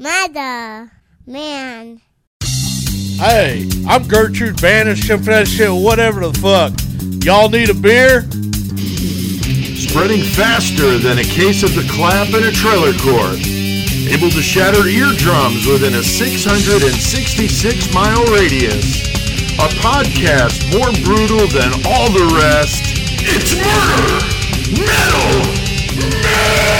Mother, 0.00 0.92
man. 1.26 2.00
Hey, 3.18 3.68
I'm 3.88 4.06
Gertrude 4.06 4.62
Banish, 4.62 5.08
for 5.08 5.16
that 5.16 5.48
shit, 5.48 5.72
whatever 5.72 6.20
the 6.20 6.38
fuck. 6.38 6.72
Y'all 7.26 7.48
need 7.48 7.68
a 7.68 7.74
beer? 7.74 8.22
Spreading 9.74 10.22
faster 10.22 10.98
than 10.98 11.18
a 11.18 11.24
case 11.24 11.64
of 11.64 11.74
the 11.74 11.82
clap 11.90 12.28
in 12.28 12.46
a 12.46 12.52
trailer 12.54 12.94
court. 13.02 13.42
Able 14.06 14.30
to 14.30 14.40
shatter 14.40 14.86
eardrums 14.86 15.66
within 15.66 15.94
a 15.94 16.02
666 16.04 17.92
mile 17.92 18.22
radius. 18.30 19.02
A 19.58 19.66
podcast 19.82 20.62
more 20.70 20.94
brutal 21.02 21.50
than 21.50 21.74
all 21.82 22.06
the 22.14 22.38
rest. 22.38 22.86
It's 23.26 23.58
murder! 23.58 24.22
Metal! 24.78 25.42
All 26.38 26.77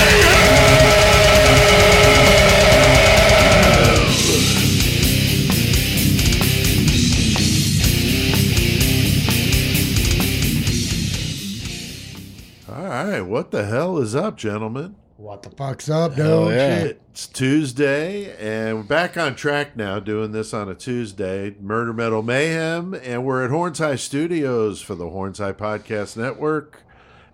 what 13.38 13.52
the 13.52 13.64
hell 13.66 13.98
is 13.98 14.16
up, 14.16 14.36
gentlemen? 14.36 14.96
What 15.16 15.44
the 15.44 15.50
fuck's 15.50 15.88
up, 15.88 16.14
Hell 16.14 16.46
dude? 16.46 16.56
yeah. 16.56 16.84
It's 17.12 17.28
Tuesday, 17.28 18.36
and 18.36 18.78
we're 18.78 18.82
back 18.82 19.16
on 19.16 19.36
track 19.36 19.76
now, 19.76 20.00
doing 20.00 20.32
this 20.32 20.52
on 20.52 20.68
a 20.68 20.74
Tuesday. 20.74 21.54
Murder 21.60 21.92
Metal 21.92 22.20
Mayhem, 22.20 22.94
and 22.94 23.24
we're 23.24 23.44
at 23.44 23.50
Horns 23.50 23.78
High 23.78 23.94
Studios 23.94 24.82
for 24.82 24.96
the 24.96 25.10
Horns 25.10 25.38
High 25.38 25.52
Podcast 25.52 26.16
Network. 26.16 26.82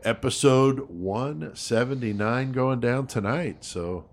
Episode 0.04 0.90
179 0.90 2.52
going 2.52 2.80
down 2.80 3.06
tonight. 3.06 3.64
So 3.64 4.04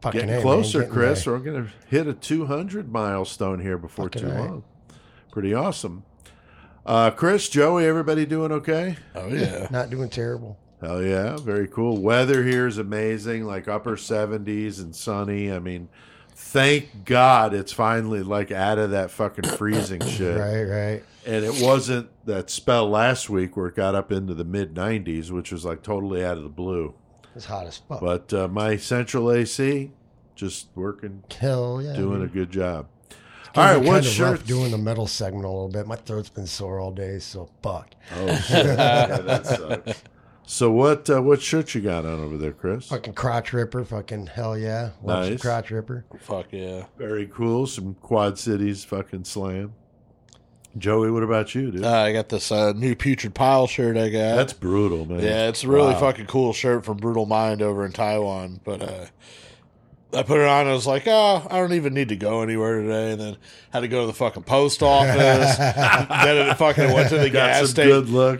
Fucking 0.00 0.18
getting 0.20 0.30
A, 0.30 0.32
man, 0.36 0.42
closer, 0.42 0.78
getting 0.78 0.94
Chris. 0.94 1.24
there. 1.24 1.34
We're 1.34 1.40
going 1.40 1.64
to 1.66 1.70
hit 1.88 2.06
a 2.06 2.14
200 2.14 2.90
milestone 2.90 3.60
here 3.60 3.76
before 3.76 4.06
Fucking 4.06 4.22
too 4.22 4.28
A. 4.28 4.38
long. 4.38 4.64
Pretty 5.32 5.52
awesome. 5.52 6.04
Uh, 6.86 7.10
Chris, 7.10 7.50
Joey, 7.50 7.84
everybody 7.84 8.24
doing 8.24 8.52
okay? 8.52 8.96
Oh, 9.14 9.28
yeah. 9.28 9.68
Not 9.70 9.90
doing 9.90 10.08
terrible. 10.08 10.58
Hell 10.80 11.02
yeah, 11.02 11.36
very 11.38 11.66
cool. 11.68 11.96
Weather 11.98 12.42
here 12.44 12.66
is 12.66 12.78
amazing, 12.78 13.44
like 13.44 13.66
upper 13.66 13.96
70s 13.96 14.78
and 14.80 14.94
sunny. 14.94 15.50
I 15.50 15.58
mean, 15.58 15.88
thank 16.34 17.04
God 17.04 17.54
it's 17.54 17.72
finally 17.72 18.22
like 18.22 18.50
out 18.52 18.78
of 18.78 18.90
that 18.90 19.10
fucking 19.10 19.48
freezing 19.50 20.00
shit. 20.06 20.38
Right, 20.38 20.64
right. 20.64 21.04
And 21.24 21.44
it 21.44 21.62
wasn't 21.62 22.08
that 22.26 22.50
spell 22.50 22.88
last 22.88 23.30
week 23.30 23.56
where 23.56 23.68
it 23.68 23.74
got 23.74 23.94
up 23.94 24.12
into 24.12 24.34
the 24.34 24.44
mid 24.44 24.74
90s, 24.74 25.30
which 25.30 25.50
was 25.50 25.64
like 25.64 25.82
totally 25.82 26.24
out 26.24 26.36
of 26.36 26.42
the 26.42 26.48
blue. 26.50 26.94
It's 27.34 27.46
hot 27.46 27.66
as 27.66 27.78
fuck. 27.78 28.00
But 28.00 28.32
uh, 28.32 28.48
my 28.48 28.76
central 28.76 29.32
AC 29.32 29.90
just 30.34 30.68
working, 30.74 31.24
Hell 31.38 31.80
yeah. 31.82 31.94
doing 31.94 32.22
a 32.22 32.26
good 32.26 32.50
job. 32.50 32.86
All 33.54 33.64
right, 33.64 33.78
what 33.82 34.04
shirt? 34.04 34.46
Doing 34.46 34.70
the 34.70 34.76
metal 34.78 35.06
segment 35.06 35.46
a 35.46 35.48
little 35.48 35.68
bit. 35.70 35.86
My 35.86 35.96
throat's 35.96 36.28
been 36.28 36.46
sore 36.46 36.78
all 36.78 36.92
day, 36.92 37.18
so 37.18 37.48
fuck. 37.62 37.94
Oh 38.14 38.36
shit, 38.36 38.66
yeah, 38.66 39.16
that 39.18 39.46
sucks. 39.46 40.02
So 40.48 40.70
what 40.70 41.10
uh, 41.10 41.20
what 41.22 41.42
shirt 41.42 41.74
you 41.74 41.80
got 41.80 42.04
on 42.04 42.20
over 42.20 42.36
there, 42.38 42.52
Chris? 42.52 42.86
Fucking 42.88 43.14
crotch 43.14 43.52
ripper. 43.52 43.84
Fucking 43.84 44.28
hell 44.28 44.56
yeah. 44.56 44.90
Love 45.02 45.24
some 45.24 45.32
Nice. 45.34 45.42
crotch 45.42 45.70
ripper. 45.72 46.04
Fuck 46.20 46.46
yeah. 46.52 46.84
Very 46.96 47.26
cool. 47.26 47.66
Some 47.66 47.94
Quad 47.94 48.38
Cities 48.38 48.84
fucking 48.84 49.24
slam. 49.24 49.74
Joey, 50.78 51.10
what 51.10 51.22
about 51.22 51.54
you, 51.54 51.70
dude? 51.70 51.84
Uh, 51.84 51.90
I 51.90 52.12
got 52.12 52.28
this 52.28 52.52
uh, 52.52 52.72
new 52.74 52.94
Putrid 52.94 53.34
Pile 53.34 53.66
shirt 53.66 53.96
I 53.96 54.08
got. 54.10 54.36
That's 54.36 54.52
brutal, 54.52 55.06
man. 55.06 55.20
Yeah, 55.20 55.48
it's 55.48 55.64
a 55.64 55.68
really 55.68 55.94
Wow. 55.94 56.00
fucking 56.00 56.26
cool 56.26 56.52
shirt 56.52 56.84
from 56.84 56.98
Brutal 56.98 57.24
Mind 57.26 57.62
over 57.62 57.84
in 57.86 57.92
Taiwan. 57.92 58.60
But 58.62 58.82
uh, 58.82 59.06
I 60.16 60.22
put 60.22 60.40
it 60.40 60.46
on. 60.46 60.60
and 60.62 60.70
I 60.70 60.72
was 60.72 60.86
like, 60.86 61.04
oh, 61.06 61.46
I 61.50 61.58
don't 61.58 61.74
even 61.74 61.92
need 61.94 62.08
to 62.08 62.16
go 62.16 62.42
anywhere 62.42 62.80
today. 62.80 63.12
And 63.12 63.20
then 63.20 63.36
had 63.70 63.80
to 63.80 63.88
go 63.88 64.00
to 64.00 64.06
the 64.06 64.14
fucking 64.14 64.44
post 64.44 64.82
office. 64.82 65.56
then 65.58 66.48
it 66.48 66.54
fucking 66.54 66.92
went 66.92 67.10
to 67.10 67.18
the 67.18 67.30
gas 67.30 67.70
station. 67.70 67.90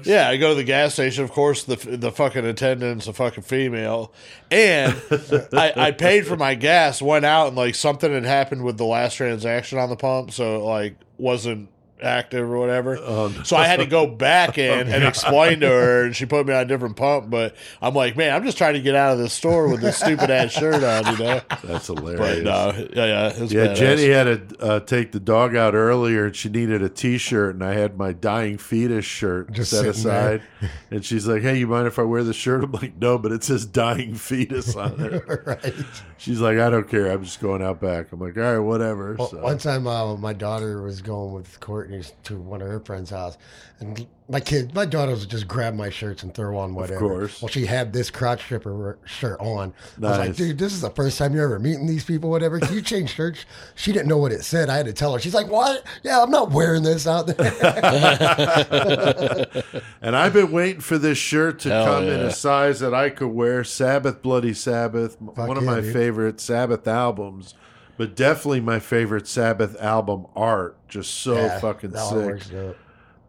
Yeah, 0.05 0.29
I 0.29 0.37
go 0.39 0.51
to 0.51 0.55
the 0.55 0.65
gas 0.65 0.95
station. 0.95 1.25
Of 1.25 1.33
course, 1.33 1.65
the 1.65 1.77
the 1.77 2.11
fucking 2.11 2.45
attendant's 2.47 3.07
a 3.07 3.13
fucking 3.13 3.43
female, 3.43 4.13
and 4.51 4.95
I, 5.53 5.73
I 5.77 5.91
paid 5.93 6.27
for 6.27 6.37
my 6.37 6.55
gas. 6.55 7.03
Went 7.03 7.25
out 7.25 7.49
and 7.49 7.57
like 7.57 7.75
something 7.75 8.13
had 8.13 8.25
happened 8.25 8.65
with 8.65 8.79
the 8.79 8.87
last 8.87 9.15
transaction 9.17 9.79
on 9.79 9.91
the 9.91 9.97
pump, 9.97 10.33
so 10.33 10.57
it, 10.57 10.61
like 10.61 10.97
wasn't 11.19 11.69
active 12.03 12.51
or 12.51 12.59
whatever. 12.59 12.99
Oh, 12.99 13.29
no. 13.37 13.43
So 13.43 13.57
I 13.57 13.67
had 13.67 13.81
to 13.81 13.87
go 13.87 14.07
back 14.07 14.59
in 14.59 14.89
and 14.89 15.05
explain 15.05 15.61
to 15.61 15.69
her, 15.69 16.05
and 16.05 16.15
she 16.17 16.27
put 16.27 16.47
me 16.47 16.53
on 16.55 16.61
a 16.61 16.65
different 16.65 16.97
pump. 16.97 17.31
But 17.31 17.57
I'm 17.81 17.95
like, 17.95 18.17
man, 18.17 18.35
I'm 18.35 18.45
just 18.45 18.59
trying 18.59 18.75
to 18.75 18.81
get 18.81 18.95
out 18.95 19.13
of 19.13 19.19
this 19.19 19.33
store 19.33 19.69
with 19.69 19.81
this 19.81 19.97
stupid 19.97 20.31
ass 20.31 20.53
shirt 20.53 20.83
on, 20.83 21.13
you 21.17 21.25
know. 21.25 21.41
That's 21.65 21.89
But 21.89 21.99
hilarious. 21.99 22.45
no, 22.45 22.73
yeah, 22.95 23.05
yeah, 23.07 23.33
yeah, 23.37 23.67
badass. 23.67 23.77
Jenny 23.77 24.09
had 24.09 24.49
to 24.49 24.59
uh, 24.61 24.81
take 24.81 25.13
the 25.13 25.21
dog 25.21 25.57
out 25.57 25.75
earlier, 25.75 26.27
and 26.27 26.37
she 26.37 26.49
needed 26.49 26.83
a 26.83 26.89
T-shirt, 26.89 27.55
and 27.55 27.65
I 27.65 27.75
had 27.75 27.97
my 27.97 28.13
dying 28.13 28.59
fetus 28.59 29.05
shirt 29.05 29.53
Just 29.53 29.71
set 29.71 29.87
aside. 29.87 30.43
and 30.91 31.05
she's 31.05 31.27
like, 31.27 31.43
"Hey, 31.43 31.59
you 31.59 31.67
mind 31.67 31.87
if 31.87 31.99
I 31.99 32.03
wear 32.03 32.23
the 32.25 32.33
shirt?" 32.33 32.65
I'm 32.65 32.73
like, 32.73 32.97
"No, 32.97 33.19
but 33.19 33.33
it 33.33 33.45
says 33.45 33.67
dying 33.67 34.15
fetus 34.15 34.75
on 34.77 35.01
it." 35.01 35.23
right. 35.47 35.75
she's 36.19 36.41
like, 36.41 36.59
"I 36.59 36.71
don't 36.71 36.89
care. 36.89 37.11
I'm 37.11 37.25
just 37.25 37.41
going 37.41 37.63
out 37.63 37.81
back." 37.81 38.13
I'm 38.13 38.21
like, 38.21 38.37
"All 38.37 38.43
right, 38.43 38.59
whatever." 38.59 39.15
Well, 39.19 39.29
so. 39.29 39.39
One 39.39 39.59
time, 39.59 39.87
uh, 39.87 40.17
my 40.17 40.33
daughter 40.33 40.83
was 40.83 41.01
going 41.03 41.33
with 41.33 41.61
Courtney 41.87 42.05
to 42.25 42.37
one 42.39 42.61
of 42.61 42.69
her 42.69 42.81
friends' 42.81 43.11
house, 43.11 43.39
and 43.81 44.07
my 44.29 44.41
kid, 44.41 44.75
my 44.75 44.85
daughter 44.85 45.13
would 45.13 45.31
just 45.31 45.47
grab 45.47 45.75
my 45.75 45.89
shirts 45.89 46.23
and 46.25 46.35
throw 46.35 46.59
on 46.59 46.75
whatever. 46.75 46.95
Of 46.97 47.01
course. 47.01 47.41
Well, 47.43 47.49
she 47.49 47.65
had 47.67 47.93
this 47.93 48.11
crotch 48.11 48.43
stripper 48.43 48.99
shirt 49.05 49.39
on. 49.41 49.73
I 49.99 50.01
was 50.01 50.19
like, 50.19 50.35
dude, 50.37 50.59
this 50.59 50.73
is 50.73 50.81
the 50.81 50.91
first 50.91 51.17
time 51.19 51.33
you're 51.35 51.45
ever 51.45 51.59
meeting 51.61 51.87
these 51.87 52.05
people, 52.05 52.29
whatever. 52.31 52.59
Can 52.59 52.75
you 52.75 52.83
change 52.83 53.15
shirts? 53.15 53.45
She 53.77 53.93
didn't 53.93 54.09
know 54.09 54.19
what 54.19 54.33
it 54.33 54.43
said. 54.43 54.69
I 54.69 54.77
had 54.77 54.87
to 54.87 54.93
tell 54.93 55.13
her. 55.15 55.21
She's 55.21 55.35
like, 55.35 55.49
what? 55.49 55.85
Yeah, 56.03 56.21
I'm 56.23 56.31
not 56.31 56.51
wearing 56.51 56.83
this 56.83 57.07
out 57.07 57.27
there. 57.29 57.37
And 60.03 60.17
I've 60.17 60.33
been 60.33 60.53
waiting 60.53 60.81
for 60.81 60.99
this 60.99 61.19
shirt 61.19 61.61
to 61.61 61.71
Hell 61.71 61.85
come 61.87 62.05
in 62.05 62.21
a 62.21 62.31
size 62.31 62.81
that 62.81 62.95
I 62.95 63.11
could 63.11 63.29
wear. 63.29 63.65
Sabbath, 63.65 64.23
Bloody 64.23 64.55
Sabbath, 64.55 65.17
Fuck 65.35 65.49
one 65.49 65.57
of 65.57 65.65
my 65.65 65.81
dude. 65.81 65.93
favorite 65.93 66.41
Sabbath 66.41 66.87
albums, 66.87 67.55
but 67.97 68.15
definitely 68.17 68.61
my 68.61 68.79
favorite 68.79 69.27
Sabbath 69.27 69.81
album 69.81 70.27
art. 70.37 70.77
Just 70.89 71.15
so 71.15 71.35
Yeah, 71.35 71.59
fucking 71.61 71.95
sick. 71.97 72.77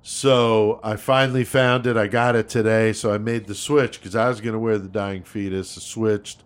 So 0.02 0.80
I 0.84 0.96
finally 0.96 1.44
found 1.44 1.86
it. 1.86 1.98
I 1.98 2.08
got 2.08 2.36
it 2.36 2.48
today. 2.48 2.94
So 2.94 3.14
I 3.14 3.18
made 3.18 3.48
the 3.48 3.56
switch 3.56 4.00
because 4.00 4.16
I 4.16 4.30
was 4.30 4.40
going 4.40 4.54
to 4.54 4.60
wear 4.60 4.78
the 4.78 4.88
Dying 4.88 5.24
Fetus. 5.24 5.78
I 5.78 5.82
switched 5.82 6.44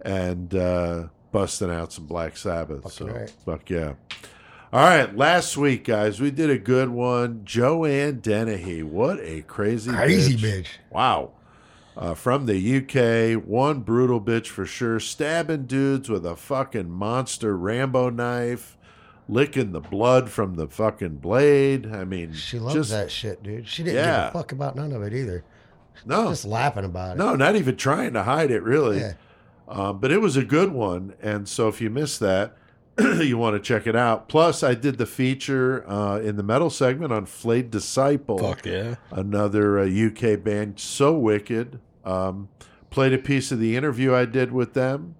and 0.00 0.54
uh, 0.54 1.08
busting 1.32 1.70
out 1.70 1.92
some 1.92 2.06
Black 2.06 2.36
Sabbath. 2.36 2.90
so 2.92 3.06
right. 3.08 3.30
fuck 3.44 3.68
yeah. 3.68 3.94
All 4.72 4.80
right, 4.82 5.16
last 5.16 5.56
week, 5.56 5.84
guys, 5.84 6.20
we 6.20 6.30
did 6.30 6.50
a 6.50 6.58
good 6.58 6.88
one. 6.88 7.42
Joanne 7.44 8.18
Dennehy. 8.18 8.82
What 8.82 9.20
a 9.20 9.42
crazy, 9.42 9.90
Crazy 9.90 10.36
bitch. 10.36 10.62
bitch. 10.62 10.66
Wow. 10.90 11.30
Uh, 11.96 12.12
from 12.12 12.44
the 12.44 12.76
UK, 12.76 13.42
one 13.42 13.80
brutal 13.80 14.20
bitch 14.20 14.48
for 14.48 14.66
sure, 14.66 15.00
stabbing 15.00 15.64
dudes 15.64 16.10
with 16.10 16.26
a 16.26 16.36
fucking 16.36 16.90
monster 16.90 17.56
Rambo 17.56 18.10
knife, 18.10 18.76
licking 19.28 19.72
the 19.72 19.80
blood 19.80 20.28
from 20.28 20.56
the 20.56 20.68
fucking 20.68 21.16
blade. 21.16 21.86
I 21.90 22.04
mean, 22.04 22.34
She 22.34 22.58
loves 22.58 22.74
just, 22.74 22.90
that 22.90 23.10
shit, 23.10 23.42
dude. 23.42 23.66
She 23.66 23.82
didn't 23.82 23.96
Yeah. 24.04 24.26
give 24.26 24.34
a 24.34 24.38
fuck 24.38 24.52
about 24.52 24.76
none 24.76 24.92
of 24.92 25.02
it 25.02 25.14
either. 25.14 25.42
No, 26.04 26.28
Just 26.28 26.44
laughing 26.44 26.84
about 26.84 27.16
it. 27.16 27.18
no, 27.18 27.34
not 27.34 27.56
even 27.56 27.76
trying 27.76 28.12
to 28.12 28.24
hide 28.24 28.50
it, 28.50 28.62
really. 28.62 28.98
Yeah. 29.00 29.12
Um, 29.66 29.98
but 29.98 30.12
it 30.12 30.20
was 30.20 30.36
a 30.36 30.44
good 30.44 30.72
one, 30.72 31.14
and 31.22 31.48
so 31.48 31.66
if 31.68 31.80
you 31.80 31.88
missed 31.88 32.20
that, 32.20 32.54
you 33.20 33.36
want 33.38 33.54
to 33.56 33.60
check 33.60 33.86
it 33.86 33.94
out. 33.96 34.28
Plus, 34.28 34.62
I 34.62 34.74
did 34.74 34.96
the 34.98 35.06
feature 35.06 35.88
uh, 35.90 36.18
in 36.20 36.36
the 36.36 36.42
metal 36.42 36.70
segment 36.70 37.12
on 37.12 37.26
Flayed 37.26 37.70
Disciple. 37.70 38.38
Fuck 38.38 38.64
yeah. 38.66 38.94
another 39.10 39.78
uh, 39.80 39.86
UK 39.86 40.42
band, 40.42 40.80
So 40.80 41.16
Wicked. 41.16 41.78
Um, 42.04 42.48
played 42.90 43.12
a 43.12 43.18
piece 43.18 43.52
of 43.52 43.58
the 43.58 43.76
interview 43.76 44.14
I 44.14 44.24
did 44.24 44.52
with 44.52 44.72
them, 44.74 45.16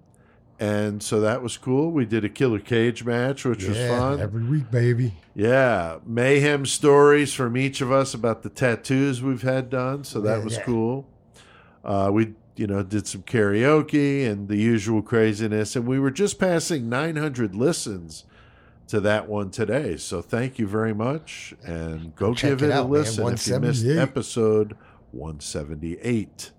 and 0.59 1.03
so 1.03 1.19
that 1.19 1.43
was 1.43 1.57
cool. 1.57 1.91
We 1.91 2.05
did 2.05 2.23
a 2.25 2.29
Killer 2.29 2.59
Cage 2.59 3.03
match, 3.03 3.45
which 3.45 3.65
was 3.65 3.77
fun. 3.77 4.19
every 4.21 4.43
week, 4.43 4.71
baby. 4.71 5.13
yeah, 5.35 5.97
mayhem 6.05 6.65
stories 6.65 7.33
from 7.33 7.55
each 7.57 7.81
of 7.81 7.91
us 7.91 8.13
about 8.13 8.41
the 8.41 8.49
tattoos 8.49 9.21
we've 9.21 9.41
had 9.43 9.69
done, 9.69 10.03
so 10.03 10.19
that 10.21 10.39
Yeah, 10.39 10.43
was 10.43 10.55
yeah. 10.57 10.63
cool. 10.63 11.07
Uh, 11.83 12.09
we, 12.11 12.33
you 12.57 12.67
know, 12.67 12.83
did 12.83 13.07
some 13.07 13.23
karaoke 13.23 14.29
and 14.29 14.47
the 14.47 14.57
usual 14.57 15.01
craziness, 15.01 15.75
and 15.75 15.87
we 15.87 15.99
were 15.99 16.11
just 16.11 16.39
passing 16.39 16.89
900 16.89 17.55
listens 17.55 18.25
to 18.87 18.99
that 19.01 19.27
one 19.27 19.49
today. 19.51 19.97
So 19.97 20.21
thank 20.21 20.57
you 20.57 20.67
very 20.67 20.93
much, 20.93 21.53
and 21.63 22.15
go 22.15 22.33
check 22.33 22.51
give 22.51 22.63
it 22.63 22.65
it, 22.67 22.71
a 22.71 22.79
out, 22.79 22.83
man. 22.83 22.91
listen 22.91 23.33
if 23.33 23.47
you 23.47 23.59
missed 23.59 23.85
episode 23.85 24.75
178. 25.11 26.51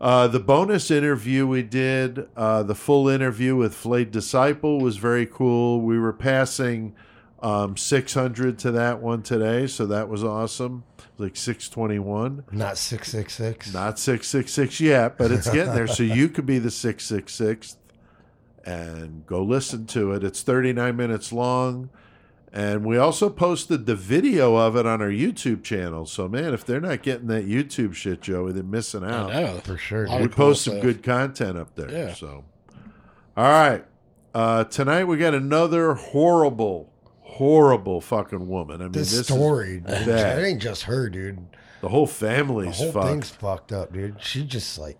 Uh, 0.00 0.26
the 0.26 0.40
bonus 0.40 0.90
interview 0.90 1.46
we 1.46 1.62
did, 1.62 2.26
uh, 2.34 2.62
the 2.62 2.74
full 2.74 3.08
interview 3.08 3.54
with 3.54 3.74
Flayed 3.74 4.10
Disciple 4.10 4.80
was 4.80 4.96
very 4.96 5.26
cool. 5.26 5.82
We 5.82 5.98
were 5.98 6.14
passing 6.14 6.94
um, 7.42 7.76
600 7.76 8.58
to 8.60 8.70
that 8.70 9.02
one 9.02 9.22
today, 9.22 9.66
so 9.66 9.84
that 9.86 10.08
was 10.08 10.24
awesome. 10.24 10.84
Like 11.20 11.36
621. 11.36 12.44
Not 12.50 12.78
666. 12.78 13.72
Not 13.74 13.98
666 13.98 14.80
yet, 14.80 15.18
but 15.18 15.30
it's 15.30 15.50
getting 15.50 15.74
there. 15.74 15.86
So 15.86 16.02
you 16.02 16.28
could 16.28 16.46
be 16.46 16.58
the 16.58 16.70
666th 16.70 17.76
and 18.64 19.26
go 19.26 19.42
listen 19.42 19.86
to 19.86 20.12
it. 20.12 20.24
It's 20.24 20.42
39 20.42 20.96
minutes 20.96 21.32
long. 21.32 21.90
And 22.52 22.84
we 22.84 22.96
also 22.96 23.30
posted 23.30 23.86
the 23.86 23.94
video 23.94 24.56
of 24.56 24.74
it 24.76 24.84
on 24.84 25.00
our 25.00 25.10
YouTube 25.10 25.62
channel. 25.62 26.04
So, 26.04 26.26
man, 26.26 26.52
if 26.52 26.64
they're 26.64 26.80
not 26.80 27.02
getting 27.02 27.28
that 27.28 27.46
YouTube 27.46 27.94
shit, 27.94 28.20
Joey, 28.22 28.52
they're 28.52 28.64
missing 28.64 29.04
I 29.04 29.16
out. 29.16 29.32
know. 29.32 29.60
For 29.62 29.76
sure. 29.76 30.02
We 30.04 30.26
cool 30.26 30.28
post 30.28 30.64
some 30.64 30.74
stuff. 30.74 30.82
good 30.82 31.02
content 31.04 31.56
up 31.58 31.76
there. 31.76 31.90
Yeah. 31.90 32.14
So, 32.14 32.44
all 33.36 33.44
right. 33.44 33.84
Uh, 34.34 34.64
tonight 34.64 35.04
we 35.04 35.16
got 35.16 35.34
another 35.34 35.94
horrible, 35.94 36.89
horrible 37.30 38.00
fucking 38.00 38.48
woman. 38.48 38.80
I 38.80 38.84
mean, 38.84 38.92
This, 38.92 39.10
this, 39.10 39.20
is 39.20 39.26
story, 39.26 39.76
dude, 39.76 39.84
bad. 39.86 40.38
it 40.38 40.42
ain't 40.46 40.62
just 40.62 40.84
her, 40.84 41.08
dude. 41.08 41.38
the 41.80 41.88
whole 41.88 42.06
family's 42.06 42.78
The 42.78 42.84
whole 42.84 42.92
fucked. 42.92 43.06
thing's 43.08 43.30
fucked 43.30 43.72
up, 43.72 43.92
dude. 43.92 44.22
She 44.22 44.44
just 44.44 44.78
like 44.78 44.98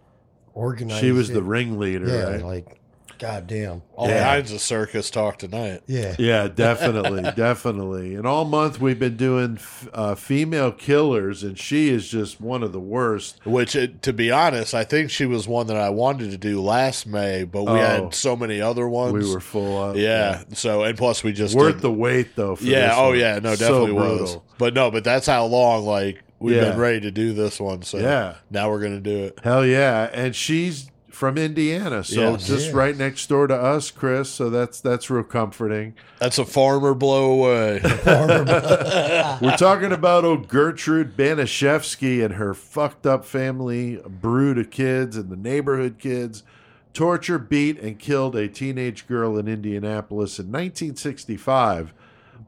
organized. 0.54 1.00
She 1.00 1.12
was 1.12 1.30
it. 1.30 1.34
the 1.34 1.42
ringleader, 1.42 2.06
Yeah, 2.08 2.30
right? 2.30 2.42
like, 2.44 2.79
goddamn. 3.20 3.82
All 3.94 4.08
Yeah. 4.08 4.24
kinds 4.24 4.50
of 4.50 4.60
circus 4.60 5.10
talk 5.10 5.38
tonight. 5.38 5.82
Yeah. 5.86 6.16
Yeah, 6.18 6.48
definitely, 6.48 7.22
definitely. 7.36 8.14
And 8.16 8.26
all 8.26 8.44
month 8.44 8.80
we've 8.80 8.98
been 8.98 9.16
doing 9.16 9.58
uh, 9.92 10.14
female 10.16 10.72
killers, 10.72 11.42
and 11.44 11.58
she 11.58 11.90
is 11.90 12.08
just 12.08 12.40
one 12.40 12.62
of 12.62 12.72
the 12.72 12.80
worst. 12.80 13.38
Which, 13.44 13.76
it, 13.76 14.02
to 14.02 14.12
be 14.12 14.30
honest, 14.32 14.74
I 14.74 14.84
think 14.84 15.10
she 15.10 15.26
was 15.26 15.46
one 15.46 15.66
that 15.68 15.76
I 15.76 15.90
wanted 15.90 16.30
to 16.30 16.38
do 16.38 16.60
last 16.60 17.06
May, 17.06 17.44
but 17.44 17.64
we 17.64 17.72
Oh. 17.72 17.76
had 17.76 18.14
so 18.14 18.34
many 18.34 18.60
other 18.60 18.88
ones. 18.88 19.12
We 19.12 19.32
were 19.32 19.40
full 19.40 19.80
up. 19.82 19.96
yeah. 19.96 20.42
So, 20.54 20.82
and 20.82 20.96
plus 20.98 21.22
we 21.22 21.32
just 21.32 21.54
worth 21.54 21.74
did- 21.74 21.82
the 21.82 21.92
wait 21.92 22.34
though. 22.36 22.56
For 22.56 22.64
yeah. 22.64 22.88
this 22.88 22.94
Oh 22.96 23.08
one. 23.10 23.18
yeah. 23.18 23.38
No, 23.38 23.54
So 23.54 23.66
definitely 23.68 23.92
was. 23.92 24.18
brutal. 24.18 24.44
But 24.58 24.74
no, 24.74 24.90
but 24.90 25.04
that's 25.04 25.26
how 25.26 25.44
long 25.46 25.84
like 25.84 26.22
we've 26.38 26.56
Yeah. 26.56 26.70
been 26.70 26.78
ready 26.78 27.00
to 27.02 27.10
do 27.10 27.32
this 27.32 27.60
one. 27.60 27.82
So 27.82 27.98
Yeah. 27.98 28.34
now 28.50 28.70
we're 28.70 28.80
gonna 28.80 29.00
do 29.00 29.24
it. 29.24 29.38
Hell 29.42 29.64
yeah, 29.64 30.08
and 30.12 30.34
she's 30.34 30.89
from 31.20 31.36
Indiana, 31.36 32.02
so 32.02 32.30
Yeah. 32.30 32.36
just 32.38 32.68
Yeah. 32.68 32.76
right 32.76 32.96
next 32.96 33.28
door 33.28 33.46
to 33.46 33.54
us, 33.54 33.90
Chris. 33.90 34.30
So 34.30 34.48
that's 34.48 34.80
that's 34.80 35.10
real 35.10 35.22
comforting. 35.22 35.92
That's 36.18 36.38
a 36.38 36.46
farmer 36.46 36.94
blow 36.94 37.30
away. 37.32 37.80
We're 39.42 39.56
talking 39.58 39.92
about 39.92 40.24
old 40.24 40.48
Gertrude 40.48 41.18
Baniszewski 41.18 42.24
and 42.24 42.34
her 42.34 42.54
fucked 42.54 43.06
up 43.06 43.26
family 43.26 44.00
brood 44.08 44.56
of 44.56 44.70
kids 44.70 45.14
and 45.18 45.28
the 45.28 45.36
neighborhood 45.36 45.98
kids 45.98 46.42
torture, 46.94 47.38
beat, 47.38 47.78
and 47.78 47.98
killed 47.98 48.34
a 48.34 48.48
teenage 48.48 49.06
girl 49.06 49.36
in 49.38 49.46
Indianapolis 49.46 50.38
in 50.38 50.46
1965. 50.46 51.92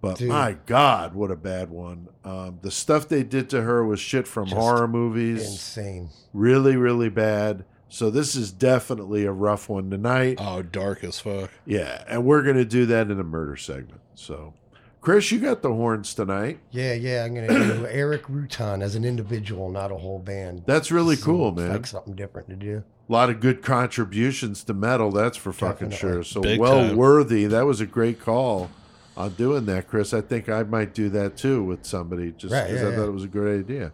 But 0.01 0.17
Dude. 0.17 0.31
my 0.31 0.57
God, 0.65 1.15
what 1.15 1.31
a 1.31 1.37
bad 1.37 1.69
one. 1.71 2.09
Um, 2.25 2.59
the 2.63 2.71
stuff 2.71 3.07
they 3.07 3.23
did 3.23 3.51
to 3.51 3.63
her 3.63 3.85
was 3.85 4.01
shit 4.01 4.27
from 4.27 4.47
Just 4.47 4.57
horror 4.59 4.89
movies. 4.89 5.43
Insane. 5.47 6.09
Really, 6.33 6.77
really 6.77 7.11
bad. 7.11 7.65
So 7.93 8.09
this 8.09 8.35
is 8.35 8.51
definitely 8.53 9.27
a 9.27 9.33
rough 9.33 9.69
one 9.69 9.91
tonight. 9.91 10.39
oh, 10.41 10.63
dark 10.63 11.05
as 11.05 11.21
fuck. 11.21 11.51
Yeah, 11.67 12.03
and 12.09 12.25
we're 12.25 12.43
going 12.43 12.57
to 12.57 12.65
do 12.65 12.87
that 12.87 13.11
in 13.11 13.21
a 13.21 13.23
murder 13.23 13.55
segment. 13.57 14.01
So, 14.15 14.55
Chris, 15.03 15.31
you 15.31 15.39
got 15.39 15.61
the 15.61 15.69
horns 15.75 16.15
tonight. 16.15 16.61
Yeah, 16.71 16.95
yeah. 16.95 17.25
I'm 17.25 17.35
gonna 17.35 17.49
do 17.49 17.87
Erik 17.91 18.23
Rutan 18.29 18.83
as 18.83 18.95
an 18.95 19.05
individual, 19.05 19.71
not 19.71 19.93
a 19.93 19.97
whole 19.97 20.19
band. 20.21 20.63
That's 20.65 20.91
really 20.91 21.17
So 21.17 21.27
cool, 21.27 21.53
man. 21.53 21.71
Like 21.71 21.87
something 21.87 22.15
different 22.15 22.49
to 22.49 22.57
do. 22.57 22.83
A 23.09 23.13
lot 23.13 23.29
of 23.29 23.41
good 23.41 23.63
contributions 23.63 24.65
to 24.65 24.73
metal, 24.75 25.11
that's 25.11 25.37
for 25.37 25.53
fucking 25.53 25.91
Definitely. 25.91 26.15
sure. 26.15 26.25
So 26.25 26.41
Big 26.41 26.59
well 26.61 26.87
time. 26.89 26.97
worthy. 26.97 27.45
That 27.45 27.67
was 27.67 27.83
a 27.83 27.87
great 27.87 28.21
call 28.21 28.71
on 29.19 29.35
doing 29.35 29.67
that, 29.67 29.87
Chris. 29.87 30.15
I 30.15 30.23
think 30.23 30.49
I 30.49 30.63
might 30.63 30.95
do 30.95 31.11
that 31.11 31.37
too 31.37 31.63
with 31.63 31.85
somebody 31.85 32.33
just 32.33 32.55
Right, 32.55 32.69
because 32.69 32.81
yeah, 32.81 32.87
I 32.87 32.91
yeah. 32.93 32.97
thought 32.97 33.09
it 33.09 33.13
was 33.13 33.25
a 33.25 33.29
great 33.29 33.59
idea. 33.59 33.93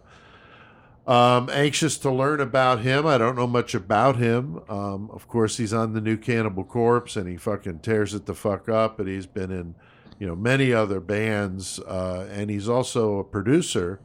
Um, 1.09 1.49
anxious 1.51 1.97
to 1.99 2.11
learn 2.11 2.39
about 2.39 2.81
him. 2.81 3.07
I 3.07 3.17
don't 3.17 3.35
know 3.35 3.47
much 3.47 3.75
about 3.75 4.17
him. 4.17 4.61
Um, 4.69 5.11
of 5.11 5.27
course, 5.27 5.57
he's 5.57 5.73
on 5.73 5.95
the 5.95 6.03
new 6.03 6.19
Cannibal 6.19 6.65
Corpse, 6.65 7.17
and 7.17 7.27
he 7.27 7.39
fucking 7.39 7.79
tears 7.79 8.13
it 8.13 8.27
the 8.27 8.35
fuck 8.35 8.69
up. 8.69 9.01
And 9.01 9.09
he's 9.09 9.25
been 9.25 9.51
in, 9.51 9.75
you 10.19 10.27
know, 10.27 10.37
many 10.37 10.71
other 10.71 11.01
bands, 11.01 11.79
uh, 11.79 12.29
and 12.31 12.51
he's 12.51 12.69
also 12.69 13.21
a 13.21 13.25
producer, 13.25 14.01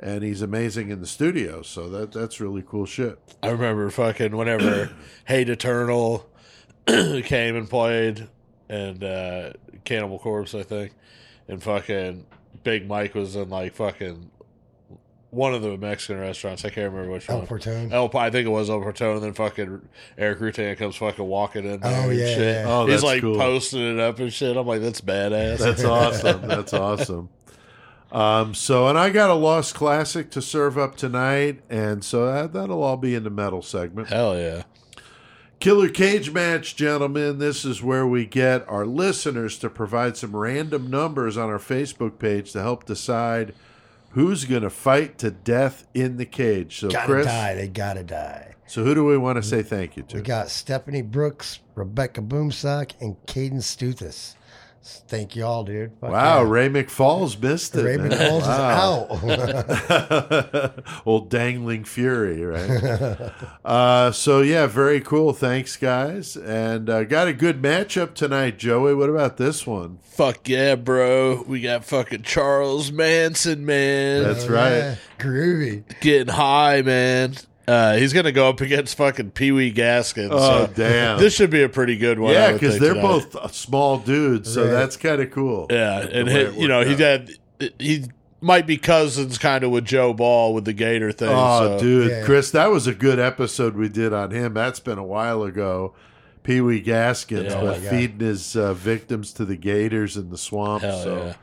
and 0.00 0.24
he's 0.24 0.42
amazing 0.42 0.90
in 0.90 0.98
the 0.98 1.06
studio. 1.06 1.62
So 1.62 1.88
that 1.90 2.10
that's 2.10 2.40
really 2.40 2.64
cool 2.66 2.86
shit. 2.86 3.20
I 3.40 3.50
remember 3.50 3.88
fucking 3.90 4.36
whenever 4.36 4.90
Hate 5.26 5.48
Eternal 5.48 6.28
came 6.88 7.54
and 7.54 7.70
played 7.70 8.28
and 8.68 9.04
uh 9.04 9.52
Cannibal 9.84 10.18
Corpse, 10.18 10.56
I 10.56 10.64
think. 10.64 10.92
And 11.46 11.62
fucking 11.62 12.26
Big 12.64 12.88
Mike 12.88 13.14
was 13.14 13.36
in 13.36 13.48
like 13.48 13.74
fucking 13.74 14.30
one 15.32 15.54
of 15.54 15.62
the 15.62 15.78
Mexican 15.78 16.20
restaurants. 16.20 16.62
I 16.64 16.68
can't 16.68 16.92
remember 16.92 17.10
which 17.10 17.26
one. 17.26 17.38
El 17.38 17.46
one. 17.46 17.48
Portone. 17.48 17.90
El, 17.90 18.10
I 18.18 18.28
think 18.30 18.46
it 18.46 18.50
was 18.50 18.68
El 18.68 18.80
Portone, 18.80 19.14
and 19.14 19.22
then 19.22 19.32
fucking 19.32 19.88
Erik 20.18 20.38
Rutan 20.40 20.76
comes 20.76 20.94
fucking 20.96 21.24
walking 21.24 21.64
in 21.64 21.80
there 21.80 22.02
Oh, 22.04 22.10
and 22.10 22.18
yeah, 22.18 22.26
shit. 22.34 22.56
yeah. 22.56 22.64
Oh, 22.68 22.86
He's 22.86 23.02
like 23.02 23.22
cool. 23.22 23.36
posting 23.36 23.94
it 23.94 23.98
up 23.98 24.18
and 24.18 24.30
shit. 24.30 24.56
I'm 24.56 24.66
like, 24.66 24.82
that's 24.82 25.00
badass. 25.00 25.56
That's 25.58 25.84
awesome. 25.84 26.46
That's 26.46 26.74
awesome. 26.74 27.30
Um, 28.12 28.52
so, 28.52 28.88
and 28.88 28.98
I 28.98 29.08
got 29.08 29.30
a 29.30 29.34
Lost 29.34 29.74
Classic 29.74 30.30
to 30.32 30.42
serve 30.42 30.76
up 30.76 30.96
tonight, 30.96 31.62
and 31.70 32.04
so 32.04 32.26
that, 32.30 32.52
that'll 32.52 32.82
all 32.82 32.98
be 32.98 33.14
in 33.14 33.24
the 33.24 33.30
metal 33.30 33.62
segment. 33.62 34.08
Hell 34.08 34.36
yeah. 34.38 34.64
Killer 35.60 35.88
Cage 35.88 36.30
Match, 36.30 36.76
gentlemen. 36.76 37.38
This 37.38 37.64
is 37.64 37.82
where 37.82 38.06
we 38.06 38.26
get 38.26 38.68
our 38.68 38.84
listeners 38.84 39.56
to 39.60 39.70
provide 39.70 40.18
some 40.18 40.36
random 40.36 40.90
numbers 40.90 41.38
on 41.38 41.48
our 41.48 41.58
Facebook 41.58 42.18
page 42.18 42.52
to 42.52 42.60
help 42.60 42.84
decide 42.84 43.54
who's 44.12 44.44
going 44.44 44.62
to 44.62 44.70
fight 44.70 45.18
to 45.18 45.30
death 45.30 45.86
in 45.94 46.16
the 46.16 46.26
cage. 46.26 46.78
So, 46.78 46.88
Gotta 46.90 47.06
Chris, 47.06 47.26
die. 47.26 47.54
They 47.54 47.68
gotta 47.68 48.02
die. 48.02 48.54
so 48.66 48.84
who 48.84 48.94
do 48.94 49.04
we 49.04 49.16
want 49.18 49.36
to 49.36 49.42
say 49.42 49.62
thank 49.62 49.96
you 49.96 50.02
to? 50.04 50.16
We 50.16 50.22
got 50.22 50.50
Stephanie 50.50 51.02
Brooks, 51.02 51.60
Rebecca 51.74 52.20
Boomsock, 52.22 52.92
and 53.00 53.16
Caden 53.26 53.62
Stuthis. 53.62 54.34
Thank 54.82 55.36
you 55.36 55.44
all, 55.44 55.62
dude. 55.62 55.92
Fuck 56.00 56.10
wow, 56.10 56.42
yeah. 56.42 56.48
Ray 56.50 56.68
McFalls 56.68 57.40
missed 57.40 57.76
it. 57.76 57.84
Ray 57.84 57.96
man. 57.98 58.10
McFalls 58.10 58.42
Wow. 58.42 59.08
is 59.22 59.90
out. 59.90 60.84
Old 61.06 61.30
dangling 61.30 61.84
fury, 61.84 62.44
right? 62.44 63.30
uh, 63.64 64.10
so 64.10 64.40
yeah, 64.40 64.66
very 64.66 65.00
cool. 65.00 65.32
Thanks, 65.32 65.76
guys, 65.76 66.36
and 66.36 66.90
uh, 66.90 67.04
got 67.04 67.28
a 67.28 67.32
good 67.32 67.62
matchup 67.62 68.14
tonight, 68.14 68.58
Joey. 68.58 68.94
What 68.94 69.08
about 69.08 69.36
this 69.36 69.66
one? 69.66 69.98
Fuck 70.02 70.48
yeah, 70.48 70.74
bro. 70.74 71.44
We 71.46 71.60
got 71.60 71.84
fucking 71.84 72.22
Charles 72.22 72.90
Manson, 72.90 73.64
man. 73.64 74.24
That's 74.24 74.44
Oh, 74.46 74.52
right. 74.52 74.70
yeah. 74.72 74.94
Groovy. 75.18 75.84
getting 76.00 76.34
high, 76.34 76.82
man. 76.82 77.34
Uh, 77.72 77.96
he's 77.96 78.12
gonna 78.12 78.32
go 78.32 78.48
up 78.48 78.60
against 78.60 78.96
fucking 78.96 79.30
Pee 79.30 79.52
Wee 79.52 79.70
Gaskins. 79.70 80.30
Oh, 80.32 80.66
so 80.66 80.72
damn. 80.74 81.18
This 81.18 81.34
should 81.34 81.50
be 81.50 81.62
a 81.62 81.68
pretty 81.68 81.96
good 81.96 82.18
one. 82.18 82.32
Yeah, 82.34 82.52
because 82.52 82.78
they're 82.78 82.94
tonight. 82.94 83.02
both 83.08 83.36
uh, 83.36 83.48
small 83.48 83.98
dudes, 83.98 84.52
so 84.52 84.64
Right. 84.64 84.70
that's 84.70 84.96
kind 84.96 85.20
of 85.22 85.30
cool. 85.30 85.66
Yeah, 85.70 86.00
and 86.00 86.28
way 86.28 86.52
he, 86.52 86.60
you 86.60 86.68
know 86.68 86.78
worked 86.80 86.88
he 87.00 87.04
out. 87.04 87.28
had 87.60 87.72
he 87.78 88.04
might 88.40 88.66
be 88.66 88.76
cousins 88.76 89.38
kind 89.38 89.62
of 89.62 89.70
with 89.70 89.84
Joe 89.84 90.12
Ball 90.12 90.52
with 90.52 90.64
the 90.64 90.72
Gator 90.72 91.12
thing. 91.12 91.28
Oh, 91.30 91.76
so. 91.76 91.78
dude, 91.78 92.10
Yeah. 92.10 92.24
Chris, 92.24 92.50
that 92.50 92.70
was 92.70 92.86
a 92.88 92.94
good 92.94 93.20
episode 93.20 93.76
we 93.76 93.88
did 93.88 94.12
on 94.12 94.32
him. 94.32 94.52
That's 94.54 94.80
been 94.80 94.98
a 94.98 95.04
while 95.04 95.44
ago. 95.44 95.94
Pee 96.42 96.60
Wee 96.60 96.80
Gaskins, 96.80 97.52
Yeah. 97.52 97.60
but 97.60 97.76
Oh, 97.76 97.80
feeding 97.80 98.18
his 98.18 98.56
uh, 98.56 98.74
victims 98.74 99.32
to 99.34 99.44
the 99.44 99.54
gators 99.56 100.16
in 100.16 100.30
the 100.30 100.36
swamp. 100.38 100.82
Hell 100.82 101.02
so 101.04 101.16
yeah. 101.26 101.34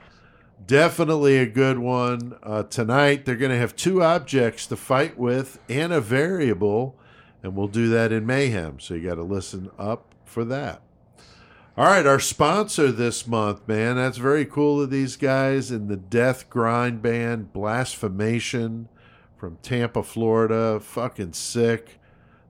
Definitely 0.65 1.37
a 1.37 1.45
good 1.45 1.79
one. 1.79 2.37
Uh, 2.43 2.63
tonight, 2.63 3.25
they're 3.25 3.35
going 3.35 3.51
to 3.51 3.57
have 3.57 3.75
two 3.75 4.03
objects 4.03 4.65
to 4.67 4.75
fight 4.75 5.17
with 5.17 5.59
and 5.69 5.91
a 5.91 6.01
variable, 6.01 6.95
and 7.43 7.55
we'll 7.55 7.67
do 7.67 7.89
that 7.89 8.11
in 8.11 8.25
Mayhem. 8.25 8.79
So 8.79 8.93
you 8.93 9.07
got 9.07 9.15
to 9.15 9.23
listen 9.23 9.69
up 9.77 10.13
for 10.25 10.43
that. 10.45 10.81
All 11.77 11.85
right, 11.85 12.05
our 12.05 12.19
sponsor 12.19 12.91
this 12.91 13.25
month, 13.25 13.65
man. 13.67 13.95
That's 13.95 14.17
very 14.17 14.45
cool 14.45 14.81
of 14.81 14.89
these 14.89 15.15
guys 15.15 15.71
in 15.71 15.87
the 15.87 15.95
Death 15.95 16.49
Grind 16.49 17.01
band, 17.01 17.53
Blasphemation 17.53 18.89
from 19.37 19.57
Tampa, 19.61 20.03
Florida. 20.03 20.79
Fucking 20.81 21.33
sick. 21.33 21.99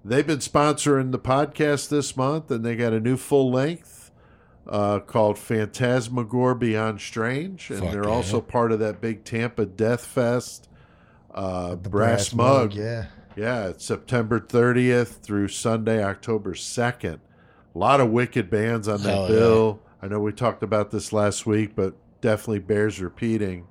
They've 0.04 0.26
been 0.26 0.40
sponsoring 0.40 1.12
the 1.12 1.20
podcast 1.20 1.90
this 1.90 2.18
month, 2.18 2.50
and 2.50 2.66
they 2.66 2.76
got 2.76 2.94
a 2.94 3.00
new 3.00 3.18
full 3.18 3.52
length 3.52 3.99
uh, 4.70 5.00
called 5.00 5.38
Phantasmagore 5.38 6.54
Beyond 6.56 7.02
Strange, 7.02 7.72
and 7.72 7.80
Fuck 7.80 7.92
they're 7.92 8.04
yeah. 8.04 8.10
also 8.10 8.40
part 8.40 8.72
of 8.72 8.80
that 8.80 9.02
big 9.02 9.24
Tampa 9.26 9.66
Death 9.66 10.06
Fest. 10.06 10.70
Uh, 11.34 11.76
Brass, 11.76 12.34
Mug. 12.34 12.74
Yeah. 12.74 13.08
Yeah, 13.36 13.68
it's 13.70 13.86
September 13.86 14.40
30th 14.40 15.22
through 15.22 15.48
Sunday, 15.48 16.04
October 16.04 16.54
2nd. 16.54 17.20
A 17.74 17.78
lot 17.78 18.02
of 18.02 18.10
wicked 18.10 18.50
bands 18.50 18.88
on 18.88 19.02
that 19.04 19.14
Hell 19.14 19.28
bill. 19.28 19.80
I 20.02 20.08
know 20.08 20.20
we 20.20 20.34
talked 20.34 20.64
about 20.64 20.92
this 20.92 21.14
last 21.14 21.46
week, 21.46 21.76
but 21.76 21.94
definitely 22.22 22.60
bears 22.60 23.00
repeating. 23.00 23.68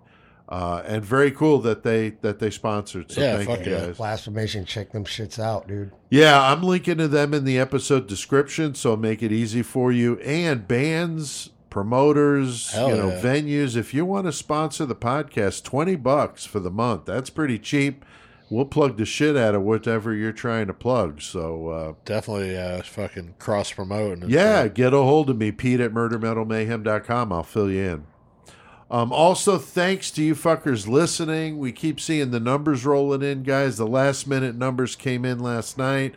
Uh, 0.48 0.82
and 0.86 1.04
very 1.04 1.30
cool 1.30 1.58
that 1.58 1.82
they 1.82 2.10
that 2.22 2.38
they 2.38 2.48
sponsored. 2.48 3.12
So 3.12 3.20
Yeah, 3.20 3.42
thank 3.42 3.66
you 3.66 3.72
yeah. 3.72 3.86
guys. 3.88 3.96
Blasphemation. 3.98 4.64
Check 4.64 4.92
them 4.92 5.04
shits 5.04 5.38
out, 5.38 5.68
dude. 5.68 5.92
Yeah, 6.08 6.40
I'm 6.40 6.62
linking 6.62 6.96
to 6.98 7.06
them 7.08 7.34
in 7.34 7.44
the 7.44 7.58
episode 7.58 8.06
description, 8.06 8.74
so 8.74 8.96
make 8.96 9.22
it 9.22 9.30
easy 9.30 9.60
for 9.62 9.92
you. 9.92 10.18
And 10.20 10.66
bands, 10.66 11.50
promoters, 11.68 12.70
Hell 12.70 12.88
you 12.88 12.96
know, 12.96 13.08
yeah. 13.08 13.20
venues. 13.20 13.76
If 13.76 13.92
you 13.92 14.06
want 14.06 14.24
to 14.26 14.32
sponsor 14.32 14.86
the 14.86 14.96
podcast, 14.96 15.64
twenty 15.64 15.96
bucks 15.96 16.46
for 16.46 16.60
the 16.60 16.70
month. 16.70 17.04
That's 17.04 17.28
pretty 17.28 17.58
cheap. 17.58 18.04
we'll 18.50 18.64
plug 18.64 18.96
the 18.96 19.04
shit 19.04 19.36
out 19.36 19.54
of 19.54 19.60
whatever 19.60 20.14
you're 20.14 20.32
trying 20.32 20.66
to 20.68 20.72
plug. 20.72 21.20
So 21.20 21.68
uh, 21.68 21.92
Definitely 22.06 22.56
uh, 22.56 22.80
fucking 22.82 23.34
cross 23.38 23.70
promoting. 23.70 24.30
yeah, 24.30 24.62
stuff. 24.62 24.72
get 24.74 24.94
a 24.94 25.02
hold 25.02 25.28
of 25.28 25.36
me, 25.36 25.52
Pete 25.52 25.80
at 25.80 25.92
murdermetalmayhem.com. 25.92 27.32
I'll 27.34 27.42
fill 27.42 27.70
you 27.70 27.82
in. 27.82 28.06
Um, 28.90 29.12
also, 29.12 29.58
thanks 29.58 30.10
to 30.12 30.22
you 30.22 30.34
fuckers 30.34 30.88
listening. 30.88 31.58
We 31.58 31.72
keep 31.72 32.00
seeing 32.00 32.30
the 32.30 32.40
numbers 32.40 32.86
rolling 32.86 33.20
in, 33.22 33.42
guys. 33.42 33.76
The 33.76 33.86
last 33.86 34.26
minute 34.26 34.56
numbers 34.56 34.96
came 34.96 35.26
in 35.26 35.40
last 35.40 35.76
night. 35.76 36.14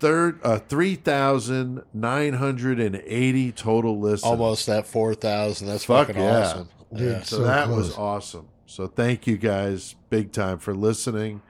Third, 0.00 0.40
uh, 0.42 0.58
3,980 0.58 3.52
total 3.52 4.00
listens. 4.00 4.24
almost 4.24 4.66
that 4.66 4.88
four 4.88 5.14
thousand. 5.14 5.68
That's 5.68 5.84
Fuck 5.84 6.08
fucking 6.08 6.20
yeah. 6.20 6.40
awesome. 6.40 6.68
Dude, 6.92 7.12
Yeah. 7.12 7.22
So, 7.22 7.36
So 7.36 7.44
that 7.44 7.68
was 7.68 7.96
awesome. 7.96 8.48
So 8.66 8.86
thank 8.88 9.26
you 9.26 9.36
guys 9.36 9.94
big 10.10 10.32
time 10.32 10.58
for 10.58 10.74
listening. 10.74 11.42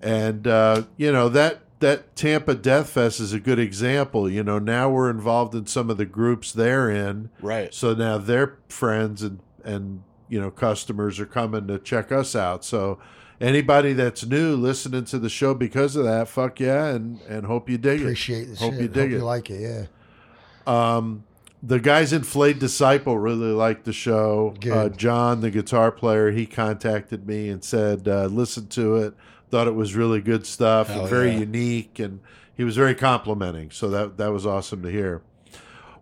And 0.00 0.46
uh, 0.46 0.84
you 0.96 1.12
know 1.12 1.28
that 1.28 1.60
that 1.80 2.16
Tampa 2.16 2.54
Death 2.54 2.90
Fest 2.90 3.20
is 3.20 3.32
a 3.32 3.40
good 3.40 3.58
example. 3.58 4.30
You 4.30 4.42
know 4.42 4.58
now 4.58 4.88
we're 4.88 5.10
involved 5.10 5.54
in 5.54 5.66
some 5.66 5.90
of 5.90 5.96
the 5.98 6.06
groups 6.06 6.52
they're 6.52 6.88
in. 6.90 7.28
Right. 7.42 7.72
So 7.74 7.92
now 7.94 8.16
their 8.18 8.56
friends 8.68 9.22
and 9.22 9.40
and 9.68 10.02
you 10.28 10.40
know 10.40 10.50
customers 10.50 11.20
are 11.20 11.26
coming 11.26 11.66
to 11.68 11.78
check 11.78 12.10
us 12.10 12.34
out. 12.34 12.64
So 12.64 12.98
anybody 13.40 13.92
that's 13.92 14.26
new 14.26 14.56
listening 14.56 15.04
to 15.06 15.18
the 15.18 15.28
show 15.28 15.54
because 15.54 15.96
of 15.96 16.04
that, 16.04 16.28
fuck 16.28 16.58
yeah, 16.60 16.86
and 16.86 17.20
and 17.22 17.46
hope 17.46 17.68
you 17.68 17.78
dig 17.78 18.00
Appreciate 18.00 18.46
the 18.46 18.52
it. 18.52 18.58
Hope 18.58 18.72
shit. 18.72 18.82
you 18.82 18.88
dig 18.88 18.96
Hope 18.96 19.10
it. 19.10 19.16
you 19.16 19.24
like 19.24 19.50
it. 19.50 19.60
Yeah. 19.60 20.96
Um, 20.96 21.24
the 21.62 21.80
guys 21.80 22.12
in 22.12 22.22
Flayed 22.22 22.58
Disciple 22.58 23.18
really 23.18 23.50
liked 23.50 23.84
the 23.84 23.92
show. 23.92 24.54
Uh, 24.70 24.88
John, 24.90 25.40
the 25.40 25.50
guitar 25.50 25.90
player, 25.90 26.30
he 26.30 26.46
contacted 26.46 27.26
me 27.26 27.48
and 27.48 27.64
said, 27.64 28.06
uh, 28.06 28.26
"Listen 28.26 28.68
to 28.68 28.96
it. 28.96 29.14
Thought 29.50 29.66
it 29.66 29.74
was 29.74 29.96
really 29.96 30.20
good 30.20 30.46
stuff 30.46 30.88
Hell 30.88 31.00
and 31.00 31.10
very 31.10 31.32
yeah. 31.32 31.38
unique." 31.38 31.98
And 31.98 32.20
he 32.54 32.64
was 32.64 32.76
very 32.76 32.94
complimenting. 32.94 33.70
So 33.70 33.88
that 33.90 34.18
that 34.18 34.32
was 34.32 34.46
awesome 34.46 34.82
to 34.82 34.90
hear. 34.90 35.22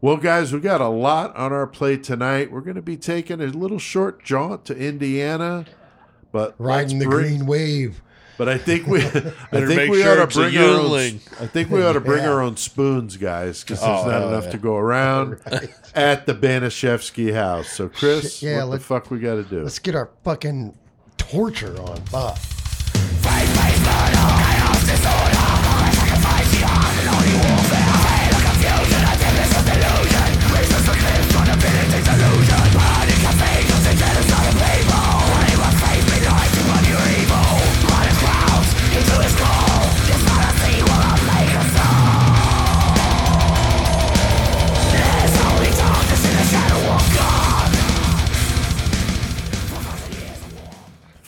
Well, 0.07 0.19
guys, 0.19 0.53
we 0.53 0.61
got 0.61 0.81
a 0.81 0.87
lot 0.87 1.35
on 1.35 1.53
our 1.53 1.67
plate 1.67 2.05
tonight. 2.05 2.53
We're 2.53 2.61
going 2.61 2.77
to 2.77 2.81
be 2.81 2.97
taking 2.97 3.41
a 3.41 3.47
little 3.47 3.81
short 3.81 4.23
jaunt 4.23 4.65
to 4.67 4.77
Indiana, 4.77 5.65
but 6.31 6.55
Riding 6.59 7.01
the 7.01 7.07
bring- 7.07 7.39
green 7.39 7.47
wave. 7.47 8.03
But 8.39 8.49
I 8.49 8.57
think 8.57 8.87
we, 8.87 9.01
I 9.05 9.11
think 9.11 9.91
we 9.91 10.03
sure 10.03 10.23
ought 10.23 10.31
to 10.31 10.39
bring 10.39 10.57
our 10.59 10.65
own. 10.65 10.93
I 11.41 11.47
think 11.49 11.71
we 11.71 11.83
ought 11.83 11.95
to 11.95 12.01
bring 12.01 12.23
Yeah. 12.23 12.31
our 12.31 12.41
own 12.41 12.57
spoons, 12.57 13.17
guys, 13.17 13.65
because 13.65 13.81
there's 13.81 14.01
Oh, 14.01 14.05
not 14.09 14.13
hell 14.21 14.29
enough 14.29 14.45
yeah. 14.45 14.51
to 14.53 14.59
go 14.59 14.77
around 14.77 15.41
at 15.97 16.27
the 16.27 16.35
Baniszewski 16.37 17.35
house. 17.35 17.71
So, 17.71 17.89
Chris, 17.89 18.41
Yeah, 18.45 18.63
what 18.63 18.79
the 18.79 18.85
fuck 18.85 19.11
we 19.11 19.19
got 19.19 19.35
to 19.35 19.43
do? 19.43 19.65
Let's 19.65 19.81
get 19.81 19.97
our 19.97 20.11
fucking 20.23 20.73
torture 21.19 21.77
on. 21.83 21.97
Fuck. 22.07 22.39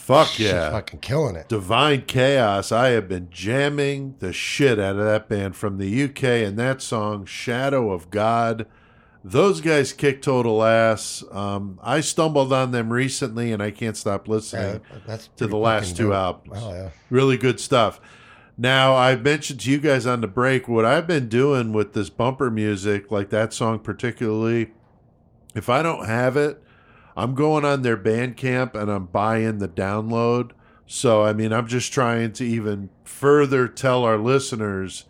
Fuck 0.09 0.39
yeah. 0.39 0.71
fucking 0.71 1.01
killing 1.01 1.37
it. 1.37 1.51
Divine 1.51 2.01
Chaos. 2.07 2.73
I 2.73 2.89
have 2.89 3.09
been 3.09 3.29
jamming 3.31 4.15
the 4.21 4.33
shit 4.33 4.79
out 4.79 4.97
of 4.97 5.05
that 5.05 5.29
band 5.29 5.55
from 5.55 5.77
the 5.77 6.05
UK 6.05 6.25
and 6.25 6.59
that 6.59 6.81
song, 6.81 7.27
Shadow 7.27 7.91
of 7.93 8.09
God. 8.09 8.67
Those 9.23 9.61
guys 9.61 9.93
kick 9.93 10.23
total 10.23 10.65
ass. 10.65 11.23
Um, 11.31 11.79
I 11.83 12.01
stumbled 12.01 12.55
on 12.55 12.71
them 12.71 12.91
recently 12.91 13.53
and 13.53 13.63
I 13.63 13.71
can't 13.71 13.99
stop 13.99 14.29
listening. 14.29 14.81
Yeah, 15.07 15.19
to 15.37 15.47
the 15.47 15.59
last 15.59 15.95
two 15.95 16.09
dope. 16.09 16.15
albums. 16.15 16.59
Oh 16.59 16.73
yeah. 16.73 16.91
Really 17.11 17.37
good 17.37 17.61
stuff. 17.61 18.01
Now, 18.57 18.97
I 18.97 19.15
mentioned 19.15 19.61
to 19.61 19.71
you 19.71 19.79
guys 19.79 20.07
on 20.07 20.23
the 20.23 20.27
break 20.27 20.69
what 20.69 20.87
I've 20.87 21.07
been 21.07 21.29
doing 21.29 21.75
with 21.75 21.93
this 21.93 22.09
bumper 22.09 22.51
music, 22.51 23.11
like 23.11 23.29
that 23.29 23.53
song 23.53 23.79
particularly. 23.81 24.71
If 25.55 25.69
I 25.69 25.83
don't 25.83 26.07
have 26.07 26.39
it, 26.39 26.63
I'm 27.19 27.35
going 27.35 27.65
on 27.65 27.83
their 27.83 27.97
Bandcamp 27.97 28.77
and 28.77 28.89
I'm 28.89 29.07
buying 29.07 29.59
the 29.59 29.67
download. 29.67 30.53
So, 30.87 31.25
I 31.25 31.33
mean, 31.33 31.53
I'm 31.53 31.67
just 31.67 31.93
trying 31.93 32.33
to 32.35 32.45
even 32.45 32.91
further 33.03 33.67
tell 33.67 34.05
our 34.05 34.17
listeners 34.17 35.05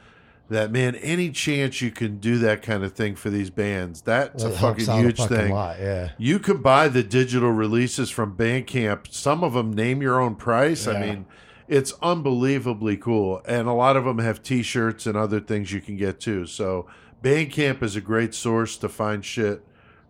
that, 0.48 0.72
man, 0.72 0.94
any 0.96 1.28
chance 1.30 1.82
you 1.82 1.90
can 1.90 2.16
do 2.16 2.38
that 2.38 2.62
kind 2.62 2.82
of 2.82 2.94
thing 2.94 3.14
for 3.14 3.28
these 3.28 3.50
bands, 3.50 4.00
that's 4.00 4.42
a 4.42 4.50
fucking 4.50 4.86
huge 4.86 5.18
fucking 5.18 5.36
thing. 5.36 5.52
Lot, 5.52 5.78
yeah. 5.78 6.12
You 6.16 6.38
can 6.38 6.62
buy 6.62 6.88
the 6.88 7.02
digital 7.02 7.50
releases 7.50 8.08
from 8.08 8.34
Bandcamp. 8.34 9.12
Some 9.12 9.44
of 9.44 9.52
them 9.52 9.74
name 9.74 10.00
your 10.00 10.18
own 10.18 10.34
price. 10.34 10.86
I 10.86 10.98
mean, 10.98 11.26
it's 11.68 11.92
unbelievably 12.00 12.96
cool. 12.96 13.42
And 13.44 13.68
a 13.68 13.74
lot 13.74 13.98
of 13.98 14.06
them 14.06 14.18
have 14.18 14.42
t 14.42 14.62
shirts 14.62 15.04
and 15.04 15.14
other 15.14 15.40
things 15.40 15.72
you 15.72 15.82
can 15.82 15.98
get 15.98 16.20
too. 16.20 16.46
So, 16.46 16.86
Bandcamp 17.22 17.82
is 17.82 17.96
a 17.96 18.00
great 18.00 18.34
source 18.34 18.78
to 18.78 18.88
find 18.88 19.22
shit 19.22 19.62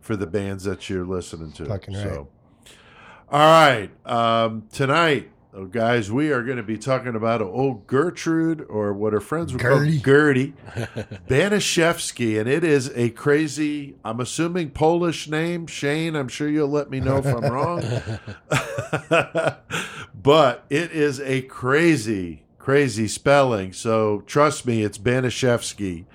for 0.08 0.16
the 0.16 0.26
bands 0.26 0.64
that 0.64 0.88
you're 0.88 1.04
listening 1.04 1.52
to. 1.52 1.66
Fucking 1.66 1.92
right. 1.92 2.02
So, 2.02 2.28
all 3.30 3.38
right. 3.40 3.90
Um, 4.06 4.66
tonight, 4.72 5.30
oh, 5.52 5.66
guys, 5.66 6.10
we 6.10 6.32
are 6.32 6.42
going 6.42 6.56
to 6.56 6.62
be 6.62 6.78
talking 6.78 7.14
about 7.14 7.42
old 7.42 7.86
Gertrude, 7.86 8.64
or 8.70 8.94
what 8.94 9.12
her 9.12 9.20
friends 9.20 9.52
would 9.52 9.60
Gertie. 9.60 10.00
call 10.00 10.14
Gertie 10.14 10.54
Baniszewski, 11.28 12.40
and 12.40 12.48
it 12.48 12.64
is 12.64 12.90
a 12.94 13.10
crazy, 13.10 13.96
I'm 14.02 14.18
assuming 14.18 14.70
Polish 14.70 15.28
name. 15.28 15.66
Shane, 15.66 16.16
I'm 16.16 16.28
sure 16.28 16.48
you'll 16.48 16.68
let 16.68 16.88
me 16.88 17.00
know 17.00 17.18
if 17.18 17.26
I'm 17.26 17.42
wrong. 17.42 17.82
but 20.14 20.64
it 20.70 20.90
is 20.90 21.20
a 21.20 21.42
crazy, 21.42 22.44
crazy 22.56 23.08
spelling. 23.08 23.74
So 23.74 24.22
trust 24.22 24.64
me, 24.64 24.82
it's 24.82 24.96
Baniszewski. 24.96 26.06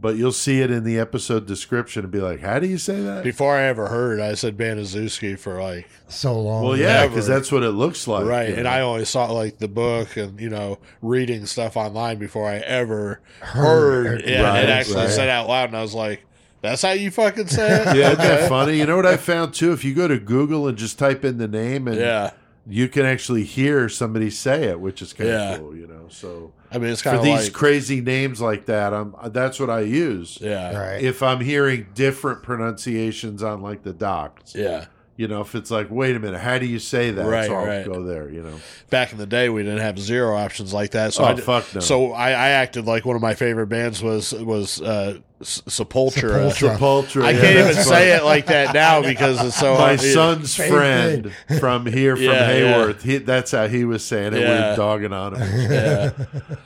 But 0.00 0.16
you'll 0.16 0.30
see 0.30 0.60
it 0.60 0.70
in 0.70 0.84
the 0.84 0.96
episode 0.98 1.46
description 1.46 2.04
and 2.04 2.12
be 2.12 2.20
like, 2.20 2.38
how 2.38 2.60
do 2.60 2.68
you 2.68 2.78
say 2.78 3.00
that? 3.02 3.24
Before 3.24 3.56
I 3.56 3.62
ever 3.64 3.88
heard, 3.88 4.20
I 4.20 4.34
said 4.34 4.56
Banazuski 4.56 5.36
for 5.36 5.60
like 5.60 5.88
So 6.06 6.40
long. 6.40 6.62
Well, 6.64 6.76
yeah, 6.76 7.08
because 7.08 7.26
that's 7.26 7.50
what 7.50 7.64
it 7.64 7.72
looks 7.72 8.06
like. 8.06 8.24
right, 8.24 8.48
you 8.50 8.54
and 8.54 8.64
know. 8.64 8.70
I 8.70 8.80
only 8.82 9.04
saw 9.04 9.26
like 9.32 9.58
the 9.58 9.66
book 9.66 10.16
and 10.16 10.38
you 10.40 10.50
know 10.50 10.78
reading 11.02 11.46
stuff 11.46 11.76
online 11.76 12.18
before 12.18 12.48
I 12.48 12.58
ever 12.58 13.20
Heard- 13.40 14.06
heard. 14.20 14.24
Yeah, 14.24 14.42
Right, 14.42 14.60
and 14.60 14.68
it 14.68 14.72
actually 14.72 14.96
right. 15.02 15.10
said 15.10 15.28
out 15.28 15.48
loud, 15.48 15.70
and 15.70 15.76
I 15.76 15.82
was 15.82 15.94
like, 15.94 16.24
"That's 16.62 16.82
how 16.82 16.92
you 16.92 17.10
fucking 17.10 17.48
say 17.48 17.82
it." 17.82 17.96
Yeah, 17.96 18.12
isn't 18.12 18.18
that 18.18 18.48
funny? 18.56 18.78
You 18.78 18.86
know 18.86 18.94
what 18.94 19.06
I 19.06 19.16
found 19.16 19.52
too? 19.52 19.72
If 19.72 19.84
you 19.84 19.94
go 19.94 20.06
to 20.06 20.20
Google 20.20 20.68
and 20.68 20.78
just 20.78 20.96
type 21.00 21.24
in 21.24 21.38
the 21.38 21.48
name, 21.48 21.88
and 21.88 21.96
yeah. 21.98 22.30
you 22.68 22.88
can 22.88 23.04
actually 23.04 23.42
hear 23.42 23.88
somebody 23.88 24.30
say 24.30 24.64
it, 24.68 24.78
which 24.78 25.02
is 25.02 25.12
kind 25.12 25.30
of 25.30 25.58
cool. 25.58 25.76
You 25.76 25.88
know, 25.88 26.06
so 26.08 26.52
I 26.70 26.78
mean, 26.78 26.90
it's 26.90 27.02
for 27.02 27.10
kind 27.10 27.16
of. 27.18 27.24
For 27.24 27.30
these 27.36 27.44
like 27.46 27.52
crazy 27.52 28.00
names 28.00 28.40
like 28.40 28.66
that, 28.66 28.92
I'm 28.94 29.14
that's 29.26 29.58
what 29.60 29.70
I 29.70 29.80
use. 29.80 30.38
yeah, 30.40 30.76
Right. 30.78 31.02
If 31.02 31.22
I'm 31.22 31.40
hearing 31.40 31.86
different 31.94 32.42
pronunciations 32.42 33.42
on 33.42 33.62
like 33.62 33.82
the 33.82 33.92
docs, 33.92 34.54
yeah. 34.54 34.86
you 35.16 35.28
know, 35.28 35.40
if 35.40 35.54
it's 35.54 35.70
like, 35.70 35.88
wait 35.90 36.14
a 36.14 36.18
minute, 36.18 36.40
how 36.40 36.58
do 36.58 36.66
you 36.66 36.78
say 36.78 37.10
that? 37.10 37.26
Right, 37.26 37.46
so 37.46 37.54
I'll 37.54 37.66
right. 37.66 37.84
go 37.86 38.02
there. 38.04 38.28
You 38.30 38.42
know, 38.42 38.54
Back 38.90 39.12
in 39.12 39.18
the 39.18 39.26
day, 39.26 39.48
we 39.48 39.62
didn't 39.62 39.80
have 39.80 39.98
zero 39.98 40.36
options 40.36 40.72
like 40.74 40.90
that. 40.92 41.12
So 41.14 41.24
Oh, 41.24 41.28
I 41.28 41.34
did- 41.34 41.44
fuck 41.44 41.74
no. 41.74 41.80
So 41.80 42.12
I, 42.12 42.30
I 42.30 42.48
acted 42.50 42.86
like 42.86 43.04
one 43.04 43.16
of 43.16 43.22
my 43.22 43.34
favorite 43.34 43.68
bands 43.68 44.02
was 44.02 44.32
was 44.32 44.80
uh, 44.82 45.18
S- 45.40 45.62
Sepultura. 45.66 46.50
Sepultura. 46.50 46.76
Sepultura. 46.76 47.24
I 47.24 47.30
yeah, 47.30 47.40
can't 47.40 47.58
even 47.58 47.74
say 47.74 47.90
funny. 47.90 48.06
it 48.06 48.24
like 48.24 48.46
that 48.46 48.74
now 48.74 49.02
because 49.02 49.40
it's 49.44 49.56
so 49.56 49.74
My 49.78 49.92
it- 49.92 49.98
son's 49.98 50.52
Same 50.52 50.72
friend 50.72 51.32
from 51.60 51.86
here, 51.86 52.16
from 52.16 52.24
Yeah, 52.24 52.52
yeah. 52.52 52.74
Hayworth, 52.74 53.02
he, 53.02 53.18
that's 53.18 53.52
how 53.52 53.68
he 53.68 53.84
was 53.84 54.04
saying 54.04 54.32
it. 54.34 54.38
We 54.38 54.40
Yeah. 54.40 54.70
were 54.70 54.76
dogging 54.76 55.12
on 55.12 55.36
him. 55.36 55.70
Yeah, 55.70 56.10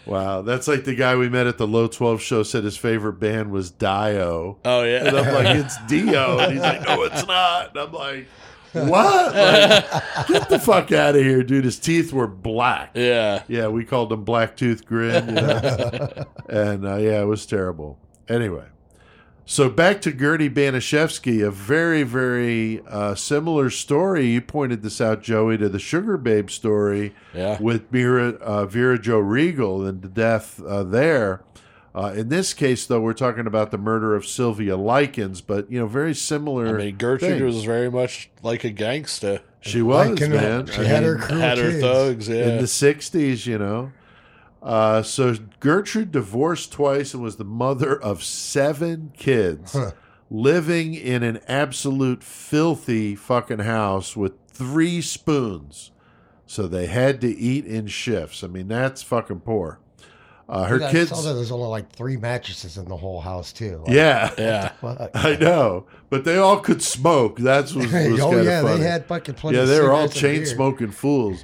Wow, 0.07 0.41
that's 0.43 0.69
like 0.69 0.85
the 0.85 0.95
guy 0.95 1.17
we 1.17 1.29
met 1.29 1.47
at 1.47 1.59
the 1.59 1.67
Low 1.67 1.87
12 1.87 2.23
show 2.23 2.43
said 2.43 2.65
his 2.65 2.77
favorite 2.79 3.21
band 3.21 3.51
was 3.51 3.71
Dio. 3.71 4.59
oh 4.65 4.83
yeah, 4.85 5.07
And 5.07 5.19
I'm 5.19 5.35
like, 5.35 5.57
it's 5.57 5.77
Dio. 5.87 6.39
And 6.39 6.53
he's 6.53 6.63
like, 6.63 6.87
no, 6.87 7.03
it's 7.03 7.27
not. 7.27 7.71
And 7.71 7.79
I'm 7.79 7.93
like, 7.93 8.27
what? 8.73 9.35
Like, 9.35 10.29
get 10.29 10.49
the 10.49 10.59
fuck 10.59 10.93
out 10.93 11.15
of 11.15 11.21
here, 11.23 11.43
dude. 11.43 11.65
His 11.67 11.79
teeth 11.79 12.11
were 12.11 12.27
black. 12.27 12.93
yeah. 12.95 13.43
Yeah, 13.47 13.69
we 13.69 13.85
called 13.85 14.11
him 14.11 14.25
Black 14.25 14.57
Tooth 14.57 14.87
Grin. 14.87 15.29
You 15.29 15.35
know? 15.35 16.25
and 16.49 16.87
uh, 16.87 16.97
yeah, 16.97 17.21
it 17.21 17.27
was 17.27 17.45
terrible. 17.45 17.99
Anyway, 18.33 18.65
so 19.45 19.69
back 19.69 20.01
to 20.03 20.13
Gertie 20.13 20.49
Baniszewski, 20.49 21.47
a 21.47 21.51
very, 21.51 22.03
very 22.03 22.81
uh, 22.89 23.15
similar 23.15 23.69
story. 23.71 24.27
You 24.29 24.41
pointed 24.41 24.83
this 24.83 25.01
out, 25.01 25.23
Joey, 25.23 25.59
to 25.59 25.69
the 25.69 25.79
Sugar 25.79 26.17
Babe 26.17 26.49
story 26.49 27.15
Yeah. 27.35 27.61
with 27.61 27.91
Mira, 27.93 28.31
uh, 28.41 28.67
Vera 28.67 28.99
Joe 28.99 29.19
Regal 29.19 29.85
and 29.85 30.01
the 30.03 30.09
death 30.09 30.63
uh, 30.63 30.83
there. 30.85 31.43
Uh, 31.95 32.15
in 32.17 32.31
this 32.31 32.55
case, 32.55 32.87
though, 32.87 33.01
we're 33.03 33.13
talking 33.13 33.47
about 33.47 33.71
the 33.71 33.77
murder 33.77 34.15
of 34.15 34.25
Sylvia 34.25 34.79
Likens, 34.79 35.43
but 35.43 35.71
you 35.71 35.79
know, 35.79 35.87
very 35.87 36.15
similar. 36.15 36.69
I 36.69 36.85
mean, 36.85 36.97
Gertrude 36.97 37.33
thing. 37.39 37.45
was 37.45 37.65
very 37.65 37.91
much 37.91 38.31
like 38.43 38.65
a 38.65 38.71
gangsta. 38.73 39.43
She 39.61 39.83
was 39.83 40.19
Like, 40.19 40.31
man. 40.31 40.67
She 40.69 40.81
I 40.81 40.85
had 40.85 41.03
her 41.03 41.19
mean, 41.19 41.27
crew 41.29 41.39
Had 41.39 41.59
her 41.59 41.71
kids. 41.71 41.83
thugs, 41.83 42.29
yeah. 42.31 42.49
in 42.49 42.57
the 42.59 42.65
'60s, 42.65 43.47
you 43.47 43.59
know. 43.59 43.93
Uh, 44.63 45.03
so 45.03 45.35
Gertrude 45.61 46.13
divorced 46.13 46.71
twice 46.73 47.15
and 47.15 47.23
was 47.23 47.37
the 47.37 47.45
mother 47.45 48.01
of 48.01 48.23
seven 48.23 49.13
kids, 49.17 49.73
Huh. 49.73 49.91
living 50.31 50.95
in 50.95 51.23
an 51.25 51.41
absolute 51.49 52.23
filthy 52.23 53.15
fucking 53.17 53.59
house 53.61 54.17
with 54.17 54.33
three 54.49 55.01
spoons. 55.01 55.91
So 56.47 56.69
they 56.69 56.87
had 56.87 57.21
to 57.23 57.29
eat 57.29 57.65
in 57.67 57.87
shifts. 57.89 58.45
I 58.45 58.47
mean, 58.47 58.69
that's 58.69 59.03
fucking 59.03 59.41
poor. 59.41 59.81
Uh, 60.49 60.65
her 60.65 60.83
I 60.83 60.91
kids, 60.93 61.09
saw 61.11 61.23
that 61.23 61.33
there's 61.35 61.51
only 61.51 61.69
like 61.69 61.91
three 61.93 62.17
mattresses 62.19 62.77
in 62.77 62.85
the 62.87 62.97
whole 62.97 63.21
house 63.21 63.53
too. 63.53 63.83
Like, 63.87 63.95
yeah, 63.97 64.31
yeah. 64.37 64.73
I 65.15 65.37
know, 65.37 65.87
but 66.11 66.25
they 66.25 66.37
all 66.37 66.59
could 66.59 66.83
smoke. 66.83 67.39
That's 67.39 67.73
was, 67.75 67.87
was 67.91 68.21
oh 68.21 68.31
kind 68.33 68.45
yeah, 68.45 68.59
of 68.61 68.67
funny. 68.67 68.81
they 68.81 68.89
had 68.89 69.07
fucking 69.07 69.35
plenty. 69.37 69.57
yeah, 69.57 69.63
of 69.63 69.69
they 69.71 69.81
were 69.81 69.93
all 69.93 70.09
chain 70.09 70.45
smoking 70.45 70.91
fools. 70.91 71.43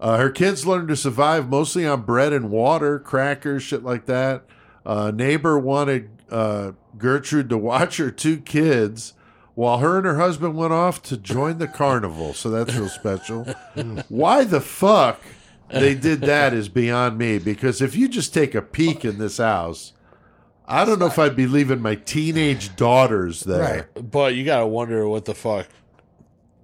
Uh, 0.00 0.16
her 0.16 0.30
kids 0.30 0.66
learned 0.66 0.88
to 0.88 0.96
survive 0.96 1.48
mostly 1.48 1.86
on 1.86 2.02
bread 2.02 2.32
and 2.32 2.50
water, 2.50 2.98
crackers, 2.98 3.62
shit 3.62 3.84
like 3.84 4.06
that. 4.06 4.44
Uh, 4.84 5.12
neighbor 5.14 5.58
wanted 5.58 6.08
uh, 6.30 6.72
Gertrude 6.96 7.50
to 7.50 7.58
watch 7.58 7.98
her 7.98 8.10
two 8.10 8.38
kids 8.38 9.12
while 9.54 9.78
her 9.78 9.98
and 9.98 10.06
her 10.06 10.16
husband 10.16 10.56
went 10.56 10.72
off 10.72 11.02
to 11.02 11.16
join 11.18 11.58
the 11.58 11.68
carnival. 11.68 12.32
So 12.32 12.48
that's 12.48 12.74
real 12.74 12.88
special. 12.88 13.44
Why 14.08 14.44
the 14.44 14.60
fuck 14.60 15.20
they 15.70 15.94
did 15.94 16.22
that 16.22 16.52
is 16.52 16.68
beyond 16.68 17.18
me. 17.18 17.38
Because 17.38 17.80
if 17.80 17.94
you 17.94 18.08
just 18.08 18.34
take 18.34 18.54
a 18.54 18.62
peek 18.62 19.04
in 19.04 19.18
this 19.18 19.38
house, 19.38 19.92
I 20.66 20.84
don't 20.84 20.98
know 20.98 21.06
if 21.06 21.18
I'd 21.18 21.36
be 21.36 21.46
leaving 21.46 21.80
my 21.80 21.94
teenage 21.94 22.74
daughters 22.76 23.40
there. 23.40 23.88
But 23.94 24.34
you 24.34 24.44
gotta 24.44 24.66
wonder 24.66 25.06
what 25.08 25.24
the 25.24 25.34
fuck, 25.34 25.68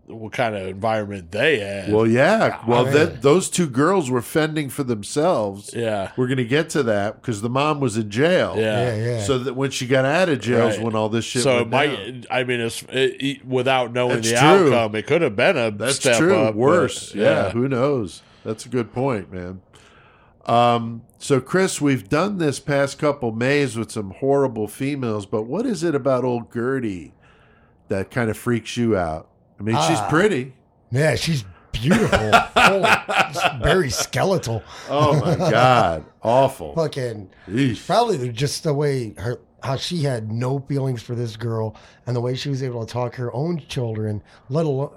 what 0.06 0.32
kind 0.32 0.54
of 0.54 0.66
environment 0.68 1.32
they 1.32 1.58
had. 1.58 1.92
Well, 1.92 2.06
yeah. 2.06 2.60
Well, 2.66 2.84
man. 2.84 2.94
that 2.94 3.22
those 3.22 3.50
two 3.50 3.66
girls 3.68 4.08
were 4.08 4.22
fending 4.22 4.68
for 4.68 4.84
themselves. 4.84 5.70
yeah, 5.74 6.12
We're 6.16 6.28
going 6.28 6.36
to 6.38 6.44
get 6.44 6.70
to 6.70 6.82
that 6.84 7.20
because 7.20 7.42
the 7.42 7.50
mom 7.50 7.80
was 7.80 7.96
in 7.96 8.08
jail. 8.10 8.54
yeah. 8.56 8.94
Yeah, 8.94 9.04
yeah. 9.04 9.22
So 9.22 9.38
that 9.40 9.54
when 9.54 9.70
she 9.72 9.86
got 9.86 10.04
out 10.04 10.28
of 10.28 10.40
jail 10.40 10.68
is 10.68 10.76
Right. 10.76 10.84
when 10.84 10.94
all 10.94 11.08
this 11.08 11.24
shit 11.24 11.42
So 11.42 11.56
went 11.56 11.66
it 11.66 11.70
might. 11.70 11.86
down. 11.96 12.24
I 12.30 12.44
mean, 12.44 12.60
it's 12.60 12.82
it, 12.84 13.16
it- 13.20 13.46
without 13.46 13.92
knowing 13.92 14.16
That's 14.22 14.30
the 14.30 14.36
true. 14.36 14.72
outcome, 14.74 14.94
it 14.94 15.06
could 15.06 15.22
have 15.22 15.34
been 15.34 15.56
a 15.56 15.70
That's 15.72 15.96
step 15.96 16.18
true. 16.18 16.36
up. 16.36 16.54
but- 16.54 16.56
Worse. 16.56 17.14
yeah. 17.14 17.50
Who 17.50 17.66
knows? 17.68 18.22
That's 18.44 18.64
a 18.64 18.68
good 18.68 18.92
point, 18.92 19.32
man. 19.32 19.60
Um, 20.46 21.02
so, 21.18 21.40
Chris, 21.40 21.80
we've 21.80 22.08
done 22.08 22.38
this 22.38 22.60
past 22.60 22.98
couple 23.00 23.32
Mays 23.32 23.76
with 23.76 23.90
some 23.90 24.10
horrible 24.18 24.68
females, 24.68 25.26
but 25.26 25.42
what 25.42 25.66
is 25.66 25.82
it 25.82 25.96
about 25.96 26.22
old 26.24 26.52
Gertie 26.52 27.12
that 27.88 28.12
kind 28.12 28.30
of 28.30 28.36
freaks 28.36 28.76
you 28.76 28.96
out? 28.96 29.26
I 29.58 29.62
mean, 29.62 29.76
she's 29.88 29.98
Ah. 29.98 30.08
pretty. 30.08 30.54
Yeah, 30.90 31.14
she's 31.16 31.44
beautiful. 31.72 32.30
Holy, 32.56 33.62
very 33.62 33.90
skeletal. 33.90 34.62
Oh 34.88 35.18
my 35.20 35.36
god, 35.50 36.04
awful. 36.22 36.74
Fucking 36.74 37.30
Eesh. 37.48 37.86
probably 37.86 38.28
just 38.30 38.64
the 38.64 38.74
way 38.74 39.14
her 39.18 39.40
how 39.62 39.76
she 39.76 40.02
had 40.02 40.30
no 40.30 40.60
feelings 40.60 41.02
for 41.02 41.14
this 41.14 41.36
girl 41.36 41.74
and 42.06 42.14
the 42.14 42.20
way 42.20 42.34
she 42.36 42.48
was 42.48 42.62
able 42.62 42.84
to 42.86 42.92
talk 42.92 43.16
her 43.16 43.32
own 43.34 43.58
children, 43.68 44.22
let 44.48 44.64
alone 44.64 44.90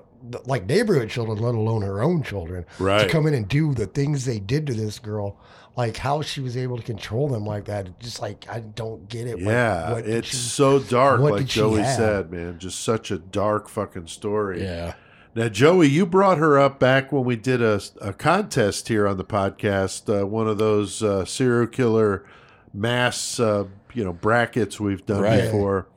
like 0.45 0.65
neighborhood 0.67 1.09
children, 1.09 1.37
let 1.39 1.55
alone 1.55 1.81
her 1.81 2.01
own 2.03 2.21
children, 2.21 2.65
Right. 2.77 3.03
to 3.03 3.09
come 3.09 3.25
in 3.25 3.33
and 3.33 3.47
do 3.47 3.73
the 3.73 3.87
things 3.87 4.25
they 4.25 4.37
did 4.39 4.67
to 4.67 4.73
this 4.73 4.99
girl. 4.99 5.37
Like 5.79 5.95
how 5.97 6.21
she 6.21 6.41
was 6.41 6.57
able 6.57 6.75
to 6.77 6.83
control 6.83 7.29
them 7.29 7.45
like 7.45 7.65
that. 7.65 7.99
Just 7.99 8.21
like 8.21 8.45
I 8.49 8.59
don't 8.59 9.07
get 9.07 9.27
it. 9.27 9.37
Like, 9.37 9.45
Yeah, 9.45 9.93
what 9.93 10.05
it's 10.05 10.27
she- 10.27 10.35
so 10.35 10.79
dark, 10.79 11.21
what 11.21 11.31
like 11.31 11.45
Joey 11.45 11.83
said, 11.83 12.31
man. 12.31 12.59
Just 12.59 12.81
such 12.81 13.11
a 13.11 13.17
dark 13.17 13.69
fucking 13.69 14.07
story. 14.07 14.61
Yeah. 14.61 14.93
Now, 15.35 15.47
Joey, 15.47 15.87
you 15.87 16.05
brought 16.05 16.37
her 16.37 16.59
up 16.59 16.79
back 16.79 17.11
when 17.13 17.23
we 17.23 17.35
did 17.37 17.61
a, 17.61 17.79
a 18.01 18.11
contest 18.11 18.87
here 18.89 19.07
on 19.07 19.15
the 19.17 19.23
podcast, 19.23 20.09
uh, 20.21 20.25
one 20.27 20.47
of 20.49 20.57
those 20.57 21.01
uh, 21.01 21.23
serial 21.23 21.67
killer 21.67 22.25
mass, 22.73 23.39
uh, 23.39 23.65
you 23.93 24.03
know, 24.03 24.11
brackets 24.11 24.79
we've 24.79 25.05
done 25.05 25.21
Right. 25.21 25.43
before. 25.43 25.87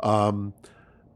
Um, 0.00 0.54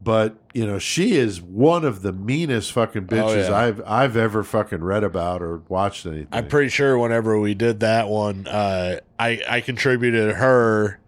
but 0.03 0.35
you 0.53 0.67
know, 0.67 0.79
she 0.79 1.15
is 1.15 1.41
one 1.41 1.85
of 1.85 2.01
the 2.01 2.11
meanest 2.11 2.71
fucking 2.73 3.07
bitches 3.07 3.47
Oh, 3.47 3.49
yeah. 3.51 3.55
I've 3.55 3.81
I've 3.85 4.17
ever 4.17 4.43
fucking 4.43 4.83
read 4.83 5.03
about 5.03 5.41
or 5.41 5.57
watched 5.69 6.05
anything. 6.05 6.27
I'm 6.31 6.47
pretty 6.47 6.69
sure 6.69 6.97
whenever 6.97 7.39
we 7.39 7.53
did 7.53 7.79
that 7.81 8.09
one, 8.09 8.47
uh, 8.47 8.99
I 9.17 9.41
I 9.47 9.61
contributed 9.61 10.35
her, 10.35 10.99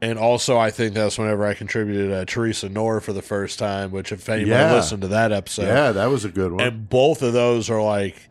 and 0.00 0.18
also 0.18 0.56
I 0.58 0.70
think 0.70 0.94
that's 0.94 1.18
whenever 1.18 1.44
I 1.44 1.54
contributed 1.54 2.12
uh, 2.12 2.24
Theresa 2.26 2.68
Knorr 2.68 3.00
for 3.00 3.12
the 3.12 3.22
first 3.22 3.58
time. 3.58 3.90
Which 3.90 4.12
if 4.12 4.28
anybody 4.28 4.50
Yeah. 4.50 4.74
listened 4.74 5.02
to 5.02 5.08
that 5.08 5.32
episode, 5.32 5.66
yeah, 5.66 5.92
that 5.92 6.06
was 6.06 6.24
a 6.24 6.28
good 6.28 6.52
one. 6.52 6.60
and 6.64 6.88
both 6.88 7.22
of 7.22 7.32
those 7.32 7.68
are 7.70 7.82
like 7.82 8.25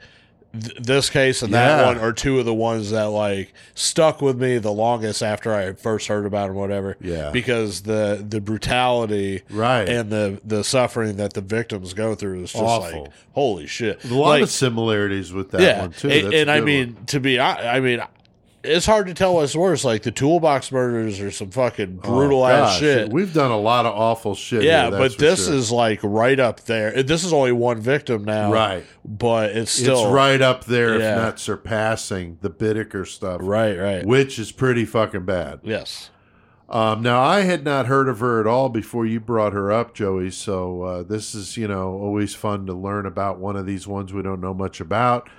th- 0.61 0.77
this 0.79 1.09
case 1.09 1.41
and 1.41 1.53
that 1.53 1.85
one 1.85 1.97
are 1.97 2.11
two 2.13 2.39
of 2.39 2.45
the 2.45 2.53
ones 2.53 2.91
that 2.91 3.05
like 3.05 3.53
stuck 3.73 4.21
with 4.21 4.39
me 4.41 4.57
the 4.57 4.71
longest 4.71 5.21
after 5.23 5.53
I 5.53 5.73
first 5.73 6.07
heard 6.07 6.25
about 6.25 6.47
them, 6.47 6.55
whatever. 6.55 6.97
Yeah. 7.01 7.31
because 7.31 7.81
the 7.81 8.25
the 8.27 8.41
brutality 8.41 9.41
Right. 9.49 9.87
and 9.87 10.09
the 10.09 10.39
the 10.43 10.63
suffering 10.63 11.17
that 11.17 11.33
the 11.33 11.41
victims 11.41 11.93
go 11.93 12.15
through 12.15 12.43
is 12.43 12.51
just 12.51 12.63
Awful. 12.63 13.03
like 13.03 13.11
holy 13.33 13.67
shit. 13.67 14.03
a 14.05 14.13
lot 14.13 14.29
like, 14.29 14.43
of 14.43 14.49
similarities 14.49 15.31
with 15.33 15.51
that 15.51 15.61
yeah, 15.61 15.81
one 15.81 15.91
too. 15.91 16.09
and, 16.09 16.25
That's 16.25 16.35
a 16.35 16.37
and 16.41 16.51
I 16.51 16.61
mean 16.61 16.95
one. 16.95 17.05
to 17.07 17.19
be 17.19 17.39
I, 17.39 17.77
I 17.77 17.79
mean 17.79 18.01
it's 18.65 18.85
hard 18.85 19.07
to 19.07 19.13
tell 19.13 19.35
what's 19.35 19.55
worse. 19.55 19.83
Like 19.83 20.03
the 20.03 20.11
toolbox 20.11 20.71
murders 20.71 21.19
are 21.21 21.31
some 21.31 21.51
fucking 21.51 21.97
brutal 21.97 22.43
Oh, 22.43 22.47
ass 22.47 22.77
shit. 22.79 23.09
We've 23.11 23.33
done 23.33 23.51
a 23.51 23.57
lot 23.59 23.85
of 23.85 23.93
awful 23.93 24.35
shit. 24.35 24.63
yeah, 24.63 24.89
here, 24.89 24.99
but 24.99 25.17
this 25.17 25.45
sure. 25.45 25.53
is 25.55 25.71
like 25.71 25.99
right 26.03 26.39
up 26.39 26.61
there. 26.61 27.03
This 27.03 27.23
is 27.23 27.31
only 27.33 27.51
one 27.51 27.79
victim 27.81 28.23
now, 28.23 28.51
Right. 28.51 28.83
But 29.03 29.51
it's 29.51 29.71
still 29.71 30.05
it's 30.05 30.11
right 30.13 30.41
up 30.41 30.65
there, 30.65 30.99
Yeah. 30.99 31.11
if 31.11 31.17
not 31.17 31.39
surpassing 31.39 32.37
the 32.41 32.49
Bittaker 32.49 33.07
stuff, 33.07 33.39
right, 33.43 33.77
right. 33.77 34.05
which 34.05 34.39
is 34.39 34.51
pretty 34.51 34.85
fucking 34.85 35.25
bad. 35.25 35.59
yes, 35.63 36.09
Um, 36.67 37.03
now, 37.03 37.21
I 37.21 37.41
had 37.41 37.63
not 37.63 37.85
heard 37.85 38.09
of 38.09 38.19
her 38.21 38.39
at 38.39 38.47
all 38.47 38.69
before 38.69 39.05
you 39.05 39.19
brought 39.19 39.53
her 39.53 39.71
up, 39.71 39.93
Joey. 39.93 40.31
So 40.31 40.81
uh, 40.81 41.03
this 41.03 41.35
is, 41.35 41.57
you 41.57 41.67
know, 41.67 41.93
always 41.93 42.33
fun 42.33 42.65
to 42.65 42.73
learn 42.73 43.05
about 43.05 43.37
one 43.39 43.55
of 43.55 43.67
these 43.67 43.87
ones 43.87 44.11
we 44.13 44.23
don't 44.23 44.41
know 44.41 44.53
much 44.55 44.81
about. 44.81 45.29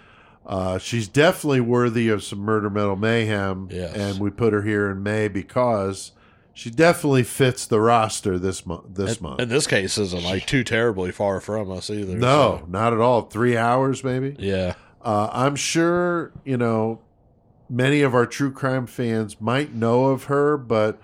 Uh, 0.46 0.78
she's 0.78 1.08
definitely 1.08 1.60
worthy 1.60 2.08
of 2.08 2.22
some 2.22 2.38
murder 2.38 2.70
metal 2.70 2.94
mayhem, 2.96 3.68
Yes. 3.70 3.94
and 3.94 4.20
we 4.20 4.30
put 4.30 4.52
her 4.52 4.62
here 4.62 4.88
in 4.90 5.02
May 5.02 5.26
because 5.26 6.12
she 6.54 6.70
definitely 6.70 7.24
fits 7.24 7.66
the 7.66 7.80
roster 7.80 8.38
this 8.38 8.64
month. 8.64 8.84
This 8.94 9.20
month, 9.20 9.40
in 9.40 9.48
this 9.48 9.66
case, 9.66 9.98
isn't 9.98 10.22
like 10.22 10.46
too 10.46 10.62
terribly 10.64 11.10
far 11.10 11.40
from 11.40 11.70
us 11.70 11.90
either. 11.90 12.16
no, 12.16 12.60
so, 12.62 12.66
not 12.68 12.92
at 12.92 13.00
all. 13.00 13.22
Three 13.22 13.56
hours, 13.56 14.04
maybe. 14.04 14.36
yeah, 14.38 14.74
Uh, 15.04 15.28
I'm 15.32 15.56
sure, 15.56 16.32
you 16.44 16.56
know, 16.56 17.00
many 17.68 18.02
of 18.02 18.14
our 18.14 18.26
true 18.26 18.52
crime 18.52 18.86
fans 18.86 19.40
might 19.40 19.74
know 19.74 20.06
of 20.06 20.24
her, 20.24 20.56
but 20.56 21.00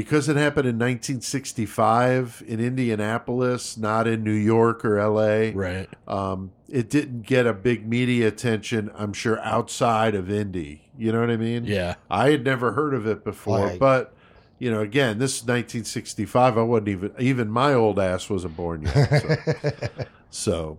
because 0.00 0.30
it 0.30 0.36
happened 0.36 0.66
in 0.66 0.76
1965 0.76 2.42
in 2.46 2.58
Indianapolis, 2.58 3.76
not 3.76 4.06
in 4.06 4.24
New 4.24 4.32
York 4.32 4.82
or 4.82 4.96
LA, 4.96 5.50
right. 5.54 5.90
um, 6.08 6.52
it 6.70 6.88
didn't 6.88 7.26
get 7.26 7.46
a 7.46 7.52
big 7.52 7.86
media 7.86 8.28
attention, 8.28 8.90
I'm 8.94 9.12
sure, 9.12 9.38
outside 9.40 10.14
of 10.14 10.30
Indy. 10.30 10.88
You 10.96 11.12
know 11.12 11.20
what 11.20 11.28
I 11.28 11.36
mean? 11.36 11.66
Yeah, 11.66 11.96
I 12.08 12.30
had 12.30 12.44
never 12.44 12.72
heard 12.72 12.94
of 12.94 13.06
it 13.06 13.24
before, 13.24 13.66
Right. 13.66 13.78
but. 13.78 14.14
You 14.62 14.70
know, 14.70 14.82
again, 14.82 15.18
this 15.18 15.36
is 15.36 15.44
1965. 15.44 16.58
I 16.58 16.62
wasn't 16.62 16.88
even 16.88 17.12
even 17.18 17.48
my 17.48 17.72
old 17.72 17.98
ass 17.98 18.28
wasn't 18.28 18.58
born 18.58 18.82
yet. 18.82 19.88
So, 20.30 20.78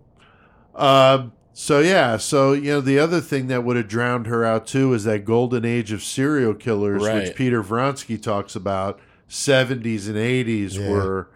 so, 0.76 0.80
um, 0.80 1.32
so 1.52 1.80
yeah. 1.80 2.16
So 2.16 2.52
you 2.52 2.74
know, 2.74 2.80
the 2.80 3.00
other 3.00 3.20
thing 3.20 3.48
that 3.48 3.64
would 3.64 3.74
have 3.74 3.88
drowned 3.88 4.28
her 4.28 4.44
out 4.44 4.68
too 4.68 4.94
is 4.94 5.02
that 5.02 5.24
golden 5.24 5.64
age 5.64 5.90
of 5.90 6.00
serial 6.00 6.54
killers, 6.54 7.02
which 7.02 7.34
Peter 7.34 7.60
Vronsky 7.60 8.22
talks 8.22 8.54
about. 8.54 9.00
70s 9.32 10.06
and 10.08 10.16
80s 10.16 10.78
Yeah. 10.78 10.90
were, 10.90 11.28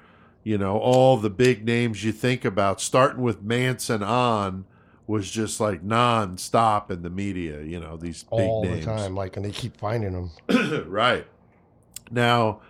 you 0.44 0.58
know, 0.58 0.78
all 0.78 1.16
the 1.16 1.30
big 1.30 1.64
names 1.64 2.04
you 2.04 2.12
think 2.12 2.44
about, 2.44 2.80
starting 2.80 3.22
with 3.22 3.42
Manson 3.42 4.02
on, 4.02 4.66
was 5.06 5.30
just 5.30 5.60
like 5.60 5.82
non-stop 5.82 6.90
in 6.90 7.02
the 7.02 7.10
media. 7.10 7.62
You 7.62 7.80
know, 7.80 7.96
these 7.96 8.24
big 8.24 8.32
all 8.32 8.62
names 8.64 8.84
the 8.84 8.92
time. 8.92 9.14
Like, 9.14 9.36
and 9.36 9.44
they 9.44 9.50
keep 9.50 9.76
finding 9.76 10.12
them. 10.48 10.84
right. 10.90 11.26
Now, 12.10 12.60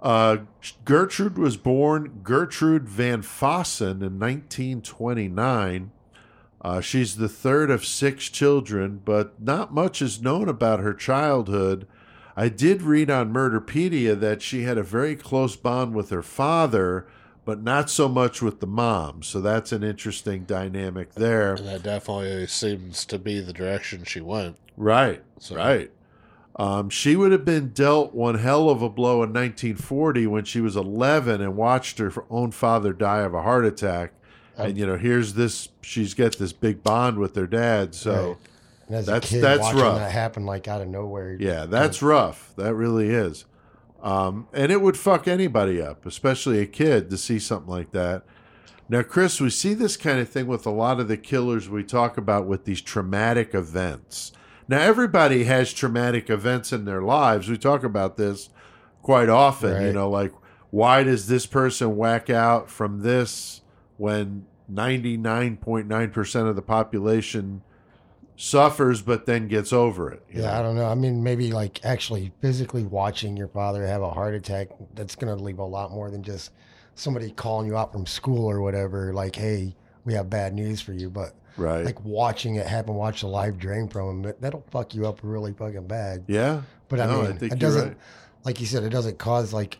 uh, 0.00 0.38
Gertrude 0.84 1.36
was 1.36 1.56
born 1.56 2.20
Gertrude 2.22 2.88
Van 2.88 3.22
Fossen 3.22 4.02
in 4.02 4.18
1929. 4.18 5.90
Uh, 6.62 6.80
she's 6.80 7.16
the 7.16 7.28
third 7.28 7.70
of 7.70 7.84
six 7.84 8.28
children, 8.28 9.00
but 9.04 9.40
not 9.40 9.72
much 9.72 10.00
is 10.02 10.22
known 10.22 10.48
about 10.48 10.80
her 10.80 10.94
childhood. 10.94 11.86
I 12.36 12.48
did 12.48 12.82
read 12.82 13.10
on 13.10 13.32
Murderpedia 13.32 14.18
that 14.20 14.42
she 14.42 14.62
had 14.62 14.78
a 14.78 14.82
very 14.82 15.16
close 15.16 15.56
bond 15.56 15.94
with 15.94 16.10
her 16.10 16.22
father, 16.22 17.06
but 17.44 17.62
not 17.62 17.90
so 17.90 18.08
much 18.08 18.40
with 18.40 18.60
the 18.60 18.66
mom. 18.66 19.22
So 19.22 19.40
that's 19.40 19.72
an 19.72 19.82
interesting 19.82 20.44
dynamic 20.44 21.14
there. 21.14 21.54
and 21.54 21.66
that 21.66 21.82
definitely 21.82 22.46
seems 22.46 23.04
to 23.06 23.18
be 23.18 23.40
the 23.40 23.52
direction 23.52 24.04
she 24.04 24.20
went. 24.20 24.56
Right, 24.76 25.22
So- 25.38 25.56
right. 25.56 25.90
Um, 26.56 26.90
she 26.90 27.16
would 27.16 27.32
have 27.32 27.44
been 27.44 27.68
dealt 27.68 28.12
one 28.14 28.34
hell 28.34 28.68
of 28.68 28.82
a 28.82 28.88
blow 28.90 29.22
in 29.22 29.32
1940 29.32 30.26
when 30.26 30.44
she 30.44 30.60
was 30.60 30.76
11 30.76 31.40
and 31.40 31.56
watched 31.56 31.98
her 31.98 32.12
own 32.28 32.50
father 32.50 32.92
die 32.92 33.20
of 33.20 33.32
a 33.34 33.42
heart 33.42 33.64
attack. 33.64 34.12
and 34.58 34.76
you 34.76 34.84
know, 34.84 34.96
here's 34.98 35.34
this. 35.34 35.70
She's 35.80 36.12
got 36.12 36.36
this 36.36 36.52
big 36.52 36.82
bond 36.82 37.18
with 37.18 37.32
their 37.32 37.46
dad. 37.46 37.94
So 37.94 38.12
Right. 38.30 38.36
And 38.90 38.98
as 38.98 39.06
That's- 39.06 39.30
a 39.30 39.34
kid, 39.34 39.42
that's 39.44 39.60
watching 39.60 39.80
rough. 39.82 39.98
that 39.98 40.10
happen 40.10 40.44
like 40.46 40.66
out 40.66 40.80
of 40.80 40.88
nowhere. 40.88 41.36
yeah, 41.38 41.64
that's 41.64 42.02
rough. 42.02 42.52
That 42.56 42.74
really 42.74 43.10
is. 43.10 43.44
Um, 44.02 44.48
and 44.52 44.72
it 44.72 44.80
would 44.82 44.96
fuck 44.96 45.28
anybody 45.28 45.80
up, 45.80 46.04
especially 46.06 46.58
a 46.58 46.66
kid, 46.66 47.08
to 47.10 47.16
see 47.16 47.38
something 47.38 47.70
like 47.70 47.92
that. 47.92 48.24
Now, 48.88 49.02
Chris, 49.02 49.40
we 49.40 49.50
see 49.50 49.74
this 49.74 49.96
kind 49.96 50.18
of 50.18 50.28
thing 50.28 50.48
with 50.48 50.66
a 50.66 50.70
lot 50.70 50.98
of 50.98 51.06
the 51.06 51.16
killers 51.16 51.68
we 51.68 51.84
talk 51.84 52.18
about 52.18 52.46
with 52.48 52.64
these 52.64 52.80
traumatic 52.80 53.54
events. 53.54 54.32
Now, 54.66 54.80
everybody 54.80 55.44
has 55.44 55.72
traumatic 55.72 56.28
events 56.28 56.72
in 56.72 56.84
their 56.84 57.00
lives. 57.02 57.48
We 57.48 57.58
talk 57.58 57.84
about 57.84 58.16
this 58.16 58.48
quite 59.02 59.28
often. 59.28 59.84
You 59.86 59.92
know, 59.92 60.10
like 60.10 60.32
why 60.70 61.04
does 61.04 61.28
this 61.28 61.46
person 61.46 61.96
whack 61.96 62.28
out 62.28 62.68
from 62.68 63.02
this 63.02 63.60
when 63.98 64.46
99.9% 64.72 66.48
of 66.48 66.56
the 66.56 66.62
population 66.62 67.62
suffers 68.40 69.02
but 69.02 69.26
then 69.26 69.48
gets 69.48 69.70
over 69.72 70.10
it? 70.10 70.22
Yeah, 70.32 70.42
know? 70.42 70.52
I 70.52 70.62
don't 70.62 70.74
know. 70.76 70.86
I 70.86 70.94
mean, 70.94 71.22
maybe 71.22 71.52
like 71.52 71.84
actually 71.84 72.32
physically 72.40 72.84
watching 72.84 73.36
your 73.36 73.48
father 73.48 73.86
have 73.86 74.00
a 74.02 74.10
heart 74.10 74.34
attack, 74.34 74.68
that's 74.94 75.14
going 75.14 75.36
to 75.36 75.42
leave 75.42 75.58
a 75.58 75.64
lot 75.64 75.90
more 75.90 76.10
than 76.10 76.22
just 76.22 76.50
somebody 76.94 77.30
calling 77.32 77.66
you 77.66 77.76
out 77.76 77.92
from 77.92 78.06
school 78.06 78.46
or 78.50 78.62
whatever. 78.62 79.12
Like, 79.12 79.36
hey, 79.36 79.76
we 80.06 80.14
have 80.14 80.30
bad 80.30 80.54
news 80.54 80.80
for 80.80 80.92
you. 80.94 81.10
But 81.10 81.34
Right. 81.58 81.84
like 81.84 82.02
watching 82.02 82.54
it 82.56 82.66
happen, 82.66 82.94
watch 82.94 83.20
the 83.20 83.26
live 83.26 83.58
drain 83.58 83.88
from 83.88 84.08
him, 84.08 84.22
that- 84.22 84.40
that'll 84.40 84.64
fuck 84.70 84.94
you 84.94 85.06
up 85.06 85.20
really 85.22 85.52
fucking 85.52 85.86
bad. 85.86 86.24
yeah. 86.26 86.62
But 86.88 87.00
I 87.00 87.06
No, 87.06 87.20
I 87.22 87.26
mean, 87.28 87.36
think 87.38 87.52
it 87.52 87.58
doesn't, 87.58 87.88
right. 87.88 87.96
like 88.44 88.58
you 88.60 88.66
said, 88.66 88.82
it 88.84 88.88
doesn't 88.88 89.18
cause 89.18 89.52
like 89.52 89.78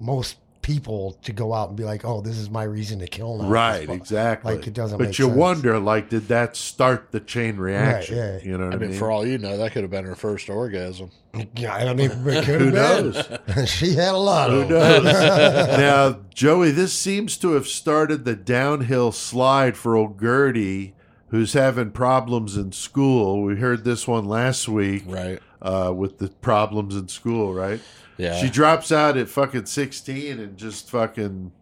most 0.00 0.36
people 0.64 1.12
to 1.22 1.30
go 1.32 1.52
out 1.52 1.68
and 1.68 1.76
be 1.76 1.84
like, 1.84 2.06
oh, 2.06 2.22
this 2.22 2.38
is 2.38 2.48
my 2.48 2.62
reason 2.62 2.98
to 2.98 3.06
kill 3.06 3.36
now. 3.36 3.48
Right, 3.48 3.86
Well, 3.86 3.96
exactly. 3.98 4.56
Like 4.56 4.66
it 4.66 4.72
doesn't 4.72 4.96
But 4.98 5.08
make 5.08 5.18
you 5.18 5.26
sense. 5.26 5.36
wonder, 5.36 5.78
like, 5.78 6.08
did 6.08 6.28
that 6.28 6.56
start 6.56 7.12
the 7.12 7.20
chain 7.20 7.58
reaction? 7.58 8.16
yeah. 8.16 8.38
You 8.42 8.56
know 8.56 8.64
what 8.64 8.72
I 8.72 8.76
I 8.76 8.80
mean, 8.80 8.90
mean? 8.90 8.98
for 8.98 9.10
all 9.10 9.26
you 9.26 9.36
know, 9.36 9.58
that 9.58 9.72
could 9.72 9.82
have 9.82 9.90
been 9.90 10.06
her 10.06 10.14
first 10.14 10.48
orgasm. 10.48 11.10
Yeah, 11.54 11.74
I 11.74 11.92
mean, 11.92 12.10
it 12.10 12.44
could 12.46 12.60
Who 12.60 12.70
knows? 12.70 13.16
she 13.66 13.92
had 13.94 14.14
a 14.14 14.18
lot 14.18 14.48
Who 14.50 14.62
of 14.62 14.68
them. 14.70 15.04
knows? 15.04 15.04
now, 15.78 16.20
Joey, 16.32 16.70
this 16.70 16.94
seems 16.94 17.36
to 17.38 17.52
have 17.52 17.66
started 17.68 18.24
the 18.24 18.34
downhill 18.34 19.12
slide 19.12 19.76
for 19.76 19.96
old 19.96 20.18
Gertie, 20.18 20.94
who's 21.28 21.52
having 21.52 21.90
problems 21.90 22.56
in 22.56 22.72
school. 22.72 23.42
We 23.42 23.56
heard 23.56 23.84
this 23.84 24.08
one 24.08 24.24
last 24.24 24.66
week 24.66 25.02
Right. 25.06 25.40
uh, 25.60 25.92
with 25.94 26.18
the 26.18 26.28
problems 26.28 26.96
in 26.96 27.08
school, 27.08 27.52
right? 27.52 27.80
Yeah. 28.16 28.40
She 28.40 28.48
drops 28.48 28.92
out 28.92 29.16
at 29.16 29.28
fucking 29.28 29.66
16 29.66 30.38
and 30.38 30.56
just 30.56 30.90
fucking. 30.90 31.52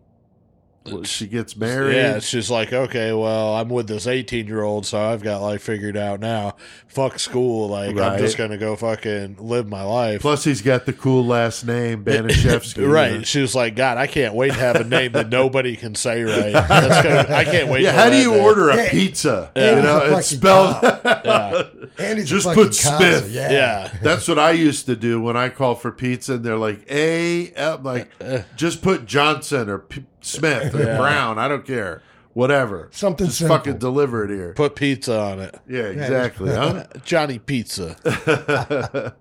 Well, 0.84 1.04
she 1.04 1.26
gets 1.28 1.56
married. 1.56 1.94
Yeah, 1.96 2.18
she's 2.18 2.50
like, 2.50 2.72
okay, 2.72 3.12
well, 3.12 3.54
I'm 3.54 3.68
with 3.68 3.86
this 3.86 4.06
18 4.06 4.46
year 4.46 4.62
old, 4.62 4.84
so 4.84 5.00
I've 5.00 5.22
got 5.22 5.40
life 5.40 5.62
figured 5.62 5.96
out 5.96 6.18
now. 6.20 6.56
Fuck 6.88 7.18
school. 7.18 7.68
Like, 7.68 7.94
Right. 7.96 8.12
I'm 8.12 8.18
just 8.18 8.36
going 8.36 8.50
to 8.50 8.58
go 8.58 8.74
fucking 8.76 9.36
live 9.38 9.68
my 9.68 9.82
life. 9.82 10.20
Plus, 10.22 10.44
he's 10.44 10.60
got 10.60 10.84
the 10.86 10.92
cool 10.92 11.24
last 11.24 11.64
name, 11.64 12.04
Baniszewski. 12.04 12.86
right. 12.92 13.26
She 13.26 13.40
was 13.40 13.54
like, 13.54 13.76
God, 13.76 13.96
I 13.96 14.06
can't 14.06 14.34
wait 14.34 14.48
to 14.54 14.58
have 14.58 14.76
a 14.76 14.84
name 14.84 15.12
that 15.12 15.28
nobody 15.28 15.76
can 15.76 15.94
say 15.94 16.22
right. 16.22 16.52
That's 16.52 17.02
gonna, 17.06 17.34
I 17.36 17.44
can't 17.44 17.68
wait 17.68 17.82
Yeah, 17.84 17.92
how 17.92 18.10
do 18.10 18.16
you 18.16 18.32
day. 18.32 18.40
order 18.40 18.70
a 18.70 18.76
Yeah. 18.76 18.90
pizza? 18.90 19.52
Yeah. 19.56 19.76
You 19.76 19.82
know, 19.82 19.98
a 20.14 20.18
it's 20.18 20.28
spelled. 20.28 20.76
Yeah. 20.82 21.62
And 21.98 22.18
he's 22.18 22.28
Just 22.28 22.46
a 22.46 22.54
put 22.54 22.66
cop, 22.82 22.98
Smith. 22.98 23.24
so 23.24 23.30
yeah. 23.30 23.50
Yeah. 23.52 23.92
That's 24.02 24.26
what 24.26 24.38
I 24.38 24.50
used 24.52 24.86
to 24.86 24.96
do 24.96 25.20
when 25.20 25.36
I 25.36 25.48
call 25.48 25.74
for 25.74 25.92
pizza, 25.92 26.34
and 26.34 26.44
they're 26.44 26.56
like, 26.58 26.84
"A," 26.90 27.54
I'm 27.54 27.82
like, 27.82 28.10
just 28.56 28.82
put 28.82 29.06
Johnson 29.06 29.68
or 29.68 29.78
P- 29.78 30.04
Smith 30.22 30.74
or 30.74 30.82
Yeah. 30.84 30.96
Brown. 30.96 31.38
I 31.38 31.48
don't 31.48 31.66
care, 31.66 32.00
whatever. 32.32 32.88
Something 32.92 33.26
just 33.26 33.38
simple. 33.40 33.56
fucking 33.58 33.78
deliver 33.78 34.24
it 34.24 34.30
here. 34.30 34.54
Put 34.54 34.74
pizza 34.76 35.18
on 35.20 35.40
it. 35.40 35.54
Yeah, 35.68 35.82
exactly. 35.82 36.50
huh? 36.54 36.84
Johnny 37.04 37.38
Pizza. 37.38 37.96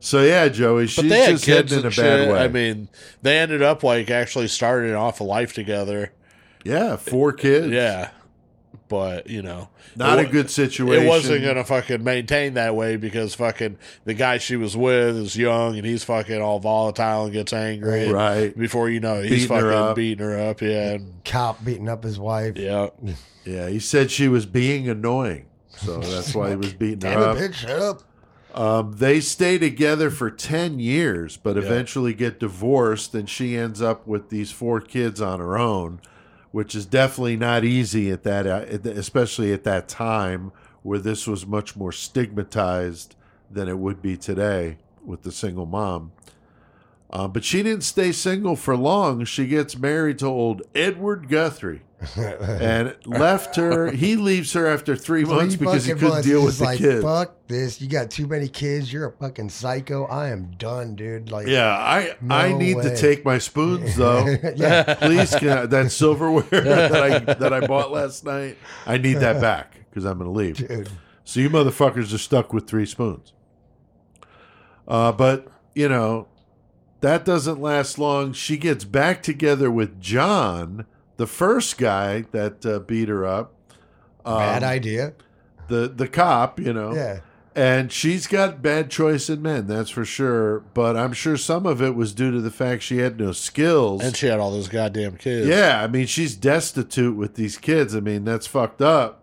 So 0.00 0.22
yeah, 0.22 0.46
Joey, 0.46 0.86
she's 0.86 0.96
But 0.96 1.08
they 1.08 1.20
had 1.22 1.30
just 1.30 1.44
kids 1.44 1.72
heading 1.72 1.78
in 1.80 1.86
a 1.86 1.88
bad 1.88 1.94
shit. 1.96 2.28
way. 2.32 2.38
I 2.38 2.46
mean, 2.46 2.88
they 3.22 3.36
ended 3.36 3.62
up 3.62 3.82
like 3.82 4.10
actually 4.10 4.46
starting 4.46 4.94
off 4.94 5.18
a 5.18 5.24
life 5.24 5.54
together. 5.54 6.12
yeah, 6.64 6.94
four 6.94 7.32
kids. 7.32 7.66
Yeah. 7.66 8.10
But, 8.88 9.28
you 9.28 9.42
know, 9.42 9.68
not 9.96 10.18
it 10.18 10.28
a 10.28 10.32
good 10.32 10.50
situation. 10.50 11.04
It 11.04 11.08
wasn't 11.08 11.44
gonna 11.44 11.64
fucking 11.64 12.02
maintain 12.02 12.54
that 12.54 12.74
way 12.74 12.96
because 12.96 13.34
fucking 13.34 13.76
the 14.04 14.14
guy 14.14 14.38
she 14.38 14.56
was 14.56 14.76
with 14.76 15.16
is 15.16 15.36
young 15.36 15.76
and 15.76 15.86
he's 15.86 16.04
fucking 16.04 16.40
all 16.40 16.58
volatile 16.58 17.24
and 17.24 17.32
gets 17.32 17.52
angry. 17.52 18.04
and 18.04 18.12
Right. 18.12 18.56
Before 18.58 18.88
you 18.88 19.00
know 19.00 19.16
it, 19.16 19.26
he's 19.28 19.42
her 19.42 19.48
fucking 19.60 19.68
up. 19.70 19.96
beating 19.96 20.24
her 20.24 20.38
up. 20.38 20.62
Yeah. 20.62 20.92
and- 20.92 21.22
Cop 21.24 21.62
beating 21.64 21.88
up 21.88 22.02
his 22.04 22.18
wife. 22.18 22.56
Yeah. 22.56 22.88
Yeah, 23.44 23.68
he 23.68 23.78
said 23.78 24.10
she 24.10 24.28
was 24.28 24.44
being 24.46 24.88
annoying, 24.88 25.46
so 25.68 25.98
that's 26.00 26.34
why 26.34 26.50
he 26.50 26.56
was 26.56 26.72
beating 26.74 26.98
Damn 27.00 27.18
her 27.18 27.24
up. 27.28 27.36
bitch, 27.38 27.54
shut 27.54 27.70
up. 27.80 28.02
Um, 28.54 28.94
they 28.96 29.20
stay 29.20 29.56
together 29.58 30.10
for 30.10 30.30
10 30.30 30.80
years, 30.80 31.36
but 31.36 31.56
eventually 31.58 32.12
get 32.14 32.40
divorced, 32.40 33.14
and 33.14 33.28
she 33.28 33.56
ends 33.56 33.80
up 33.82 34.06
with 34.06 34.30
these 34.30 34.50
four 34.50 34.80
kids 34.80 35.20
on 35.20 35.38
her 35.38 35.56
own, 35.58 36.00
which 36.50 36.74
is 36.74 36.86
definitely 36.86 37.36
not 37.36 37.64
easy 37.64 38.10
at 38.10 38.22
that, 38.22 38.46
uh, 38.46 38.64
especially 38.90 39.52
at 39.52 39.64
that 39.64 39.88
time 39.88 40.52
where 40.82 40.98
this 40.98 41.26
was 41.26 41.46
much 41.46 41.76
more 41.76 41.92
stigmatized 41.92 43.14
than 43.50 43.68
it 43.68 43.78
would 43.78 44.00
be 44.00 44.16
today 44.16 44.78
with 45.04 45.22
the 45.22 45.32
single 45.32 45.66
mom. 45.66 46.12
Uh, 47.10 47.26
but 47.26 47.44
she 47.44 47.62
didn't 47.62 47.84
stay 47.84 48.12
single 48.12 48.56
for 48.56 48.76
long. 48.76 49.24
She 49.24 49.46
gets 49.46 49.76
married 49.76 50.18
to 50.18 50.26
old 50.26 50.62
Edward 50.74 51.28
Guthrie. 51.28 51.82
And 52.16 52.94
left 53.06 53.56
her. 53.56 53.90
He 53.90 54.16
leaves 54.16 54.52
her 54.52 54.66
after 54.66 54.94
three 54.94 55.24
months 55.24 55.56
because 55.56 55.84
he 55.84 55.92
couldn't 55.92 56.08
months, 56.08 56.26
deal 56.26 56.40
he's 56.40 56.46
with 56.46 56.58
the 56.58 56.64
like, 56.64 56.78
kids. 56.78 57.02
Fuck 57.02 57.48
this. 57.48 57.80
You 57.80 57.88
got 57.88 58.10
too 58.10 58.26
many 58.26 58.48
kids. 58.48 58.92
You're 58.92 59.08
a 59.08 59.12
fucking 59.12 59.48
psycho. 59.50 60.04
I 60.04 60.28
am 60.28 60.52
done, 60.58 60.94
dude. 60.94 61.30
Like, 61.30 61.48
Yeah, 61.48 61.68
I 61.68 62.16
I 62.30 62.50
No 62.50 62.58
need 62.58 62.82
to 62.82 62.96
take 62.96 63.24
my 63.24 63.38
spoons 63.38 63.96
though. 63.96 64.26
yeah. 64.56 64.94
Please, 65.00 65.34
can 65.34 65.48
I, 65.48 65.66
that 65.66 65.90
silverware 65.90 66.42
that 66.50 66.94
I 66.94 67.18
that 67.34 67.52
I 67.52 67.66
bought 67.66 67.90
last 67.90 68.24
night, 68.24 68.58
I 68.86 68.98
need 68.98 69.14
that 69.14 69.40
back 69.40 69.76
because 69.90 70.04
I'm 70.04 70.18
going 70.18 70.30
to 70.30 70.36
leave. 70.36 70.56
Dude. 70.56 70.88
So 71.24 71.40
you 71.40 71.50
motherfuckers 71.50 72.14
are 72.14 72.18
stuck 72.18 72.52
with 72.52 72.66
three 72.66 72.86
spoons. 72.86 73.32
Uh, 74.86 75.12
but 75.12 75.48
you 75.74 75.88
know 75.88 76.28
that 77.00 77.24
doesn't 77.24 77.60
last 77.60 77.98
long. 77.98 78.32
She 78.32 78.56
gets 78.56 78.84
back 78.84 79.22
together 79.22 79.70
with 79.70 80.00
John, 80.00 80.86
the 81.18 81.26
first 81.26 81.76
guy 81.76 82.22
that 82.32 82.64
uh, 82.64 82.78
beat 82.78 83.08
her 83.08 83.26
up. 83.26 83.52
Um, 84.24 84.38
Bad 84.38 84.62
idea. 84.62 85.12
The 85.68 85.86
the 85.88 86.08
cop, 86.08 86.58
you 86.58 86.72
know. 86.72 86.94
Yeah. 86.94 87.20
And 87.54 87.90
she's 87.90 88.28
got 88.28 88.62
bad 88.62 88.88
choice 88.88 89.28
in 89.28 89.42
men, 89.42 89.66
that's 89.66 89.90
for 89.90 90.04
sure. 90.04 90.60
But 90.74 90.96
I'm 90.96 91.12
sure 91.12 91.36
some 91.36 91.66
of 91.66 91.82
it 91.82 91.96
was 91.96 92.14
due 92.14 92.30
to 92.30 92.40
the 92.40 92.52
fact 92.52 92.84
she 92.84 92.98
had 92.98 93.18
no 93.18 93.32
skills. 93.32 94.04
And 94.04 94.16
she 94.16 94.26
had 94.26 94.38
all 94.38 94.52
those 94.52 94.68
goddamn 94.68 95.16
kids. 95.16 95.48
yeah, 95.48 95.82
I 95.82 95.88
mean, 95.88 96.06
she's 96.06 96.36
destitute 96.36 97.16
with 97.16 97.34
these 97.34 97.56
kids. 97.56 97.96
I 97.96 98.00
mean, 98.00 98.24
that's 98.24 98.46
fucked 98.46 98.80
up. 98.80 99.17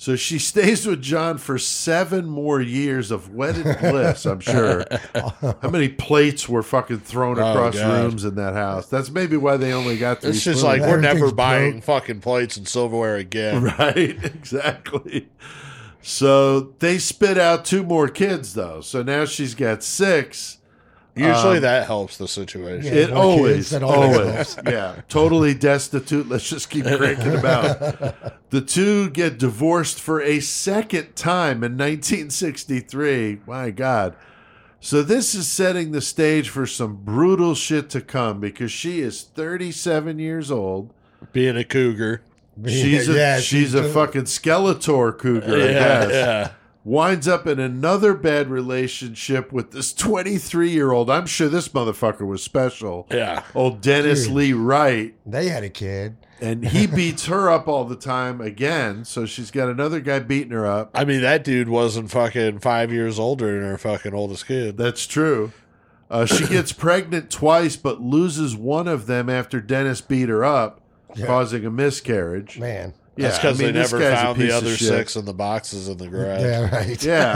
So 0.00 0.16
she 0.16 0.38
stays 0.50 0.86
with 0.86 1.02
John 1.02 1.36
for 1.36 1.58
seven 1.58 2.24
more 2.26 2.58
years 2.58 3.10
of 3.10 3.34
wedded 3.34 3.64
bliss, 3.80 4.24
I'm 4.24 4.40
sure. 4.40 4.86
How 5.14 5.68
many 5.68 5.90
plates 5.90 6.48
were 6.48 6.62
fucking 6.62 7.00
thrown 7.00 7.38
Oh, 7.38 7.50
across 7.52 7.74
God. 7.74 8.04
rooms 8.04 8.24
in 8.24 8.34
that 8.36 8.54
house? 8.54 8.86
That's 8.86 9.10
maybe 9.10 9.36
why 9.36 9.58
they 9.58 9.74
only 9.74 9.98
got 9.98 10.22
three 10.22 10.30
It's 10.30 10.42
just 10.42 10.64
like 10.64 10.80
we're 10.80 11.02
never 11.02 11.30
buying 11.30 11.72
broke. 11.72 11.84
fucking 11.84 12.20
plates 12.20 12.56
and 12.56 12.66
silverware 12.66 13.16
again. 13.16 13.62
Right, 13.78 14.24
exactly. 14.24 15.28
So 16.00 16.60
they 16.78 16.96
spit 16.98 17.36
out 17.36 17.66
two 17.66 17.82
more 17.82 18.08
kids, 18.08 18.54
though. 18.54 18.80
So 18.80 19.02
now 19.02 19.26
she's 19.26 19.54
got 19.54 19.82
six. 19.82 20.56
Usually 21.20 21.56
Um, 21.56 21.62
that 21.62 21.86
helps 21.86 22.16
the 22.16 22.26
situation. 22.28 22.94
Yeah. 22.94 23.00
It 23.02 23.12
always, 23.12 23.54
kids, 23.56 23.70
that 23.70 23.82
always 23.82 24.16
always, 24.18 24.56
yeah. 24.66 25.00
Totally 25.08 25.54
destitute. 25.54 26.28
Let's 26.28 26.48
just 26.48 26.70
keep 26.70 26.84
cranking 26.86 27.34
about. 27.36 27.82
out. 27.82 28.50
The 28.50 28.60
two 28.60 29.10
get 29.10 29.38
divorced 29.38 30.00
for 30.00 30.20
a 30.22 30.40
second 30.40 31.14
time 31.16 31.62
in 31.62 31.76
1963. 31.76 33.40
My 33.46 33.70
God. 33.70 34.16
So 34.80 35.02
this 35.02 35.34
is 35.34 35.46
setting 35.46 35.92
the 35.92 36.00
stage 36.00 36.48
for 36.48 36.66
some 36.66 36.96
brutal 37.04 37.54
shit 37.54 37.90
to 37.90 38.00
come 38.00 38.40
because 38.40 38.72
she 38.72 39.00
is 39.00 39.22
37 39.22 40.18
years 40.18 40.50
old. 40.50 40.92
Being 41.32 41.56
a 41.56 41.64
cougar. 41.64 42.22
She's 42.66 43.08
a 43.08 43.12
Yeah, 43.16 43.40
she's 43.40 43.74
a 43.74 43.84
fucking 43.84 44.22
Skeletor 44.22 45.16
cougar, 45.18 45.54
I 45.54 45.58
Yeah, 45.58 45.72
guess. 45.72 46.12
yeah. 46.12 46.50
Winds 46.90 47.28
up 47.28 47.46
in 47.46 47.60
another 47.60 48.14
bad 48.14 48.50
relationship 48.50 49.52
with 49.52 49.70
this 49.70 49.92
23 49.92 50.70
year 50.70 50.90
old. 50.90 51.08
I'm 51.08 51.26
sure 51.26 51.48
this 51.48 51.68
motherfucker 51.68 52.26
was 52.26 52.42
special. 52.42 53.06
Yeah. 53.12 53.44
Old 53.54 53.80
Dennis 53.80 54.24
Dude. 54.24 54.34
Lee 54.34 54.52
Wright. 54.54 55.14
They 55.24 55.50
had 55.50 55.62
a 55.62 55.70
kid. 55.70 56.16
And 56.40 56.66
he 56.66 56.86
beats 56.96 57.26
her 57.26 57.48
up 57.48 57.68
all 57.68 57.84
the 57.84 57.94
time 57.94 58.40
again. 58.40 59.04
So 59.04 59.24
she's 59.24 59.52
got 59.52 59.68
another 59.68 60.00
guy 60.00 60.18
beating 60.18 60.50
her 60.50 60.66
up. 60.66 60.90
I 60.92 61.04
mean, 61.04 61.20
that 61.20 61.44
dude 61.44 61.68
wasn't 61.68 62.10
fucking 62.10 62.58
five 62.58 62.92
years 62.92 63.20
older 63.20 63.52
than 63.52 63.70
her 63.70 63.78
fucking 63.78 64.12
oldest 64.12 64.48
kid. 64.48 64.76
That's 64.76 65.06
true. 65.06 65.52
Uh, 66.10 66.26
she 66.26 66.44
gets 66.48 66.72
pregnant 66.72 67.30
twice, 67.30 67.76
but 67.76 68.00
loses 68.00 68.56
one 68.56 68.88
of 68.88 69.06
them 69.06 69.30
after 69.30 69.60
Dennis 69.60 70.00
beat 70.00 70.28
her 70.28 70.44
up. 70.44 70.80
Yeah. 71.16 71.26
causing 71.26 71.64
a 71.64 71.70
miscarriage. 71.70 72.58
Man. 72.58 72.94
Yeah, 73.20 73.28
That's 73.28 73.38
because 73.38 73.60
I 73.60 73.64
mean, 73.64 73.74
they 73.74 73.80
never 73.80 74.00
found 74.00 74.38
the 74.40 74.50
other 74.52 74.76
six 74.76 75.16
in 75.16 75.24
the 75.24 75.34
boxes 75.34 75.88
in 75.88 75.98
the 75.98 76.08
garage. 76.08 76.40
Yeah, 76.40 76.74
right. 76.74 77.04
Yeah, 77.04 77.32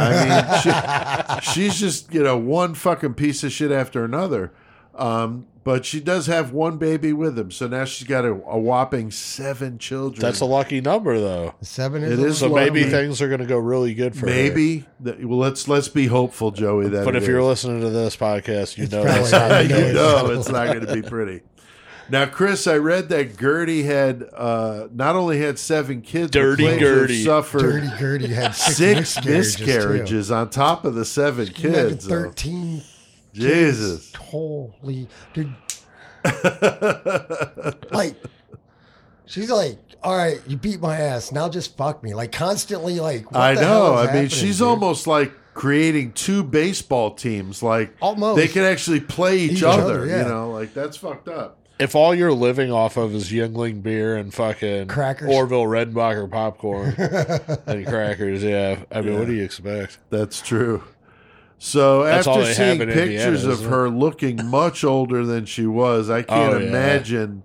I 0.63 1.41
mean, 1.41 1.43
she, 1.43 1.53
she's 1.53 1.79
just 1.79 2.13
you 2.13 2.23
know 2.23 2.37
one 2.37 2.75
fucking 2.75 3.15
piece 3.15 3.45
of 3.45 3.53
shit 3.53 3.71
after 3.71 4.05
another. 4.05 4.53
Um, 4.95 5.47
but 5.65 5.85
she 5.87 5.99
does 5.99 6.27
have 6.27 6.53
one 6.53 6.77
baby 6.77 7.13
with 7.15 7.39
him, 7.39 7.51
so 7.51 7.67
now 7.67 7.85
she's 7.87 8.07
got 8.07 8.25
a, 8.27 8.33
a 8.33 8.59
whopping 8.59 9.11
seven 9.11 9.79
children. 9.79 10.21
That's 10.21 10.41
a 10.41 10.45
lucky 10.45 10.81
number, 10.83 11.19
though. 11.19 11.55
Seven 11.63 12.03
is 12.05 12.19
It 12.19 12.23
a 12.23 12.27
is 12.27 12.39
So 12.39 12.49
lot. 12.49 12.57
maybe 12.57 12.85
things 12.85 13.23
are 13.23 13.29
going 13.29 13.41
to 13.41 13.47
go 13.47 13.57
really 13.57 13.95
good 13.95 14.15
for 14.15 14.21
her. 14.21 14.27
maybe. 14.27 14.85
Well, 15.01 15.39
let's 15.39 15.67
let's 15.67 15.89
be 15.89 16.07
hopeful, 16.07 16.51
Joey. 16.51 16.89
That 16.91 17.05
But 17.07 17.17
it 17.17 17.23
if 17.23 17.29
you're 17.29 17.43
listening 17.43 17.81
to 17.81 17.89
this 17.91 18.15
podcast, 18.15 18.77
you 18.77 18.85
It's 18.85 18.93
know 18.93 19.03
probably 19.05 19.21
that's 19.23 19.33
not 19.33 19.49
not 19.51 19.63
you 19.65 19.69
go 19.71 19.93
know 19.93 20.31
it's 20.39 20.49
not 20.51 20.67
going 20.67 20.87
to 20.87 20.95
be 20.95 21.03
pretty. 21.03 21.41
Now, 22.11 22.27
Chris, 22.27 22.67
I 22.67 22.77
read 22.77 23.09
that 23.09 23.39
Gertie 23.39 23.85
had 23.85 24.29
uh, 24.37 24.89
not 24.93 25.17
only 25.17 25.39
had 25.41 25.59
seven 25.59 26.03
kids, 26.03 26.27
but 26.33 26.33
Dirty 26.41 26.63
claims 26.65 26.81
Gertie. 26.81 27.25
suffered 27.25 27.61
Dirty 27.61 27.91
Gertie 27.99 28.29
had 28.29 28.55
six, 28.55 29.11
six 29.15 29.27
miscarriages. 29.27 29.59
miscarriages, 29.61 30.31
on 30.31 30.51
top 30.51 30.85
of 30.85 30.95
the 30.95 31.05
seven 31.05 31.47
Too. 31.47 31.69
Imagine 31.69 31.89
kids. 31.91 32.05
though. 32.07 32.15
Thirteen. 32.23 32.83
Jesus. 33.33 34.11
kids. 34.11 34.17
Holy 34.23 35.09
dude. 35.33 35.55
like 37.93 38.17
she's 39.27 39.51
like, 39.51 39.79
all 40.03 40.17
right, 40.17 40.41
you 40.47 40.57
beat 40.57 40.81
my 40.81 40.97
ass. 40.97 41.33
Now 41.33 41.49
just 41.49 41.77
fuck 41.77 42.03
me. 42.03 42.15
Like 42.15 42.33
constantly 42.33 43.01
like 43.01 43.31
what 43.33 43.41
I 43.41 43.55
the 43.55 43.61
hell 43.65 43.95
know. 43.95 44.01
is 44.03 44.09
I 44.09 44.13
mean, 44.13 44.29
she's 44.29 44.59
dude? 44.59 44.69
almost 44.69 45.07
like 45.07 45.33
creating 45.55 46.13
two 46.13 46.43
baseball 46.43 47.13
teams. 47.15 47.63
Like 47.63 47.95
Almost. 48.01 48.37
they 48.37 48.49
can 48.49 48.63
actually 48.65 49.01
play 49.01 49.39
each, 49.39 49.53
Each 49.59 49.63
other. 49.63 49.83
other, 50.01 50.07
yeah. 50.07 50.23
You 50.23 50.29
know, 50.29 50.51
like 50.51 50.75
that's 50.75 50.97
fucked 50.97 51.29
up. 51.29 51.59
If 51.79 51.95
all 51.97 52.15
you're 52.15 52.33
living 52.33 52.71
off 52.71 52.97
of 52.97 53.15
is 53.15 53.31
Yuengling 53.31 53.83
beer 53.83 54.17
and 54.17 54.33
fucking 54.33 54.87
Crackers. 54.87 55.29
Orville 55.29 55.65
Redenbacher 55.65 56.31
popcorn 56.31 56.95
and 57.67 57.87
crackers, 57.87 58.45
yeah. 58.45 58.85
I 58.93 59.01
mean, 59.01 59.19
what 59.19 59.27
do 59.27 59.35
you 59.35 59.43
expect? 59.43 59.99
That's 60.11 60.41
true. 60.41 60.85
So 61.59 62.05
That's 62.05 62.27
after 62.29 62.45
seeing 62.53 62.79
have 62.79 62.81
in 62.83 62.91
Indiana, 62.91 63.09
pictures 63.33 63.45
of 63.45 63.65
her 63.65 63.89
looking 63.89 64.47
much 64.47 64.85
older 64.85 65.25
than 65.27 65.47
she 65.47 65.67
was, 65.67 66.11
I 66.11 66.23
can't 66.23 66.55
Oh, 66.55 66.59
yeah. 66.59 66.69
imagine 66.69 67.43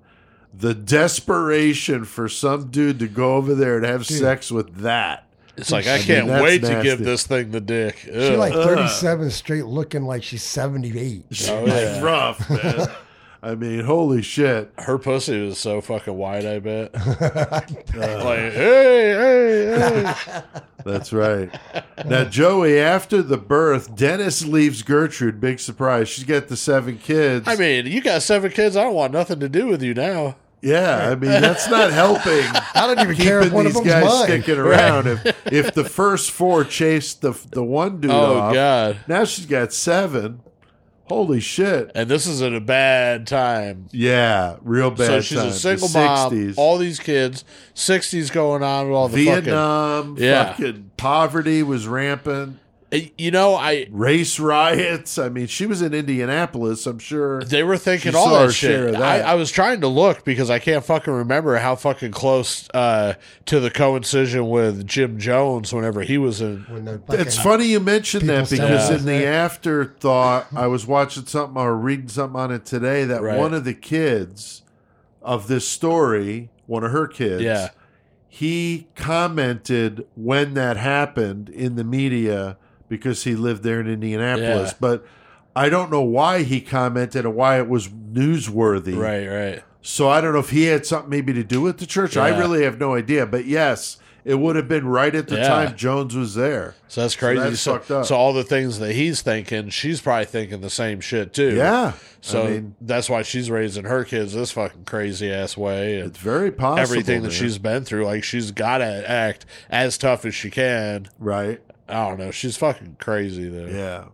the 0.54 0.74
desperation 0.74 2.06
for 2.06 2.28
some 2.28 2.70
dude 2.70 3.00
to 3.00 3.08
go 3.08 3.36
over 3.36 3.56
there 3.56 3.78
and 3.78 3.86
have 3.86 4.06
sex 4.06 4.52
with 4.52 4.78
that. 4.78 5.26
It's 5.58 5.72
like 5.72 5.88
I, 5.88 5.98
mean, 5.98 6.06
can't 6.06 6.28
that's 6.28 6.44
wait 6.44 6.62
to 6.64 6.82
give 6.84 7.00
this 7.00 7.26
thing 7.28 7.52
the 7.52 7.60
dick. 7.62 7.98
She 7.98 8.12
Ugh. 8.12 8.38
like 8.40 8.54
37 8.54 9.30
straight 9.32 9.66
looking 9.66 10.04
like 10.06 10.24
she's 10.24 10.44
78. 10.44 11.26
Oh, 11.50 11.66
yeah. 11.66 12.00
rough, 12.02 12.50
man. 12.50 12.88
I 13.42 13.56
mean, 13.56 13.86
holy 13.86 14.22
shit. 14.22 14.72
her 14.80 14.98
pussy 14.98 15.40
was 15.46 15.58
so 15.58 15.80
fucking 15.80 16.14
wide. 16.18 16.46
I 16.46 16.60
bet. 16.60 16.94
like, 16.96 17.96
uh, 17.96 18.02
hey, 18.02 18.52
hey, 18.52 19.76
hey. 20.04 20.44
That's 20.86 21.14
right. 21.14 21.50
Now, 22.06 22.26
Joey, 22.26 22.80
after 22.80 23.22
the 23.22 23.38
birth, 23.38 23.96
Dennis 23.96 24.46
leaves 24.46 24.82
Gertrude. 24.82 25.40
Big 25.40 25.60
surprise. 25.60 26.10
She's 26.10 26.24
got 26.26 26.48
the 26.50 26.58
seven 26.58 26.98
kids. 26.98 27.48
I 27.48 27.56
mean, 27.56 27.86
you 27.86 28.02
got 28.02 28.22
seven 28.24 28.52
kids. 28.52 28.76
I 28.76 28.84
don't 28.84 28.94
want 28.96 29.14
nothing 29.14 29.40
to 29.42 29.50
do 29.50 29.68
with 29.68 29.82
you 29.82 29.94
now. 29.94 30.36
yeah, 30.62 31.10
I 31.10 31.16
mean, 31.16 31.32
that's 31.32 31.70
not 31.70 31.92
helping. 31.94 32.44
I 32.76 32.88
don't 32.94 33.00
even 33.00 33.16
care 33.16 33.40
if 33.40 33.46
keeping 33.46 33.56
one 33.56 33.66
of 33.68 33.74
these 33.74 33.82
them's 33.84 33.94
guys 33.94 34.04
mine. 34.06 34.24
sticking 34.26 34.58
around. 34.58 35.08
If 35.08 35.48
if 35.54 35.74
the 35.74 35.86
first 35.86 36.32
four 36.32 36.66
chased 36.66 37.22
the 37.22 37.32
the 37.52 37.64
one 37.64 38.02
dude 38.02 38.12
Oh 38.12 38.38
off, 38.38 38.54
god. 38.54 38.98
now 39.08 39.24
she's 39.24 39.46
got 39.46 39.72
seven. 39.72 40.42
Holy 41.10 41.40
shit! 41.40 41.92
And 41.96 42.10
this 42.10 42.28
is 42.28 42.42
at 42.42 42.54
a 42.54 42.62
bad 42.62 43.26
time. 43.28 43.88
Yeah, 43.92 44.58
real 44.62 44.92
bad. 44.92 45.08
so 45.08 45.22
she's 45.22 45.38
time. 45.40 45.48
a 45.50 45.54
single 45.54 45.88
the 45.88 46.00
mom. 46.00 46.32
60s. 46.32 46.54
All 46.58 46.78
these 46.78 47.00
kids. 47.00 47.44
Sixties 47.74 48.30
going 48.30 48.64
on 48.64 48.88
with 48.88 48.96
all 48.96 49.08
the 49.10 49.26
fucking. 49.26 49.44
Vietnam, 49.46 50.16
Yeah. 50.20 50.52
fucking 50.54 50.92
poverty 50.98 51.64
was 51.64 51.88
rampant. 51.88 52.60
You 52.92 53.30
know, 53.30 53.54
I 53.54 53.88
Race 53.92 54.40
riots. 54.40 55.20
I 55.20 55.30
mean, 55.30 55.46
she 55.46 55.68
was 55.68 55.84
in 55.84 55.94
Indianapolis. 55.94 56.88
I'm 56.88 56.98
sure. 56.98 57.44
They 57.44 57.62
were 57.62 57.78
thinking 57.78 58.14
She 58.14 58.18
all 58.18 58.26
saw 58.30 58.40
her 58.42 58.48
that 58.48 58.54
share 58.54 58.88
shit. 58.88 58.96
of 58.96 59.02
I, 59.02 59.20
that. 59.20 59.28
I 59.28 59.36
was 59.36 59.52
trying 59.52 59.82
to 59.82 59.88
look 59.88 60.24
because 60.26 60.50
I 60.50 60.58
can't 60.58 60.84
fucking 60.84 61.14
remember 61.14 61.56
how 61.58 61.76
fucking 61.76 62.12
close 62.14 62.68
uh, 62.74 63.14
to 63.46 63.60
the 63.60 63.70
coincision 63.70 64.50
with 64.50 64.88
Jim 64.88 65.20
Jones 65.20 65.72
whenever 65.72 66.02
he 66.02 66.18
was 66.18 66.42
in. 66.42 66.62
When 66.68 67.04
It's 67.10 67.38
funny 67.38 67.66
you 67.68 67.80
mentioned 67.80 68.28
that 68.28 68.50
because 68.50 68.90
in 68.90 69.06
the 69.06 69.24
afterthought, 69.26 70.48
I 70.56 70.66
was 70.66 70.88
watching 70.88 71.28
something 71.28 71.62
or 71.62 71.76
reading 71.76 72.08
something 72.10 72.40
on 72.40 72.52
it 72.52 72.66
today 72.66 73.04
that 73.06 73.22
Right. 73.22 73.38
one 73.38 73.54
of 73.54 73.66
the 73.66 73.76
kids 73.76 74.64
of 75.22 75.48
this 75.48 75.68
story, 75.68 76.50
one 76.66 76.84
of 76.84 76.92
her 76.92 77.06
kids, 77.08 77.44
Yeah. 77.44 77.70
he 78.28 78.88
commented 78.96 80.08
when 80.16 80.56
that 80.56 80.78
happened 80.78 81.50
in 81.50 81.76
the 81.76 81.84
media 81.84 82.58
because 82.90 83.24
he 83.24 83.36
lived 83.36 83.64
there 83.64 83.80
in 83.80 83.88
Indianapolis. 83.88 84.72
Yeah. 84.72 84.78
But 84.80 85.06
I 85.56 85.70
don't 85.70 85.90
know 85.92 86.02
why 86.04 86.44
he 86.44 86.60
commented 86.62 87.26
or 87.26 87.30
why 87.32 87.58
it 87.60 87.70
was 87.70 87.88
newsworthy. 87.88 88.98
Right, 88.98 89.28
right. 89.28 89.64
So 89.82 90.10
I 90.10 90.22
don't 90.22 90.34
know 90.34 90.40
if 90.40 90.50
he 90.50 90.66
had 90.66 90.86
something 90.86 91.10
maybe 91.10 91.34
to 91.34 91.44
do 91.44 91.62
with 91.62 91.78
the 91.78 91.86
church. 91.86 92.18
I 92.18 92.38
really 92.38 92.64
have 92.64 92.80
no 92.80 92.96
idea. 92.96 93.26
But 93.26 93.46
yes, 93.46 93.98
it 94.26 94.36
would 94.36 94.56
have 94.58 94.68
been 94.68 94.86
right 94.86 95.16
at 95.16 95.28
the 95.30 95.38
Yeah. 95.38 95.48
time 95.48 95.76
Jones 95.78 96.16
was 96.16 96.36
there. 96.36 96.76
So 96.90 97.02
that's 97.02 97.16
crazy. 97.16 97.42
that's 97.42 97.62
So, 97.62 97.74
fucked 97.78 97.92
up. 97.92 98.06
so 98.06 98.16
all 98.16 98.34
the 98.34 98.44
things 98.44 98.80
that 98.80 98.92
he's 98.92 99.22
thinking, 99.22 99.70
she's 99.70 100.02
probably 100.02 100.26
thinking 100.26 100.60
the 100.62 100.70
same 100.70 101.00
shit 101.00 101.34
too. 101.34 101.56
Yeah. 101.56 101.94
So 102.22 102.44
I 102.44 102.50
mean, 102.50 102.76
that's 102.82 103.10
why 103.10 103.22
she's 103.22 103.50
raising 103.50 103.86
her 103.86 104.04
kids 104.04 104.34
this 104.34 104.52
fucking 104.52 104.84
crazy 104.84 105.32
ass 105.32 105.56
way 105.56 106.00
and 106.00 106.10
it's 106.10 106.20
very 106.20 106.52
possible. 106.52 106.80
everything 106.82 107.22
that 107.22 107.30
man. 107.30 107.38
she's 107.38 107.58
been 107.58 107.86
through. 107.86 108.04
Like 108.06 108.26
she's 108.26 108.52
got 108.52 108.80
to 108.80 109.10
act 109.10 109.46
as 109.70 109.98
tough 109.98 110.26
as 110.26 110.36
she 110.36 110.52
can. 110.52 111.08
right. 111.18 111.62
I 111.90 112.08
don't 112.08 112.20
know. 112.20 112.32
She's 112.32 112.56
fucking 112.58 112.98
crazy 113.00 113.50
though. 113.50 113.66
Yeah. 113.68 114.06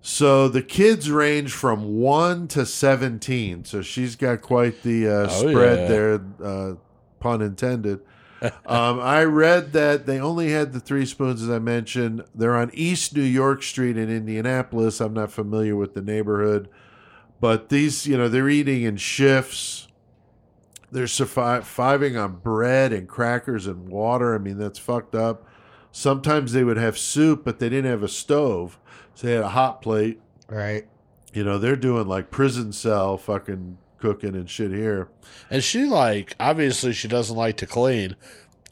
So 0.00 0.48
the 0.48 0.62
kids 0.62 1.10
range 1.10 1.52
from 1.52 1.98
one 2.00 2.48
to 2.48 2.66
seventeen. 2.66 3.64
So 3.64 3.82
she's 3.82 4.16
got 4.16 4.40
quite 4.42 4.82
the 4.82 5.08
uh, 5.08 5.12
Oh, 5.30 5.48
spread 5.50 5.78
yeah. 5.80 5.86
there, 5.88 6.20
uh, 6.42 6.74
pun 7.20 7.40
intended. 7.40 8.00
um, 8.66 8.98
I 8.98 9.22
read 9.22 9.72
that 9.74 10.06
they 10.06 10.18
only 10.18 10.50
had 10.50 10.72
the 10.72 10.80
three 10.80 11.06
spoons, 11.06 11.40
as 11.42 11.48
I 11.48 11.60
mentioned. 11.60 12.24
They're 12.34 12.56
on 12.56 12.72
East 12.74 13.14
New 13.14 13.22
York 13.22 13.62
Street 13.62 13.96
in 13.96 14.10
Indianapolis. 14.10 15.00
I'm 15.00 15.14
not 15.14 15.30
familiar 15.30 15.76
with 15.76 15.94
the 15.94 16.02
neighborhood, 16.02 16.68
but 17.40 17.68
these, 17.68 18.04
you 18.04 18.18
know, 18.18 18.28
they're 18.28 18.48
eating 18.48 18.82
in 18.82 18.96
shifts. 18.96 19.86
They're 20.90 21.06
surviving 21.06 22.16
on 22.16 22.38
bread 22.40 22.92
and 22.92 23.08
crackers 23.08 23.68
and 23.68 23.88
water. 23.88 24.34
I 24.34 24.38
mean, 24.38 24.58
that's 24.58 24.78
fucked 24.80 25.14
up. 25.14 25.46
Sometimes 25.92 26.52
they 26.52 26.64
would 26.64 26.78
have 26.78 26.98
soup, 26.98 27.44
but 27.44 27.58
they 27.58 27.68
didn't 27.68 27.90
have 27.90 28.02
a 28.02 28.08
stove, 28.08 28.78
so 29.14 29.26
they 29.26 29.34
had 29.34 29.44
a 29.44 29.50
hot 29.50 29.82
plate. 29.82 30.20
right. 30.48 30.88
You 31.34 31.44
know, 31.44 31.56
they're 31.56 31.76
doing 31.76 32.06
like 32.08 32.30
prison 32.30 32.72
cell 32.72 33.16
fucking 33.16 33.78
cooking 33.98 34.34
and 34.34 34.50
shit 34.50 34.70
here. 34.70 35.08
And 35.48 35.64
she 35.64 35.84
like 35.84 36.34
obviously 36.38 36.92
she 36.92 37.08
doesn't 37.08 37.36
like 37.36 37.56
to 37.58 37.66
clean. 37.66 38.16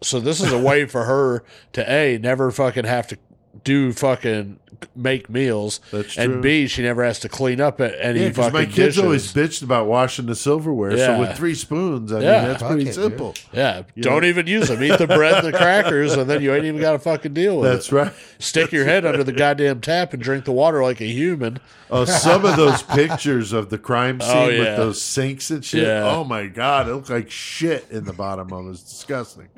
So 0.02 0.20
this 0.20 0.42
is 0.42 0.52
a 0.52 0.58
way 0.58 0.84
for 0.84 1.04
her 1.04 1.42
to 1.72 1.90
A, 1.90 2.18
never 2.18 2.50
fucking 2.50 2.84
have 2.84 3.06
to 3.08 3.18
do 3.64 3.92
fucking 3.92 4.58
make 4.96 5.28
meals. 5.28 5.78
That's 5.90 6.14
true. 6.14 6.22
and 6.24 6.42
B, 6.42 6.66
she 6.66 6.80
never 6.82 7.04
has 7.04 7.18
to 7.20 7.28
clean 7.28 7.60
up 7.60 7.82
at 7.82 7.94
any 8.00 8.20
Yeah, 8.20 8.28
because 8.28 8.46
fucking 8.46 8.52
my 8.60 8.64
kids 8.64 8.76
dishes. 8.96 8.98
always 9.02 9.32
bitched 9.34 9.62
about 9.62 9.86
washing 9.86 10.24
the 10.24 10.34
silverware. 10.34 10.96
Yeah. 10.96 11.06
So 11.06 11.20
with 11.20 11.36
three 11.36 11.54
spoons, 11.54 12.10
I 12.12 12.20
Yeah. 12.22 12.38
mean 12.38 12.48
that's 12.48 12.62
Fuck 12.62 12.70
pretty 12.72 12.88
it, 12.88 12.94
simple. 12.94 13.34
yeah, 13.52 13.82
You 13.94 14.02
don't 14.02 14.22
know? 14.22 14.28
even 14.28 14.46
use 14.46 14.68
them. 14.68 14.82
Eat 14.82 14.96
the 14.96 15.06
bread 15.06 15.44
and 15.44 15.52
the 15.52 15.56
crackers, 15.58 16.14
and 16.14 16.30
then 16.30 16.40
you 16.42 16.54
ain't 16.54 16.64
even 16.64 16.80
got 16.80 16.92
to 16.92 16.98
fucking 16.98 17.34
deal 17.34 17.58
with 17.58 17.70
That's 17.70 17.88
it. 17.88 17.94
That's 17.94 18.12
right. 18.14 18.16
Stick 18.38 18.72
your 18.72 18.86
head 18.86 19.04
under 19.04 19.22
the 19.22 19.32
goddamn 19.32 19.82
tap 19.82 20.14
and 20.14 20.22
drink 20.22 20.46
the 20.46 20.52
water 20.52 20.82
like 20.82 21.02
a 21.02 21.06
human. 21.06 21.58
Oh, 21.90 22.04
some 22.06 22.44
of 22.46 22.56
those 22.56 22.82
pictures 22.84 23.52
of 23.52 23.68
the 23.68 23.76
crime 23.76 24.18
oh, 24.22 24.26
scene 24.26 24.54
Oh, 24.56 24.58
with 24.60 24.76
those 24.76 25.02
sinks 25.02 25.50
and 25.50 25.62
shit. 25.62 25.82
Yeah. 25.82 26.08
Oh 26.08 26.24
my 26.24 26.46
god, 26.46 26.88
it 26.88 26.94
looked 26.94 27.10
like 27.10 27.30
shit 27.30 27.84
in 27.90 28.04
the 28.04 28.12
bottom 28.14 28.50
of 28.52 28.66
it. 28.68 28.70
It's 28.70 28.82
disgusting. 28.84 29.48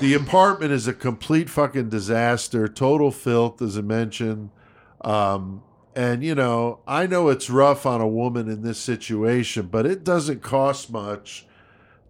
the 0.00 0.14
apartment 0.14 0.70
is 0.72 0.86
a 0.86 0.92
complete 0.92 1.48
fucking 1.50 1.88
disaster, 1.88 2.68
total 2.68 3.10
filth, 3.16 3.60
as 3.62 3.76
I 3.78 3.80
mentioned. 3.82 4.50
Um, 5.02 5.62
and 5.94 6.22
you 6.22 6.34
know, 6.34 6.80
I 6.86 7.06
know 7.06 7.28
it's 7.28 7.48
rough 7.48 7.86
on 7.86 8.00
a 8.00 8.08
woman 8.08 8.48
in 8.48 8.62
this 8.62 8.78
situation, 8.78 9.66
but 9.70 9.86
it 9.86 10.04
doesn't 10.04 10.42
cost 10.42 10.90
much 10.90 11.46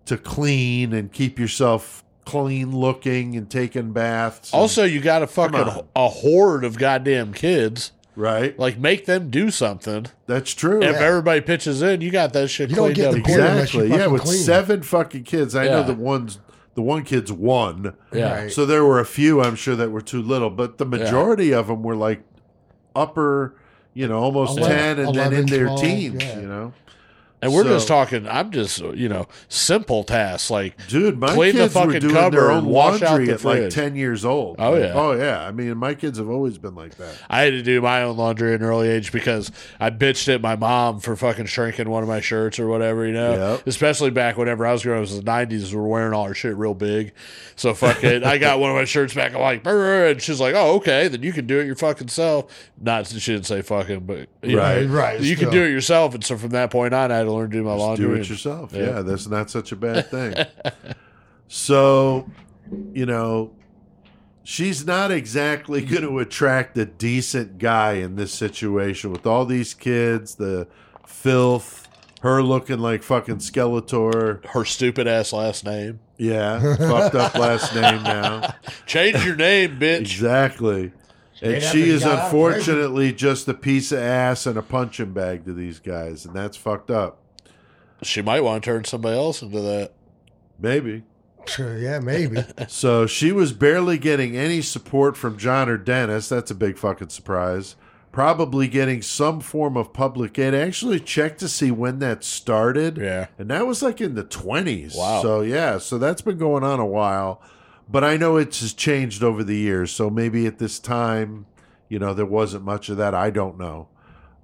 to 0.06 0.16
clean 0.16 0.92
and 0.92 1.12
keep 1.12 1.38
yourself 1.38 2.02
clean 2.24 2.74
looking 2.76 3.36
and 3.36 3.48
taking 3.48 3.92
baths. 3.92 4.52
and- 4.52 4.60
Also, 4.60 4.82
you 4.84 5.00
got 5.00 5.22
a 5.22 5.26
fucking 5.26 5.54
on. 5.60 5.84
a 5.94 6.08
horde 6.08 6.64
of 6.64 6.78
goddamn 6.78 7.32
kids. 7.32 7.92
right? 8.18 8.58
Like, 8.58 8.78
make 8.78 9.04
them 9.04 9.28
do 9.30 9.50
something. 9.50 10.06
That's 10.26 10.54
true. 10.54 10.82
If 10.82 10.96
everybody 10.96 11.42
pitches 11.42 11.82
in, 11.82 12.00
you 12.00 12.10
got 12.10 12.32
that 12.32 12.48
shit 12.48 12.70
You 12.70 12.76
don't 12.76 12.84
cleaned 12.94 12.96
get 12.96 13.06
up. 13.08 13.12
the 13.14 13.20
point 13.20 13.40
Exactly. 13.40 13.88
Yeah, 13.90 14.06
with 14.06 14.22
clean. 14.22 14.38
seven 14.42 14.82
fucking 14.82 15.24
kids. 15.24 15.54
I 15.54 15.66
know 15.66 15.80
Yeah. 15.80 15.82
the 15.82 15.94
one's 15.94 16.38
the 16.76 16.82
one 16.82 17.02
kid's 17.02 17.32
one. 17.32 17.94
Yeah. 18.12 18.42
Right. 18.42 18.52
So 18.52 18.64
there 18.64 18.84
were 18.84 19.00
a 19.00 19.04
few 19.06 19.42
I'm 19.42 19.56
sure 19.56 19.74
that 19.74 19.90
were 19.90 20.00
too 20.02 20.22
little, 20.22 20.50
but 20.50 20.78
the 20.78 20.84
majority 20.86 21.52
of 21.52 21.66
them 21.66 21.82
were 21.82 21.96
like 21.96 22.22
upper, 22.94 23.56
you 23.94 24.06
know, 24.06 24.20
almost 24.20 24.58
Eleven- 24.58 24.76
10 24.76 24.88
and 25.06 25.08
then 25.08 25.14
11, 25.32 25.38
in 25.40 25.46
their 25.46 25.64
12, 25.66 25.80
teens, 25.80 26.22
yeah. 26.22 26.40
you 26.40 26.46
know. 26.46 26.72
And 27.46 27.54
we're 27.54 27.62
So- 27.64 27.68
just 27.70 27.88
talking. 27.88 28.26
I'm 28.28 28.50
just 28.50 28.80
you 28.94 29.08
know 29.08 29.26
simple 29.48 30.04
tasks 30.04 30.50
like 30.50 30.74
Dude, 30.88 31.18
my 31.18 31.28
Clean 31.28 31.54
the 31.54 31.62
kids 31.62 31.74
were 31.74 31.98
doing 31.98 32.14
cupboard 32.14 32.32
their 32.38 32.50
own 32.50 32.66
wash 32.66 33.00
out 33.02 33.10
laundry 33.10 33.26
the 33.26 33.32
at 33.34 33.44
like 33.44 33.70
ten 33.70 33.94
years 33.96 34.24
old. 34.24 34.56
Oh, 34.58 34.72
Like, 34.72 34.82
yeah. 34.82 34.92
oh 34.94 35.12
yeah. 35.12 35.46
I 35.46 35.52
mean, 35.52 35.76
my 35.78 35.94
kids 35.94 36.18
have 36.18 36.28
always 36.28 36.58
been 36.58 36.74
like 36.74 36.96
that. 36.96 37.14
I 37.30 37.42
had 37.42 37.50
to 37.52 37.62
do 37.62 37.80
my 37.80 38.02
own 38.02 38.16
laundry 38.16 38.52
at 38.54 38.60
an 38.60 38.66
early 38.66 38.88
age 38.88 39.12
because 39.12 39.50
I 39.80 39.90
bitched 39.90 40.32
at 40.34 40.40
my 40.40 40.56
mom 40.56 41.00
for 41.00 41.14
fucking 41.16 41.46
shrinking 41.46 41.88
one 41.88 42.02
of 42.02 42.08
my 42.08 42.20
shirts 42.20 42.58
or 42.58 42.66
whatever, 42.66 43.06
you 43.06 43.12
know. 43.12 43.52
Yep. 43.52 43.66
Especially 43.66 44.10
back 44.10 44.36
whenever 44.36 44.66
I 44.66 44.72
was 44.72 44.82
growing 44.82 44.98
up, 44.98 45.08
it 45.08 45.12
was 45.12 45.16
the 45.18 45.22
nineties, 45.24 45.72
we 45.72 45.80
were 45.80 45.86
wearing 45.88 46.12
all 46.12 46.24
our 46.24 46.34
shit 46.34 46.56
real 46.56 46.74
big. 46.74 47.12
So 47.54 47.72
fucking, 47.74 48.24
I 48.24 48.38
got 48.38 48.58
one 48.58 48.70
of 48.70 48.76
my 48.76 48.84
shirts 48.84 49.14
back. 49.14 49.34
I'm 49.34 49.40
like, 49.40 49.62
"Brr," 49.62 50.08
and 50.08 50.20
she's 50.20 50.40
like, 50.40 50.54
"Oh, 50.54 50.74
okay, 50.76 51.08
then 51.08 51.22
you 51.22 51.32
can 51.32 51.46
do 51.46 51.58
it 51.60 51.66
your 51.66 51.76
fucking 51.76 52.08
self." 52.08 52.46
Not 52.80 53.06
she 53.06 53.32
didn't 53.32 53.46
say 53.46 53.62
fucking, 53.62 54.00
but 54.00 54.28
you 54.42 54.56
know, 54.56 54.62
Right, 54.62 54.84
right, 54.88 55.20
You 55.20 55.36
can 55.36 55.50
do 55.50 55.62
it 55.62 55.70
yourself, 55.70 56.14
and 56.14 56.24
so 56.24 56.36
from 56.36 56.50
that 56.50 56.70
point 56.70 56.92
on, 56.92 57.10
I 57.12 57.16
had 57.18 57.26
to 57.36 57.40
learn 57.42 57.50
to 57.50 57.56
do 57.58 57.62
my 57.62 57.74
laundry. 57.74 58.06
Do 58.06 58.14
it 58.14 58.18
and- 58.18 58.30
yourself. 58.30 58.72
Yeah. 58.72 58.82
Yeah. 58.82 59.02
that's 59.02 59.26
not 59.26 59.50
such 59.50 59.72
a 59.72 59.76
bad 59.76 60.10
thing. 60.10 60.34
so, 61.48 62.28
you 62.92 63.06
know, 63.06 63.52
she's 64.44 64.86
not 64.86 65.10
exactly 65.10 65.82
going 65.84 66.02
to 66.02 66.18
attract 66.18 66.78
a 66.78 66.84
decent 66.84 67.58
guy 67.58 67.94
in 67.94 68.16
this 68.16 68.32
situation 68.32 69.10
with 69.10 69.26
all 69.26 69.44
these 69.44 69.74
kids, 69.74 70.36
the 70.36 70.66
filth, 71.06 71.88
her 72.22 72.42
looking 72.42 72.78
like 72.78 73.02
fucking 73.02 73.38
Skeletor. 73.38 74.44
Her 74.46 74.64
stupid 74.64 75.06
ass 75.06 75.32
last 75.32 75.64
name. 75.64 76.00
Yeah, 76.18 76.76
fucked 76.76 77.14
up 77.14 77.34
last 77.34 77.74
name 77.74 78.02
now. 78.02 78.54
Change 78.86 79.24
your 79.24 79.36
name, 79.36 79.78
bitch. 79.78 80.00
Exactly. 80.00 80.92
And 81.42 81.62
she 81.62 81.90
is 81.90 82.02
got 82.02 82.12
out 82.12 82.18
of 82.18 82.24
unfortunately 82.24 83.12
just 83.12 83.46
a 83.48 83.54
piece 83.54 83.92
of 83.92 83.98
ass 83.98 84.46
and 84.46 84.56
a 84.56 84.62
punching 84.62 85.12
bag 85.12 85.44
to 85.44 85.52
these 85.52 85.78
guys, 85.78 86.24
and 86.24 86.34
that's 86.34 86.56
fucked 86.56 86.90
up. 86.90 87.18
She 88.02 88.22
might 88.22 88.42
want 88.42 88.62
to 88.62 88.70
turn 88.70 88.84
somebody 88.84 89.16
else 89.16 89.42
into 89.42 89.60
that. 89.60 89.92
Maybe. 90.58 91.04
Sure, 91.46 91.76
yeah, 91.76 92.00
maybe. 92.00 92.44
So 92.68 93.06
she 93.06 93.32
was 93.32 93.52
barely 93.52 93.98
getting 93.98 94.36
any 94.36 94.62
support 94.62 95.16
from 95.16 95.38
John 95.38 95.68
or 95.68 95.76
Dennis. 95.76 96.28
That's 96.28 96.50
a 96.50 96.54
big 96.54 96.78
fucking 96.78 97.10
surprise. 97.10 97.76
Probably 98.12 98.66
getting 98.66 99.02
some 99.02 99.40
form 99.40 99.76
of 99.76 99.92
public 99.92 100.38
aid. 100.38 100.54
I 100.54 100.58
actually 100.58 101.00
checked 101.00 101.38
to 101.40 101.48
see 101.48 101.70
when 101.70 101.98
that 102.00 102.24
started. 102.24 102.96
Yeah. 102.96 103.26
And 103.38 103.50
that 103.50 103.66
was 103.66 103.82
like 103.82 104.00
in 104.00 104.14
the 104.14 104.24
20s. 104.24 104.96
Wow. 104.96 105.22
So, 105.22 105.40
yeah, 105.42 105.78
so 105.78 105.98
that's 105.98 106.22
been 106.22 106.38
going 106.38 106.64
on 106.64 106.80
a 106.80 106.86
while. 106.86 107.42
But 107.88 108.02
I 108.02 108.16
know 108.16 108.36
it's 108.36 108.60
just 108.60 108.78
changed 108.78 109.22
over 109.22 109.44
the 109.44 109.56
years. 109.56 109.92
So 109.92 110.10
maybe 110.10 110.46
at 110.46 110.58
this 110.58 110.78
time, 110.78 111.46
you 111.88 111.98
know, 111.98 112.14
there 112.14 112.26
wasn't 112.26 112.64
much 112.64 112.88
of 112.88 112.96
that. 112.96 113.14
I 113.14 113.30
don't 113.30 113.58
know. 113.58 113.88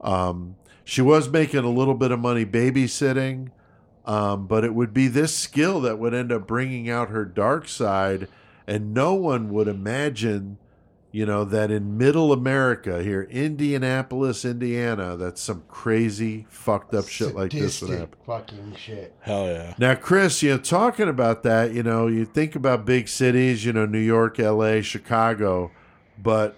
Um, 0.01 0.57
she 0.85 1.03
was 1.03 1.29
making 1.29 1.65
a 1.65 1.71
little 1.71 1.95
bit 1.95 2.11
of 2.11 2.19
money 2.21 2.45
babysitting, 2.45 3.51
um, 4.05 4.47
but 4.47 4.65
it 4.65 4.75
would 4.75 4.93
be 4.93 5.09
this 5.09 5.37
skill 5.37 5.81
that 5.83 5.99
would 5.99 6.15
end 6.15 6.33
up 6.33 6.47
bringing 6.47 6.91
out 6.91 7.09
her 7.11 7.25
dark 7.25 7.69
side. 7.69 8.29
And 8.67 8.95
no 8.95 9.15
one 9.15 9.53
would 9.53 9.69
imagine, 9.69 10.59
you 11.11 11.27
know, 11.27 11.45
that 11.45 11.71
in 11.71 11.99
middle 11.99 12.33
America 12.33 13.03
here, 13.03 13.23
Indianapolis, 13.31 14.45
Indiana, 14.45 15.17
that 15.17 15.39
some 15.39 15.65
crazy, 15.69 16.47
fucked 16.49 16.95
up 16.95 17.09
shit 17.09 17.35
like 17.35 17.53
this 17.53 17.81
would 17.83 17.99
happen. 17.99 18.19
Fucking 18.27 18.77
shit. 18.77 19.15
Hell 19.21 19.47
yeah. 19.47 19.75
Now, 19.79 19.95
Chris, 19.95 20.43
you 20.43 20.51
know, 20.51 20.59
talking 20.59 21.09
about 21.09 21.43
that, 21.43 21.73
you 21.73 21.83
know, 21.83 22.07
you 22.07 22.25
think 22.25 22.55
about 22.55 22.85
big 22.85 23.09
cities, 23.09 23.65
you 23.65 23.73
know, 23.73 23.87
New 23.87 23.99
York, 23.99 24.39
LA, 24.39 24.81
Chicago, 24.81 25.71
but 26.19 26.57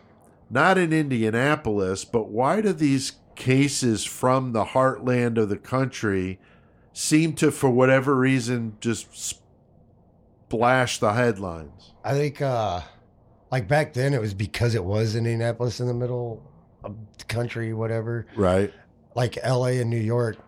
not 0.51 0.79
in 0.79 0.93
Indianapolis. 0.93 2.05
But 2.05 2.29
why 2.29 2.61
do 2.61 2.73
these 2.73 3.13
cases 3.37 4.05
from 4.05 4.53
the 4.53 4.65
heartland 4.65 5.39
of 5.39 5.49
the 5.49 5.57
country 5.57 6.39
seem 6.93 7.35
to, 7.35 7.51
for 7.51 7.71
whatever 7.71 8.15
reason, 8.15 8.77
just 8.81 9.37
splash 10.49 10.99
the 10.99 11.13
headlines? 11.13 11.93
I 12.05 12.13
think, 12.13 12.41
uh, 12.41 12.83
like 13.51 13.69
back 13.69 13.93
then, 13.93 14.15
it 14.15 14.21
was 14.21 14.35
because 14.35 14.75
it 14.75 14.85
was 14.85 15.17
Indianapolis 15.17 15.81
in 15.81 15.87
the 15.87 15.95
middle 15.95 16.43
of 16.83 16.97
the 17.19 17.25
country, 17.25 17.73
whatever. 17.73 18.27
Right. 18.37 18.73
Like 19.15 19.39
L.A. 19.43 19.81
and 19.81 19.91
New 19.91 19.97
York, 19.97 20.39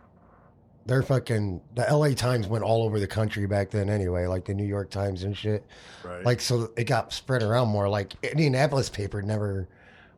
they're 0.86 1.02
fucking. 1.02 1.60
The 1.74 1.88
L.A. 1.88 2.14
Times 2.14 2.46
went 2.46 2.64
all 2.64 2.82
over 2.82 2.98
the 2.98 3.06
country 3.06 3.46
back 3.46 3.70
then, 3.70 3.88
anyway. 3.88 4.26
Like 4.26 4.44
the 4.44 4.54
New 4.54 4.66
York 4.66 4.90
Times 4.90 5.22
and 5.22 5.36
shit. 5.36 5.64
Right. 6.04 6.24
Like 6.24 6.40
so, 6.40 6.72
it 6.76 6.84
got 6.84 7.12
spread 7.12 7.42
around 7.42 7.68
more. 7.68 7.88
Like 7.88 8.14
Indianapolis 8.22 8.88
paper 8.88 9.22
never 9.22 9.68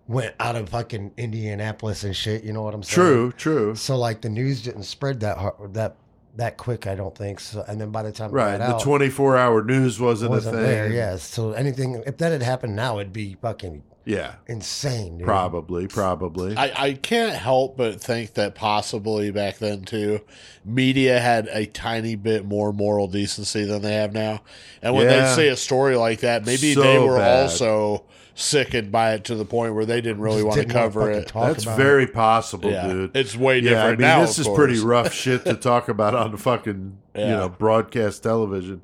went 0.09 0.35
out 0.41 0.57
of 0.57 0.69
fucking 0.71 1.13
Indianapolis 1.17 2.03
and 2.03 2.17
shit. 2.17 2.43
You 2.43 2.53
know 2.53 2.63
what 2.63 2.75
I'm 2.75 2.83
saying? 2.83 2.95
true, 3.07 3.33
true. 3.33 3.75
So 3.77 3.97
like 3.97 4.21
the 4.23 4.29
news 4.31 4.63
didn't 4.63 4.83
spread 4.85 5.21
that 5.21 5.39
hard, 5.39 5.75
that 5.75 5.97
that 6.37 6.57
quick. 6.57 6.87
I 6.87 6.95
don't 6.95 7.17
think. 7.17 7.41
So 7.41 7.65
and 7.69 7.81
then 7.81 7.91
by 7.91 8.03
the 8.03 8.13
time 8.13 8.31
Right. 8.33 8.57
The 8.59 8.75
out, 8.75 8.81
24 8.83 9.37
hour 9.37 9.63
news 9.63 10.01
wasn't, 10.01 10.31
wasn't 10.31 10.57
a 10.57 10.59
thing. 10.59 10.67
there. 10.67 10.93
Yes. 10.93 11.23
So 11.23 11.53
anything 11.53 12.03
if 12.07 12.17
that 12.19 12.33
had 12.33 12.43
happened 12.43 12.75
now, 12.77 12.99
it'd 13.01 13.13
be 13.13 13.37
fucking 13.43 13.83
Yeah. 14.05 14.37
insane. 14.47 15.19
Dude. 15.19 15.27
Probably, 15.27 15.89
probably. 15.89 16.57
I, 16.57 16.73
I 16.85 16.93
can't 16.95 17.35
help 17.35 17.77
but 17.77 18.01
think 18.01 18.35
that 18.35 18.55
possibly 18.55 19.31
back 19.33 19.59
then 19.59 19.83
too, 19.83 20.21
media 20.65 21.19
had 21.19 21.49
a 21.49 21.67
tiny 21.67 22.15
bit 22.15 22.45
more 22.47 22.73
moral 22.73 23.09
decency 23.09 23.65
than 23.65 23.83
they 23.83 23.95
have 23.95 24.13
now. 24.13 24.41
And 24.81 24.95
when 24.95 25.07
Yeah. 25.09 25.29
they 25.29 25.35
say 25.35 25.49
a 25.49 25.57
story 25.57 25.97
like 25.97 26.21
that, 26.21 26.47
maybe 26.47 26.73
So 26.73 26.83
they 26.83 26.99
were 26.99 27.19
bad. 27.19 27.43
also 27.43 28.05
sickened 28.39 28.93
by 28.93 29.15
it 29.15 29.25
to 29.25 29.35
the 29.35 29.45
point 29.45 29.75
where 29.75 29.85
they 29.85 30.01
didn't 30.01 30.21
really 30.21 30.45
want 30.45 30.61
to 30.61 30.65
cover 30.65 31.11
it. 31.11 31.33
That's 31.35 31.65
about 31.65 31.77
very 31.77 32.07
possible, 32.07 32.71
yeah, 32.71 32.87
dude. 32.87 33.17
it's 33.17 33.37
way 33.37 33.59
Yeah, 33.59 33.71
different 33.71 33.87
I 33.87 33.91
mean, 33.91 34.01
now. 34.01 34.21
this 34.21 34.39
of 34.39 34.47
is 34.47 34.55
pretty 34.55 34.79
rough 34.79 35.13
shit 35.13 35.45
to 35.45 35.55
talk 35.55 35.89
about 35.89 36.15
on 36.15 36.31
the 36.31 36.39
fucking, 36.39 36.99
you 37.17 37.27
know, 37.27 37.49
broadcast 37.49 38.23
television 38.23 38.83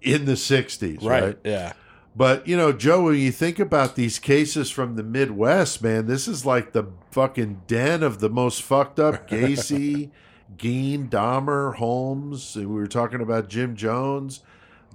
in 0.00 0.24
the 0.24 0.32
60s, 0.32 1.04
right? 1.04 1.22
Right? 1.22 1.38
Yeah. 1.44 1.72
But, 2.16 2.48
you 2.48 2.56
know, 2.56 2.72
Joe, 2.72 3.04
when 3.04 3.16
you 3.16 3.30
think 3.30 3.58
about 3.58 3.94
these 3.94 4.18
cases 4.18 4.70
from 4.70 4.96
the 4.96 5.02
Midwest, 5.02 5.82
man, 5.82 6.06
this 6.06 6.26
is 6.26 6.46
like 6.46 6.72
the 6.72 6.84
fucking 7.10 7.62
den 7.66 8.02
of 8.02 8.20
the 8.20 8.30
most 8.30 8.62
fucked 8.62 8.98
up 8.98 9.28
Gacy, 9.30 10.10
Gein, 10.56 11.10
Dahmer, 11.10 11.74
Holmes. 11.74 12.56
We 12.56 12.64
were 12.64 12.86
talking 12.86 13.20
about 13.20 13.50
Jim 13.50 13.76
Jones. 13.76 14.40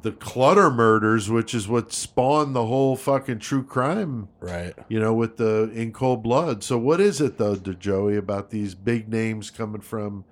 The 0.04 0.12
Clutter 0.12 0.72
murders, 0.72 1.30
which 1.30 1.54
is 1.54 1.68
what 1.68 1.94
spawned 1.94 2.56
the 2.56 2.66
whole 2.66 2.96
fucking 2.96 3.40
true 3.40 3.64
crime 3.64 4.30
Right. 4.40 4.74
you 4.90 5.00
know, 5.00 5.14
with 5.14 5.38
the 5.38 5.70
in 5.74 5.92
cold 5.94 6.24
blood. 6.24 6.64
So, 6.64 6.78
what 6.78 7.00
is 7.00 7.22
it 7.22 7.38
though, 7.38 7.56
to 7.56 7.74
Joey, 7.76 8.18
about 8.18 8.50
these 8.50 8.74
big 8.74 9.08
names 9.10 9.50
coming 9.52 9.82
from 9.82 10.26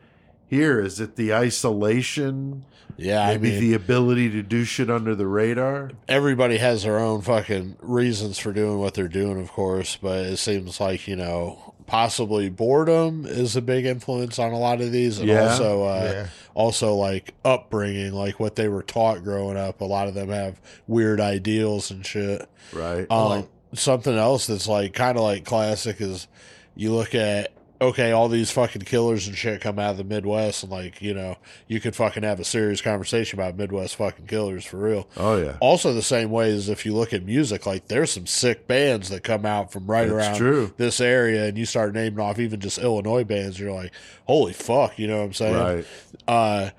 here? 0.48 0.80
Is 0.82 1.00
it 1.00 1.16
the 1.18 1.34
isolation? 1.34 2.66
Yeah. 2.98 3.22
I 3.26 3.38
Maybe 3.38 3.52
mean, 3.52 3.60
the 3.62 3.74
ability 3.76 4.30
to 4.32 4.42
do 4.42 4.64
shit 4.64 4.90
under 4.90 5.14
the 5.16 5.28
radar? 5.28 5.92
everybody 6.08 6.58
has 6.58 6.84
their 6.84 6.98
own 7.00 7.22
fucking 7.22 7.78
reasons 7.82 8.40
for 8.40 8.52
doing 8.52 8.80
what 8.80 8.94
they're 8.96 9.08
doing, 9.08 9.40
of 9.40 9.52
course, 9.52 9.96
but 10.02 10.26
it 10.26 10.38
seems 10.38 10.80
like, 10.80 11.08
you 11.08 11.16
know, 11.16 11.69
possibly 11.90 12.50
boredom 12.50 13.26
is 13.26 13.56
a 13.56 13.62
big 13.62 13.86
influence 13.86 14.38
on 14.38 14.52
a 14.54 14.60
lot 14.60 14.80
of 14.80 14.92
these 14.92 15.18
and 15.20 15.28
Yeah. 15.28 15.50
also 15.50 15.84
uh 15.84 16.12
Yeah. 16.14 16.28
also 16.54 16.94
like 16.96 17.34
upbringing, 17.44 18.14
like 18.14 18.40
what 18.40 18.56
they 18.56 18.68
were 18.70 18.84
taught 18.84 19.24
growing 19.24 19.58
up. 19.58 19.82
A 19.82 19.86
lot 19.86 20.08
of 20.08 20.14
them 20.14 20.30
have 20.30 20.62
weird 20.88 21.20
ideals 21.20 21.90
and 21.90 22.06
shit. 22.06 22.48
Right. 22.72 23.08
Um 23.10 23.30
like- 23.30 23.48
something 23.74 24.16
else 24.18 24.48
that's 24.48 24.68
like 24.68 24.94
kind 24.94 25.18
of 25.18 25.24
like 25.24 25.46
classic 25.46 26.00
is 26.00 26.28
you 26.76 26.94
look 26.94 27.14
at 27.16 27.52
okay, 27.82 28.12
all 28.12 28.28
these 28.28 28.52
fucking 28.52 28.82
killers 28.82 29.28
and 29.28 29.38
shit 29.38 29.62
come 29.62 29.80
out 29.80 29.92
of 29.92 29.98
the 29.98 30.04
Midwest, 30.04 30.64
and 30.64 30.72
like 30.72 31.02
you 31.02 31.14
know, 31.14 31.38
you 31.68 31.80
could 31.80 31.96
fucking 31.96 32.24
have 32.24 32.40
a 32.40 32.44
serious 32.44 32.82
conversation 32.82 33.40
about 33.40 33.56
Midwest 33.56 33.96
fucking 33.96 34.28
killers 34.28 34.66
for 34.66 34.78
real. 34.78 35.08
oh, 35.18 35.38
yeah. 35.38 35.58
Also, 35.60 35.94
the 35.94 36.02
same 36.02 36.30
way 36.32 36.52
as 36.52 36.70
if 36.70 36.86
you 36.86 36.94
look 36.94 37.14
at 37.14 37.24
music, 37.24 37.66
like 37.66 37.88
there's 37.88 38.12
some 38.12 38.26
sick 38.28 38.68
bands 38.68 39.10
that 39.10 39.24
come 39.24 39.46
out 39.46 39.72
from 39.72 39.88
right 39.88 40.10
That's 40.10 40.28
around 40.28 40.38
true. 40.38 40.74
this 40.78 41.00
area, 41.00 41.46
and 41.46 41.58
you 41.58 41.66
start 41.66 41.94
naming 41.94 42.20
off 42.20 42.40
even 42.40 42.60
just 42.60 42.78
Illinois 42.78 43.24
bands, 43.24 43.60
you're 43.60 43.74
like, 43.74 43.94
holy 44.26 44.54
fuck, 44.54 45.00
you 45.00 45.08
know 45.08 45.20
what 45.20 45.26
I'm 45.26 45.34
saying? 45.34 45.56
Right. 45.56 45.86
Uh, 46.28 46.70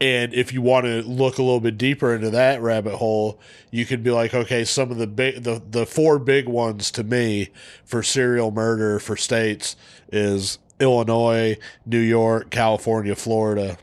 and 0.00 0.32
if 0.32 0.52
you 0.52 0.62
want 0.62 0.86
to 0.86 1.02
look 1.02 1.38
a 1.38 1.42
little 1.42 1.60
bit 1.60 1.76
deeper 1.76 2.14
into 2.14 2.30
that 2.30 2.62
rabbit 2.62 2.96
hole, 2.96 3.40
you 3.72 3.84
could 3.84 4.04
be 4.04 4.12
like, 4.12 4.32
okay, 4.32 4.64
some 4.64 4.92
of 4.92 4.98
the 4.98 5.08
big, 5.08 5.42
the 5.42 5.60
the 5.68 5.86
four 5.86 6.20
big 6.20 6.46
ones 6.48 6.90
to 6.92 7.02
me 7.02 7.48
for 7.84 8.02
serial 8.02 8.52
murder 8.52 9.00
for 9.00 9.16
states 9.16 9.74
is 10.12 10.58
Illinois, 10.80 11.56
New 11.86 11.98
York, 12.00 12.50
California, 12.50 13.14
Florida. 13.14 13.78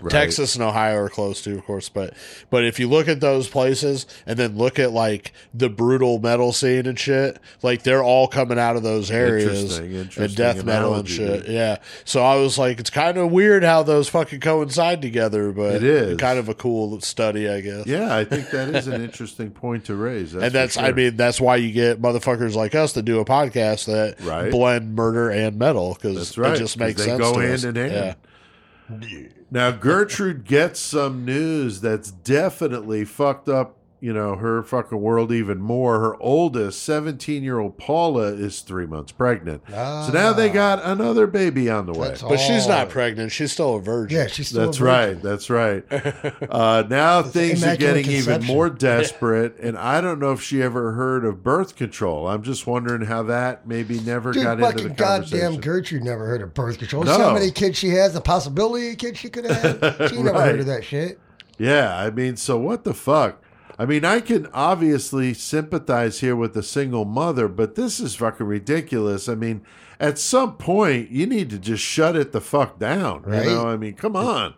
Right. 0.00 0.12
Texas 0.12 0.54
and 0.54 0.62
Ohio 0.62 0.96
are 0.96 1.08
close 1.08 1.42
to, 1.42 1.54
of 1.58 1.64
course, 1.64 1.88
but 1.88 2.14
but 2.50 2.64
if 2.64 2.78
you 2.78 2.88
look 2.88 3.08
at 3.08 3.20
those 3.20 3.48
places 3.48 4.06
and 4.26 4.38
then 4.38 4.56
look 4.56 4.78
at 4.78 4.92
like 4.92 5.32
the 5.52 5.68
brutal 5.68 6.20
metal 6.20 6.52
scene 6.52 6.86
and 6.86 6.96
shit, 6.96 7.38
like 7.62 7.82
they're 7.82 8.02
all 8.04 8.28
coming 8.28 8.58
out 8.60 8.76
of 8.76 8.84
those 8.84 9.10
areas 9.10 9.48
Interesting, 9.62 9.84
and 9.86 9.94
interesting 9.96 10.34
death 10.36 10.64
metal 10.64 10.94
and 10.94 11.08
shit. 11.08 11.46
dude. 11.46 11.52
Yeah, 11.52 11.78
so 12.04 12.22
I 12.22 12.36
was 12.36 12.56
like, 12.58 12.78
it's 12.78 12.90
kind 12.90 13.18
of 13.18 13.32
weird 13.32 13.64
how 13.64 13.82
those 13.82 14.08
fucking 14.08 14.38
coincide 14.40 15.02
together, 15.02 15.50
but 15.50 15.76
It 15.76 15.82
is. 15.82 16.16
kind 16.18 16.38
of 16.38 16.48
a 16.48 16.54
cool 16.54 17.00
study, 17.00 17.48
I 17.48 17.60
guess. 17.60 17.86
Yeah, 17.86 18.14
I 18.16 18.24
think 18.24 18.50
that 18.50 18.68
is 18.74 18.86
an 18.86 19.02
interesting 19.02 19.50
point 19.50 19.86
to 19.86 19.96
raise. 19.96 20.32
That's 20.32 20.44
and 20.44 20.52
for 20.52 20.58
that's, 20.58 20.76
I 20.76 20.92
mean, 20.92 21.16
that's 21.16 21.40
why 21.40 21.56
you 21.56 21.72
get 21.72 22.00
motherfuckers 22.00 22.54
like 22.54 22.76
us 22.76 22.92
to 22.92 23.02
do 23.02 23.18
a 23.18 23.24
podcast 23.24 23.86
that 23.86 24.20
Right. 24.24 24.50
blend 24.50 24.94
murder 24.94 25.28
and 25.30 25.58
metal 25.58 25.94
because 25.94 26.16
That's 26.16 26.38
right, 26.38 26.54
it 26.54 26.58
just 26.58 26.74
'cause 26.78 26.86
makes 26.86 27.00
they 27.00 27.06
sense. 27.06 27.20
go 27.20 27.34
to 27.34 27.40
hand 27.40 27.54
us. 27.54 27.64
in 27.64 27.74
hand. 27.74 27.92
Yeah. 27.92 29.28
Now 29.50 29.70
Gertrude 29.70 30.44
gets 30.44 30.78
some 30.78 31.24
news 31.24 31.80
that's 31.80 32.10
definitely 32.10 33.06
fucked 33.06 33.48
up, 33.48 33.77
you 34.00 34.12
know, 34.12 34.36
her 34.36 34.62
fucking 34.62 35.00
world 35.00 35.32
even 35.32 35.58
more. 35.58 35.98
Her 36.00 36.16
oldest, 36.22 36.82
17 36.84 37.42
year 37.42 37.58
old 37.58 37.76
Paula, 37.78 38.26
is 38.32 38.60
three 38.60 38.86
months 38.86 39.12
pregnant. 39.12 39.62
so 39.68 40.10
now 40.12 40.32
they 40.32 40.48
got 40.48 40.84
another 40.84 41.26
baby 41.26 41.68
on 41.68 41.86
the 41.86 41.92
way. 41.92 42.08
That's 42.08 42.22
But 42.22 42.36
she's 42.38 42.66
not 42.68 42.88
pregnant. 42.90 43.32
She's 43.32 43.52
still 43.52 43.74
a 43.76 43.80
virgin. 43.80 44.18
Yeah, 44.18 44.26
she's 44.28 44.48
still. 44.48 44.62
a 44.62 44.66
That's 44.66 44.78
virgin. 44.78 45.14
right. 45.14 45.22
That's 45.22 45.50
right. 45.50 45.84
Uh, 46.50 46.82
now 46.88 47.22
things 47.22 47.62
are 47.62 47.66
immaculate 47.68 48.04
getting 48.04 48.10
even 48.18 48.44
more 48.44 48.70
desperate, 48.70 49.58
and 49.58 49.76
I 49.76 50.00
don't 50.00 50.18
know 50.18 50.32
if 50.32 50.40
she 50.42 50.62
ever 50.62 50.92
heard 50.92 51.24
of 51.24 51.42
birth 51.42 51.76
control. 51.76 52.26
I'm 52.28 52.42
just 52.42 52.66
wondering 52.66 53.02
how 53.02 53.24
that 53.24 53.66
maybe 53.66 54.00
never 54.00 54.32
Dude, 54.32 54.44
got 54.44 54.58
into 54.58 54.64
fucking 54.70 54.88
the 54.88 54.94
goddamn. 54.94 55.60
Gertrude 55.60 56.04
never 56.04 56.26
heard 56.26 56.42
of 56.42 56.54
birth 56.54 56.78
control. 56.78 57.04
No. 57.04 57.16
See 57.16 57.22
how 57.22 57.34
many 57.34 57.50
kids 57.50 57.76
she 57.78 57.90
has, 57.90 58.14
the 58.14 58.20
possibility 58.20 58.90
of 58.92 58.98
kids 58.98 59.18
she 59.18 59.28
could 59.28 59.44
have. 59.44 59.78
She 60.10 60.16
never 60.22 60.38
Right. 60.38 60.50
heard 60.52 60.60
of 60.60 60.66
that 60.66 60.84
shit. 60.84 61.18
Yeah, 61.58 61.96
I 61.96 62.10
mean, 62.10 62.36
so 62.36 62.56
what 62.58 62.84
the 62.84 62.94
fuck? 62.94 63.42
I 63.78 63.86
mean, 63.86 64.04
I 64.04 64.20
can 64.20 64.48
obviously 64.52 65.34
sympathize 65.34 66.18
here 66.18 66.34
with 66.34 66.52
the 66.52 66.64
single 66.64 67.04
mother, 67.04 67.46
but 67.46 67.76
this 67.76 68.00
is 68.00 68.16
fucking 68.16 68.46
ridiculous. 68.46 69.28
I 69.28 69.36
mean, 69.36 69.62
at 70.00 70.18
some 70.18 70.56
point, 70.56 71.10
you 71.10 71.26
need 71.26 71.48
to 71.50 71.58
just 71.58 71.82
shut 71.82 72.16
it 72.16 72.32
the 72.32 72.40
fuck 72.40 72.80
down. 72.80 73.22
Right. 73.22 73.44
You 73.44 73.50
know, 73.50 73.68
I 73.68 73.76
mean, 73.76 73.94
come 73.94 74.16
on. 74.16 74.54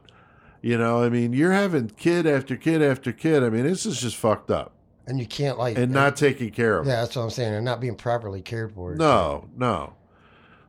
You 0.63 0.79
know, 0.79 1.03
I 1.03 1.09
mean, 1.11 1.33
you're 1.35 1.53
having 1.53 1.89
kid 1.91 2.27
after 2.27 2.57
kid 2.57 2.83
after 2.83 3.13
kid. 3.13 3.43
I 3.43 3.51
mean, 3.51 3.65
this 3.65 3.87
is 3.87 4.01
just 4.01 4.17
fucked 4.17 4.51
up 4.51 4.73
And 5.07 5.19
you 5.19 5.27
can't 5.27 5.59
like 5.59 5.77
and 5.79 5.95
uh, 5.97 6.01
not 6.01 6.17
taking 6.17 6.51
care 6.51 6.79
of. 6.79 6.87
Yeah, 6.87 7.01
that's 7.01 7.17
what 7.17 7.23
I'm 7.23 7.31
saying. 7.31 7.55
And 7.55 7.65
not 7.65 7.81
being 7.81 7.97
properly 7.97 8.43
cared 8.43 8.73
for. 8.73 8.95
No, 8.95 9.49
no. 9.57 9.95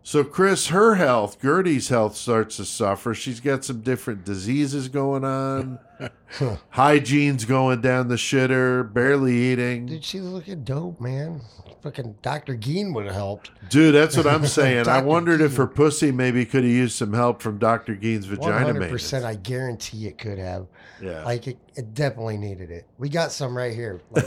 So, 0.04 0.24
Chris, 0.24 0.68
her 0.68 0.95
health, 0.95 1.39
Gertie's 1.39 1.89
health 1.89 2.16
starts 2.16 2.58
to 2.58 2.66
suffer. 2.66 3.14
She's 3.14 3.39
got 3.39 3.64
some 3.64 3.82
different 3.82 4.26
diseases 4.26 4.88
going 4.88 5.24
on. 5.24 5.78
Hygiene's 6.74 7.45
going 7.45 7.82
down 7.82 8.08
the 8.08 8.16
shitter, 8.16 8.91
barely 8.91 9.36
eating. 9.36 9.86
Dude, 9.86 10.04
she's 10.04 10.22
looking 10.22 10.64
dope, 10.64 10.99
man. 10.99 11.41
Fucking 11.84 12.16
Dr. 12.24 12.56
Gein 12.56 12.93
would 12.95 13.06
have 13.06 13.14
helped. 13.16 13.52
Dude, 13.70 13.93
that's 13.93 14.18
what 14.18 14.26
I'm 14.26 14.45
saying. 14.47 14.88
I 14.89 15.02
wondered 15.02 15.41
if 15.41 15.56
her 15.58 15.68
pussy 15.68 16.12
maybe 16.12 16.45
could 16.45 16.64
have 16.64 16.72
used 16.72 16.95
some 16.95 17.14
help 17.14 17.41
from 17.41 17.60
Dr. 17.60 17.95
Gein's 17.95 18.26
vagina 18.26 18.74
100%, 18.74 18.80
maintenance. 18.80 19.14
I 19.14 19.36
guarantee 19.36 20.08
it 20.08 20.18
could 20.18 20.39
have. 20.39 20.68
Yeah. 21.02 21.24
Like, 21.24 21.47
it, 21.47 21.58
it 21.76 21.93
definitely 21.93 22.38
needed 22.38 22.70
it. 22.72 22.86
We 22.97 23.10
got 23.10 23.32
some 23.32 23.56
right 23.58 23.74
here. 23.74 24.02
Like, 24.12 24.26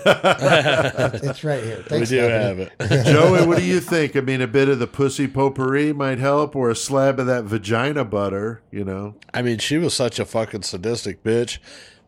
it's 1.22 1.44
right 1.44 1.62
here. 1.62 1.84
we 1.90 1.98
do 2.00 2.06
Stephanie. 2.06 2.30
have 2.30 2.58
it. 2.58 3.04
Joey, 3.06 3.46
what 3.46 3.58
do 3.58 3.64
you 3.64 3.80
think? 3.80 4.16
I 4.16 4.20
mean, 4.20 4.40
a 4.40 4.46
bit 4.46 4.68
of 4.68 4.78
the 4.78 4.86
pussy 4.86 5.26
potpourri 5.28 5.92
might 5.92 6.18
help, 6.18 6.56
or 6.56 6.70
a 6.70 6.76
slab 6.76 7.18
of 7.20 7.26
that 7.26 7.44
vagina 7.44 8.04
butter, 8.04 8.62
you 8.70 8.84
know? 8.84 9.14
I 9.32 9.42
mean, 9.42 9.58
she 9.58 9.78
was 9.78 9.94
such 9.94 10.18
a 10.18 10.24
fucking 10.24 10.62
sadistic 10.62 11.22
bitch 11.22 11.58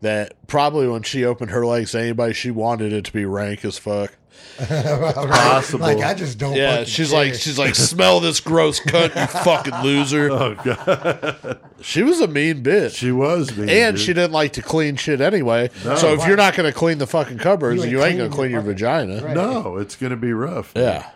that 0.01 0.33
probably 0.47 0.87
when 0.87 1.03
she 1.03 1.25
opened 1.25 1.51
her 1.51 1.65
legs 1.65 1.91
to 1.91 1.99
anybody, 2.01 2.33
she 2.33 2.51
wanted 2.51 2.93
it 2.93 3.05
to 3.05 3.13
be 3.13 3.25
rank 3.25 3.65
as 3.65 3.77
fuck. 3.77 4.15
Possible. 4.57 5.81
Like, 5.85 5.99
I 5.99 6.13
just 6.15 6.37
don't 6.37 6.55
Yeah, 6.55 6.83
she's 6.83 7.11
care. 7.11 7.19
like, 7.25 7.33
she's 7.35 7.59
like, 7.59 7.75
smell 7.75 8.19
this 8.19 8.39
gross 8.39 8.79
cunt, 8.79 9.15
you 9.15 9.27
fucking 9.43 9.75
loser. 9.83 10.31
Oh, 10.31 10.55
God. 10.55 11.59
She 11.81 12.01
was 12.03 12.19
a 12.21 12.27
mean 12.27 12.63
bitch. 12.63 12.95
She 12.95 13.11
was 13.11 13.55
mean. 13.55 13.69
and 13.69 13.95
dude. 13.95 14.03
she 14.05 14.13
didn't 14.13 14.31
like 14.31 14.53
to 14.53 14.61
clean 14.63 14.95
shit 14.95 15.21
anyway. 15.21 15.69
so 15.83 16.13
if 16.13 16.19
Why? 16.19 16.27
you're 16.27 16.37
not 16.37 16.55
going 16.55 16.71
to 16.71 16.77
clean 16.77 16.97
the 16.97 17.05
fucking 17.07 17.37
cupboards, 17.37 17.85
You 17.85 17.91
you 17.91 17.97
ain't 17.99 18.09
ain't, 18.13 18.17
going 18.17 18.29
to 18.31 18.35
clean 18.35 18.51
your 18.51 18.61
your 18.63 18.73
vagina. 18.73 19.21
Right. 19.23 19.35
No, 19.35 19.77
it's 19.77 19.95
going 19.95 20.09
to 20.11 20.17
be 20.17 20.33
rough. 20.33 20.73
Yeah. 20.75 21.07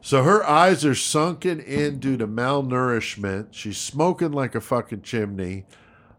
So 0.00 0.24
her 0.24 0.44
eyes 0.44 0.84
are 0.84 0.96
sunken 0.96 1.60
in 1.60 2.00
due 2.00 2.16
to 2.16 2.26
malnourishment. 2.26 3.48
She's 3.52 3.78
smoking 3.78 4.32
like 4.32 4.56
a 4.56 4.60
fucking 4.60 5.02
chimney. 5.02 5.64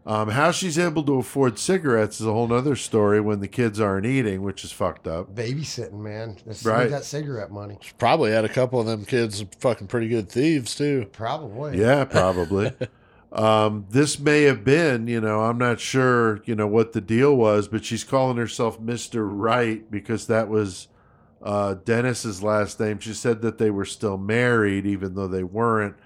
Um, 0.06 0.28
how 0.30 0.50
she's 0.50 0.78
able 0.78 1.02
to 1.04 1.14
afford 1.14 1.58
cigarettes 1.58 2.20
is 2.20 2.26
a 2.26 2.32
whole 2.32 2.52
other 2.52 2.76
story 2.76 3.20
when 3.22 3.40
the 3.40 3.48
kids 3.48 3.80
aren't 3.80 4.04
eating, 4.04 4.42
which 4.42 4.62
is 4.62 4.70
fucked 4.70 5.06
up. 5.06 5.34
babysitting, 5.34 5.94
man. 6.00 6.36
That's 6.44 6.62
Right. 6.64 6.90
that 6.90 7.04
cigarette 7.04 7.50
money. 7.50 7.78
She 7.80 7.92
Probably 7.96 8.30
had 8.30 8.44
a 8.44 8.50
couple 8.50 8.78
of 8.80 8.86
them 8.86 9.06
kids 9.06 9.42
fucking 9.60 9.86
pretty 9.86 10.08
good 10.08 10.28
thieves, 10.28 10.74
too. 10.74 11.06
Probably. 11.12 11.80
Yeah, 11.80 12.04
probably. 12.10 12.72
um, 13.32 13.86
this 13.88 14.18
may 14.18 14.42
have 14.42 14.62
been, 14.62 15.06
you 15.08 15.22
know, 15.22 15.40
I'm 15.40 15.56
not 15.56 15.80
sure, 15.80 16.42
you 16.44 16.54
know, 16.54 16.66
what 16.66 16.92
the 16.92 17.00
deal 17.00 17.34
was, 17.34 17.66
but 17.66 17.82
she's 17.84 18.04
calling 18.04 18.36
herself 18.36 18.78
Mr. 18.78 19.26
Wright 19.26 19.90
because 19.90 20.26
that 20.26 20.48
was 20.50 20.88
uh, 21.42 21.76
Dennis's 21.82 22.42
last 22.42 22.78
name. 22.78 22.98
She 22.98 23.14
said 23.14 23.40
that 23.40 23.56
they 23.56 23.70
were 23.70 23.84
still 23.86 24.18
married, 24.18 24.84
even 24.84 25.14
though 25.14 25.28
they 25.28 25.44
weren't. 25.44 25.96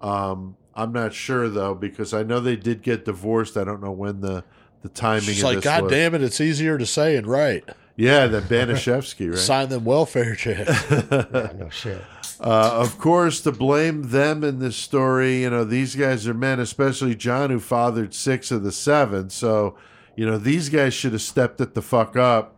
Um, 0.00 0.56
I'm 0.74 0.92
not 0.92 1.12
sure 1.14 1.48
though 1.48 1.74
because 1.74 2.14
I 2.14 2.22
know 2.22 2.40
they 2.40 2.56
did 2.56 2.82
get 2.82 3.04
divorced. 3.04 3.56
I 3.56 3.64
don't 3.64 3.82
know 3.82 3.90
when 3.90 4.20
the 4.20 4.44
the 4.82 4.88
timing. 4.88 5.22
She's 5.22 5.38
of 5.40 5.44
like, 5.44 5.56
this 5.56 5.64
God 5.64 5.84
was. 5.84 5.92
damn 5.92 6.14
it, 6.14 6.22
it's 6.22 6.40
easier 6.40 6.78
to 6.78 6.86
say 6.86 7.16
and 7.16 7.26
write. 7.26 7.68
Yeah, 7.96 8.28
the 8.28 8.40
Baniszewski, 8.40 9.28
right? 9.30 9.38
Sign 9.38 9.68
them 9.68 9.84
welfare 9.84 10.34
checks. 10.34 10.70
Yeah, 10.90 11.52
no 11.58 11.68
shit. 11.70 12.02
Uh, 12.40 12.70
of 12.72 12.98
course, 12.98 13.42
to 13.42 13.52
blame 13.52 14.04
them 14.08 14.42
in 14.42 14.60
this 14.60 14.76
story, 14.76 15.42
you 15.42 15.50
know, 15.50 15.62
these 15.64 15.94
guys 15.94 16.26
are 16.26 16.32
men, 16.32 16.58
especially 16.58 17.14
John, 17.14 17.50
who 17.50 17.60
fathered 17.60 18.14
six 18.14 18.50
of 18.50 18.62
the 18.62 18.72
seven. 18.72 19.28
So, 19.28 19.76
you 20.16 20.24
know, 20.24 20.38
these 20.38 20.70
guys 20.70 20.94
should 20.94 21.12
have 21.12 21.20
stepped 21.20 21.60
it 21.60 21.74
the 21.74 21.82
fuck 21.82 22.16
up, 22.16 22.56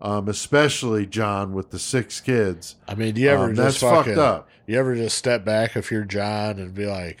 um, 0.00 0.28
especially 0.28 1.06
John 1.06 1.52
with 1.52 1.70
the 1.70 1.80
six 1.80 2.20
kids. 2.20 2.76
I 2.86 2.94
mean, 2.94 3.14
do 3.14 3.22
you 3.22 3.30
ever 3.30 3.46
Um, 3.46 3.56
just 3.56 3.80
that's 3.80 3.92
fucking, 3.92 4.14
fucked 4.14 4.18
up. 4.18 4.48
You 4.68 4.78
ever 4.78 4.94
just 4.94 5.18
step 5.18 5.44
back 5.44 5.76
if 5.76 5.90
you're 5.90 6.04
John 6.04 6.60
and 6.60 6.72
be 6.72 6.86
like, 6.86 7.18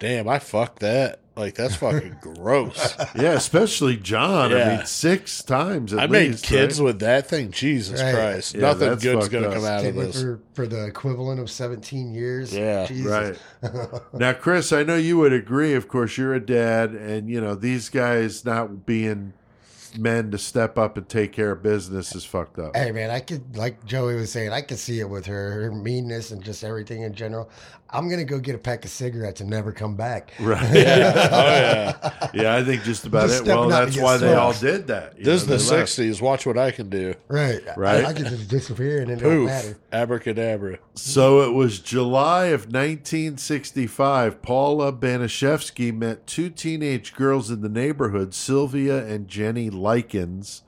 damn, 0.00 0.28
I 0.28 0.40
fucked 0.40 0.80
that. 0.80 1.20
Like, 1.36 1.54
that's 1.54 1.76
fucking 1.76 2.16
gross. 2.20 2.96
Yeah, 3.14 3.32
especially 3.32 3.96
John. 3.96 4.52
I 4.52 4.58
Yeah. 4.58 4.76
mean, 4.78 4.86
six 4.86 5.42
times 5.42 5.92
at 5.94 6.00
I 6.00 6.06
made 6.06 6.32
least. 6.32 6.44
kids 6.44 6.78
right? 6.80 6.84
with 6.86 6.98
that 6.98 7.28
thing. 7.28 7.50
Jesus 7.52 8.02
Right. 8.02 8.12
Christ. 8.14 8.54
Yeah, 8.56 8.60
Nothing 8.62 8.88
that's 8.90 9.02
good's 9.02 9.20
fucked 9.20 9.32
going 9.32 9.44
to 9.44 9.48
up. 9.50 9.54
come 9.54 9.64
out 9.64 9.80
Stayed 9.80 9.88
of 9.90 9.96
with 9.96 10.12
this. 10.12 10.22
her 10.22 10.40
for 10.54 10.66
the 10.66 10.84
equivalent 10.86 11.40
of 11.40 11.48
17 11.50 12.12
years. 12.12 12.54
Yeah. 12.54 12.84
Jesus. 12.86 13.38
Right. 13.62 14.00
now, 14.12 14.32
Chris, 14.34 14.72
I 14.72 14.82
know 14.82 14.96
you 14.96 15.16
would 15.18 15.32
agree. 15.32 15.72
Of 15.72 15.88
course, 15.88 16.18
you're 16.18 16.34
a 16.34 16.44
dad, 16.44 16.90
and 16.90 17.30
you 17.30 17.40
know 17.40 17.54
these 17.54 17.88
guys 17.88 18.44
not 18.44 18.84
being 18.84 19.32
men 19.98 20.30
to 20.30 20.38
step 20.38 20.78
up 20.78 20.96
and 20.96 21.08
take 21.08 21.32
care 21.32 21.50
of 21.50 21.62
business 21.64 22.14
is 22.14 22.24
fucked 22.24 22.60
up. 22.60 22.76
Hey 22.76 22.92
man, 22.92 23.10
I 23.10 23.18
could 23.18 23.56
like 23.56 23.84
Joey 23.84 24.14
was 24.14 24.30
saying, 24.30 24.52
I 24.52 24.60
could 24.60 24.78
see 24.78 25.00
it 25.00 25.08
with 25.10 25.26
her, 25.26 25.62
her 25.62 25.72
meanness 25.72 26.30
and 26.30 26.44
just 26.44 26.62
everything 26.62 27.02
in 27.02 27.12
general. 27.12 27.50
I'm 27.92 28.08
gonna 28.08 28.24
go 28.24 28.38
get 28.38 28.54
a 28.54 28.58
pack 28.58 28.84
of 28.84 28.90
cigarettes 28.90 29.40
and 29.40 29.50
never 29.50 29.72
come 29.72 29.96
back. 29.96 30.32
Right. 30.38 30.60
Yeah. 30.80 31.12
Oh, 31.32 31.46
yeah. 31.50 32.30
Yeah, 32.32 32.54
I 32.56 32.62
think 32.64 32.82
just 32.84 33.06
about 33.06 33.28
Just 33.28 33.42
it. 33.42 33.48
Well, 33.48 33.68
stepping 33.68 33.72
out 33.72 33.78
to 33.80 33.84
that's 33.86 33.96
get 33.96 34.04
why 34.04 34.16
they 34.18 34.34
all 34.34 34.52
did 34.52 34.86
that. 34.86 35.18
you 35.18 35.24
This 35.24 35.42
is 35.42 35.48
the 35.48 35.56
60s. 35.56 36.20
Watch 36.22 36.46
what 36.46 36.56
I 36.56 36.70
can 36.70 36.88
do. 36.88 37.14
Right. 37.28 37.60
Right. 37.76 38.04
I, 38.04 38.10
I 38.10 38.12
could 38.12 38.26
just 38.26 38.48
disappear 38.48 39.02
and 39.02 39.10
it 39.10 39.16
don't 39.16 39.46
matter. 39.46 39.76
Abracadabra. 39.92 40.78
So 40.94 41.42
it 41.42 41.52
was 41.52 41.80
July 41.80 42.46
of 42.46 42.66
1965. 42.66 44.42
Paula 44.42 44.92
Baniszewski 44.92 45.92
met 45.94 46.26
two 46.26 46.50
teenage 46.50 47.14
girls 47.14 47.50
in 47.50 47.60
the 47.62 47.68
neighborhood, 47.68 48.34
Sylvia 48.34 49.04
and 49.04 49.28
Jenny 49.28 49.70
Likens. 49.70 50.62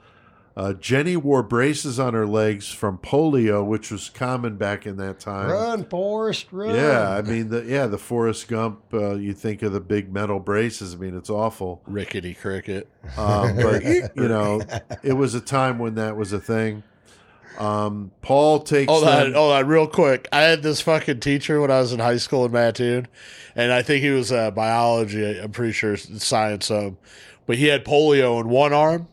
Uh, 0.54 0.74
Jenny 0.74 1.16
wore 1.16 1.42
braces 1.42 1.98
on 1.98 2.12
her 2.12 2.26
legs 2.26 2.68
from 2.70 2.98
polio, 2.98 3.64
which 3.64 3.90
was 3.90 4.10
common 4.10 4.56
back 4.56 4.86
in 4.86 4.96
that 4.98 5.18
time. 5.18 5.50
Run, 5.50 5.84
Forrest, 5.84 6.46
run. 6.52 6.74
Yeah, 6.74 7.10
I 7.10 7.22
mean, 7.22 7.48
the, 7.48 7.64
yeah, 7.64 7.86
the 7.86 7.98
Forrest 7.98 8.48
Gump. 8.48 8.82
Uh, 8.92 9.14
you 9.14 9.32
think 9.32 9.62
of 9.62 9.72
the 9.72 9.80
big 9.80 10.12
metal 10.12 10.40
braces. 10.40 10.94
I 10.94 10.98
mean, 10.98 11.16
it's 11.16 11.30
awful. 11.30 11.80
Rickety 11.86 12.34
cricket. 12.34 12.88
Um, 13.16 13.56
but 13.62 13.82
you 13.82 14.28
know, 14.28 14.60
it 15.02 15.14
was 15.14 15.34
a 15.34 15.40
time 15.40 15.78
when 15.78 15.94
that 15.94 16.16
was 16.16 16.32
a 16.32 16.40
thing. 16.40 16.82
Um, 17.58 18.12
Paul 18.22 18.60
takes. 18.60 18.90
Hold 18.90 19.04
on, 19.04 19.24
them- 19.24 19.34
hold 19.34 19.52
on, 19.52 19.66
real 19.66 19.86
quick. 19.86 20.28
I 20.32 20.42
had 20.42 20.62
this 20.62 20.80
fucking 20.80 21.20
teacher 21.20 21.60
when 21.60 21.70
I 21.70 21.80
was 21.80 21.92
in 21.92 22.00
high 22.00 22.16
school 22.18 22.44
in 22.44 22.52
Mattoon, 22.52 23.08
and 23.56 23.72
I 23.72 23.82
think 23.82 24.02
he 24.02 24.10
was 24.10 24.32
uh, 24.32 24.50
biology. 24.50 25.38
I'm 25.38 25.52
pretty 25.52 25.72
sure 25.72 25.96
science. 25.96 26.70
Um, 26.70 26.98
but 27.46 27.56
he 27.56 27.66
had 27.66 27.84
polio 27.84 28.40
in 28.40 28.48
one 28.48 28.72
arm, 28.72 29.08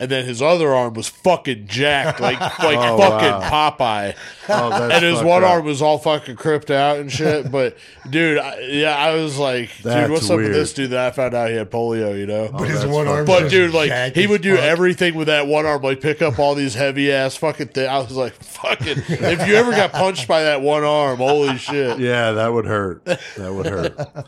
and 0.00 0.10
then 0.10 0.24
his 0.24 0.40
other 0.40 0.74
arm 0.74 0.94
was 0.94 1.06
fucking 1.08 1.66
jacked, 1.66 2.20
like 2.20 2.40
like 2.58 2.78
Oh, 2.78 2.98
fucking 2.98 3.30
wow. 3.30 3.70
Popeye. 3.78 4.16
Oh, 4.48 4.70
that's 4.70 4.94
and 4.94 5.04
his 5.04 5.22
one 5.22 5.44
up. 5.44 5.50
arm 5.50 5.64
was 5.66 5.82
all 5.82 5.98
fucking 5.98 6.36
cripped 6.36 6.70
out 6.70 6.98
and 6.98 7.12
shit. 7.12 7.52
But 7.52 7.76
dude, 8.08 8.38
I, 8.38 8.58
yeah, 8.60 8.96
I 8.96 9.14
was 9.14 9.38
like, 9.38 9.70
That's 9.82 10.06
dude, 10.06 10.10
what's 10.10 10.30
up 10.30 10.38
with 10.38 10.52
this 10.52 10.72
dude? 10.72 10.90
That 10.90 11.06
I 11.06 11.10
found 11.14 11.34
out 11.34 11.50
he 11.50 11.56
had 11.56 11.70
polio. 11.70 12.18
You 12.18 12.26
know. 12.26 12.48
Oh, 12.52 12.58
but 12.58 12.68
his 12.68 12.80
that's 12.80 12.92
one 12.92 13.04
fucked 13.06 13.18
arm 13.18 13.30
up. 13.30 13.42
But 13.42 13.50
dude, 13.50 13.74
like 13.74 14.14
he 14.14 14.26
would 14.26 14.40
do 14.42 14.56
fuck. 14.56 14.64
everything 14.64 15.14
with 15.14 15.26
that 15.28 15.46
one 15.46 15.66
arm, 15.66 15.82
like 15.82 16.00
pick 16.00 16.22
up 16.22 16.38
all 16.38 16.54
these 16.54 16.74
heavy 16.74 17.12
ass 17.12 17.36
fucking 17.36 17.68
things. 17.68 17.88
I 17.88 17.98
was 17.98 18.12
like, 18.12 18.32
fucking. 18.42 18.96
if 19.06 19.46
you 19.46 19.54
ever 19.54 19.70
got 19.72 19.92
punched 19.92 20.26
by 20.26 20.44
that 20.44 20.62
one 20.62 20.82
arm, 20.82 21.18
holy 21.18 21.58
shit! 21.58 21.98
Yeah, 22.10 22.32
that 22.32 22.48
would 22.48 22.64
hurt. 22.64 23.04
That 23.04 23.52
would 23.52 23.66
hurt. 23.66 24.26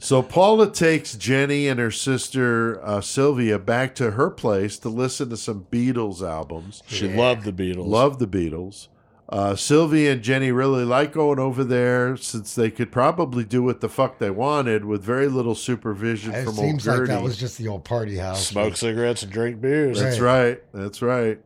So 0.00 0.22
Paula 0.22 0.70
takes 0.70 1.14
Jenny 1.14 1.68
and 1.68 1.78
her 1.78 1.90
sister 1.90 2.82
uh, 2.84 3.00
Sylvia 3.00 3.58
back 3.58 3.94
to 3.96 4.12
her 4.12 4.30
place 4.30 4.78
to 4.78 4.88
listen 4.88 5.28
to 5.30 5.36
some 5.36 5.66
Beatles 5.70 6.26
albums. 6.26 6.82
She 6.86 7.06
loved 7.06 7.44
the 7.44 7.52
Beatles. 7.52 7.86
Loved 7.86 8.18
the 8.18 8.26
Beatles. 8.26 8.88
Uh, 9.28 9.54
Sylvie 9.54 10.08
and 10.08 10.22
Jenny 10.22 10.50
really 10.50 10.84
like 10.84 11.12
going 11.12 11.38
over 11.38 11.62
there 11.62 12.16
since 12.16 12.52
they 12.56 12.68
could 12.68 12.90
probably 12.90 13.44
do 13.44 13.62
what 13.62 13.80
the 13.80 13.88
fuck 13.88 14.18
they 14.18 14.30
wanted 14.30 14.84
with 14.84 15.04
very 15.04 15.28
little 15.28 15.54
supervision 15.54 16.34
It 16.34 16.44
from 16.44 16.58
old 16.58 16.58
seems 16.58 16.86
like 16.86 17.04
that 17.04 17.22
was 17.22 17.36
just 17.36 17.56
the 17.56 17.68
old 17.68 17.84
party 17.84 18.16
house. 18.16 18.44
Smoke 18.44 18.76
cigarettes 18.76 19.22
and 19.22 19.30
drink 19.30 19.60
beers. 19.60 20.00
That's 20.00 20.18
right. 20.18 20.60
That's 20.72 21.00
right. 21.00 21.40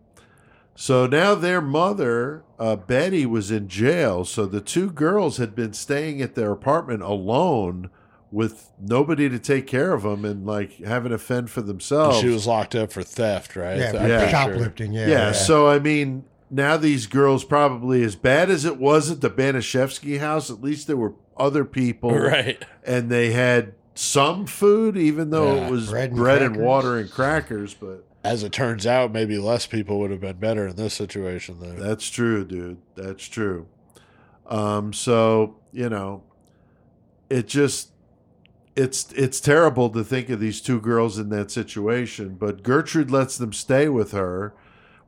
So 0.75 1.07
now 1.07 1.35
their 1.35 1.61
mother, 1.61 2.43
uh, 2.59 2.77
Betty, 2.77 3.27
was 3.27 3.51
in 3.51 3.69
jail. 3.69 4.25
So 4.25 4.47
the 4.47 4.63
two 4.63 4.91
girls 4.91 5.37
had 5.37 5.55
been 5.55 5.73
staying 5.75 6.23
at 6.23 6.35
their 6.35 6.53
apartment 6.53 7.03
alone 7.03 7.91
with 8.35 8.73
nobody 8.81 9.29
to 9.29 9.39
take 9.39 9.65
care 9.65 9.93
of 9.95 10.03
them 10.03 10.25
and 10.25 10.45
like 10.45 10.73
having 10.85 11.13
to 11.13 11.19
fend 11.19 11.49
for 11.51 11.63
themselves. 11.63 12.19
She 12.19 12.27
was 12.27 12.49
locked 12.49 12.75
up 12.75 12.93
for 12.93 13.05
theft, 13.05 13.55
right? 13.55 13.79
Yeah, 13.79 13.93
I'm 13.97 14.09
Yeah. 14.09 14.29
shoplifting. 14.29 14.93
Yeah, 14.93 15.07
yeah, 15.07 15.33
So 15.33 15.69
I 15.69 15.79
mean, 15.79 16.25
now 16.51 16.77
these 16.77 17.07
girls 17.07 17.45
probably 17.45 18.03
as 18.03 18.17
bad 18.17 18.51
as 18.51 18.65
it 18.65 18.77
was 18.77 19.09
at 19.09 19.21
the 19.21 19.31
Baniszewski 19.31 20.19
house. 20.19 20.51
At 20.51 20.61
least 20.61 20.89
there 20.89 20.97
were 20.97 21.13
other 21.37 21.65
people, 21.65 22.11
Right. 22.13 22.61
And 22.85 23.09
they 23.09 23.31
had 23.31 23.75
some 23.95 24.47
food, 24.47 24.97
even 24.97 25.31
though 25.31 25.55
Yeah. 25.55 25.67
it 25.67 25.71
was 25.71 25.91
Bread 25.91 26.17
bread, 26.17 26.43
and 26.43 26.57
and, 26.57 26.65
water 26.65 26.99
and 26.99 27.09
crackers. 27.09 27.73
But 27.75 28.05
As 28.25 28.43
it 28.43 28.51
turns 28.51 28.85
out, 28.85 29.13
maybe 29.13 29.39
less 29.39 29.67
people 29.67 30.01
would 30.01 30.11
have 30.11 30.21
been 30.21 30.39
better 30.39 30.67
in 30.67 30.75
this 30.75 30.95
situation, 30.95 31.59
though. 31.61 31.75
That's 31.81 32.11
true, 32.11 32.45
dude. 32.45 32.79
That's 32.97 33.29
true. 33.29 33.67
Um, 34.49 34.93
so 34.93 35.55
you 35.73 35.89
know, 35.89 36.23
it 37.31 37.47
just 37.47 37.91
it's 38.77 39.13
it's 39.13 39.41
terrible 39.41 39.89
to 39.91 40.03
think 40.05 40.29
of 40.31 40.41
these 40.41 40.61
two 40.61 40.81
girls 40.81 41.19
in 41.19 41.29
that 41.31 41.51
situation. 41.51 42.37
But 42.39 42.63
Gertrude 42.63 43.11
lets 43.11 43.37
them 43.39 43.53
stay 43.53 43.89
with 43.89 44.13
her, 44.13 44.55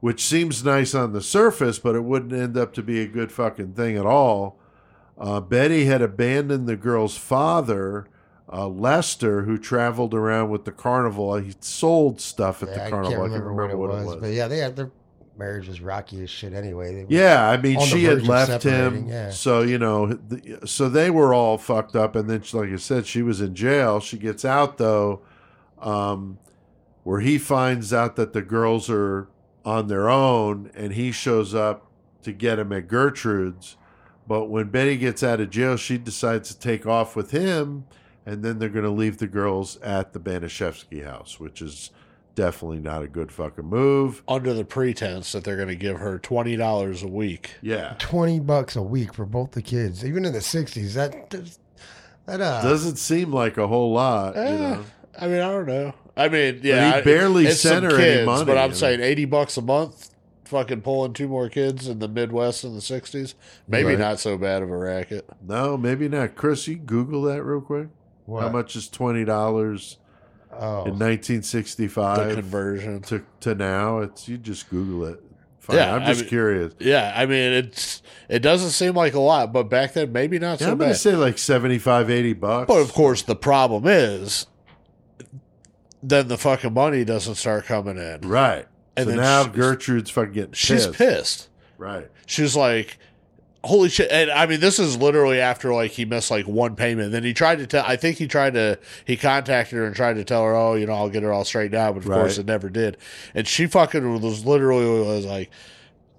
which 0.01 0.23
seems 0.25 0.65
nice 0.65 0.95
on 0.95 1.13
the 1.13 1.21
surface, 1.23 1.79
but 1.79 1.95
it 1.97 2.05
wouldn't 2.05 2.33
end 2.33 2.57
up 2.57 2.73
to 2.75 2.83
be 2.83 3.01
a 3.01 3.07
good 3.09 3.33
fucking 3.33 3.73
thing 3.75 3.97
at 3.97 4.07
all. 4.07 4.59
Uh, 5.19 5.41
Betty 5.41 5.87
had 5.87 6.03
abandoned 6.03 6.69
the 6.69 6.77
girl's 6.77 7.17
father. 7.17 8.07
Uh, 8.53 8.69
Lester, 8.69 9.43
who 9.43 9.59
traveled 9.59 10.15
around 10.15 10.51
with 10.51 10.65
the 10.65 10.71
carnival, 10.71 11.35
he 11.37 11.53
sold 11.59 12.21
stuff 12.21 12.63
at 12.63 12.69
Yeah, 12.69 12.75
the 12.77 12.85
I 12.85 12.91
carnival. 12.91 13.11
can't 13.11 13.21
remember, 13.43 13.77
what, 13.77 13.91
it 13.91 14.05
was, 14.07 14.17
but 14.21 14.29
yeah, 14.29 14.47
they 14.47 14.59
had 14.59 14.77
their 14.77 14.93
marriage 15.39 15.69
was 15.69 15.81
rocky 15.81 16.23
as 16.23 16.31
shit 16.31 16.53
anyway. 16.53 17.07
Yeah, 17.09 17.49
I 17.49 17.57
mean, 17.57 17.81
she 17.81 18.05
had 18.05 18.27
left 18.27 18.63
him, 18.63 19.09
yeah. 19.09 19.31
so 19.31 19.63
you 19.63 19.79
know, 19.79 20.07
the, 20.07 20.61
so 20.67 20.89
they 20.89 21.11
were 21.11 21.35
all 21.35 21.59
fucked 21.59 21.97
up, 21.97 22.17
and 22.17 22.29
then, 22.29 22.43
like 22.53 22.71
I 22.71 22.77
said, 22.77 23.07
she 23.07 23.23
was 23.23 23.41
in 23.41 23.55
jail. 23.55 24.01
She 24.01 24.19
gets 24.19 24.45
out 24.45 24.79
though, 24.79 25.23
um, 25.81 26.39
where 27.05 27.21
he 27.21 27.39
finds 27.39 27.93
out 27.93 28.17
that 28.17 28.33
the 28.33 28.43
girls 28.43 28.89
are 28.91 29.29
on 29.65 29.89
their 29.89 30.09
own, 30.09 30.71
and 30.75 30.93
he 30.93 31.13
shows 31.13 31.55
up 31.55 31.91
to 32.23 32.33
get 32.33 32.59
him 32.59 32.73
at 32.73 32.89
Gertrude's. 32.89 33.77
But 34.29 34.47
when 34.47 34.69
Betty 34.69 34.97
gets 34.97 35.23
out 35.23 35.41
of 35.41 35.51
jail, 35.51 35.77
she 35.77 35.99
decides 35.99 36.49
to 36.49 36.59
take 36.59 36.87
off 36.87 37.15
with 37.15 37.31
him, 37.31 37.87
and 38.25 38.43
then 38.43 38.59
they're 38.59 38.69
going 38.69 38.85
to 38.85 38.91
leave 38.91 39.19
the 39.19 39.29
girls 39.29 39.77
at 39.83 40.13
the 40.13 40.19
Baniszewski 40.19 41.05
house, 41.05 41.39
which 41.39 41.63
is 41.63 41.91
definitely 42.37 42.79
not 42.79 43.03
a 43.03 43.09
good 43.09 43.33
fucking 43.33 43.65
move. 43.65 44.23
Under 44.29 44.55
the 44.55 44.65
pretense 44.65 45.33
that 45.33 45.43
they're 45.43 45.57
going 45.57 45.67
to 45.69 45.75
give 45.75 45.99
her 45.99 46.21
twenty 46.21 46.55
dollars 46.55 47.03
a 47.03 47.09
week. 47.09 47.55
Yeah. 47.61 47.97
twenty 47.99 48.39
bucks 48.39 48.77
a 48.77 48.83
week 48.83 49.13
for 49.15 49.27
both 49.27 49.51
the 49.53 49.63
kids, 49.63 50.05
even 50.05 50.25
in 50.25 50.33
the 50.33 50.39
'60s. 50.39 50.93
That 50.95 51.31
that 52.27 52.41
uh, 52.41 52.63
Doesn't 52.63 52.97
seem 52.97 53.33
like 53.33 53.57
a 53.57 53.67
whole 53.67 53.93
lot, 53.93 54.37
you 54.37 54.43
Eh, 54.43 54.57
know. 54.57 54.85
I 55.19 55.27
mean, 55.29 55.41
I 55.41 55.51
don't 55.51 55.67
know. 55.67 55.95
I 56.17 56.29
mean, 56.29 56.61
yeah, 56.63 56.97
he 56.99 57.03
barely 57.03 57.47
it's 57.47 57.61
sent 57.61 57.83
some 57.83 57.91
her 57.91 58.01
any 58.01 58.25
money, 58.27 58.45
But 58.45 58.57
I 58.59 58.63
I'm 58.65 58.71
mean. 58.71 58.77
saying 58.79 59.01
eighty 59.01 59.25
bucks 59.25 59.57
a 59.57 59.63
month, 59.63 60.11
fucking 60.45 60.83
pulling 60.83 61.13
two 61.13 61.29
more 61.29 61.49
kids 61.49 61.89
in 61.89 61.99
the 61.99 62.09
Midwest 62.09 62.65
in 62.65 62.75
the 62.75 62.81
'60s. 62.81 63.35
Maybe 63.69 63.91
Right. 63.91 63.99
not 63.99 64.19
so 64.21 64.37
bad 64.39 64.63
of 64.63 64.71
a 64.71 64.77
racket. 64.77 65.29
No, 65.47 65.77
maybe 65.77 66.09
not. 66.09 66.35
Chris, 66.37 66.67
you 66.69 66.77
Google 66.77 67.23
that 67.23 67.43
real 67.43 67.61
quick. 67.61 67.89
what? 68.27 68.43
How 68.43 68.49
much 68.51 68.77
is 68.77 68.89
twenty 68.89 69.25
dollars 69.25 69.99
Oh, 70.59 70.85
in 70.85 70.99
nineteen 70.99 71.41
The 71.41 72.33
conversion. 72.35 73.01
to 73.03 73.23
to 73.41 73.55
now? 73.55 73.99
It's 74.01 74.29
you 74.29 74.39
just 74.39 74.69
Google 74.71 75.07
it. 75.07 75.23
Fine. 75.61 75.77
Yeah, 75.77 75.95
I'm 75.97 76.03
I 76.03 76.07
just 76.07 76.21
mean- 76.23 76.29
curious. 76.29 76.73
Yeah, 76.79 77.13
I 77.17 77.27
mean, 77.27 77.53
it's 77.53 78.03
it 78.29 78.39
doesn't 78.41 78.71
seem 78.71 78.95
like 78.95 79.15
a 79.15 79.21
lot, 79.21 79.53
but 79.53 79.65
back 79.65 79.95
then 79.95 80.13
maybe 80.13 80.39
not 80.39 80.61
Yeah, 80.61 80.67
so 80.69 80.73
I'm 80.73 80.79
gonna 80.79 80.95
say 80.95 81.17
like 81.17 81.39
75, 81.39 82.09
80 82.11 82.33
bucks. 82.35 82.69
But 82.69 82.79
of 82.81 82.93
course, 82.93 83.23
the 83.23 83.35
problem 83.37 83.85
is, 83.87 84.47
then 86.03 86.29
the 86.29 86.39
fucking 86.39 86.73
money 86.73 87.05
doesn't 87.05 87.35
start 87.37 87.65
coming 87.65 87.97
in. 87.99 88.21
right. 88.29 88.67
And 88.99 89.05
so 89.05 89.11
then 89.11 89.21
now 89.21 89.45
Gertrude's 89.47 90.09
fucking 90.11 90.33
getting 90.33 90.53
She's 90.55 90.87
pissed. 90.87 90.99
pissed. 90.99 91.49
Right. 91.77 92.09
She's 92.27 92.57
like, 92.57 92.99
"Holy 93.67 93.89
shit!" 93.89 94.11
And 94.11 94.31
I 94.31 94.47
mean, 94.47 94.61
this 94.61 94.79
is 94.79 94.97
literally 94.97 95.41
after 95.41 95.73
like 95.75 95.91
he 95.93 96.05
missed 96.05 96.31
like 96.31 96.47
one 96.47 96.77
payment. 96.77 97.13
Then 97.13 97.25
he 97.25 97.35
tried 97.35 97.59
to 97.59 97.67
tell. 97.67 97.85
I 97.87 97.97
think 97.97 98.17
he 98.19 98.27
tried 98.27 98.55
to. 98.55 98.79
He 99.05 99.17
contacted 99.17 99.77
her 99.79 99.85
and 99.87 99.95
tried 99.95 100.15
to 100.17 100.25
tell 100.25 100.43
her, 100.45 100.55
"Oh, 100.55 100.75
you 100.75 100.87
know, 100.87 100.93
I'll 100.95 101.11
get 101.11 101.23
her 101.23 101.33
all 101.33 101.45
straightened 101.45 101.75
out." 101.75 101.95
But 101.95 102.05
of 102.05 102.11
course, 102.11 102.39
it 102.39 102.47
never 102.47 102.69
did. 102.71 102.97
And 103.35 103.47
she 103.47 103.67
fucking 103.67 104.21
was 104.23 104.45
literally 104.47 104.87
was 105.07 105.25
like. 105.27 105.51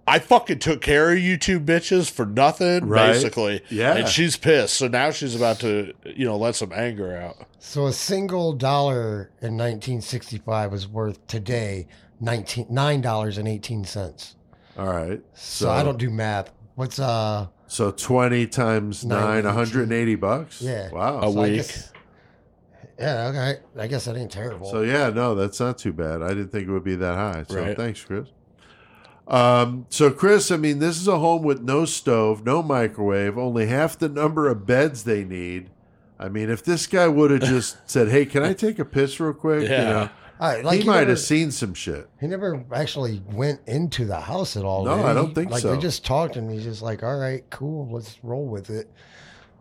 I 0.09 0.19
fucking 0.19 0.59
took 0.59 0.79
care 0.79 1.11
of 1.11 1.19
you 1.19 1.35
two 1.37 1.59
bitches 1.59 2.09
for 2.09 2.25
nothing, 2.25 2.85
Right. 2.87 3.11
basically. 3.11 3.61
Yeah. 3.69 3.93
And 3.93 4.07
she's 4.07 4.37
pissed. 4.37 4.75
So 4.75 4.87
now 4.87 5.11
she's 5.11 5.35
about 5.35 5.59
to, 5.59 5.91
you 6.05 6.23
know, 6.23 6.37
let 6.37 6.55
some 6.55 6.71
anger 6.71 7.13
out. 7.17 7.45
so 7.59 7.87
a 7.87 7.91
single 7.91 8.53
dollar 8.53 9.31
in 9.41 9.57
1965 9.57 10.71
was 10.71 10.87
worth 10.87 11.27
today 11.27 11.87
19 12.21 12.67
nine 12.69 13.01
dollars 13.01 13.37
and 13.37 13.49
eighteen 13.49 13.83
cents. 13.83 14.37
All 14.77 14.87
right. 14.87 15.21
So, 15.33 15.69
I 15.69 15.83
don't 15.83 15.97
do 15.97 16.09
math. 16.09 16.51
What's 16.77 16.99
uh? 16.99 17.47
So 17.65 17.89
twenty 17.89 18.45
times 18.45 19.03
Nine 19.03 19.19
nine, 19.19 19.29
eighteen. 19.39 19.45
one 19.45 19.53
hundred 19.55 19.83
and 19.85 19.93
eighty 19.93 20.13
bucks. 20.13 20.61
Yeah. 20.61 20.91
Wow. 20.91 21.17
A 21.23 21.31
so 21.31 21.39
I 21.39 21.43
week. 21.43 21.55
guess- 21.55 21.91
yeah. 22.99 23.27
Okay. 23.29 23.59
I 23.79 23.87
guess 23.87 24.05
that 24.05 24.15
ain't 24.15 24.31
terrible. 24.31 24.69
So 24.69 24.81
yeah, 24.81 25.09
no, 25.09 25.33
that's 25.33 25.59
not 25.59 25.79
too 25.79 25.91
bad. 25.91 26.21
I 26.21 26.29
didn't 26.29 26.49
think 26.49 26.67
it 26.67 26.71
would 26.71 26.83
be 26.83 26.95
that 26.95 27.15
high. 27.15 27.45
So 27.49 27.59
Right. 27.63 27.75
thanks, 27.75 28.03
Chris. 28.03 28.27
Um, 29.27 29.87
so 29.89 30.11
Chris, 30.11 30.51
I 30.51 30.57
mean, 30.57 30.77
this 30.77 30.97
is 31.01 31.07
a 31.07 31.17
home 31.17 31.41
with 31.41 31.61
no 31.63 31.85
stove, 31.85 32.45
no 32.45 32.61
microwave, 32.61 33.39
only 33.39 33.65
half 33.65 33.97
the 33.97 34.07
number 34.07 34.47
of 34.47 34.67
beds 34.67 35.03
they 35.03 35.23
need. 35.23 35.71
I 36.19 36.29
mean, 36.29 36.51
if 36.51 36.63
this 36.63 36.85
guy 36.85 37.07
would 37.07 37.31
have 37.31 37.41
just 37.41 37.77
said, 37.89 38.09
"Hey, 38.09 38.25
can 38.27 38.43
I 38.43 38.53
take 38.53 38.77
a 38.77 38.85
piss 38.85 39.19
real 39.19 39.33
quick?" 39.33 39.63
You 39.63 39.69
Yeah. 39.69 39.83
know, 39.89 40.09
Like 40.39 40.81
he 40.81 40.85
might 40.87 40.99
never- 40.99 41.09
have 41.11 41.19
seen 41.19 41.51
some 41.51 41.73
shit. 41.73 42.07
He 42.19 42.27
never 42.27 42.63
actually 42.73 43.21
went 43.31 43.61
into 43.67 44.05
the 44.05 44.19
house 44.19 44.55
at 44.55 44.63
all. 44.63 44.85
No, 44.85 45.03
I 45.05 45.13
don't 45.13 45.33
think 45.33 45.51
like, 45.51 45.61
so. 45.61 45.75
They 45.75 45.81
just 45.81 46.05
talked, 46.05 46.35
and 46.35 46.51
he's 46.51 46.63
just 46.63 46.81
like, 46.81 47.03
"All 47.03 47.17
right, 47.17 47.43
cool, 47.49 47.87
let's 47.91 48.17
roll 48.23 48.45
with 48.45 48.69
it." 48.69 48.89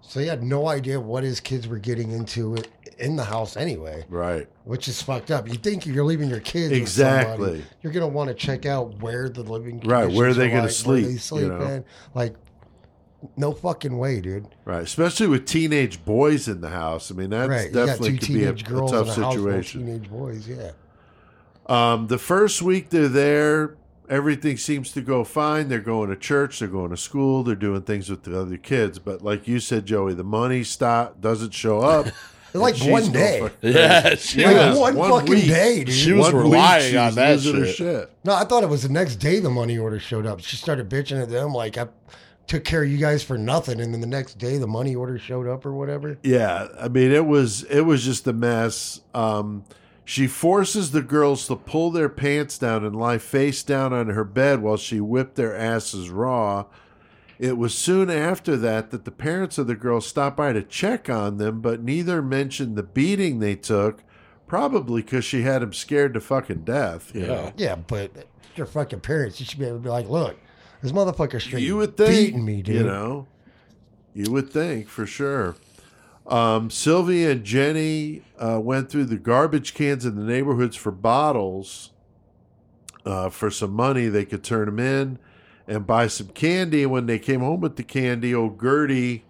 So 0.02 0.20
he 0.20 0.26
had 0.28 0.42
no 0.42 0.68
idea 0.68 1.00
what 1.00 1.24
his 1.24 1.40
kids 1.40 1.66
were 1.66 1.78
getting 1.78 2.12
into 2.12 2.54
it 2.54 2.68
in 2.98 3.16
the 3.16 3.24
house 3.24 3.56
anyway, 3.56 4.04
Right. 4.08 4.46
which 4.64 4.86
is 4.86 5.02
fucked 5.02 5.30
up. 5.32 5.48
You 5.48 5.54
think 5.54 5.84
you're 5.84 6.04
leaving 6.04 6.30
your 6.30 6.40
kids 6.40 6.70
with 6.78 6.88
somebody, 6.88 7.22
Exactly. 7.60 7.64
you're 7.82 7.92
gonna 7.92 8.06
want 8.06 8.28
to 8.28 8.34
check 8.34 8.66
out 8.66 9.02
where 9.02 9.28
the 9.28 9.42
living 9.42 9.80
Right, 9.80 10.10
where 10.10 10.28
are 10.28 10.32
they 10.34 10.46
are 10.46 10.48
gonna 10.48 10.60
like, 10.60 10.62
where 10.62 10.70
sleep, 10.70 11.20
they 11.30 11.40
you 11.42 11.48
know? 11.48 11.60
in. 11.66 11.84
Like, 12.14 12.34
no 13.36 13.52
fucking 13.52 13.96
way, 13.98 14.20
dude. 14.20 14.46
Right. 14.64 14.82
Especially 14.82 15.26
with 15.26 15.46
teenage 15.46 16.04
boys 16.04 16.48
in 16.48 16.60
the 16.60 16.70
house. 16.70 17.10
I 17.10 17.14
mean, 17.14 17.30
that's 17.30 17.48
right, 17.48 17.72
definitely 17.72 18.18
could 18.18 18.28
be 18.28 18.44
a, 18.44 18.52
a 18.52 18.54
tough 18.54 18.68
in 18.68 18.76
a 18.76 18.80
house 19.04 19.14
full 19.16 19.32
situation. 19.32 19.86
teenage 19.86 20.10
boys, 20.10 20.48
yeah. 20.48 20.72
Um, 21.66 22.06
the 22.06 22.18
first 22.18 22.62
week 22.62 22.90
they're 22.90 23.08
there, 23.08 23.76
everything 24.08 24.56
seems 24.56 24.92
to 24.92 25.00
go 25.00 25.24
fine. 25.24 25.68
They're 25.68 25.80
going 25.80 26.10
to 26.10 26.16
church, 26.16 26.60
they're 26.60 26.68
going 26.68 26.90
to 26.90 26.96
school, 26.96 27.42
they're 27.42 27.56
doing 27.56 27.82
things 27.82 28.08
with 28.08 28.22
the 28.22 28.40
other 28.40 28.56
kids. 28.56 28.98
But 28.98 29.22
like 29.22 29.48
you 29.48 29.58
said, 29.58 29.86
Joey, 29.86 30.14
the 30.14 30.22
money 30.24 30.62
stop 30.62 31.20
doesn't 31.20 31.52
show 31.54 31.80
up. 31.80 32.06
Like 32.54 32.78
one 32.78 33.12
day. 33.12 33.40
fucking 33.40 33.72
Yeah, 33.74 34.14
she 34.14 34.42
Like 34.42 34.56
was- 34.56 34.78
one, 34.94 34.96
fucking 34.96 35.28
week. 35.30 35.44
day, 35.46 35.84
dude. 35.84 35.94
She 35.94 36.14
was 36.14 36.32
One 36.32 36.44
relying 36.44 36.90
she 36.92 36.96
on 36.96 37.06
was 37.14 37.14
that 37.16 37.40
shit. 37.40 37.74
shit. 37.76 38.10
No, 38.24 38.32
I 38.34 38.44
thought 38.44 38.62
it 38.62 38.70
was 38.70 38.82
the 38.82 38.88
next 38.88 39.16
day 39.16 39.40
the 39.40 39.50
money 39.50 39.76
order 39.76 39.98
showed 40.00 40.24
up. 40.24 40.40
She 40.40 40.56
started 40.56 40.88
bitching 40.88 41.20
at 41.20 41.28
them 41.28 41.52
like 41.52 41.76
I 41.76 41.88
took 42.46 42.64
care 42.64 42.82
of 42.84 42.88
you 42.90 42.96
guys 42.98 43.22
for 43.22 43.36
nothing, 43.36 43.80
and 43.80 43.92
then 43.92 44.00
the 44.00 44.06
next 44.06 44.38
day 44.38 44.58
the 44.58 44.66
money 44.66 44.94
order 44.94 45.18
showed 45.18 45.46
up 45.48 45.66
or 45.66 45.72
whatever. 45.72 46.18
Yeah, 46.22 46.68
I 46.80 46.88
mean 46.88 47.10
it 47.12 47.26
was 47.26 47.64
it 47.64 47.82
was 47.82 48.04
just 48.04 48.26
a 48.26 48.32
mess. 48.32 49.00
Um, 49.14 49.64
she 50.04 50.26
forces 50.28 50.92
the 50.92 51.02
girls 51.02 51.48
to 51.48 51.56
pull 51.56 51.90
their 51.90 52.08
pants 52.08 52.58
down 52.58 52.84
and 52.84 52.94
lie 52.94 53.18
face 53.18 53.62
down 53.64 53.92
on 53.92 54.08
her 54.10 54.22
bed 54.24 54.62
while 54.62 54.76
she 54.76 55.00
whipped 55.00 55.34
their 55.34 55.56
asses 55.56 56.10
raw. 56.10 56.66
It 57.38 57.58
was 57.58 57.74
soon 57.74 58.08
after 58.08 58.56
that 58.56 58.92
that 58.92 59.04
the 59.04 59.10
parents 59.10 59.58
of 59.58 59.66
the 59.66 59.74
girls 59.74 60.06
stopped 60.06 60.36
by 60.36 60.52
to 60.52 60.62
check 60.62 61.10
on 61.10 61.38
them, 61.38 61.60
but 61.60 61.82
neither 61.82 62.22
mentioned 62.22 62.76
the 62.76 62.82
beating 62.84 63.40
they 63.40 63.56
took, 63.56 64.04
probably 64.46 65.02
because 65.02 65.24
she 65.24 65.42
had 65.42 65.60
them 65.60 65.72
scared 65.74 66.14
to 66.14 66.20
fucking 66.20 66.62
death. 66.62 67.10
You 67.14 67.22
Yeah. 67.22 67.26
know? 67.26 67.52
Yeah, 67.56 67.74
but 67.74 68.10
your 68.54 68.66
fucking 68.66 69.00
parents, 69.00 69.38
you 69.40 69.44
should 69.44 69.58
be 69.58 69.66
able 69.66 69.78
to 69.78 69.82
be 69.82 69.90
like, 69.90 70.08
look, 70.08 70.36
this 70.86 70.96
motherfucker 70.96 71.40
straight 71.40 71.62
You 71.62 71.76
would 71.76 71.96
think, 71.96 72.10
beating 72.10 72.44
me, 72.44 72.62
dude. 72.62 72.76
You 72.76 72.82
know, 72.84 73.26
you 74.14 74.30
would 74.32 74.50
think 74.50 74.88
for 74.88 75.06
sure. 75.06 75.56
Um, 76.26 76.70
Sylvia 76.70 77.32
and 77.32 77.44
Jenny 77.44 78.22
uh, 78.38 78.60
went 78.60 78.90
through 78.90 79.04
the 79.04 79.16
garbage 79.16 79.74
cans 79.74 80.04
in 80.04 80.16
the 80.16 80.24
neighborhoods 80.24 80.74
for 80.74 80.90
bottles 80.90 81.92
uh, 83.04 83.28
for 83.28 83.50
some 83.50 83.72
money. 83.72 84.08
They 84.08 84.24
could 84.24 84.42
turn 84.42 84.66
them 84.66 84.80
in, 84.80 85.18
and 85.68 85.86
buy 85.86 86.08
some 86.08 86.28
candy. 86.28 86.82
And 86.82 86.92
when 86.92 87.06
they 87.06 87.18
came 87.18 87.40
home 87.40 87.60
with 87.60 87.76
the 87.76 87.84
candy, 87.84 88.34
old 88.34 88.60
Gertie 88.60 89.24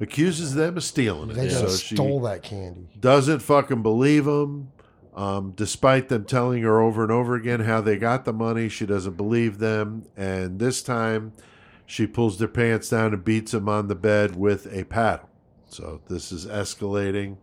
accuses 0.00 0.54
them 0.54 0.76
of 0.76 0.84
stealing 0.84 1.30
it. 1.30 1.34
They 1.34 1.48
so 1.48 1.62
just 1.62 1.84
she 1.84 1.96
stole 1.96 2.20
that 2.20 2.42
candy. 2.42 2.88
doesn't 2.98 3.40
fucking 3.40 3.82
believe 3.82 4.26
them. 4.26 4.70
Um, 5.16 5.52
despite 5.56 6.10
them 6.10 6.26
telling 6.26 6.62
her 6.62 6.80
over 6.80 7.02
and 7.02 7.10
over 7.10 7.34
again 7.34 7.60
how 7.60 7.80
they 7.80 7.96
got 7.96 8.26
the 8.26 8.34
money, 8.34 8.68
she 8.68 8.84
doesn't 8.84 9.16
believe 9.16 9.58
them. 9.58 10.04
And 10.14 10.58
this 10.58 10.82
time, 10.82 11.32
she 11.86 12.06
pulls 12.06 12.38
their 12.38 12.48
pants 12.48 12.90
down 12.90 13.14
and 13.14 13.24
beats 13.24 13.52
them 13.52 13.66
on 13.68 13.88
the 13.88 13.94
bed 13.94 14.36
with 14.36 14.66
a 14.70 14.84
paddle. 14.84 15.30
So 15.70 16.02
this 16.08 16.32
is 16.32 16.44
escalating. 16.46 17.38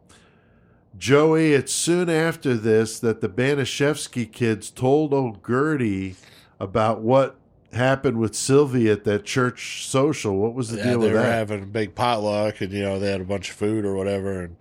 Joey, 0.97 1.53
it's 1.53 1.73
soon 1.73 2.09
after 2.09 2.53
this 2.53 2.99
that 2.99 3.21
the 3.21 3.29
Baniszewski 3.29 4.31
kids 4.31 4.69
told 4.69 5.11
old 5.11 5.43
Gertie 5.45 6.15
about 6.59 7.01
what 7.01 7.37
happened 7.71 8.19
with 8.19 8.35
Sylvia 8.35 8.93
at 8.93 9.03
that 9.05 9.25
church 9.25 9.87
social. 9.87 10.37
What 10.37 10.53
was 10.53 10.69
the 10.69 10.77
Yeah, 10.77 10.83
deal 10.83 10.99
they 10.99 11.07
with 11.07 11.13
were 11.15 11.21
that? 11.21 11.31
having 11.33 11.63
a 11.63 11.65
big 11.65 11.95
potluck, 11.95 12.61
and 12.61 12.71
you 12.71 12.83
know 12.83 12.99
they 12.99 13.11
had 13.11 13.21
a 13.21 13.25
bunch 13.25 13.49
of 13.49 13.55
food 13.55 13.85
or 13.85 13.95
whatever, 13.95 14.41
and 14.41 14.55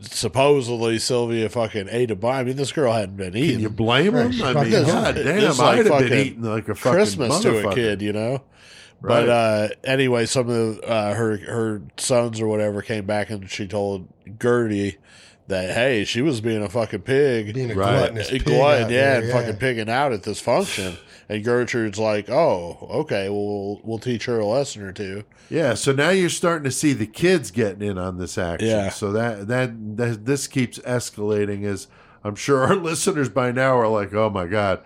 supposedly 0.00 0.98
Sylvia 0.98 1.48
fucking 1.48 1.88
ate 1.90 2.10
a 2.10 2.16
bunch. 2.16 2.34
I 2.40 2.44
mean, 2.44 2.56
this 2.56 2.72
girl 2.72 2.92
hadn't 2.92 3.16
been 3.16 3.32
Can 3.32 3.42
eating 3.42 3.60
you 3.60 3.70
blame 3.70 4.14
him? 4.14 4.42
I 4.42 4.54
mean, 4.54 4.70
This- 4.70 4.86
god 4.86 5.14
damn, 5.16 5.24
this 5.24 5.58
I'd 5.60 5.86
like 5.86 5.86
have 5.86 6.08
been 6.10 6.18
eating 6.26 6.42
like 6.42 6.68
a 6.68 6.74
fucking 6.74 6.92
Christmas 6.92 7.40
to 7.40 7.68
a 7.68 7.74
kid, 7.74 8.02
you 8.02 8.12
know. 8.12 8.42
Right. 9.00 9.26
But 9.26 9.28
uh, 9.28 9.68
anyway, 9.82 10.26
some 10.26 10.48
of 10.48 10.76
the, 10.76 10.82
uh, 10.88 11.14
her 11.14 11.36
her 11.38 11.82
sons 11.96 12.40
or 12.40 12.46
whatever 12.46 12.82
came 12.82 13.04
back 13.04 13.30
and 13.30 13.50
she 13.50 13.66
told 13.66 14.06
Gertie 14.40 14.98
that 15.48 15.74
hey, 15.74 16.04
she 16.04 16.22
was 16.22 16.40
being 16.40 16.62
a 16.62 16.68
fucking 16.68 17.00
pig, 17.02 17.52
Being 17.52 17.72
a 17.72 17.74
Right. 17.74 17.98
gluttonous 17.98 18.28
a 18.28 18.32
pig 18.32 18.44
glutton, 18.44 18.90
yeah, 18.90 19.18
there, 19.18 19.22
and 19.22 19.32
fucking 19.32 19.56
pigging 19.56 19.88
out 19.90 20.12
at 20.12 20.22
this 20.22 20.38
function. 20.40 20.96
And 21.32 21.42
Gertrude's 21.42 21.98
like, 21.98 22.28
"Oh, 22.28 22.76
okay, 22.90 23.30
well, 23.30 23.46
we'll 23.46 23.80
we'll 23.82 23.98
teach 23.98 24.26
her 24.26 24.38
a 24.38 24.44
lesson 24.44 24.82
or 24.82 24.92
two. 24.92 25.24
Yeah, 25.48 25.72
so 25.72 25.90
now 25.92 26.10
you're 26.10 26.28
starting 26.28 26.64
to 26.64 26.70
see 26.70 26.92
the 26.92 27.06
kids 27.06 27.50
getting 27.50 27.80
in 27.88 27.96
on 27.96 28.18
this 28.18 28.36
action. 28.36 28.68
Yeah. 28.68 28.90
So 28.90 29.12
that, 29.12 29.48
that 29.48 29.96
that 29.96 30.26
this 30.26 30.46
keeps 30.46 30.78
escalating 30.80 31.64
as 31.64 31.86
I'm 32.22 32.34
sure 32.34 32.64
our 32.66 32.74
listeners 32.90 33.30
by 33.30 33.50
now 33.50 33.78
are 33.78 33.88
like, 33.88 34.12
"Oh 34.12 34.28
my 34.28 34.46
god." 34.46 34.82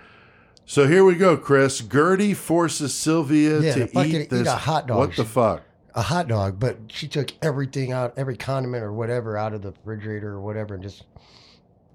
So 0.65 0.87
here 0.87 1.05
we 1.05 1.17
go, 1.17 1.37
Chris. 1.37 1.81
Gertie 1.81 2.35
forces 2.35 2.95
Sylvia 2.95 3.61
Yeah, 3.61 3.75
to 3.75 3.81
to 3.81 3.87
fucking 3.89 4.13
eat 4.13 4.21
eat 4.23 4.31
this. 4.31 4.47
a 4.47 4.55
hot 4.57 4.87
dog. 4.87 4.99
What 4.99 5.17
the 5.17 5.25
fuck? 5.25 5.63
A 5.97 6.03
hot 6.03 6.29
dog, 6.29 6.61
but 6.61 6.77
she 6.89 7.09
took 7.09 7.33
everything 7.43 7.91
out, 7.91 8.13
every 8.17 8.37
condiment 8.37 8.85
or 8.85 8.93
whatever 8.93 9.37
out 9.37 9.53
of 9.53 9.63
the 9.63 9.73
refrigerator 9.85 10.31
or 10.31 10.41
whatever, 10.41 10.75
and 10.75 10.83
just 10.83 11.03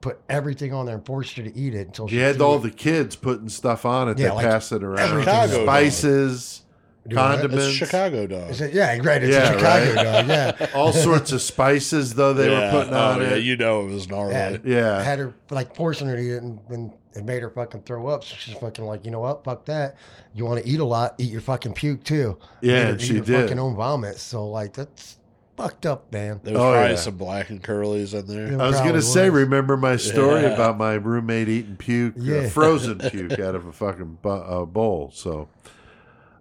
put 0.01 0.19
everything 0.29 0.73
on 0.73 0.85
there 0.85 0.95
and 0.95 1.05
forced 1.05 1.37
her 1.37 1.43
to 1.43 1.55
eat 1.55 1.73
it 1.75 1.87
until 1.87 2.07
She 2.07 2.15
she 2.15 2.19
had 2.21 2.41
all 2.41 2.57
it. 2.57 2.63
the 2.63 2.71
kids 2.71 3.15
putting 3.15 3.49
stuff 3.49 3.85
on 3.85 4.09
it. 4.09 4.17
Yeah, 4.19 4.29
they 4.29 4.35
like 4.35 4.45
pass 4.45 4.71
it 4.71 4.83
around. 4.83 5.19
Chicago. 5.19 5.63
Spices, 5.63 6.61
Do 7.07 7.15
what? 7.15 7.21
condiments. 7.21 7.65
It's 7.67 7.75
Chicago 7.75 8.27
dog. 8.27 8.49
Is 8.49 8.61
it- 8.61 8.73
yeah, 8.73 8.97
right. 9.03 9.23
It's 9.23 9.33
Yeah, 9.33 9.53
a 9.53 9.53
Chicago 9.53 9.93
right. 9.93 10.03
dog. 10.03 10.27
Yeah, 10.27 10.67
all 10.75 10.91
sorts 10.91 11.31
of 11.31 11.41
spices 11.41 12.15
though 12.15 12.33
they 12.33 12.49
yeah. 12.51 12.65
were 12.73 12.79
putting 12.79 12.93
oh, 12.93 12.99
on 13.11 13.21
oh, 13.21 13.23
it. 13.25 13.29
Yeah, 13.29 13.35
you 13.37 13.57
know 13.57 13.81
it 13.81 13.91
was 13.91 14.09
gnarly. 14.09 14.33
Yeah. 14.33 14.57
yeah. 14.63 15.01
had 15.03 15.19
her 15.19 15.33
like 15.49 15.75
forcing 15.75 16.07
her 16.07 16.15
to 16.15 16.21
eat 16.21 16.31
it, 16.33 16.43
and, 16.43 16.59
and 16.69 16.93
it 17.13 17.23
made 17.23 17.43
her 17.43 17.49
fucking 17.49 17.83
throw 17.83 18.07
up. 18.07 18.23
So 18.23 18.35
she's 18.37 18.55
fucking 18.55 18.85
like, 18.85 19.05
you 19.05 19.11
know 19.11 19.19
what? 19.19 19.43
Fuck 19.43 19.65
that. 19.65 19.97
You 20.33 20.45
want 20.45 20.63
to 20.63 20.69
eat 20.69 20.79
a 20.79 20.85
lot? 20.85 21.15
Eat 21.17 21.31
your 21.31 21.41
fucking 21.41 21.73
puke 21.73 22.03
too. 22.03 22.37
Yeah, 22.61 22.83
her- 22.83 22.89
and 22.91 23.01
eat 23.01 23.05
she 23.05 23.13
your 23.15 23.23
did. 23.23 23.41
Fucking 23.41 23.59
own 23.59 23.75
vomit. 23.75 24.17
So 24.17 24.47
like 24.47 24.73
that's 24.73 25.17
fucked 25.61 25.85
up, 25.85 26.11
man. 26.11 26.39
There 26.43 26.53
was 26.53 26.61
Oh, 26.61 26.71
probably 26.73 26.89
yeah. 26.91 26.95
some 26.95 27.17
black 27.17 27.49
and 27.49 27.61
curlies 27.63 28.13
in 28.17 28.25
there. 28.27 28.51
Yeah. 28.51 28.63
I 28.63 28.67
was 28.67 28.75
Probably 28.77 28.91
gonna 28.91 29.01
say, 29.01 29.29
was. 29.29 29.41
remember 29.43 29.77
my 29.77 29.95
story 29.97 30.41
Yeah. 30.41 30.49
about 30.55 30.77
my 30.77 30.93
roommate 30.95 31.49
eating 31.49 31.75
puke, 31.75 32.15
uh, 32.17 32.21
Yeah. 32.21 32.49
frozen 32.49 32.97
puke 32.99 33.39
out 33.39 33.55
of 33.55 33.65
a 33.67 33.71
fucking 33.71 34.17
bu- 34.21 34.29
uh, 34.29 34.65
bowl. 34.65 35.11
So 35.13 35.47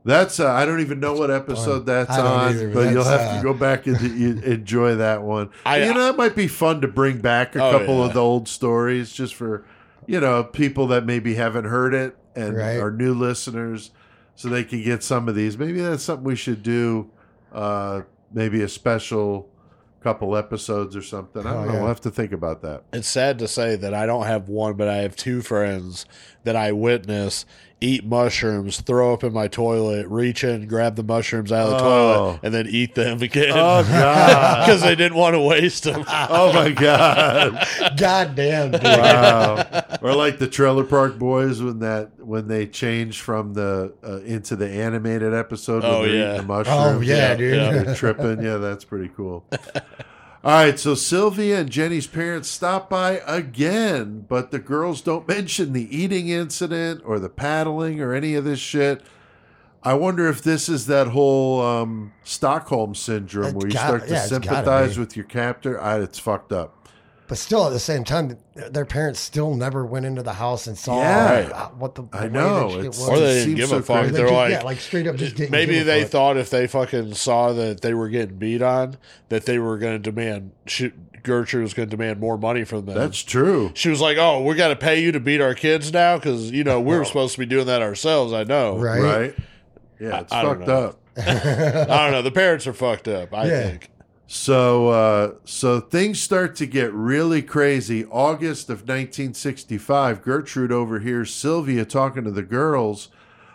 that's 0.05 0.41
uh, 0.41 0.51
I 0.51 0.65
don't 0.65 0.81
even 0.81 0.99
know 1.01 1.13
what 1.13 1.31
episode 1.31 1.79
fun. 1.81 1.85
that's 1.85 2.11
I 2.11 2.17
don't 2.17 2.27
on, 2.27 2.49
either, 2.51 2.69
but 2.69 2.75
but 2.85 2.93
you'll 2.93 3.05
that's, 3.05 3.23
have 3.23 3.33
to 3.33 3.39
uh, 3.39 3.43
go 3.43 3.53
back 3.53 3.87
and 3.87 3.99
y- 4.01 4.43
enjoy 4.51 4.95
that 4.97 5.23
one. 5.23 5.51
I- 5.67 5.85
you 5.85 5.93
know, 5.93 6.05
that 6.05 6.17
might 6.17 6.35
be 6.35 6.49
fun 6.49 6.81
to 6.81 6.89
bring 6.89 7.19
back 7.19 7.55
a 7.55 7.63
Oh, 7.65 7.71
couple 7.79 7.99
yeah. 7.99 8.07
of 8.07 8.15
the 8.15 8.21
old 8.21 8.49
stories 8.49 9.13
just 9.13 9.35
for 9.35 9.65
you 10.07 10.19
know 10.21 10.43
people 10.43 10.87
that 10.89 11.05
maybe 11.05 11.35
haven't 11.35 11.67
heard 11.67 11.93
it 11.95 12.17
and 12.35 12.57
Right. 12.57 12.79
are 12.81 12.91
new 12.91 13.13
listeners, 13.13 13.91
so 14.35 14.49
they 14.49 14.65
can 14.65 14.83
get 14.83 15.03
some 15.03 15.29
of 15.29 15.35
these. 15.35 15.59
Maybe 15.59 15.81
that's 15.83 16.03
something 16.03 16.25
we 16.25 16.37
should 16.37 16.63
do. 16.63 17.11
Uh, 17.53 18.03
maybe 18.33 18.63
a 18.63 18.69
special 18.69 19.49
couple 20.03 20.35
episodes 20.37 20.97
or 20.97 21.03
something. 21.03 21.47
I 21.47 21.53
don't 21.53 21.63
Oh, 21.65 21.67
know. 21.67 21.73
yeah. 21.73 21.79
We'll 21.81 21.89
have 21.89 22.01
to 22.03 22.11
think 22.11 22.33
about 22.33 22.63
that. 22.63 22.85
It's 22.93 23.07
sad 23.09 23.39
to 23.41 23.49
say 23.49 23.77
that 23.77 23.93
I 23.93 24.07
don't 24.07 24.25
have 24.27 24.49
one, 24.49 24.75
but 24.75 24.89
I 24.89 24.97
have 24.99 25.15
two 25.15 25.43
friends 25.43 26.07
that 26.45 26.57
I 26.57 26.73
witness 26.73 27.45
eat 27.83 28.05
mushrooms, 28.05 28.81
throw 28.83 29.15
up 29.15 29.25
in 29.25 29.33
my 29.33 29.49
toilet, 29.49 30.07
reach 30.09 30.45
in, 30.45 30.67
grab 30.67 30.97
the 30.97 31.03
mushrooms 31.03 31.51
out 31.51 31.65
of 31.65 31.71
the 31.71 31.77
Oh. 31.77 31.81
toilet, 32.27 32.41
and 32.43 32.53
then 32.55 32.67
eat 32.69 32.95
them 32.95 33.23
again. 33.23 33.51
Oh, 33.53 33.83
God. 33.89 34.67
Because 34.67 34.83
they 34.83 34.95
didn't 34.95 35.17
want 35.17 35.35
to 35.35 35.41
waste 35.41 35.85
them. 35.85 36.05
Oh 36.33 36.53
my 36.53 36.71
god! 36.71 37.67
God 37.97 38.35
damn, 38.35 38.71
dude. 38.73 38.83
Wow. 38.83 39.65
or 40.03 40.15
like 40.15 40.39
the 40.39 40.47
Trailer 40.47 40.85
Park 40.85 41.19
Boys 41.19 41.63
when 41.63 41.79
that 41.81 42.11
when 42.21 42.47
they 42.49 42.67
changed 42.67 43.21
from 43.21 43.55
the 43.55 43.95
uh, 44.07 44.19
into 44.21 44.55
the 44.57 44.69
animated 44.69 45.33
episode. 45.35 45.85
Oh, 45.85 46.03
they're 46.03 46.15
yeah. 46.15 46.25
eating 46.35 46.37
the 46.43 46.43
mushrooms. 46.47 46.79
Oh 46.79 47.01
yeah, 47.01 47.35
dude. 47.35 47.57
yeah. 47.57 47.95
Tripping. 47.95 48.43
Yeah, 48.43 48.59
that's 48.59 48.85
pretty 48.85 49.09
cool. 49.17 49.45
All 50.43 50.53
right, 50.53 50.79
so 50.79 50.95
Sylvia 50.95 51.61
and 51.61 51.71
Jenny's 51.71 52.07
parents 52.07 52.49
stop 52.49 52.89
by 52.89 53.21
again, 53.27 54.25
but 54.27 54.51
the 54.51 54.59
girls 54.59 55.03
don't 55.03 55.29
mention 55.29 55.75
the 55.75 55.95
eating 55.95 56.29
incident 56.29 57.03
or 57.05 57.19
the 57.19 57.29
paddling 57.29 58.01
or 58.01 58.15
any 58.15 58.35
of 58.35 58.45
this 58.45 58.59
shit. 58.59 59.03
I 59.83 59.95
wonder 59.95 60.29
if 60.29 60.43
this 60.43 60.69
is 60.69 60.87
that 60.87 61.09
whole 61.09 61.61
um, 61.63 62.13
Stockholm 62.23 62.95
syndrome 62.95 63.47
It's 63.47 63.55
where 63.55 63.67
you 63.67 63.73
got- 63.75 63.87
start 63.87 64.03
to 64.09 64.15
yeah, 64.15 64.25
sympathize 64.27 64.99
with 64.99 65.15
your 65.17 65.25
captor. 65.27 65.81
I, 65.81 66.01
it's 66.01 66.19
fucked 66.19 66.53
up. 66.53 66.80
But 67.31 67.39
still, 67.39 67.65
at 67.65 67.71
the 67.73 67.79
same 67.79 68.03
time, 68.03 68.37
their 68.55 68.85
parents 68.85 69.21
still 69.21 69.55
never 69.55 69.87
went 69.87 70.05
into 70.05 70.21
the 70.21 70.33
house 70.33 70.67
and 70.67 70.77
saw 70.77 71.01
Yeah. 71.01 71.49
uh, 71.55 71.69
what 71.69 71.95
the, 71.95 72.03
the 72.03 72.09
I 72.19 72.23
way 72.25 72.29
know, 72.29 72.63
that 72.65 72.71
shit 72.73 72.79
it's- 72.87 72.99
was. 72.99 73.09
Or 73.09 73.19
they 73.21 73.35
didn't 73.45 73.55
give 73.55 73.69
so 73.69 73.77
a 73.77 73.83
fuck. 73.83 73.97
crazy. 74.01 74.11
They 74.11 74.17
They're 74.19 74.27
just- 74.27 74.35
like, 74.37 74.51
yeah, 74.51 74.63
like 74.65 74.81
straight 74.81 75.07
up 75.07 75.15
just 75.15 75.37
didn't 75.37 75.53
maybe 75.53 75.75
give 75.75 75.83
a 75.83 75.85
they 75.91 76.03
fuck. 76.03 76.11
thought 76.11 76.37
if 76.39 76.51
they 76.51 76.67
fucking 76.67 77.15
saw 77.15 77.53
that 77.53 77.83
they 77.83 77.95
were 77.95 78.09
getting 78.09 78.37
beat 78.37 78.63
on, 78.63 78.97
that 79.29 79.47
they 79.47 79.61
were 79.61 79.79
going 79.79 79.93
to 79.93 79.99
demand, 80.01 80.51
she, 80.67 80.91
Gertrude 81.23 81.63
was 81.63 81.73
going 81.73 81.89
to 81.89 81.97
demand 81.97 82.19
more 82.19 82.37
money 82.37 82.65
from 82.65 82.85
them. 82.87 82.97
That's 82.97 83.23
true. 83.23 83.71
she 83.75 83.91
was 83.91 84.01
like, 84.01 84.17
"Oh, 84.19 84.43
we 84.43 84.57
got 84.57 84.69
to 84.69 84.77
pay 84.77 85.01
you 85.01 85.13
to 85.13 85.21
beat 85.21 85.41
our 85.41 85.55
kids 85.55 85.93
now 85.93 86.17
because 86.17 86.51
you 86.51 86.65
know 86.65 86.81
we 86.81 86.97
were 86.97 87.05
supposed 87.05 87.35
to 87.35 87.39
be 87.39 87.47
doing 87.47 87.67
that 87.67 87.81
ourselves." 87.81 88.33
I 88.33 88.43
know, 88.43 88.77
Right. 88.77 89.01
Right? 89.01 89.35
Yeah, 90.01 90.21
it's 90.23 90.33
I 90.33 90.43
don't 90.43 90.65
fucked 90.65 90.67
know. 90.69 90.85
up. 90.87 91.01
I 91.19 92.03
don't 92.05 92.11
know. 92.13 92.23
The 92.23 92.31
parents 92.33 92.67
are 92.67 92.73
fucked 92.73 93.07
up. 93.07 93.33
I 93.33 93.45
Yeah. 93.47 93.63
think. 93.69 93.91
So, 94.33 94.91
uh, 94.91 95.33
so 95.45 95.81
things 95.81 96.23
start 96.23 96.55
to 96.57 96.67
get 96.67 96.93
really 96.93 97.43
crazy. 97.43 98.05
August 98.05 98.71
of 98.71 98.83
1965, 98.83 100.23
Gertrude 100.23 100.71
overhears 100.71 101.35
Sylvia 101.35 101.85
talking 101.85 102.23
to 102.23 102.31
the 102.31 102.45
girls 102.45 103.09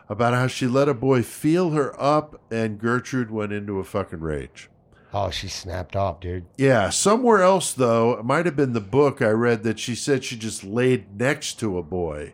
about 0.10 0.34
how 0.34 0.48
she 0.48 0.68
let 0.68 0.90
a 0.90 0.94
boy 0.94 1.24
feel 1.24 1.70
her 1.70 1.96
up, 1.98 2.42
and 2.52 2.78
Gertrude 2.78 3.32
went 3.32 3.54
into 3.54 3.80
a 3.80 3.86
fucking 3.86 4.20
rage. 4.20 4.70
Oh, 5.14 5.30
she 5.30 5.48
snapped 5.48 5.96
off, 5.96 6.20
dude. 6.20 6.46
Yeah, 6.58 6.90
somewhere 6.90 7.42
else 7.42 7.72
though, 7.72 8.12
it 8.20 8.26
might 8.26 8.46
have 8.46 8.58
been 8.58 8.74
the 8.74 8.82
book 8.82 9.22
I 9.22 9.30
read 9.30 9.64
that 9.64 9.80
she 9.80 9.96
said 9.96 10.26
she 10.26 10.36
just 10.36 10.66
laid 10.66 11.18
next 11.18 11.54
to 11.62 11.78
a 11.78 11.84
boy. 11.84 12.34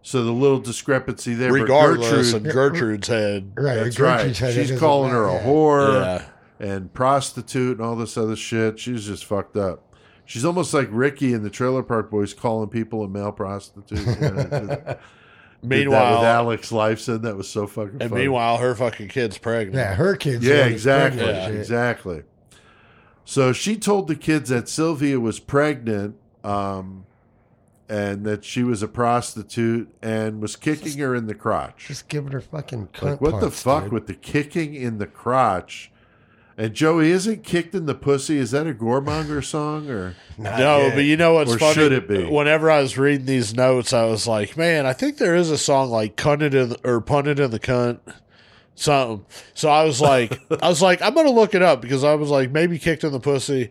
So 0.00 0.24
the 0.24 0.32
little 0.32 0.58
discrepancy 0.60 1.34
there. 1.34 1.52
Regardless, 1.52 2.32
Gertrude, 2.32 2.46
in 2.46 2.52
Gertrude's 2.52 3.08
head, 3.08 3.52
Right. 3.56 3.74
that's 3.74 3.96
Gertrude 3.98 4.26
right. 4.28 4.36
said 4.36 4.56
it 4.56 4.68
She's 4.68 4.78
calling 4.78 5.10
her 5.10 5.26
a 5.28 5.38
whore. 5.40 6.00
yeah, 6.02 6.24
and 6.64 6.92
prostitute 6.94 7.76
and 7.78 7.86
all 7.86 7.94
this 7.94 8.16
other 8.16 8.36
shit. 8.36 8.78
She's 8.78 9.06
just 9.06 9.24
fucked 9.24 9.56
up. 9.56 9.82
She's 10.24 10.44
almost 10.44 10.72
like 10.72 10.88
Ricky 10.90 11.34
in 11.34 11.42
the 11.42 11.50
Trailer 11.50 11.82
Park 11.82 12.10
Boys 12.10 12.32
calling 12.32 12.70
people 12.70 13.04
a 13.04 13.08
male 13.08 13.32
prostitute. 13.32 13.98
You 13.98 14.04
know, 14.06 14.34
did 14.44 14.50
that 14.68 15.00
Meanwhile, 15.62 16.18
with 16.20 16.26
Alex 16.26 16.70
Lifeson, 16.70 17.22
that 17.22 17.36
was 17.36 17.48
so 17.48 17.66
fucking. 17.66 18.00
and 18.00 18.10
funny. 18.10 18.22
meanwhile, 18.22 18.58
her 18.58 18.74
fucking 18.74 19.08
kid's 19.08 19.38
pregnant. 19.38 19.76
Yeah, 19.76 19.94
her 19.94 20.16
kids. 20.16 20.44
yeah, 20.44 20.50
the 20.52 20.58
one 20.60 20.62
that's 20.64 20.72
exactly, 20.74 21.22
pregnant 21.24 21.48
and 21.50 21.58
exactly. 21.58 22.22
So 23.24 23.52
she 23.52 23.76
told 23.76 24.08
the 24.08 24.16
kids 24.16 24.50
that 24.50 24.68
Sylvia 24.68 25.18
was 25.20 25.38
pregnant, 25.40 26.16
um, 26.42 27.06
and 27.88 28.24
that 28.24 28.44
she 28.44 28.62
was 28.62 28.82
a 28.82 28.88
prostitute 28.88 29.88
and 30.02 30.40
was 30.40 30.56
kicking 30.56 30.98
her 30.98 31.14
in 31.14 31.26
the 31.26 31.34
crotch. 31.34 31.86
Just 31.88 32.08
giving 32.08 32.32
her 32.32 32.40
fucking 32.40 32.88
cunt 32.88 33.02
Like 33.02 33.20
what 33.20 33.40
the 33.40 33.50
fuck 33.50 33.84
dude. 33.84 33.92
with 33.92 34.06
the 34.06 34.14
kicking 34.14 34.74
in 34.74 34.98
the 34.98 35.06
crotch? 35.06 35.90
And 36.56 36.72
Joey 36.72 37.10
isn't 37.10 37.42
kicked 37.42 37.74
in 37.74 37.86
the 37.86 37.94
pussy. 37.96 38.38
Is 38.38 38.52
that 38.52 38.66
a 38.66 38.72
Gormonger 38.72 39.44
song 39.44 39.90
or? 39.90 40.14
Not 40.38 40.58
No, 40.58 40.78
yet. 40.82 40.94
but 40.94 41.04
you 41.04 41.16
know 41.16 41.34
what's 41.34 41.52
Or 41.54 41.58
funny? 41.58 41.74
should 41.74 41.92
it 41.92 42.06
be? 42.06 42.24
Whenever 42.24 42.70
I 42.70 42.80
was 42.80 42.96
reading 42.96 43.26
these 43.26 43.54
notes, 43.54 43.92
I 43.92 44.04
was 44.04 44.26
like, 44.28 44.56
"Man, 44.56 44.86
I 44.86 44.92
think 44.92 45.18
there 45.18 45.34
is 45.34 45.50
a 45.50 45.58
song 45.58 45.90
like 45.90 46.16
"Cunt 46.16 46.42
It 46.42 46.54
in 46.54 46.68
the, 46.70 46.78
or 46.88 47.00
Punt 47.00 47.26
It 47.26 47.40
in 47.40 47.50
the 47.50 47.58
Cunt." 47.58 47.98
Something. 48.76 49.24
So 49.54 49.68
I 49.68 49.84
was 49.84 50.00
like, 50.00 50.40
I 50.62 50.68
was 50.68 50.82
like, 50.82 51.00
I'm 51.02 51.14
gonna 51.14 51.30
look 51.30 51.54
it 51.54 51.62
up 51.62 51.80
because 51.80 52.02
I 52.04 52.14
was 52.14 52.30
like, 52.30 52.50
maybe 52.50 52.78
kicked 52.78 53.04
in 53.04 53.12
the 53.12 53.20
pussy 53.20 53.70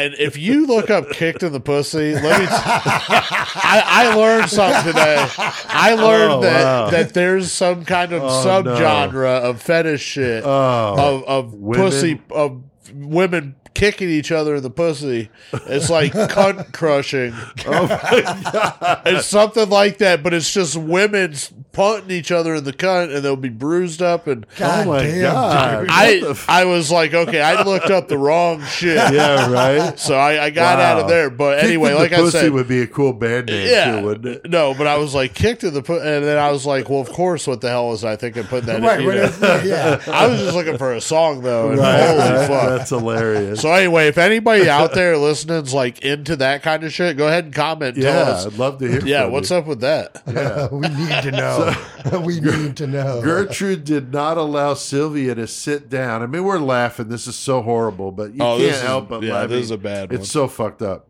And 0.00 0.14
if 0.18 0.38
you 0.38 0.66
look 0.66 0.88
up 0.90 1.10
"kicked 1.10 1.42
in 1.42 1.52
the 1.52 1.60
pussy," 1.60 2.14
let 2.14 2.40
me. 2.40 2.46
T- 2.46 2.52
I, 2.52 3.82
I 3.86 4.14
learned 4.14 4.48
something 4.48 4.92
today. 4.92 5.16
I 5.38 5.94
learned 5.94 6.32
Oh, 6.32 6.40
that 6.42 6.64
wow. 6.64 6.90
that 6.90 7.12
there's 7.14 7.52
some 7.52 7.84
kind 7.84 8.12
of 8.12 8.22
Oh, 8.22 8.26
subgenre 8.44 9.40
of 9.42 9.60
fetish 9.60 10.00
shit 10.00 10.42
Oh, 10.44 10.94
of 10.98 11.24
of 11.24 11.54
women? 11.54 11.84
pussy 11.84 12.22
of 12.30 12.62
women 12.94 13.56
kicking 13.80 14.10
each 14.10 14.30
other 14.30 14.56
in 14.56 14.62
the 14.62 14.68
pussy. 14.70 15.30
It's 15.54 15.88
like 15.88 16.12
cunt 16.30 16.72
crushing. 16.74 17.32
oh 17.66 17.86
my 17.88 18.50
god! 18.52 19.02
It's 19.06 19.26
something 19.26 19.70
like 19.70 19.96
that, 19.98 20.22
but 20.22 20.34
it's 20.34 20.52
just 20.52 20.76
women 20.76 21.34
punting 21.72 22.10
each 22.10 22.30
other 22.30 22.54
in 22.56 22.64
the 22.64 22.74
cunt, 22.74 23.14
and 23.14 23.24
they'll 23.24 23.36
be 23.36 23.48
bruised 23.48 24.02
up. 24.02 24.26
And 24.26 24.46
God 24.58 24.86
oh 24.86 24.90
my 24.90 25.02
damn, 25.02 25.22
god! 25.22 25.70
dude. 25.80 25.88
What 25.88 25.96
I 25.98 26.20
the 26.20 26.30
f- 26.30 26.48
I 26.48 26.64
was 26.66 26.90
like, 26.92 27.14
okay, 27.14 27.40
I 27.40 27.62
looked 27.62 27.90
up 27.90 28.08
the 28.08 28.18
wrong 28.18 28.62
shit. 28.64 28.96
yeah, 29.12 29.50
right. 29.50 29.98
So 29.98 30.14
I, 30.14 30.44
I 30.44 30.50
got 30.50 30.78
out 30.78 31.00
of 31.00 31.08
there. 31.08 31.30
But 31.30 31.56
Kicked 31.60 31.68
anyway, 31.68 31.92
in 31.92 31.96
like 31.96 32.10
the 32.10 32.16
I 32.16 32.20
pussy 32.20 32.38
said, 32.38 32.52
would 32.52 32.68
be 32.68 32.82
a 32.82 32.86
cool 32.86 33.14
band 33.14 33.46
name 33.46 33.66
yeah, 33.66 33.98
too, 34.00 34.06
wouldn't 34.06 34.26
it? 34.26 34.50
no, 34.50 34.74
but 34.74 34.86
I 34.86 34.98
was 34.98 35.14
like 35.14 35.34
kicked 35.34 35.64
in 35.64 35.72
the 35.72 35.82
put, 35.82 36.02
and 36.02 36.22
then 36.24 36.36
I 36.38 36.50
was 36.50 36.66
like, 36.66 36.90
well, 36.90 37.00
of 37.00 37.08
course, 37.10 37.46
what 37.46 37.62
the 37.62 37.68
hell 37.70 37.88
was 37.88 38.04
I 38.04 38.16
thinking? 38.16 38.44
Putting 38.44 38.66
that, 38.66 38.82
Right, 38.82 38.98
in, 38.98 39.04
you 39.04 39.08
what 39.08 39.40
know? 39.40 39.54
is- 39.54 39.64
yeah. 39.66 40.02
I 40.12 40.26
was 40.26 40.38
just 40.40 40.54
looking 40.54 40.76
for 40.76 40.92
a 40.92 41.00
song 41.00 41.40
though, 41.42 41.70
and 41.70 41.78
Right, 41.78 42.00
holy 42.06 42.18
right. 42.18 42.46
fuck. 42.48 42.68
That's 42.78 42.90
hilarious. 42.90 43.60
So 43.62 43.69
anyway, 43.72 44.08
if 44.08 44.18
anybody 44.18 44.68
out 44.70 44.94
there 44.94 45.16
listening 45.16 45.62
is 45.64 45.74
like 45.74 46.00
into 46.02 46.36
that 46.36 46.62
kind 46.62 46.84
of 46.84 46.92
shit, 46.92 47.16
go 47.16 47.26
ahead 47.28 47.44
and 47.46 47.54
comment. 47.54 47.96
And 47.96 48.04
tell 48.04 48.14
yeah, 48.26 48.32
us. 48.32 48.46
I'd 48.46 48.54
love 48.54 48.78
to 48.78 48.88
hear. 48.88 49.04
Yeah, 49.04 49.24
from 49.24 49.32
what's 49.32 49.50
you. 49.50 49.56
up 49.56 49.66
with 49.66 49.80
that? 49.80 50.22
Yeah. 50.30 50.68
we 50.72 50.88
need 50.88 51.22
to 51.22 51.30
know. 51.32 52.20
we 52.24 52.40
need 52.40 52.76
to 52.76 52.86
know. 52.86 53.20
Gertrude 53.22 53.84
did 53.84 54.12
not 54.12 54.36
allow 54.38 54.74
Sylvia 54.74 55.34
to 55.34 55.46
sit 55.46 55.88
down. 55.90 56.22
I 56.22 56.26
mean, 56.26 56.44
we're 56.44 56.58
laughing. 56.58 57.08
This 57.08 57.26
is 57.26 57.36
so 57.36 57.60
horrible, 57.62 58.12
but 58.12 58.32
you 58.34 58.42
Oh, 58.42 58.58
can't 58.58 58.70
is- 58.70 58.80
help 58.82 59.08
but 59.08 59.22
yeah, 59.22 59.34
laugh. 59.34 59.48
this 59.48 59.64
is 59.64 59.70
a 59.70 59.78
bad 59.78 60.12
It's 60.12 60.30
so 60.30 60.46
fucked 60.48 60.82
up. 60.82 61.08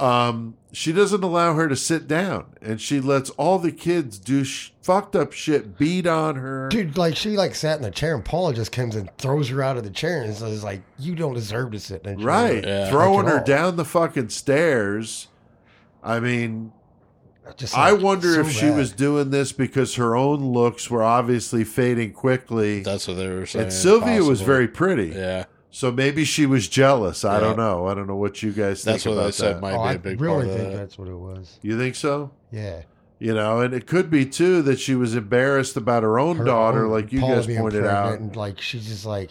Um, 0.00 0.54
she 0.72 0.92
doesn't 0.92 1.22
allow 1.22 1.54
her 1.54 1.68
to 1.68 1.76
sit 1.76 2.06
down, 2.08 2.46
and 2.62 2.80
she 2.80 3.00
lets 3.00 3.30
all 3.30 3.58
the 3.58 3.72
kids 3.72 4.18
do 4.18 4.44
sh- 4.44 4.70
fucked 4.82 5.14
up 5.16 5.32
shit, 5.32 5.76
beat 5.76 6.06
on 6.06 6.36
her. 6.36 6.68
Dude, 6.68 6.96
like 6.96 7.16
she 7.16 7.30
like 7.36 7.54
sat 7.54 7.76
in 7.76 7.82
the 7.82 7.90
chair 7.90 8.14
and 8.14 8.24
Paula 8.24 8.54
just 8.54 8.72
comes 8.72 8.96
and 8.96 9.10
throws 9.18 9.48
her 9.50 9.62
out 9.62 9.76
of 9.76 9.84
the 9.84 9.90
chair 9.90 10.22
and 10.22 10.30
is 10.30 10.64
like, 10.64 10.82
"You 10.98 11.14
don't 11.14 11.34
deserve 11.34 11.72
to 11.72 11.80
sit 11.80 12.02
in 12.06 12.12
that 12.14 12.18
chair." 12.18 12.26
Right, 12.26 12.64
Yeah. 12.64 12.88
throwing 12.88 13.26
her 13.26 13.38
all. 13.40 13.44
down 13.44 13.76
the 13.76 13.84
fucking 13.84 14.28
stairs. 14.30 15.28
I 16.02 16.18
mean, 16.20 16.72
Just 17.56 17.76
I 17.76 17.92
wonder 17.92 18.34
so 18.34 18.40
if 18.42 18.52
she 18.52 18.70
was 18.70 18.92
doing 18.92 19.30
this 19.30 19.50
because 19.52 19.96
her 19.96 20.14
own 20.16 20.52
looks 20.52 20.88
were 20.88 21.02
obviously 21.02 21.64
fading 21.64 22.12
quickly, 22.12 22.80
That's 22.82 23.08
what 23.08 23.16
they 23.16 23.28
were 23.28 23.44
saying. 23.44 23.64
and 23.64 23.72
Sylvia 23.72 24.22
was 24.22 24.40
very 24.40 24.68
pretty. 24.68 25.08
Yeah, 25.08 25.44
So 25.70 25.92
maybe 25.92 26.24
she 26.24 26.46
was 26.46 26.66
jealous. 26.68 27.24
I 27.24 27.34
Yeah. 27.34 27.40
don't 27.40 27.56
know. 27.56 27.86
I 27.86 27.94
don't 27.94 28.06
know 28.08 28.16
what 28.16 28.42
you 28.42 28.50
guys 28.52 28.82
think 28.84 28.94
that's 28.96 29.06
what 29.06 29.12
about 29.12 29.24
they 29.26 29.30
said 29.32 29.56
that. 29.56 29.60
might 29.62 29.74
Oh, 29.74 29.82
be 29.82 29.88
I 29.88 29.92
a 29.92 29.98
big 29.98 30.20
really 30.20 30.34
part 30.34 30.48
of 30.48 30.54
think 30.56 30.70
that. 30.72 30.76
that's 30.78 30.98
what 30.98 31.08
it 31.08 31.14
was. 31.16 31.58
You 31.62 31.78
think 31.78 31.94
so? 31.94 32.32
Yeah, 32.50 32.82
You 33.20 33.34
know, 33.34 33.60
and 33.60 33.72
it 33.74 33.86
could 33.86 34.10
be 34.10 34.24
too 34.26 34.62
that 34.62 34.80
she 34.80 34.94
was 34.94 35.14
embarrassed 35.14 35.76
about 35.76 36.02
her 36.02 36.18
own 36.18 36.36
Her 36.38 36.44
daughter, 36.44 36.86
own 36.86 36.90
like 36.90 37.12
you 37.12 37.20
Paula 37.20 37.36
guys 37.36 37.46
being 37.46 37.60
pointed 37.60 37.82
pregnant 37.82 37.96
out. 38.14 38.18
and 38.20 38.34
like 38.36 38.60
she's 38.60 38.86
just 38.86 39.04
like, 39.06 39.30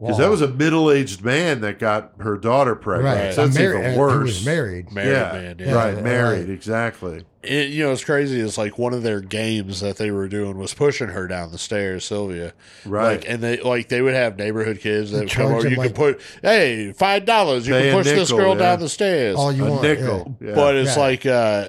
Because 0.00 0.18
that 0.18 0.30
was 0.30 0.42
a 0.42 0.48
middle-aged 0.48 1.24
man 1.24 1.60
that 1.62 1.80
got 1.80 2.12
her 2.20 2.36
daughter 2.36 2.76
pregnant. 2.76 3.16
right. 3.18 3.34
So 3.34 3.46
that's 3.48 3.58
mar- 3.58 3.78
even 3.80 3.92
Who 3.94 3.98
worse. 3.98 4.22
was 4.26 4.46
married? 4.46 4.92
Married 4.92 5.10
yeah, 5.10 5.32
man, 5.32 5.56
yeah. 5.58 5.72
right, 5.74 5.96
Yeah, 5.96 6.02
married, 6.02 6.40
right. 6.42 6.50
exactly. 6.50 7.24
It, 7.42 7.70
you 7.70 7.84
know, 7.84 7.92
it's 7.92 8.04
crazy. 8.04 8.38
It's 8.38 8.56
like 8.56 8.78
one 8.78 8.94
of 8.94 9.02
their 9.02 9.20
games 9.20 9.80
that 9.80 9.96
they 9.96 10.12
were 10.12 10.28
doing 10.28 10.56
was 10.56 10.72
pushing 10.72 11.08
her 11.08 11.26
down 11.26 11.50
the 11.50 11.58
stairs, 11.58 12.04
Sylvia. 12.04 12.52
Right. 12.86 13.18
Like, 13.20 13.28
and 13.28 13.42
they 13.42 13.60
like 13.60 13.88
they 13.88 14.00
would 14.02 14.14
have 14.14 14.36
neighborhood 14.38 14.78
kids 14.80 15.10
that 15.10 15.20
would 15.20 15.30
come 15.30 15.46
over. 15.46 15.62
them, 15.62 15.72
You 15.72 15.78
like- 15.78 15.88
could 15.88 15.96
put, 15.96 16.20
hey, 16.42 16.92
five 16.92 17.24
dollars. 17.24 17.66
You 17.66 17.74
can 17.74 17.92
push 17.94 18.06
this 18.06 18.30
girl 18.30 18.52
yeah. 18.54 18.58
down 18.60 18.80
the 18.80 18.88
stairs. 18.88 19.34
All 19.36 19.50
you 19.52 19.66
a 19.66 19.70
want, 19.70 19.82
nickel. 19.82 20.36
Yeah. 20.40 20.54
But 20.54 20.76
it's 20.76 20.96
Yeah. 20.96 21.02
like, 21.02 21.26
uh, 21.26 21.68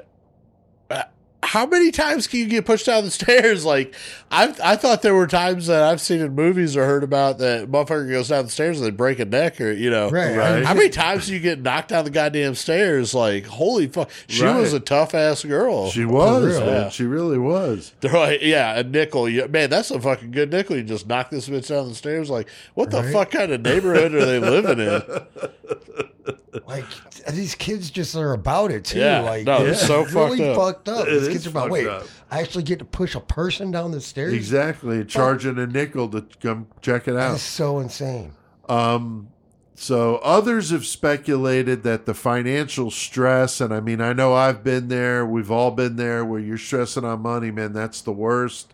how 1.50 1.66
many 1.66 1.89
times 1.89 2.28
can 2.28 2.39
you 2.41 2.47
get 2.47 2.66
pushed 2.66 2.86
down 2.86 3.04
the 3.04 3.10
stairs? 3.22 3.66
Like, 3.66 3.95
I 4.30 4.54
I 4.64 4.76
thought 4.76 5.02
there 5.02 5.16
were 5.16 5.26
times 5.26 5.66
that 5.68 5.82
I've 5.84 6.00
seen 6.00 6.22
in 6.22 6.36
movies 6.36 6.78
or 6.78 6.86
heard 6.86 7.04
about 7.04 7.39
that 7.39 7.72
motherfucker 7.72 8.10
goes 8.10 8.28
down 8.28 8.45
the 8.45 8.52
stairs 8.52 8.78
and 8.80 8.86
they 8.86 8.91
break 8.91 9.18
a 9.20 9.26
neck 9.26 9.60
or 9.60 9.72
you 9.72 9.89
know, 9.89 10.10
Right. 10.12 10.36
Right. 10.38 10.64
How 10.64 10.76
many 10.76 10.89
times 10.89 11.26
do 11.28 11.34
you 11.34 11.39
get 11.39 11.62
knocked 11.62 11.89
down 11.89 12.06
the 12.06 12.12
goddamn 12.12 12.54
stairs? 12.54 13.14
Like, 13.16 13.45
holy 13.47 13.88
fuck, 13.88 14.10
she 14.28 14.43
Right. 14.43 14.56
was 14.60 14.74
a 14.74 14.80
tough 14.80 15.16
ass 15.16 15.43
girl. 15.43 15.89
she 15.89 16.06
was, 16.06 16.45
real. 16.45 16.60
man. 16.66 16.70
Yeah. 16.84 16.89
She 16.89 17.04
really 17.06 17.39
was. 17.39 17.93
They're 18.02 18.14
like, 18.14 18.41
yeah, 18.43 18.78
a 18.78 18.84
nickel. 18.84 19.28
You, 19.28 19.47
man, 19.47 19.70
that's 19.72 19.89
a 19.89 20.00
fucking 20.00 20.30
good 20.32 20.52
nickel. 20.52 20.76
You 20.78 20.84
just 20.84 21.08
knock 21.08 21.32
this 21.32 21.50
bitch 21.50 21.68
down 21.70 21.89
the 21.89 21.95
stairs. 21.95 22.30
Like, 22.30 22.47
what 22.76 22.91
the 22.91 23.02
Right. 23.02 23.12
fuck 23.14 23.32
kind 23.32 23.52
of 23.52 23.62
neighborhood 23.62 24.14
are 24.14 24.26
they 24.26 24.39
living 24.39 24.80
in? 24.80 25.02
Like 26.68 26.86
these 27.32 27.56
kids 27.56 27.89
just 27.89 28.16
are 28.16 28.34
about 28.34 28.72
it 28.72 28.86
too. 28.86 29.00
Yeah, 29.00 29.22
like 29.22 29.45
no, 29.45 29.66
it's 29.66 29.86
so 29.86 30.04
really 30.06 30.38
fucked 30.39 30.50
up. 30.50 30.56
fucked 30.58 30.89
up. 30.89 31.08
It 31.08 31.20
These 31.20 31.28
kids 31.30 31.47
are 31.47 31.50
about 31.52 31.70
wait. 31.70 31.88
up. 31.88 32.04
I 32.32 32.41
actually 32.41 32.64
get 32.64 32.80
to 32.80 32.86
push 32.86 33.16
a 33.16 33.20
person 33.20 33.72
down 33.72 33.91
the 33.91 34.02
stairs. 34.02 34.34
Exactly. 34.34 35.04
Charging 35.06 35.58
a 35.58 35.68
nickel 35.68 36.08
to 36.10 36.26
come 36.41 36.68
check 36.82 37.08
it 37.08 37.16
out. 37.16 37.36
is 37.36 37.41
so 37.41 37.80
insane. 37.80 38.34
Um, 38.68 39.30
so 39.76 40.18
others 40.18 40.72
have 40.72 40.86
speculated 40.86 41.84
that 41.84 42.06
the 42.06 42.14
financial 42.14 42.91
stress, 42.91 43.62
and 43.62 43.74
I 43.74 43.80
mean, 43.80 44.02
I 44.02 44.14
know 44.14 44.34
I've 44.34 44.64
been 44.64 44.89
there. 44.89 45.26
We've 45.26 45.50
all 45.50 45.72
been 45.72 45.95
there 45.95 46.26
where 46.26 46.39
you're 46.39 46.58
stressing 46.58 47.06
on 47.06 47.22
money, 47.22 47.50
man. 47.50 47.74
That's 47.74 48.02
the 48.02 48.12
worst. 48.12 48.74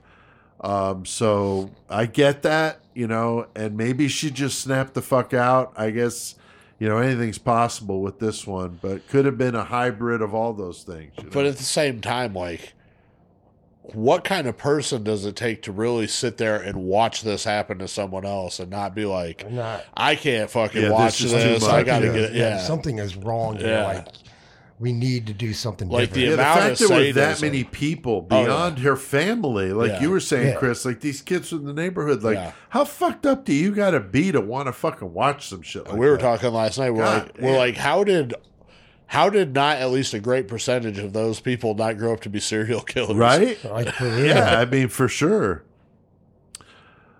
Um, 0.62 1.06
so 1.06 1.70
I 1.90 2.08
get 2.08 2.42
that, 2.42 2.80
you 2.96 3.08
know, 3.08 3.48
and 3.56 3.78
maybe 3.78 4.08
she 4.08 4.32
just 4.32 4.60
snapped 4.60 4.96
the 4.96 5.02
fuck 5.02 5.34
out. 5.34 5.74
I 5.78 5.92
guess, 5.92 6.36
you 6.80 6.90
know, 6.90 6.98
anything's 6.98 7.38
possible 7.38 8.02
with 8.02 8.20
this 8.20 8.46
one, 8.46 8.80
but 8.82 9.08
could 9.08 9.26
have 9.26 9.38
been 9.38 9.56
a 9.56 9.64
hybrid 9.64 10.22
of 10.22 10.34
all 10.34 10.54
those 10.54 10.84
things. 10.84 11.14
you 11.22 11.30
But 11.32 11.46
at 11.46 11.58
the 11.58 11.64
same 11.64 12.02
time, 12.02 12.34
like, 12.34 12.74
what 13.94 14.24
kind 14.24 14.48
of 14.48 14.58
person 14.58 15.04
does 15.04 15.26
it 15.26 15.36
take 15.36 15.62
to 15.64 15.72
really 15.72 16.08
sit 16.08 16.38
there 16.38 16.56
and 16.60 16.84
watch 16.84 17.22
this 17.22 17.44
happen 17.44 17.78
to 17.80 17.88
someone 17.88 18.26
else 18.26 18.60
and 18.60 18.72
not 18.72 18.96
be 18.96 19.06
like, 19.06 19.50
Not 19.50 19.86
I 19.96 20.16
can't 20.16 20.50
fucking 20.50 20.82
Yeah, 20.82 20.90
watch 20.90 21.20
this 21.20 21.32
this. 21.32 21.64
I 21.64 21.84
got 21.84 22.00
to 22.00 22.08
Yeah. 22.08 22.14
get 22.14 22.22
it. 22.24 22.34
Yeah. 22.34 22.58
something 22.60 22.98
is 22.98 23.16
wrong. 23.16 23.58
Here. 23.58 23.68
Yeah. 23.68 23.84
Like 23.86 24.08
we 24.78 24.92
need 24.92 25.26
to 25.28 25.34
do 25.34 25.54
something 25.54 25.88
Like 25.88 26.10
different. 26.12 26.14
the 26.16 26.22
yeah, 26.22 26.30
the 26.32 26.60
fact 26.60 26.82
of 26.82 26.90
there 26.90 26.98
were 27.08 27.14
that 27.14 27.42
many 27.42 27.64
people 27.64 28.28
Oh, 28.30 28.38
yeah. 28.40 28.46
beyond 28.46 28.80
her 28.80 28.98
family, 28.98 29.72
like 29.72 29.90
Yeah. 29.92 30.02
you 30.02 30.10
were 30.10 30.20
saying, 30.20 30.48
Yeah. 30.50 30.56
Chris, 30.56 30.84
like 30.84 31.00
these 31.00 31.22
kids 31.22 31.50
from 31.50 31.64
the 31.64 31.72
neighborhood, 31.74 32.24
like 32.24 32.36
Yeah. 32.36 32.52
how 32.70 32.84
fucked 32.84 33.26
up 33.26 33.46
do 33.46 33.54
you 33.54 33.74
got 33.74 33.92
to 33.92 34.02
be 34.02 34.34
to 34.34 34.42
want 34.42 34.68
to 34.68 34.74
fucking 34.74 35.14
watch 35.14 35.48
some 35.48 35.62
shit? 35.62 35.86
Like 35.88 35.94
we 35.96 36.06
were 36.08 36.18
that? 36.18 36.22
talking 36.22 36.52
last 36.52 36.78
night. 36.78 36.90
We're 36.90 37.04
God 37.04 37.24
like, 37.36 37.42
we're 37.42 37.58
like, 37.58 37.78
how 37.78 38.04
did, 38.04 38.34
how 39.08 39.30
did 39.30 39.54
not 39.54 39.78
at 39.78 39.92
least 39.92 40.14
a 40.14 40.20
great 40.20 40.50
percentage 40.50 40.98
of 41.00 41.14
those 41.14 41.40
people 41.40 41.74
not 41.74 41.98
grow 41.98 42.12
up 42.12 42.20
to 42.22 42.30
be 42.30 42.42
serial 42.42 42.82
killers? 42.82 43.16
right? 43.16 43.64
like 43.72 43.90
for 43.94 44.08
yeah, 44.08 44.60
I 44.60 44.66
mean 44.66 44.90
for 44.90 45.08
sure. 45.08 45.64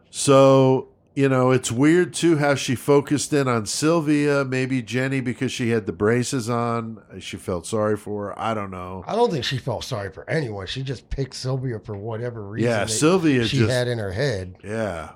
So 0.10 0.90
you 1.16 1.30
know, 1.30 1.52
it's 1.52 1.72
weird 1.72 2.14
too 2.14 2.38
how 2.38 2.56
she 2.56 2.76
focused 2.76 3.32
in 3.32 3.48
on 3.48 3.66
Sylvia, 3.66 4.44
maybe 4.44 4.82
Jenny 4.82 5.22
because 5.22 5.52
she 5.52 5.70
had 5.70 5.86
the 5.86 5.94
braces 5.94 6.50
on. 6.50 7.02
Uh, 7.12 7.20
she 7.20 7.38
felt 7.38 7.66
sorry 7.66 7.96
for 7.96 8.28
her. 8.28 8.40
I 8.40 8.54
don't 8.54 8.70
know. 8.72 9.04
I 9.08 9.16
don't 9.16 9.32
think 9.32 9.46
she 9.46 9.58
felt 9.58 9.86
sorry 9.86 10.12
for 10.12 10.30
anyone. 10.30 10.68
She 10.68 10.84
just 10.84 11.10
picked 11.10 11.36
Sylvia 11.36 11.80
for 11.80 11.96
whatever 11.96 12.44
reason. 12.44 12.70
Yeah, 12.70 12.86
Sylvia 12.86 13.48
she 13.48 13.60
just 13.60 13.72
had 13.72 13.88
in 13.88 13.98
her 13.98 14.12
head. 14.12 14.58
Yeah. 14.64 15.12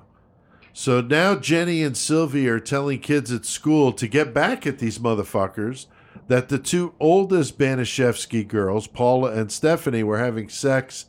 So 0.72 1.02
now 1.02 1.34
Jenny 1.34 1.82
and 1.82 1.96
Sylvia 1.96 2.54
are 2.54 2.60
telling 2.60 3.00
kids 3.00 3.30
at 3.30 3.44
school 3.44 3.92
to 3.92 4.08
get 4.08 4.32
back 4.32 4.66
at 4.66 4.78
these 4.78 4.98
motherfuckers 4.98 5.86
that 6.28 6.48
the 6.48 6.58
two 6.58 6.94
oldest 6.98 7.58
Baniszewski 7.58 8.46
girls, 8.46 8.86
Paula 8.86 9.32
and 9.32 9.52
Stephanie, 9.52 10.02
were 10.02 10.18
having 10.18 10.48
sex 10.48 11.06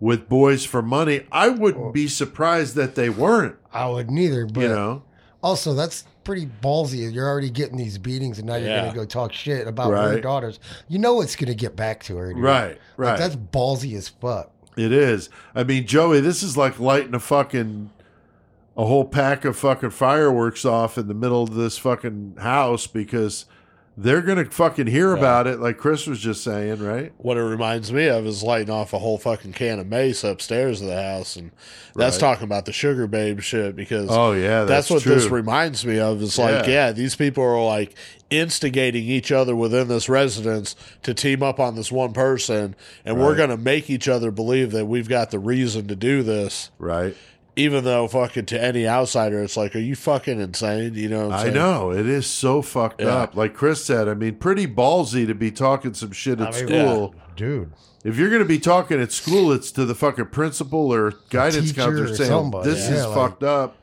with 0.00 0.28
boys 0.28 0.64
for 0.64 0.82
money. 0.82 1.26
I 1.30 1.48
wouldn't 1.50 1.84
oh. 1.84 1.92
be 1.92 2.08
surprised 2.08 2.74
that 2.74 2.96
they 2.96 3.08
weren't, 3.08 3.56
I 3.72 3.88
would 3.88 4.10
neither, 4.10 4.46
but 4.46 4.60
you 4.60 4.68
know. 4.68 5.02
also 5.42 5.74
that's 5.74 6.04
pretty 6.24 6.46
ballsy. 6.62 7.12
You're 7.12 7.28
already 7.28 7.50
getting 7.50 7.76
these 7.76 7.98
beatings, 7.98 8.38
and 8.38 8.46
now 8.46 8.56
you're 8.56 8.68
Yeah. 8.68 8.80
going 8.82 8.92
to 8.92 8.98
go 8.98 9.04
talk 9.04 9.32
shit 9.32 9.66
about 9.66 9.90
her 9.92 10.20
daughters. 10.20 10.60
You 10.88 10.98
know 10.98 11.20
it's 11.20 11.34
going 11.36 11.48
to 11.48 11.54
get 11.54 11.74
back 11.74 12.02
to 12.04 12.16
her, 12.16 12.32
dude. 12.32 12.42
Right, 12.42 12.68
Like, 12.68 12.78
right. 12.96 13.18
that's 13.18 13.34
ballsy 13.36 13.96
as 13.96 14.08
fuck. 14.08 14.50
It 14.76 14.92
is. 14.92 15.28
I 15.54 15.64
mean, 15.64 15.86
Joey, 15.86 16.20
this 16.20 16.42
is 16.42 16.56
like 16.56 16.78
lighting 16.78 17.14
a 17.14 17.18
fucking 17.20 17.90
a 18.76 18.86
whole 18.86 19.04
pack 19.04 19.44
of 19.44 19.54
fucking 19.56 19.90
fireworks 19.90 20.64
off 20.64 20.96
in 20.96 21.06
the 21.08 21.12
middle 21.14 21.42
of 21.42 21.54
this 21.54 21.76
fucking 21.76 22.36
house 22.38 22.86
because 22.86 23.44
they're 23.96 24.22
gonna 24.22 24.46
fucking 24.46 24.86
hear 24.86 25.12
about 25.14 25.46
it, 25.46 25.60
like 25.60 25.76
Chris 25.76 26.06
was 26.06 26.18
just 26.18 26.42
saying, 26.42 26.82
right? 26.82 27.12
What 27.18 27.36
it 27.36 27.42
reminds 27.42 27.92
me 27.92 28.06
of 28.08 28.26
is 28.26 28.42
lighting 28.42 28.70
off 28.70 28.92
a 28.94 28.98
whole 28.98 29.18
fucking 29.18 29.52
can 29.52 29.78
of 29.78 29.86
mace 29.86 30.24
upstairs 30.24 30.80
of 30.80 30.88
the 30.88 31.00
house, 31.02 31.36
and 31.36 31.50
that's 31.94 32.16
Right. 32.16 32.20
talking 32.20 32.44
about 32.44 32.64
the 32.64 32.72
sugar 32.72 33.06
babe 33.06 33.40
shit 33.40 33.76
because 33.76 34.08
Oh 34.10 34.32
yeah, 34.32 34.60
that's, 34.64 34.88
that's, 34.88 34.90
what 34.90 35.02
true. 35.02 35.14
this 35.14 35.26
reminds 35.26 35.84
me 35.84 35.98
of. 35.98 36.22
It's 36.22 36.38
like, 36.38 36.66
Yeah. 36.66 36.72
yeah, 36.86 36.92
these 36.92 37.14
people 37.16 37.44
are 37.44 37.62
like 37.64 37.94
instigating 38.30 39.04
each 39.04 39.30
other 39.30 39.54
within 39.54 39.88
this 39.88 40.08
residence 40.08 40.74
to 41.02 41.12
team 41.12 41.42
up 41.42 41.60
on 41.60 41.74
this 41.74 41.92
one 41.92 42.14
person, 42.14 42.74
and 43.04 43.20
we're 43.20 43.36
going 43.36 43.50
to 43.50 43.58
make 43.58 43.90
each 43.90 44.08
other 44.08 44.30
believe 44.30 44.72
that 44.72 44.86
we've 44.86 45.08
got 45.08 45.30
the 45.30 45.38
reason 45.38 45.86
to 45.88 45.94
do 45.94 46.22
this. 46.22 46.70
right? 46.78 47.14
Even 47.56 47.84
though 47.84 48.08
fucking 48.08 48.46
to 48.46 48.62
any 48.62 48.86
outsider, 48.86 49.42
it's 49.42 49.56
like, 49.56 49.76
are 49.76 49.80
you 49.80 49.94
fucking 49.94 50.40
insane? 50.40 50.94
You 50.94 51.08
know, 51.08 51.28
what 51.28 51.34
I'm 51.40 51.48
I 51.48 51.50
know 51.50 51.90
it 51.90 52.06
is 52.06 52.26
so 52.26 52.62
fucked 52.62 53.00
Yeah. 53.02 53.08
up. 53.16 53.36
Like 53.36 53.54
Chris 53.54 53.84
said, 53.84 54.08
I 54.08 54.14
mean, 54.14 54.36
pretty 54.36 54.66
ballsy 54.66 55.26
to 55.26 55.34
be 55.34 55.50
talking 55.50 55.94
some 55.94 56.12
shit 56.12 56.40
at 56.40 56.48
I 56.54 56.58
mean, 56.62 56.68
school. 56.68 57.14
dude. 57.36 57.72
If 58.04 58.16
you're 58.16 58.30
going 58.30 58.42
to 58.42 58.48
be 58.48 58.58
talking 58.58 59.00
at 59.00 59.12
school, 59.12 59.52
it's 59.52 59.70
to 59.72 59.84
the 59.84 59.94
fucking 59.94 60.26
principal 60.26 60.92
or 60.92 61.12
guidance 61.30 61.70
teacher 61.70 61.82
counselor 61.82 62.04
or 62.10 62.16
saying, 62.16 62.28
somebody. 62.30 62.68
"This 62.70 62.88
Yeah, 62.88 62.96
is 62.96 63.06
like- 63.06 63.14
fucked 63.14 63.42
up. 63.44 63.76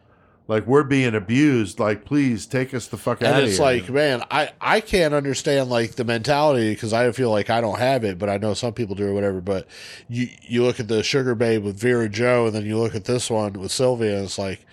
Like 0.50 0.66
we're 0.66 0.84
being 0.84 1.14
abused. 1.14 1.80
Like 1.80 2.06
please 2.06 2.48
take 2.48 2.74
us 2.74 2.88
the 2.88 2.98
fuck 2.98 3.22
out 3.22 3.36
And 3.36 3.48
it's 3.48 3.58
here." 3.58 3.66
like, 3.66 3.90
man, 3.90 4.24
I, 4.32 4.52
I 4.60 4.82
can't 4.82 5.14
understand 5.14 5.70
like 5.70 5.92
the 5.92 6.04
mentality 6.04 6.74
because 6.74 6.92
I 6.92 7.12
feel 7.12 7.30
like 7.30 7.52
I 7.52 7.62
don't 7.62 7.78
have 7.78 8.04
it, 8.04 8.18
but 8.18 8.30
I 8.30 8.38
know 8.38 8.56
some 8.56 8.74
people 8.74 8.96
do 8.96 9.08
or 9.08 9.14
whatever. 9.14 9.42
But 9.42 9.68
you 10.10 10.28
you 10.42 10.64
look 10.64 10.80
at 10.80 10.88
the 10.88 11.04
Sugar 11.04 11.36
Babe 11.36 11.64
with 11.64 11.80
Vera 11.80 12.10
Joe, 12.10 12.48
and 12.48 12.56
then 12.56 12.66
you 12.66 12.80
look 12.80 12.96
at 12.96 13.06
this 13.06 13.30
one 13.30 13.54
with 13.54 13.72
Sylvia, 13.72 14.16
and 14.16 14.26
it's 14.26 14.40
like 14.40 14.66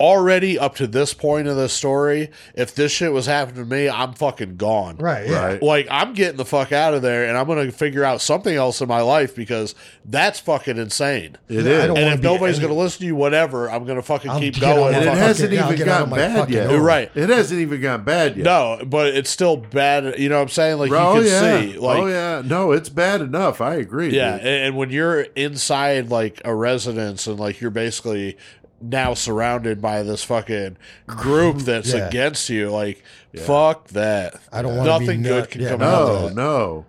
already 0.00 0.58
up 0.58 0.74
to 0.76 0.86
this 0.86 1.12
point 1.14 1.46
of 1.46 1.56
the 1.56 1.68
story, 1.68 2.30
if 2.54 2.74
this 2.74 2.90
shit 2.90 3.12
was 3.12 3.26
happening 3.26 3.62
to 3.62 3.70
me, 3.70 3.88
I'm 3.88 4.14
fucking 4.14 4.56
gone. 4.56 4.96
Right. 4.96 5.28
Yeah. 5.28 5.44
Right. 5.46 5.62
Like 5.62 5.86
I'm 5.90 6.14
getting 6.14 6.38
the 6.38 6.44
fuck 6.44 6.72
out 6.72 6.94
of 6.94 7.02
there, 7.02 7.28
and 7.28 7.36
I'm 7.36 7.46
gonna 7.46 7.70
figure 7.70 8.02
out 8.02 8.20
something 8.20 8.54
else 8.54 8.80
in 8.80 8.88
my 8.88 9.02
life 9.02 9.36
because 9.36 9.74
that's 10.04 10.40
fucking 10.40 10.78
insane. 10.78 11.36
it 11.48 11.64
Yeah, 11.66 11.84
is. 11.84 11.88
And 11.90 11.98
if 11.98 12.22
nobody's 12.22 12.58
any- 12.58 12.68
gonna 12.68 12.80
listen 12.80 13.00
to 13.00 13.06
you, 13.06 13.14
whatever, 13.14 13.70
I'm 13.70 13.84
gonna 13.84 14.02
fucking 14.02 14.30
I'll 14.30 14.40
keep 14.40 14.58
going. 14.58 14.94
of 14.94 15.02
and 15.02 15.10
it 15.10 15.18
hasn't 15.18 15.52
fucking- 15.54 15.74
even 15.74 15.86
gotten 15.86 16.10
bad 16.10 16.50
yet. 16.50 16.62
home. 16.66 16.74
You're 16.74 16.82
right. 16.84 17.10
It 17.14 17.28
hasn't 17.28 17.60
even 17.60 17.80
gotten 17.80 18.04
bad 18.04 18.36
yet. 18.36 18.44
No, 18.44 18.80
but 18.86 19.08
it's 19.08 19.28
still 19.30 19.58
bad. 19.58 20.18
You 20.18 20.28
know 20.30 20.36
what 20.36 20.42
I'm 20.42 20.48
saying? 20.48 20.78
Like 20.78 20.90
oh 20.92 21.16
you 21.16 21.22
can 21.22 21.30
yeah. 21.30 21.60
see, 21.60 21.78
oh, 21.78 21.82
like 21.82 21.98
oh 21.98 22.06
yeah. 22.06 22.42
No, 22.44 22.72
it's 22.72 22.88
bad 22.88 23.20
enough. 23.20 23.60
I 23.60 23.74
agree. 23.74 24.16
yeah, 24.16 24.36
and, 24.36 24.46
and 24.46 24.76
when 24.76 24.88
you're 24.90 25.20
inside 25.36 26.08
like 26.10 26.40
a 26.44 26.54
residence 26.54 27.26
and 27.26 27.38
like 27.38 27.60
you're 27.60 27.70
basically 27.70 28.36
now 28.80 29.14
surrounded 29.14 29.80
by 29.82 30.02
this 30.02 30.22
fucking 30.24 30.76
group 31.06 31.58
that's 31.60 31.92
Yeah. 31.92 32.08
against 32.08 32.48
you, 32.48 32.70
like 32.70 33.02
fuck 33.36 33.88
that. 33.88 34.34
I 34.52 34.62
don't 34.62 34.76
wanna 34.76 34.98
be 34.98 35.06
Nothing 35.06 35.22
good 35.22 35.40
nut- 35.40 35.50
can 35.50 35.60
yeah, 35.62 35.68
come 35.70 35.82
out 35.82 36.02
of 36.02 36.34
No, 36.34 36.42
no. 36.42 36.86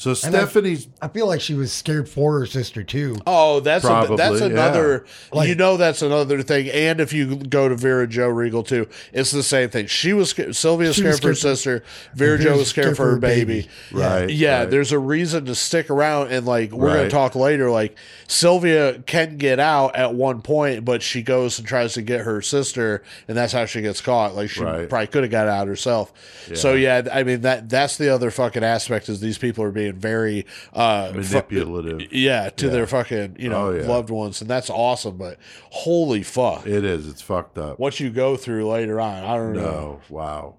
So 0.00 0.12
I- 0.12 0.14
Stephanie's 0.14 0.86
I 1.02 1.08
feel 1.08 1.26
like 1.26 1.40
she 1.40 1.54
was 1.54 1.72
scared 1.72 2.08
for 2.08 2.38
her 2.38 2.46
sister 2.46 2.84
too. 2.84 3.16
Oh, 3.26 3.58
that's 3.58 3.84
a, 3.84 3.88
Probably, 3.88 4.16
that's 4.16 4.38
yeah. 4.40 4.46
another. 4.46 5.06
Like- 5.32 5.48
you 5.48 5.56
know, 5.56 5.76
that's 5.76 6.02
another 6.02 6.40
thing. 6.42 6.68
And 6.68 7.00
if 7.00 7.12
you 7.12 7.34
go 7.34 7.68
to 7.68 7.74
Vera 7.74 8.06
Joe 8.06 8.28
Regal 8.28 8.62
too, 8.62 8.86
it's 9.12 9.32
the 9.32 9.42
same 9.42 9.70
thing. 9.70 9.88
She 9.88 10.12
was 10.12 10.30
Sylvia 10.56 10.86
was 10.88 10.94
She 10.96 11.02
scared 11.02 11.12
was 11.14 11.20
for 11.20 11.26
her 11.28 11.34
for- 11.34 11.40
sister. 11.40 11.82
Vera 12.14 12.38
Joe 12.38 12.58
was 12.58 12.68
scared 12.68 12.96
for 12.96 13.10
her 13.10 13.18
baby. 13.18 13.66
right. 13.90 14.30
Yeah, 14.30 14.60
right. 14.60 14.70
there's 14.70 14.92
a 14.92 15.00
reason 15.00 15.46
to 15.46 15.56
stick 15.56 15.90
around, 15.90 16.30
and 16.30 16.46
like 16.46 16.70
we're 16.70 16.94
gonna 16.94 17.10
talk 17.10 17.34
later. 17.34 17.68
Like 17.68 17.96
Sylvia 18.28 19.00
can 19.00 19.36
get 19.36 19.58
out 19.58 19.96
at 19.96 20.14
one 20.14 20.42
point, 20.42 20.84
but 20.84 21.02
she 21.02 21.22
goes 21.22 21.58
and 21.58 21.66
tries 21.66 21.94
to 21.94 22.02
get 22.02 22.20
her 22.20 22.40
sister, 22.40 23.02
and 23.26 23.36
that's 23.36 23.52
how 23.52 23.64
she 23.66 23.80
gets 23.82 24.00
caught. 24.00 24.36
Like 24.36 24.50
she 24.50 24.62
Right. 24.62 24.88
probably 24.88 25.06
could 25.08 25.24
have 25.24 25.32
got 25.32 25.48
out 25.48 25.66
herself. 25.66 26.12
So 26.54 26.74
yeah, 26.74 27.02
I 27.12 27.24
mean 27.24 27.40
that 27.40 27.68
that's 27.68 27.96
the 27.96 28.14
other 28.14 28.30
fucking 28.30 28.62
aspect 28.62 29.08
is 29.08 29.20
these 29.20 29.38
people 29.38 29.64
are 29.64 29.72
being 29.72 29.87
very 29.96 30.46
uh, 30.72 31.08
fu- 31.12 31.14
manipulative. 31.18 32.12
yeah, 32.12 32.50
to 32.50 32.68
their 32.68 32.86
fucking 32.86 33.36
you 33.38 33.48
know 33.48 33.68
Oh, 33.68 33.70
yeah. 33.74 33.86
loved 33.86 34.10
ones, 34.10 34.40
and 34.40 34.48
that's 34.50 34.70
awesome. 34.70 35.16
But 35.16 35.38
holy 35.70 36.22
fuck, 36.22 36.66
It 36.66 36.84
is. 36.84 37.08
It's 37.08 37.22
fucked 37.22 37.58
up. 37.58 37.78
what 37.78 37.98
you 38.00 38.10
go 38.10 38.36
through 38.36 38.68
later 38.68 39.00
on, 39.00 39.24
I 39.24 39.36
don't 39.36 39.54
know. 39.54 40.00
Wow. 40.08 40.56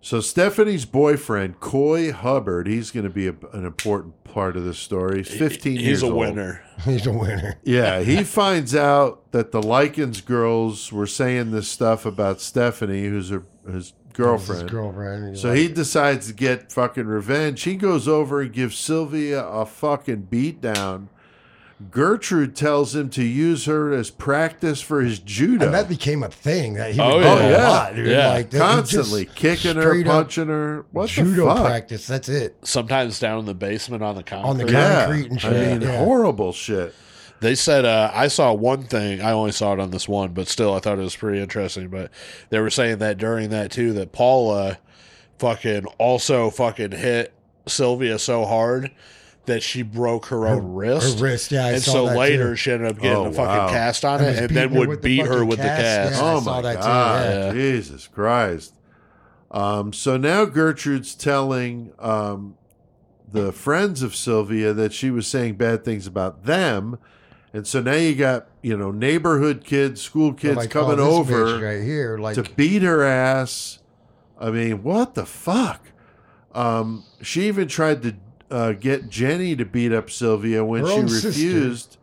So 0.00 0.20
Stephanie's 0.20 0.84
boyfriend, 0.84 1.58
Coy 1.58 2.12
Hubbard, 2.12 2.68
he's 2.68 2.92
going 2.92 3.02
to 3.04 3.10
be 3.10 3.26
a, 3.26 3.34
an 3.52 3.66
important 3.66 4.22
part 4.22 4.56
of 4.56 4.64
this 4.64 4.78
story. 4.78 5.18
He's 5.24 5.36
15 5.36 5.72
years 5.74 5.84
He's 5.86 6.02
a 6.04 6.06
old. 6.06 6.14
winner. 6.16 6.62
He's 6.84 7.04
a 7.06 7.12
winner. 7.12 7.56
Yeah, 7.64 8.00
he 8.02 8.22
finds 8.22 8.76
out 8.76 9.32
that 9.32 9.50
the 9.50 9.60
Likens 9.60 10.20
girls 10.20 10.92
were 10.92 11.08
saying 11.08 11.50
this 11.50 11.66
stuff 11.68 12.06
about 12.06 12.40
Stephanie, 12.40 13.06
who's 13.06 13.30
her, 13.30 13.42
his 13.70 13.92
girlfriend. 14.18 14.62
His 14.62 14.70
girlfriend. 14.70 15.28
He's 15.30 15.40
So 15.42 15.48
like, 15.48 15.58
he 15.58 15.68
decides 15.68 16.26
to 16.26 16.32
get 16.34 16.70
fucking 16.72 17.06
revenge. 17.06 17.62
He 17.62 17.76
goes 17.76 18.06
over 18.06 18.42
and 18.42 18.52
gives 18.52 18.76
Sylvia 18.78 19.44
a 19.46 19.64
fucking 19.64 20.28
beatdown. 20.30 21.06
Gertrude 21.92 22.56
tells 22.56 22.96
him 22.96 23.08
to 23.10 23.22
use 23.22 23.66
her 23.66 23.92
as 23.92 24.10
practice 24.10 24.80
for 24.80 25.00
his 25.00 25.20
judo. 25.20 25.66
and 25.66 25.74
that 25.74 25.88
became 25.88 26.24
a 26.24 26.28
thing 26.28 26.74
that 26.74 26.92
he 26.92 27.00
Oh, 27.00 27.14
would 27.18 27.22
do 27.22 27.28
yeah. 27.28 27.68
a 27.68 27.70
lot, 27.70 27.94
dude. 27.94 28.08
Yeah. 28.08 28.28
Like, 28.32 28.50
that 28.50 28.56
he 28.56 28.58
just 28.58 28.94
Constantly 28.96 29.24
kicking 29.26 29.76
her, 29.76 30.04
punching 30.04 30.48
her. 30.48 30.84
What 30.90 31.08
judo 31.08 31.44
the 31.48 31.54
fuck? 31.54 31.64
practice. 31.66 32.06
That's 32.08 32.28
it. 32.28 32.56
Sometimes 32.62 33.20
down 33.20 33.38
in 33.38 33.44
the 33.44 33.54
basement 33.54 34.02
on 34.02 34.16
the 34.16 34.24
concrete. 34.24 34.50
On 34.50 34.58
the 34.58 34.72
Yeah, 34.72 35.04
concrete 35.06 35.30
and 35.30 35.44
I 35.44 35.50
mean, 35.74 35.82
yeah. 35.82 35.98
horrible 35.98 36.52
shit. 36.52 36.94
They 37.40 37.54
said 37.54 37.84
uh, 37.84 38.10
I 38.12 38.28
saw 38.28 38.52
one 38.52 38.82
thing. 38.82 39.20
I 39.20 39.30
only 39.32 39.52
saw 39.52 39.72
it 39.72 39.80
on 39.80 39.90
this 39.90 40.08
one, 40.08 40.32
but 40.32 40.48
still, 40.48 40.74
I 40.74 40.80
thought 40.80 40.98
it 40.98 41.02
was 41.02 41.14
pretty 41.16 41.40
interesting. 41.40 41.88
But 41.88 42.10
they 42.50 42.58
were 42.60 42.70
saying 42.70 42.98
that 42.98 43.16
during 43.18 43.50
that 43.50 43.70
too, 43.70 43.92
that 43.94 44.12
Paula 44.12 44.78
fucking 45.38 45.86
also 45.98 46.50
fucking 46.50 46.92
hit 46.92 47.32
Sylvia 47.66 48.18
so 48.18 48.44
hard 48.44 48.90
that 49.46 49.62
she 49.62 49.82
broke 49.82 50.26
her, 50.26 50.46
own 50.46 50.74
wrist. 50.74 51.18
Her 51.20 51.24
wrist, 51.24 51.52
yeah. 51.52 51.66
I 51.66 51.72
and 51.72 51.82
saw 51.82 51.92
so 51.92 52.06
that 52.06 52.16
later 52.18 52.50
too. 52.50 52.56
she 52.56 52.72
ended 52.72 52.90
up 52.90 52.96
getting 53.00 53.16
Oh, 53.16 53.26
a 53.26 53.32
fucking 53.32 53.44
wow. 53.46 53.68
cast 53.70 54.04
on 54.04 54.20
it, 54.22 54.36
and 54.36 54.50
then 54.50 54.74
would 54.74 55.00
beat 55.00 55.24
her 55.24 55.44
with 55.44 55.58
the 55.58 55.64
cast, 55.64 56.10
cast. 56.12 56.20
yeah. 56.20 56.28
I 56.28 56.32
oh 56.34 56.40
saw 56.40 56.54
my 56.56 56.60
that 56.62 56.74
too, 56.74 56.82
god, 56.82 57.24
yeah. 57.34 57.52
Jesus 57.52 58.08
Christ! 58.08 58.74
Um, 59.50 59.92
so 59.94 60.16
now 60.18 60.44
Gertrude's 60.44 61.14
telling 61.14 61.92
um, 61.98 62.56
the 63.30 63.52
friends 63.52 64.02
of 64.02 64.14
Sylvia 64.14 64.72
that 64.74 64.92
she 64.92 65.10
was 65.10 65.26
saying 65.26 65.54
bad 65.54 65.82
things 65.84 66.06
about 66.06 66.44
them, 66.44 66.98
and 67.52 67.66
so 67.66 67.80
now 67.80 67.92
you 67.94 68.14
got 68.14 68.48
you 68.62 68.76
know 68.76 68.90
neighborhood 68.90 69.64
kids, 69.64 70.00
school 70.02 70.32
kids 70.32 70.56
Like, 70.56 70.74
oh, 70.76 70.82
coming 70.82 70.96
this 70.98 71.06
over 71.06 71.58
right 71.58 71.82
here, 71.82 72.18
like 72.18 72.34
to 72.34 72.42
beat 72.42 72.82
her 72.82 73.02
ass. 73.04 73.78
I 74.40 74.50
mean, 74.50 74.82
what 74.82 75.14
the 75.14 75.26
fuck? 75.26 75.82
Um, 76.54 77.04
she 77.22 77.48
even 77.48 77.68
tried 77.68 78.02
to 78.02 78.16
uh, 78.50 78.72
get 78.72 79.08
Jenny 79.08 79.54
to 79.56 79.64
beat 79.64 79.92
up 79.92 80.10
Sylvia 80.10 80.64
when 80.64 80.84
she 80.86 80.92
own 80.92 81.08
sister. 81.08 81.28
refused, 81.28 81.98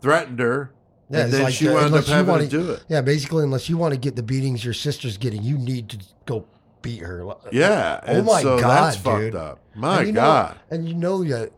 threatened 0.00 0.38
her, 0.38 0.72
Yeah, 1.10 1.24
and 1.24 1.32
then 1.32 1.42
like, 1.44 1.54
she 1.54 1.68
uh, 1.68 1.74
wound 1.74 1.94
up 1.94 2.04
having 2.06 2.30
wanna- 2.30 2.44
to 2.44 2.48
do 2.48 2.70
it. 2.72 2.84
Yeah, 2.88 3.00
basically, 3.02 3.44
unless 3.44 3.68
you 3.68 3.76
want 3.76 3.92
to 3.94 4.00
get 4.00 4.16
the 4.16 4.22
beatings 4.22 4.64
your 4.64 4.74
sister's 4.74 5.16
getting, 5.18 5.42
you 5.42 5.58
need 5.58 5.88
to 5.90 5.98
go 6.26 6.46
beat 6.82 7.00
her. 7.00 7.24
Yeah. 7.52 8.00
Oh 8.06 8.22
my 8.22 8.40
so 8.42 8.58
God, 8.58 8.84
that's 8.86 8.96
fucked 8.96 9.20
dude. 9.20 9.34
up. 9.34 9.58
My 9.74 9.98
And 9.98 10.06
you 10.06 10.12
know- 10.14 10.20
God. 10.20 10.58
and 10.70 10.88
you 10.88 10.94
know 10.94 11.22
that 11.24 11.50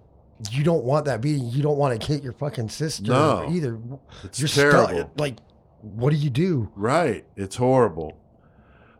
you 0.50 0.64
don't 0.64 0.84
want 0.84 1.04
that 1.06 1.20
beating. 1.20 1.48
You 1.48 1.62
don't 1.62 1.76
want 1.78 2.00
to 2.00 2.06
hit 2.12 2.22
your 2.22 2.32
fucking 2.32 2.68
sister 2.70 3.10
No. 3.10 3.46
either. 3.50 3.78
It's 4.24 4.40
You're 4.40 4.48
terrible. 4.48 4.88
stuck. 4.88 5.10
Like, 5.20 5.36
what 5.82 6.10
do 6.10 6.16
you 6.16 6.30
do? 6.30 6.70
Right. 6.74 7.24
It's 7.36 7.56
horrible. 7.56 8.16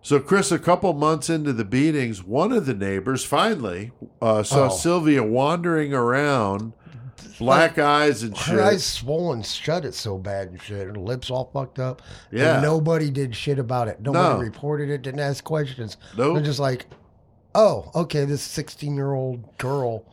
So, 0.05 0.19
Chris, 0.19 0.51
a 0.51 0.59
couple 0.59 0.93
months 0.95 1.31
into 1.31 1.53
the 1.53 1.65
beatings, 1.65 2.25
one 2.25 2.51
of 2.53 2.67
the 2.67 2.75
neighbors 2.75 3.25
finally 3.25 3.93
uh, 4.21 4.43
saw 4.43 4.67
Oh. 4.67 4.69
Sylvia 4.69 5.23
wandering 5.23 5.95
around, 5.95 6.73
black 7.39 7.79
eyes 7.79 8.25
and 8.25 8.37
shit. 8.37 8.55
Her 8.55 8.63
eyes 8.63 8.85
swollen 8.85 9.43
shut. 9.43 9.85
it 9.85 9.95
so 9.95 10.19
bad 10.19 10.49
and 10.49 10.61
shit. 10.61 10.89
Her 10.89 10.95
lips 10.95 11.31
all 11.31 11.51
fucked 11.53 11.79
up. 11.79 12.03
Yeah. 12.33 12.55
And 12.55 12.63
nobody 12.63 13.11
did 13.11 13.35
shit 13.37 13.61
about 13.61 13.87
it. 13.87 14.01
Nobody 14.01 14.35
No. 14.35 14.41
reported 14.41 14.91
it. 14.91 15.03
Didn't 15.03 15.21
ask 15.21 15.45
questions. 15.45 15.97
Nope. 16.19 16.35
They're 16.35 16.45
just 16.45 16.59
like, 16.61 16.87
oh, 17.55 17.91
okay, 17.95 18.25
this 18.25 18.43
16 18.43 18.97
year 18.97 19.13
old 19.13 19.57
girl 19.59 20.05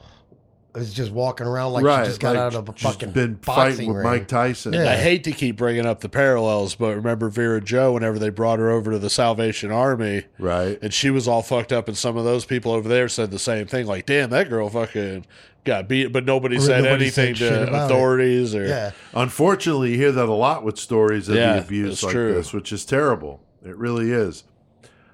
is 0.82 0.94
just 0.94 1.12
walking 1.12 1.46
around 1.48 1.74
like 1.74 1.84
right. 1.84 2.04
she 2.06 2.10
just 2.10 2.20
got 2.20 2.36
like 2.36 2.38
out 2.40 2.56
of 2.56 2.70
a 2.70 2.74
she's 2.76 2.84
fucking 2.90 3.12
been 3.12 3.36
boxing 3.36 3.56
fighting 3.76 3.88
with 3.90 3.98
ring. 3.98 4.06
Mike 4.08 4.28
Tyson. 4.28 4.74
Yeah. 4.74 4.90
I 4.92 4.96
hate 4.96 5.24
to 5.26 5.32
keep 5.32 5.58
bringing 5.58 5.86
up 5.86 6.00
the 6.02 6.10
parallels, 6.10 6.76
but 6.76 6.96
remember 6.96 7.30
Vera 7.30 7.62
Joe 7.62 7.94
whenever 7.94 8.20
they 8.20 8.30
brought 8.30 8.60
her 8.60 8.70
over 8.70 8.92
to 8.92 9.00
the 9.00 9.10
Salvation 9.10 9.72
Army 9.72 10.26
Right. 10.38 10.78
and 10.82 10.94
she 10.94 11.10
was 11.10 11.28
all 11.28 11.42
fucked 11.42 11.72
up, 11.74 11.88
and 11.88 11.98
some 11.98 12.18
of 12.18 12.26
those 12.26 12.46
people 12.46 12.72
over 12.72 12.88
there 12.90 13.08
said 13.10 13.32
the 13.32 13.40
same 13.40 13.68
thing, 13.68 13.86
like, 13.88 14.06
"Damn, 14.06 14.30
that 14.32 14.50
girl 14.50 14.70
fucking 14.70 15.26
got 15.66 15.88
beat," 15.88 16.08
but 16.14 16.26
nobody 16.26 16.58
Or 16.58 16.62
said 16.62 16.84
nobody 16.84 17.06
anything 17.06 17.36
said 17.36 17.50
to 17.50 17.64
about 17.68 17.92
it. 17.92 17.94
authorities 17.94 18.56
or 18.56 18.66
Yeah. 18.66 18.92
Unfortunately, 19.14 19.92
you 19.92 19.98
hear 19.98 20.12
that 20.12 20.30
a 20.30 20.34
lot 20.34 20.64
with 20.64 20.78
stories 20.78 21.30
of 21.30 21.36
Yeah, 21.36 21.54
the 21.54 21.60
abuse 21.62 22.02
like 22.04 22.14
true. 22.14 22.34
this, 22.34 22.54
which 22.54 22.72
is 22.72 22.86
terrible. 22.86 23.42
It 23.66 23.76
really 23.78 24.12
is. 24.12 24.44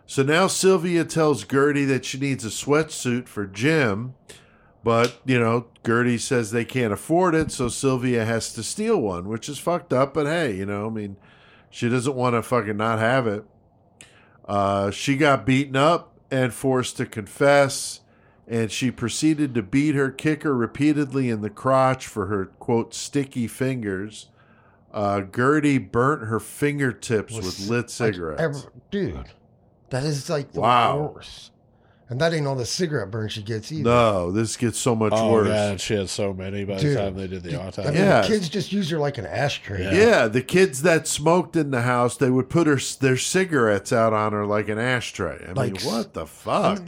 So 0.08 0.22
now 0.22 0.46
Sylvia 0.46 1.04
tells 1.04 1.44
Gertie 1.46 1.86
that 1.86 2.06
she 2.06 2.20
needs 2.20 2.46
a 2.46 2.50
sweatsuit 2.50 3.28
for 3.28 3.48
Jim, 3.48 4.14
but 4.86 5.20
you 5.26 5.40
know 5.40 5.66
Gertie 5.84 6.20
says 6.20 6.52
they 6.52 6.64
can't 6.64 6.94
afford 6.94 7.34
it, 7.34 7.52
so 7.52 7.68
Sylvia 7.70 8.24
has 8.24 8.54
to 8.54 8.62
steal 8.62 9.02
one, 9.02 9.28
which 9.28 9.50
is 9.50 9.58
fucked 9.58 9.92
up. 9.92 10.14
But 10.14 10.28
hey, 10.28 10.56
you 10.56 10.66
know, 10.66 10.86
I 10.86 10.90
mean, 10.90 11.18
she 11.72 11.90
doesn't 11.90 12.16
want 12.16 12.36
to 12.36 12.44
fucking 12.44 12.78
not 12.78 13.00
have 13.00 13.26
it. 13.26 13.44
Uh, 14.48 14.92
she 14.92 15.18
got 15.18 15.44
beaten 15.44 15.76
up 15.76 16.14
and 16.30 16.54
forced 16.54 16.98
to 16.98 17.08
confess, 17.08 18.02
and 18.48 18.72
she 18.72 18.92
proceeded 18.92 19.56
to 19.56 19.64
beat 19.64 19.96
her, 19.96 20.12
kicker 20.12 20.56
repeatedly 20.56 21.32
in 21.32 21.42
the 21.42 21.50
crotch 21.50 22.06
for 22.06 22.28
her 22.28 22.46
quote 22.46 22.94
sticky 22.94 23.48
fingers. 23.48 24.28
Uh, 24.94 25.22
Gertie 25.22 25.80
burnt 25.80 26.28
her 26.28 26.40
fingertips 26.40 27.34
with 27.36 27.68
lit 27.68 27.90
cigarettes. 27.90 28.68
Dude, 28.92 29.32
that 29.90 30.04
is 30.04 30.30
like 30.30 30.52
the 30.52 30.62
Wow. 30.62 31.12
worst. 31.16 31.52
And 32.08 32.22
that 32.22 32.34
ain't 32.34 32.46
all 32.46 32.56
the 32.56 32.68
cigarette 32.68 33.10
burn 33.10 33.30
she 33.30 33.42
gets 33.42 33.72
either. 33.72 33.84
No, 33.90 34.32
this 34.32 34.58
gets 34.58 34.78
so 34.78 34.96
much 34.96 35.12
Oh 35.16 35.32
worse. 35.32 35.48
god, 35.48 35.82
she 35.82 35.96
had 35.96 36.08
so 36.08 36.34
many 36.34 36.64
by 36.64 36.76
the 36.78 36.94
time 36.96 37.16
they 37.16 37.26
did 37.26 37.42
the 37.42 37.56
I 37.60 37.66
autopsy. 37.68 37.92
mean, 37.92 37.94
Yeah. 38.02 38.22
the 38.22 38.28
kids 38.28 38.48
just 38.48 38.72
use 38.72 38.90
her 38.92 39.00
like 39.00 39.18
an 39.18 39.26
ashtray. 39.26 39.84
Yeah. 39.84 39.94
Yeah, 39.94 40.28
the 40.28 40.44
kids 40.44 40.84
that 40.84 41.08
smoked 41.08 41.56
in 41.56 41.72
the 41.72 41.82
house, 41.82 42.16
they 42.16 42.30
would 42.30 42.48
put 42.50 42.68
her 42.68 42.80
their 43.00 43.18
cigarettes 43.18 43.92
out 43.92 44.14
on 44.14 44.34
her 44.34 44.46
like 44.46 44.70
an 44.70 44.78
ashtray. 44.78 45.44
I 45.44 45.48
mean, 45.48 45.56
Like, 45.56 45.82
what 45.82 46.14
the 46.14 46.28
fuck? 46.28 46.84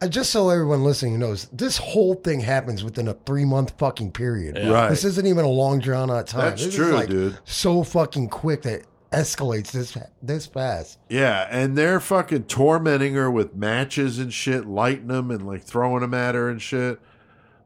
Uh, 0.00 0.08
Just 0.08 0.30
so 0.30 0.48
everyone 0.50 0.84
listening 0.84 1.18
knows, 1.18 1.48
this 1.52 1.76
whole 1.78 2.14
thing 2.14 2.40
happens 2.40 2.82
within 2.84 3.08
a 3.08 3.14
three 3.26 3.44
month 3.44 3.72
fucking 3.78 4.12
period. 4.12 4.56
Yeah. 4.56 4.70
Right. 4.70 4.88
This 4.88 5.04
isn't 5.04 5.26
even 5.26 5.44
a 5.44 5.48
long 5.48 5.80
drawn 5.80 6.10
out 6.10 6.26
time. 6.28 6.40
That's 6.50 6.64
this 6.64 6.74
true, 6.74 6.88
is 6.88 6.92
like 6.94 7.08
dude. 7.08 7.38
So 7.44 7.82
fucking 7.82 8.28
quick 8.28 8.62
that 8.62 8.74
it 8.80 8.86
escalates 9.16 9.72
this 9.72 9.96
this 10.22 10.46
fast. 10.46 10.98
Yeah, 11.08 11.46
and 11.50 11.76
they're 11.76 12.00
fucking 12.00 12.44
tormenting 12.44 13.14
her 13.14 13.30
with 13.30 13.54
matches 13.54 14.18
and 14.18 14.32
shit, 14.32 14.66
lighting 14.66 15.08
them 15.08 15.30
and 15.30 15.46
like 15.46 15.62
throwing 15.62 16.02
them 16.02 16.14
at 16.14 16.34
her 16.34 16.48
and 16.48 16.60
shit. 16.60 17.00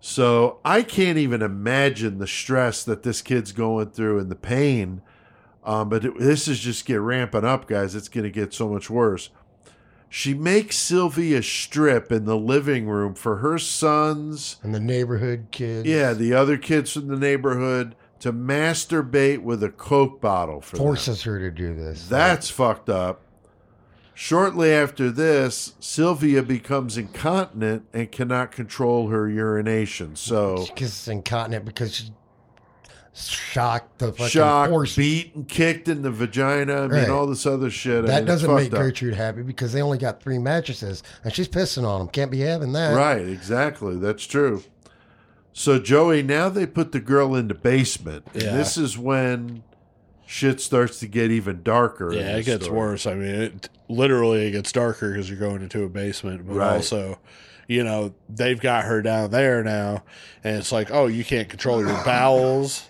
So 0.01 0.61
I 0.65 0.83
can't 0.83 1.19
even 1.19 1.43
imagine 1.43 2.19
the 2.19 2.27
stress 2.27 2.85
that 2.85 3.03
this 3.03 3.21
kid's 3.21 3.53
going 3.53 3.91
through 3.91 4.19
and 4.19 4.31
the 4.31 4.37
pain. 4.37 5.03
Um, 5.63 5.91
but 5.91 6.05
it, 6.05 6.19
this 6.19 6.49
is 6.49 6.59
just 6.61 6.87
get 6.87 7.01
ramping 7.01 7.45
up, 7.45 7.69
guys. 7.69 7.95
It's 7.95 8.09
going 8.09 8.25
to 8.25 8.31
get 8.31 8.55
so 8.55 8.69
much 8.69 8.89
worse. 8.89 9.29
She 10.09 10.35
makes 10.35 10.77
Sylvia 10.77 11.43
strip 11.43 12.11
in 12.11 12.25
the 12.25 12.37
living 12.37 12.89
room 12.89 13.15
for 13.15 13.37
her 13.37 13.59
sons 13.59 14.57
And 14.63 14.75
the 14.75 14.81
neighborhood 14.81 15.49
kids. 15.53 15.87
Yeah, 15.87 16.15
the 16.15 16.33
other 16.33 16.57
kids 16.57 16.93
from 16.93 17.07
the 17.07 17.17
neighborhood 17.17 17.95
to 18.21 18.33
masturbate 18.33 19.43
with 19.43 19.63
a 19.63 19.71
Coke 19.71 20.21
bottle 20.21 20.61
for 20.61 20.77
them. 20.77 20.87
forces 20.87 21.23
her 21.23 21.39
to 21.39 21.51
do 21.51 21.75
this. 21.75 22.07
That's 22.09 22.49
fucked 22.51 22.89
up. 22.89 23.23
Shortly 24.15 24.71
after 24.73 25.11
this, 25.11 25.75
Sylvia 25.81 26.43
becomes 26.43 26.99
incontinent 26.99 27.87
and 27.95 28.13
cannot 28.13 28.53
control 28.53 29.09
her 29.09 29.29
urination. 29.29 30.15
So, 30.17 30.67
she's 30.77 31.09
incontinent 31.09 31.65
because 31.65 31.95
she 31.95 32.13
shocked 33.15 33.99
the 33.99 34.13
fucking 34.13 34.27
shocked, 34.29 34.71
force. 34.71 34.95
beat, 34.97 35.35
and 35.35 35.49
kicked 35.49 35.89
in 35.89 36.03
the 36.03 36.11
vagina. 36.11 36.75
I 36.75 36.81
mean, 36.83 36.91
Right. 36.91 37.09
all 37.09 37.27
this 37.27 37.47
other 37.47 37.71
shit. 37.71 38.05
I 38.05 38.09
that 38.09 38.17
mean, 38.19 38.25
doesn't 38.27 38.55
make 38.55 38.73
up. 38.73 38.79
Gertrude 38.81 39.15
happy 39.15 39.43
because 39.43 39.73
they 39.73 39.81
only 39.83 39.99
got 39.99 40.23
three 40.23 40.39
mattresses 40.39 41.03
and 41.25 41.33
she's 41.35 41.49
pissing 41.49 41.85
on 41.85 42.01
them. 42.01 42.09
Can't 42.09 42.31
be 42.31 42.41
having 42.41 42.73
that. 42.73 42.95
Right, 42.95 43.27
exactly. 43.27 43.97
That's 43.97 44.27
true. 44.27 44.63
So 45.53 45.79
Joey, 45.79 46.23
now 46.23 46.49
they 46.49 46.67
put 46.67 46.93
the 46.93 47.01
girl 47.01 47.35
in 47.35 47.49
the 47.49 47.55
basement. 47.55 48.25
And 48.35 48.43
Yeah. 48.45 48.53
this 48.57 48.77
is 48.77 48.97
when 48.97 49.63
shit 50.27 50.61
starts 50.61 51.01
to 51.01 51.07
get 51.09 51.31
even 51.31 51.63
darker. 51.63 52.13
Yeah, 52.15 52.37
it 52.37 52.45
gets 52.45 52.65
story. 52.67 52.79
worse. 52.79 53.07
I 53.07 53.15
mean, 53.15 53.35
it 53.35 53.69
literally 53.89 54.47
it 54.47 54.53
gets 54.53 54.71
darker 54.73 55.11
because 55.13 55.29
you're 55.29 55.39
going 55.41 55.63
into 55.63 55.83
a 55.83 55.89
basement, 55.89 56.47
but 56.47 56.55
Right. 56.57 56.75
also, 56.77 57.19
you 57.67 57.83
know, 57.83 58.15
they've 58.29 58.61
got 58.61 58.85
her 58.85 59.03
down 59.03 59.31
there 59.33 59.63
now, 59.65 60.05
and 60.45 60.57
it's 60.57 60.71
like, 60.73 60.91
oh, 60.93 61.07
you 61.09 61.25
can't 61.25 61.49
control 61.49 61.85
your 61.85 61.97
bowels, 62.05 62.85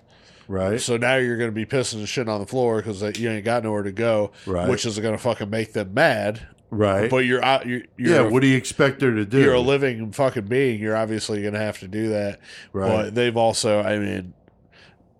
Right. 0.48 0.80
so 0.80 0.96
now 0.98 1.16
you're 1.16 1.38
going 1.38 1.50
to 1.50 1.54
be 1.54 1.64
pissing 1.64 1.94
and 2.00 2.08
shit 2.08 2.28
on 2.28 2.40
the 2.40 2.46
floor 2.46 2.76
because 2.82 3.00
you 3.18 3.30
ain't 3.30 3.44
got 3.44 3.62
nowhere 3.64 3.82
to 3.84 3.92
go, 3.92 4.32
Right. 4.46 4.68
which 4.68 4.84
is 4.84 4.98
going 4.98 5.14
to 5.14 5.18
fucking 5.22 5.48
make 5.48 5.72
them 5.72 5.94
mad. 5.94 6.40
Right. 6.70 7.10
But 7.10 7.24
you're 7.24 7.44
out. 7.44 7.66
You're, 7.66 7.82
you're 7.96 8.14
yeah, 8.14 8.20
a- 8.20 8.30
what 8.30 8.40
do 8.42 8.46
you 8.46 8.56
expect 8.56 9.02
her 9.02 9.12
to 9.14 9.24
do? 9.24 9.40
you're 9.40 9.54
a 9.54 9.60
living 9.60 10.12
fucking 10.12 10.46
being. 10.46 10.80
You're 10.80 10.96
obviously 10.96 11.42
going 11.42 11.54
to 11.54 11.60
have 11.60 11.78
to 11.80 11.88
do 11.88 12.10
that. 12.10 12.40
Right. 12.72 12.88
But 12.88 13.14
they've 13.14 13.36
also, 13.36 13.82
I 13.82 13.98
mean, 13.98 14.34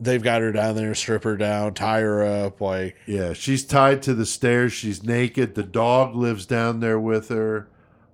they've 0.00 0.22
got 0.22 0.42
her 0.42 0.52
down 0.52 0.76
there, 0.76 0.94
strip 0.94 1.24
her 1.24 1.36
down, 1.36 1.74
tie 1.74 2.00
her 2.00 2.24
up, 2.24 2.60
like. 2.60 2.96
Yeah, 3.06 3.32
she's 3.32 3.64
tied 3.64 4.02
to 4.02 4.14
the 4.14 4.26
stairs. 4.26 4.72
She's 4.72 5.02
naked. 5.02 5.54
The 5.56 5.62
dog 5.64 6.14
lives 6.14 6.46
down 6.46 6.80
there 6.80 7.00
with 7.00 7.28
her. 7.30 7.68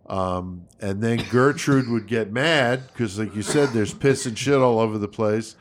Um, 0.09 0.67
and 0.81 1.03
then 1.03 1.23
Gertrude 1.31 1.89
would 1.89 2.07
get 2.07 2.33
mad 2.33 2.87
because, 2.89 3.19
like 3.19 3.35
you 3.35 3.43
said, 3.43 3.71
there's 3.71 3.93
piss 3.93 4.25
and 4.25 4.39
shit 4.39 4.55
all 4.55 4.79
over 4.79 4.99
the 4.99 5.09
place. 5.09 5.57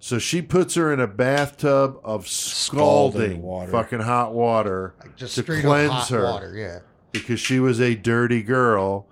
So 0.00 0.18
she 0.18 0.42
puts 0.42 0.74
her 0.74 0.92
in 0.92 0.98
a 0.98 1.06
bathtub 1.06 2.00
of 2.02 2.26
scalding, 2.26 3.20
Scalding 3.20 3.42
water. 3.42 3.70
fucking 3.70 4.00
hot 4.00 4.34
water 4.34 4.94
Just 5.14 5.36
to 5.36 5.42
straight 5.42 5.62
cleanse 5.62 5.92
hot 5.92 6.08
her 6.08 6.24
water. 6.24 6.54
Yeah. 6.56 6.78
Because 7.12 7.40
she 7.40 7.60
was 7.60 7.80
a 7.80 7.94
dirty 7.94 8.42
girl. 8.42 9.06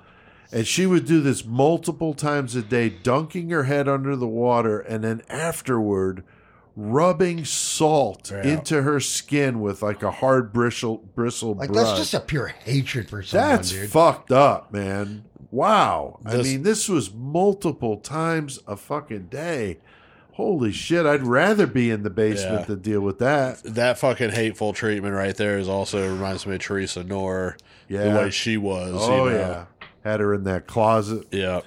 And 0.52 0.66
she 0.66 0.84
would 0.86 1.06
do 1.06 1.20
this 1.20 1.44
multiple 1.44 2.12
times 2.14 2.56
a 2.56 2.62
day, 2.62 2.88
dunking 2.88 3.50
her 3.50 3.64
head 3.64 3.88
under 3.88 4.16
the 4.16 4.26
water 4.26 4.80
and 4.80 5.04
then 5.04 5.22
afterward 5.28 6.24
rubbing 6.76 7.44
salt 7.44 8.30
Yeah. 8.32 8.42
into 8.42 8.82
her 8.82 9.00
skin 9.00 9.60
with 9.60 9.82
like 9.82 10.02
a 10.02 10.10
hard 10.10 10.52
bristle 10.52 10.98
bristle 11.14 11.54
Like 11.54 11.72
brush. 11.72 11.86
that's 11.86 11.98
just 11.98 12.14
a 12.14 12.20
pure 12.20 12.46
hatred 12.48 13.10
for 13.10 13.22
someone, 13.22 13.50
That's 13.50 13.70
dude. 13.70 13.90
fucked 13.90 14.32
up, 14.32 14.72
man. 14.72 15.24
Wow. 15.50 16.20
I 16.24 16.36
mean, 16.36 16.62
this 16.62 16.88
was 16.88 17.12
multiple 17.12 17.96
times 17.98 18.60
a 18.66 18.76
fucking 18.76 19.26
day. 19.26 19.78
Holy 20.34 20.72
shit, 20.72 21.04
I'd 21.06 21.24
rather 21.24 21.66
be 21.66 21.90
in 21.90 22.02
the 22.02 22.08
basement 22.10 22.60
Yeah. 22.60 22.64
than 22.66 22.80
deal 22.80 23.00
with 23.00 23.18
that. 23.18 23.62
that 23.64 23.98
fucking 23.98 24.30
hateful 24.30 24.72
treatment 24.72 25.14
right 25.14 25.36
there 25.36 25.58
is 25.58 25.68
also 25.68 26.08
reminds 26.08 26.46
me 26.46 26.54
of 26.54 26.60
Theresa 26.62 27.02
Knorr, 27.04 27.56
Yeah. 27.90 28.04
the 28.04 28.18
way 28.20 28.30
she 28.30 28.56
was. 28.56 28.94
Oh, 28.96 29.26
you 29.26 29.32
know? 29.32 29.38
yeah. 29.38 29.64
Had 30.04 30.20
her 30.20 30.32
in 30.32 30.44
that 30.44 30.66
closet. 30.66 31.26
yeah, 31.30 31.60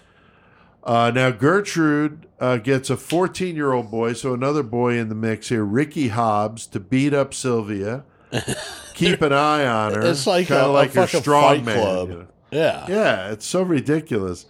Uh, 0.83 1.11
now 1.13 1.29
Gertrude 1.29 2.25
uh, 2.39 2.57
gets 2.57 2.89
a 2.89 2.97
14 2.97 3.55
year 3.55 3.73
old 3.73 3.91
boy, 3.91 4.13
so 4.13 4.33
another 4.33 4.63
boy 4.63 4.97
in 4.97 5.09
the 5.09 5.15
mix 5.15 5.49
here, 5.49 5.63
Ricky 5.63 6.07
Hobbs, 6.07 6.65
to 6.67 6.79
beat 6.79 7.13
up 7.13 7.33
Sylvia. 7.33 8.03
Keep 8.95 9.21
an 9.21 9.33
eye 9.33 9.65
on 9.67 9.93
her. 9.93 10.01
It's 10.01 10.25
like 10.25 10.47
kind 10.47 10.61
a- 10.61 10.63
of 10.65 10.69
a 10.71 10.73
like 10.73 10.93
her 10.93 11.05
strong 11.07 11.57
fight 11.57 11.63
man. 11.65 11.77
club. 11.79 12.09
you 12.09 12.15
know. 12.15 12.27
yeah, 12.51 12.85
Yeah, 12.87 13.31
it's 13.31 13.45
so 13.45 13.61
ridiculous. 13.61 14.45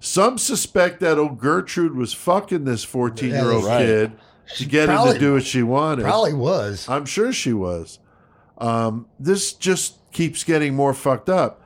Some 0.00 0.38
suspect 0.38 1.00
that 1.00 1.18
old 1.18 1.38
Gertrude 1.38 1.94
was 1.96 2.12
fucking 2.12 2.64
this 2.64 2.84
14 2.84 3.30
year 3.30 3.50
old 3.50 3.64
Right. 3.64 3.84
kid 3.84 4.12
to 4.56 4.64
get 4.64 4.86
probably- 4.88 5.14
to 5.14 5.18
do 5.18 5.32
what 5.34 5.42
she 5.44 5.62
wanted. 5.62 6.04
Probably 6.04 6.34
was. 6.34 6.88
I'm 6.88 7.04
sure 7.04 7.32
she 7.32 7.52
was. 7.52 7.98
Um, 8.58 9.06
this 9.18 9.52
just 9.52 10.05
keeps 10.16 10.44
getting 10.44 10.74
more 10.74 10.94
fucked 10.94 11.28
up. 11.28 11.60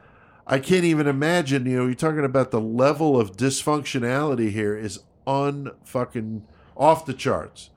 I 0.45 0.59
can't 0.59 0.85
even 0.85 1.07
imagine. 1.07 1.67
You 1.67 1.77
know, 1.79 1.87
you're 1.87 1.95
talking 1.95 2.25
about 2.25 2.51
the 2.51 2.61
level 2.61 3.19
of 3.21 3.37
dysfunctionality 3.37 4.51
here 4.51 4.77
is 4.77 5.01
unfucking 5.25 6.43
off 6.77 7.07
the 7.07 7.15
charts. 7.15 7.71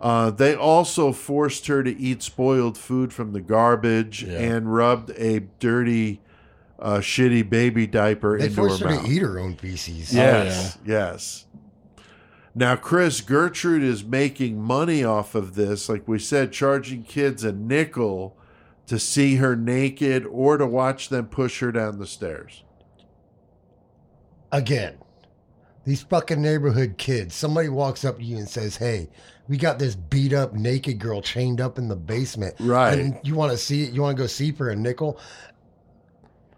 Uh, 0.00 0.30
they 0.30 0.54
also 0.54 1.12
forced 1.12 1.66
her 1.66 1.82
to 1.82 1.94
eat 2.00 2.22
spoiled 2.22 2.78
food 2.78 3.12
from 3.12 3.32
the 3.32 3.40
garbage 3.42 4.22
Yeah. 4.22 4.38
and 4.38 4.72
rubbed 4.72 5.10
a 5.10 5.40
dirty, 5.58 6.22
uh, 6.78 6.98
shitty 6.98 7.50
baby 7.50 7.86
diaper 7.86 8.38
They 8.38 8.46
into 8.46 8.62
her 8.62 8.68
forced 8.68 8.82
her 8.82 8.88
mouth. 8.90 9.04
to 9.04 9.10
eat 9.10 9.20
her 9.22 9.38
own 9.38 9.56
feces. 9.56 10.14
Yes, 10.14 10.78
yes. 10.86 11.44
Now, 12.54 12.76
Chris, 12.76 13.20
Gertrude 13.20 13.82
is 13.82 14.02
making 14.04 14.62
money 14.62 15.04
off 15.04 15.34
of 15.34 15.54
this. 15.54 15.88
Like 15.90 16.08
we 16.08 16.18
said, 16.18 16.50
charging 16.52 17.02
kids 17.02 17.44
a 17.44 17.52
nickel 17.52 18.36
to 18.88 18.98
see 18.98 19.36
her 19.36 19.54
naked 19.54 20.26
or 20.26 20.56
to 20.56 20.66
watch 20.66 21.08
them 21.08 21.26
push 21.26 21.60
her 21.60 21.70
down 21.72 21.98
the 21.98 22.06
stairs. 22.06 22.64
Again, 24.50 24.98
these 25.84 26.02
fucking 26.02 26.40
neighborhood 26.40 26.96
kids. 26.98 27.34
Somebody 27.34 27.68
walks 27.68 28.04
up 28.04 28.18
to 28.18 28.24
you 28.24 28.36
and 28.36 28.48
says, 28.48 28.76
"Hey, 28.76 29.08
we 29.46 29.56
got 29.56 29.78
this 29.78 29.94
beat 29.94 30.32
up 30.32 30.54
naked 30.54 30.98
girl 30.98 31.22
chained 31.22 31.60
up 31.60 31.78
in 31.78 31.88
the 31.88 31.96
basement. 31.96 32.54
Right. 32.58 32.98
And 32.98 33.18
you 33.22 33.34
want 33.34 33.52
to 33.52 33.58
see 33.58 33.84
it? 33.84 33.92
You 33.92 34.02
want 34.02 34.16
to 34.16 34.22
go 34.22 34.26
see 34.26 34.52
for 34.52 34.68
a 34.70 34.76
nickel?" 34.76 35.18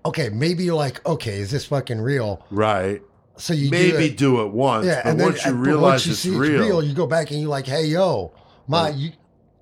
Okay, 0.04 0.30
maybe 0.30 0.64
you're 0.64 0.74
like, 0.74 1.04
okay, 1.06 1.38
is 1.40 1.50
this 1.50 1.66
fucking 1.66 2.00
real? 2.00 2.44
Right. 2.50 3.02
So 3.36 3.52
you 3.52 3.70
Maybe 3.70 3.90
do, 3.90 3.98
it. 3.98 4.16
do 4.16 4.40
it 4.42 4.52
once, 4.52 4.86
yeah, 4.86 5.02
but 5.04 5.16
then 5.16 5.26
once 5.26 5.44
you 5.44 5.52
realize 5.52 5.82
once 5.82 6.06
you 6.06 6.12
it's, 6.12 6.20
see 6.20 6.30
real, 6.30 6.82
you 6.82 6.94
go 6.94 7.06
back 7.06 7.30
and 7.30 7.40
you're 7.40 7.50
like, 7.50 7.66
hey, 7.66 7.84
yo, 7.84 8.32
ma, 8.66 8.88
you 8.88 9.12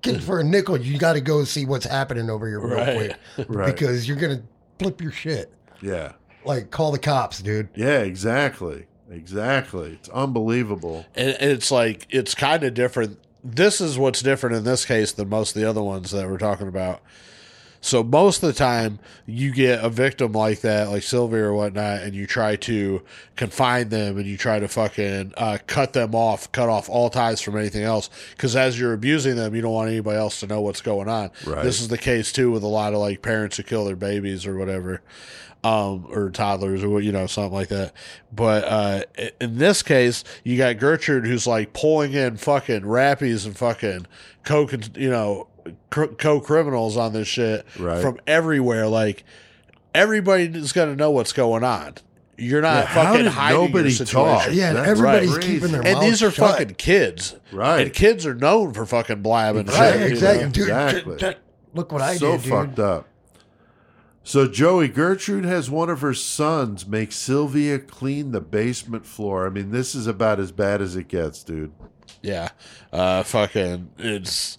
get 0.01 0.21
for 0.21 0.39
a 0.39 0.43
nickel, 0.43 0.77
you 0.77 0.97
got 0.97 1.13
to 1.13 1.21
go 1.21 1.43
see 1.43 1.65
what's 1.65 1.85
happening 1.85 2.29
over 2.29 2.47
here 2.47 2.59
real 2.59 2.77
Right. 2.77 3.15
quick 3.35 3.47
Right. 3.49 3.73
because 3.73 4.07
you're 4.07 4.17
gonna 4.17 4.41
flip 4.79 5.01
your 5.01 5.11
shit. 5.11 5.51
yeah, 5.81 6.13
Like, 6.45 6.71
call 6.71 6.91
the 6.91 6.99
cops, 6.99 7.39
dude. 7.39 7.69
yeah, 7.75 7.99
exactly, 7.99 8.85
exactly. 9.11 9.93
It's 9.93 10.09
unbelievable. 10.09 11.05
and 11.15 11.29
and 11.39 11.51
it's 11.51 11.71
like 11.71 12.07
it's 12.09 12.33
kind 12.35 12.63
of 12.63 12.73
different. 12.73 13.19
This 13.43 13.79
is 13.81 13.97
what's 13.97 14.21
different 14.21 14.55
in 14.57 14.63
this 14.65 14.85
case 14.85 15.11
than 15.13 15.29
most 15.29 15.55
of 15.55 15.61
the 15.61 15.69
other 15.69 15.81
ones 15.81 16.11
that 16.11 16.29
we're 16.29 16.37
talking 16.37 16.67
about. 16.67 17.01
So 17.81 18.03
most 18.03 18.43
of 18.43 18.47
the 18.47 18.53
time, 18.53 18.99
you 19.25 19.53
get 19.53 19.83
a 19.83 19.89
victim 19.89 20.33
like 20.33 20.61
that, 20.61 20.89
like 20.89 21.03
Sylvia 21.03 21.43
or 21.43 21.53
whatnot, 21.53 22.01
and 22.01 22.13
you 22.13 22.27
try 22.27 22.57
to 22.57 23.01
confine 23.37 23.87
them 23.89 24.17
and 24.17 24.27
you 24.27 24.35
try 24.35 24.59
to 24.59 24.67
fucking 24.67 25.33
uh, 25.37 25.59
cut 25.65 25.93
them 25.93 26.13
off, 26.13 26.51
cut 26.51 26.67
off 26.67 26.89
all 26.89 27.09
ties 27.09 27.41
from 27.41 27.57
anything 27.57 27.83
else. 27.83 28.09
Because 28.31 28.55
as 28.55 28.77
you're 28.77 28.93
abusing 28.93 29.37
them, 29.37 29.55
you 29.55 29.61
don't 29.61 29.73
want 29.73 29.89
anybody 29.89 30.17
else 30.17 30.41
to 30.41 30.47
know 30.47 30.59
what's 30.59 30.81
going 30.81 31.07
on. 31.07 31.31
Right. 31.45 31.63
This 31.63 31.79
is 31.79 31.87
the 31.87 31.97
case 31.97 32.33
too 32.33 32.51
with 32.51 32.63
a 32.63 32.67
lot 32.67 32.93
of 32.93 32.99
like 32.99 33.21
parents 33.21 33.55
who 33.57 33.63
kill 33.63 33.85
their 33.85 33.95
babies 33.95 34.45
or 34.45 34.57
whatever, 34.57 35.01
um, 35.63 36.05
or 36.09 36.29
toddlers 36.31 36.83
or 36.83 36.99
you 36.99 37.13
know 37.13 37.27
something 37.27 37.53
like 37.53 37.69
that. 37.69 37.93
But 38.31 38.63
uh, 38.65 39.03
in 39.39 39.57
this 39.57 39.83
case, 39.83 40.25
you 40.43 40.57
got 40.57 40.79
Gertrude 40.79 41.25
who's 41.25 41.47
like 41.47 41.71
pulling 41.71 42.11
in 42.13 42.35
fucking 42.35 42.81
rappies 42.81 43.45
and 43.45 43.57
fucking 43.57 44.05
coke, 44.43 44.73
and, 44.73 44.97
you 44.97 45.09
know, 45.09 45.47
co 45.89 46.39
criminals 46.39 46.97
on 46.97 47.13
this 47.13 47.27
shit 47.27 47.65
Right. 47.77 48.01
from 48.01 48.19
everywhere. 48.27 48.87
Like 48.87 49.23
everybody 49.93 50.43
is 50.45 50.71
going 50.73 50.89
to 50.89 50.95
know 50.95 51.11
what's 51.11 51.33
going 51.33 51.63
on. 51.63 51.95
you're 52.37 52.61
not 52.61 52.85
how 52.85 53.03
fucking 53.03 53.23
did 53.25 53.31
hiding 53.33 53.59
nobody 53.61 53.89
your 53.91 54.05
talk? 54.05 54.47
Yeah, 54.51 54.73
That's 54.73 54.87
everybody's 54.89 55.33
crazy. 55.33 55.53
keeping 55.55 55.71
their 55.73 55.85
And 55.85 56.01
these 56.01 56.23
are 56.23 56.31
shut. 56.31 56.51
fucking 56.51 56.75
kids, 56.75 57.35
Right. 57.51 57.81
And 57.87 57.93
kids 57.93 58.25
are 58.25 58.33
known 58.35 58.73
for 58.73 58.85
fucking 58.85 59.21
blabbing. 59.21 59.65
Right, 59.65 59.93
shit, 59.93 59.99
you 60.01 60.07
exactly, 60.07 60.45
know? 60.45 60.51
dude. 60.51 60.63
Exactly. 60.63 61.17
j- 61.17 61.31
j- 61.33 61.37
Look 61.73 61.91
what 61.91 62.01
I 62.01 62.15
so 62.15 62.31
did, 62.33 62.41
dude. 62.43 62.49
fucked 62.51 62.79
up. 62.79 63.07
So 64.23 64.47
Joey 64.47 64.87
Gertrude 64.89 65.45
has 65.45 65.69
one 65.69 65.89
of 65.89 66.01
her 66.01 66.13
sons 66.13 66.85
make 66.87 67.11
Sylvia 67.11 67.79
clean 67.79 68.31
the 68.31 68.41
basement 68.41 69.05
floor. 69.05 69.45
I 69.47 69.49
mean, 69.49 69.71
this 69.71 69.95
is 69.95 70.07
about 70.07 70.39
as 70.39 70.51
bad 70.51 70.81
as 70.81 70.95
it 70.95 71.07
gets, 71.07 71.43
dude. 71.43 71.71
Yeah. 72.21 72.49
Uh 72.91 73.23
fucking 73.23 73.89
it's 73.97 74.57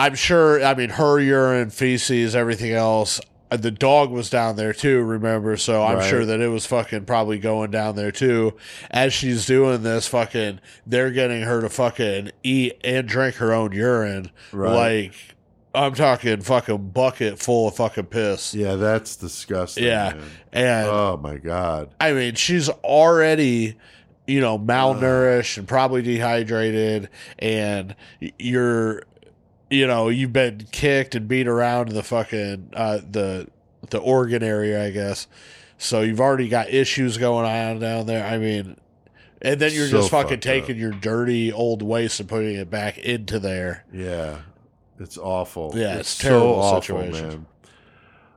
I'm 0.00 0.14
sure 0.14 0.64
I 0.64 0.74
mean 0.74 0.90
her 0.90 1.20
urine, 1.20 1.70
feces, 1.70 2.34
everything 2.34 2.72
else. 2.72 3.20
uh, 3.50 3.56
The 3.56 3.70
dog 3.70 4.10
was 4.10 4.30
down 4.30 4.56
there 4.56 4.72
too, 4.72 5.02
remember? 5.02 5.56
So 5.56 5.82
I'm 5.84 5.98
Right. 5.98 6.08
sure 6.08 6.24
that 6.24 6.40
it 6.40 6.48
was 6.48 6.64
fucking 6.66 7.04
probably 7.04 7.38
going 7.38 7.70
down 7.70 7.96
there 7.96 8.12
too. 8.12 8.54
As 8.90 9.12
she's 9.12 9.44
doing 9.46 9.82
this, 9.82 10.06
fucking 10.06 10.60
they're 10.86 11.10
getting 11.10 11.42
her 11.42 11.60
to 11.60 11.68
fucking 11.68 12.30
eat 12.42 12.80
and 12.84 13.06
drink 13.06 13.34
her 13.36 13.52
own 13.52 13.72
urine. 13.72 14.30
Right. 14.52 14.72
Like 15.04 15.12
I'm 15.74 15.94
talking 15.94 16.40
fucking 16.40 16.90
bucket 16.90 17.38
full 17.38 17.68
of 17.68 17.76
fucking 17.76 18.06
piss. 18.06 18.54
Yeah, 18.54 18.74
that's 18.76 19.16
disgusting. 19.16 19.84
Yeah. 19.84 20.14
man. 20.14 20.22
And 20.52 20.86
Oh 20.88 21.20
my 21.22 21.36
god. 21.36 21.90
I 22.00 22.12
mean, 22.12 22.34
she's 22.36 22.68
already, 22.68 23.76
you 24.26 24.40
know, 24.40 24.58
malnourished 24.58 25.58
and 25.58 25.68
probably 25.68 26.02
dehydrated, 26.02 27.08
and 27.38 27.94
you're, 28.38 29.02
you 29.70 29.86
know, 29.86 30.08
you've 30.08 30.32
been 30.32 30.66
kicked 30.72 31.14
and 31.14 31.26
beat 31.28 31.46
around 31.48 31.88
in 31.88 31.94
the 31.94 32.02
fucking 32.02 32.70
uh, 32.74 32.98
the 33.08 33.48
the 33.90 33.98
Oregon 33.98 34.42
area, 34.42 34.84
I 34.84 34.90
guess. 34.90 35.26
So 35.78 36.02
you've 36.02 36.20
already 36.20 36.48
got 36.48 36.68
issues 36.68 37.16
going 37.16 37.46
on 37.46 37.78
down 37.80 38.06
there. 38.06 38.26
I 38.26 38.36
mean, 38.38 38.76
and 39.40 39.58
then 39.60 39.72
you're 39.72 39.86
So 39.86 39.98
just 39.98 40.10
fucking 40.10 40.28
fucked 40.30 40.46
up. 40.46 40.52
taking 40.52 40.76
your 40.76 40.90
dirty 40.90 41.50
old 41.52 41.80
waste 41.82 42.20
and 42.20 42.28
putting 42.28 42.56
it 42.56 42.68
back 42.68 42.98
into 42.98 43.38
there. 43.38 43.84
Yeah. 43.92 44.40
It's 44.98 45.16
awful. 45.16 45.72
Yeah, 45.74 45.96
it's 45.96 46.18
terrible 46.18 46.78
situation. 46.82 47.28
man. 47.28 47.46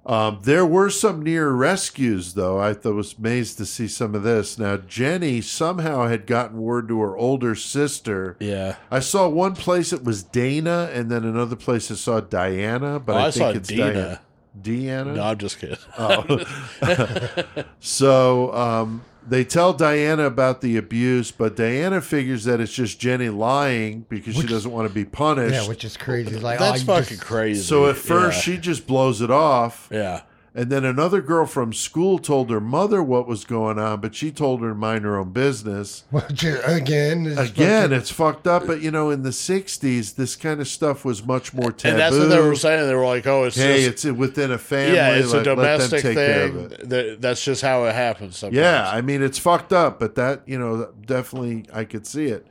Um, 0.05 0.39
there 0.43 0.65
were 0.65 0.89
some 0.89 1.21
near 1.21 1.49
rescues, 1.51 2.33
though. 2.33 2.59
I 2.59 2.73
was 2.73 3.15
amazed 3.17 3.57
to 3.59 3.65
see 3.65 3.87
some 3.87 4.13
of 4.15 4.23
this. 4.23 4.57
Now, 4.59 4.75
Jenny 4.77 5.39
somehow 5.39 6.07
had 6.07 6.27
gotten 6.27 6.57
word 6.61 6.89
to 6.89 6.99
her 7.01 7.15
older 7.17 7.55
sister. 7.55 8.35
Yeah, 8.39 8.75
I 8.91 8.99
saw 8.99 9.29
one 9.29 9.55
place 9.55 9.93
it 9.93 10.03
was 10.03 10.21
Dana, 10.23 10.89
and 10.93 11.09
then 11.09 11.23
another 11.23 11.55
place 11.55 11.89
I 11.89 11.95
saw 11.95 12.19
Diana, 12.19 12.99
but 12.99 13.15
Oh, 13.15 13.19
I, 13.19 13.27
I 13.27 13.31
think 13.31 13.33
saw 13.35 13.49
it's 13.51 13.69
Dina. 13.69 13.93
Diana. 13.93 14.21
Deanna? 14.61 15.15
no, 15.15 15.23
I'm 15.23 15.37
just 15.37 15.57
kidding. 15.59 15.77
Oh. 15.97 16.43
so 17.79 18.53
um, 18.53 19.03
they 19.27 19.43
tell 19.43 19.73
Diana 19.73 20.23
about 20.25 20.61
the 20.61 20.77
abuse, 20.77 21.31
but 21.31 21.55
Diana 21.55 22.01
figures 22.01 22.43
that 22.43 22.59
it's 22.59 22.73
just 22.73 22.99
Jenny 22.99 23.29
lying 23.29 24.05
because 24.09 24.35
she 24.35 24.45
doesn't 24.47 24.71
want 24.71 24.87
to 24.87 24.93
be 24.93 25.05
punished. 25.05 25.53
Yeah, 25.55 25.67
which 25.67 25.85
is 25.85 25.97
crazy. 25.97 26.37
Like, 26.39 26.59
That's 26.59 26.83
oh, 26.83 26.85
fucking 26.85 27.03
just- 27.17 27.21
crazy. 27.21 27.61
so 27.61 27.89
at 27.89 27.95
first 27.97 28.37
yeah. 28.47 28.55
she 28.55 28.57
just 28.59 28.85
blows 28.87 29.21
it 29.21 29.31
off, 29.31 29.87
yeah. 29.91 30.21
And 30.55 30.69
then 30.69 30.85
another 30.85 31.21
girl 31.21 31.45
from 31.45 31.73
school 31.73 32.19
told 32.19 32.49
her 32.51 32.61
mother 32.61 33.01
what 33.01 33.27
was 33.27 33.43
going 33.43 33.79
on, 33.79 34.01
but 34.01 34.13
she 34.13 34.31
told 34.31 34.61
her 34.61 34.69
to 34.69 34.75
mind 34.75 35.03
her 35.03 35.17
own 35.17 35.31
business. 35.31 36.03
Which, 36.11 36.43
again, 36.43 37.25
is 37.25 37.37
Again, 37.37 37.83
fucking- 37.89 37.97
it's 37.97 38.11
fucked 38.11 38.45
up, 38.47 38.67
but 38.67 38.81
you 38.81 38.91
know, 38.91 39.09
in 39.09 39.23
the 39.23 39.31
'60s, 39.31 40.15
this 40.15 40.35
kind 40.35 40.61
of 40.61 40.67
stuff 40.67 41.03
was 41.03 41.25
much 41.25 41.53
more 41.53 41.71
taboo. 41.71 41.89
And 41.91 41.99
that's 41.99 42.15
what 42.15 42.29
they 42.29 42.39
were 42.41 42.55
saying. 42.55 42.87
They 42.87 42.95
were 42.95 43.05
like, 43.05 43.25
"Oh, 43.27 43.45
it's 43.45 43.55
Hey, 43.55 43.85
just, 43.85 44.05
it's 44.05 44.17
within 44.17 44.51
a 44.51 44.57
family. 44.57 44.95
yeah, 44.95 45.15
it's 45.15 45.33
let, 45.33 45.41
a 45.41 45.55
domestic 45.55 46.01
take 46.03 46.15
care 46.15 46.45
of 46.45 46.53
thing. 46.53 46.71
it. 46.71 46.89
That, 46.89 47.21
that's 47.21 47.43
just 47.43 47.61
how 47.61 47.85
it 47.85 47.95
happens." 47.95 48.37
Sometimes. 48.37 48.57
Yeah, 48.57 48.89
I 48.89 49.01
mean 49.01 49.21
it's 49.23 49.39
fucked 49.39 49.73
up, 49.73 49.99
but 49.99 50.15
that 50.15 50.41
you 50.45 50.59
know 50.59 50.89
definitely 51.05 51.65
I 51.73 51.83
could 51.85 52.05
see 52.05 52.25
it. 52.25 52.45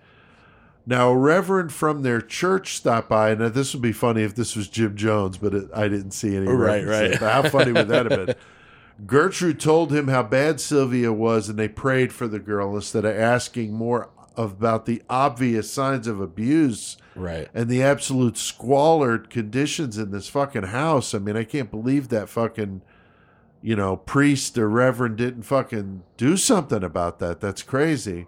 Now, 0.85 1.11
a 1.11 1.17
reverend 1.17 1.73
from 1.73 2.03
their 2.03 2.21
church 2.21 2.75
stopped 2.75 3.09
by. 3.09 3.35
Now, 3.35 3.49
this 3.49 3.73
would 3.73 3.83
be 3.83 3.93
funny 3.93 4.23
if 4.23 4.35
this 4.35 4.57
was 4.57 4.69
Jim 4.69 4.97
Jones, 4.97 5.39
but 5.39 5.55
it, 5.55 5.71
I 5.75 5.89
didn't 5.89 6.11
see 6.11 6.35
any. 6.35 6.49
Right, 6.49 6.85
right. 6.85 7.13
But 7.13 7.33
how 7.33 7.49
funny 7.49 7.73
would 7.73 7.89
that 7.89 8.11
have 8.11 8.27
been? 8.27 8.35
Gertrude 9.07 9.61
told 9.61 9.93
him 9.93 10.09
how 10.09 10.23
bad 10.23 10.61
Sylvia 10.61 11.13
was, 11.13 11.49
and 11.49 11.59
they 11.59 11.69
prayed 11.69 12.13
for 12.13 12.29
the 12.29 12.39
girl 12.39 12.75
instead 12.75 13.05
of 13.05 13.17
asking 13.17 13.73
more 13.73 14.11
about 14.37 14.87
the 14.87 15.03
obvious 15.09 15.71
signs 15.71 16.07
of 16.07 16.21
abuse 16.21 16.97
right. 17.15 17.49
and 17.55 17.69
the 17.69 17.83
absolute 17.83 18.37
squalid 18.37 19.31
conditions 19.31 19.99
in 19.99 20.11
this 20.11 20.29
fucking 20.29 20.65
house. 20.65 21.15
I 21.15 21.19
mean, 21.19 21.37
I 21.37 21.45
can't 21.45 21.71
believe 21.71 22.09
that 22.09 22.29
fucking, 22.29 22.83
you 23.61 23.77
know, 23.77 23.97
priest 23.97 24.57
or 24.57 24.69
reverend 24.69 25.17
didn't 25.17 25.43
fucking 25.43 26.03
do 26.17 26.37
something 26.37 26.83
about 26.83 27.19
that. 27.19 27.41
That's 27.41 27.63
crazy. 27.63 28.27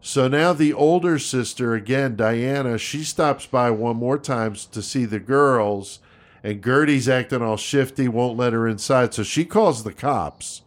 So 0.00 0.28
now 0.28 0.52
the 0.52 0.72
older 0.72 1.18
sister, 1.18 1.74
again, 1.74 2.16
Diana, 2.16 2.78
she 2.78 3.04
stops 3.04 3.46
by 3.46 3.70
one 3.70 3.96
more 3.96 4.18
time 4.18 4.54
to 4.72 4.80
see 4.82 5.04
the 5.04 5.20
girls, 5.20 5.98
and 6.42 6.62
Gertie's 6.62 7.08
acting 7.08 7.42
all 7.42 7.58
shifty, 7.58 8.08
won't 8.08 8.38
let 8.38 8.54
her 8.54 8.66
inside. 8.66 9.12
So 9.12 9.22
she 9.22 9.44
calls 9.44 9.84
the 9.84 9.92
cops. 9.92 10.62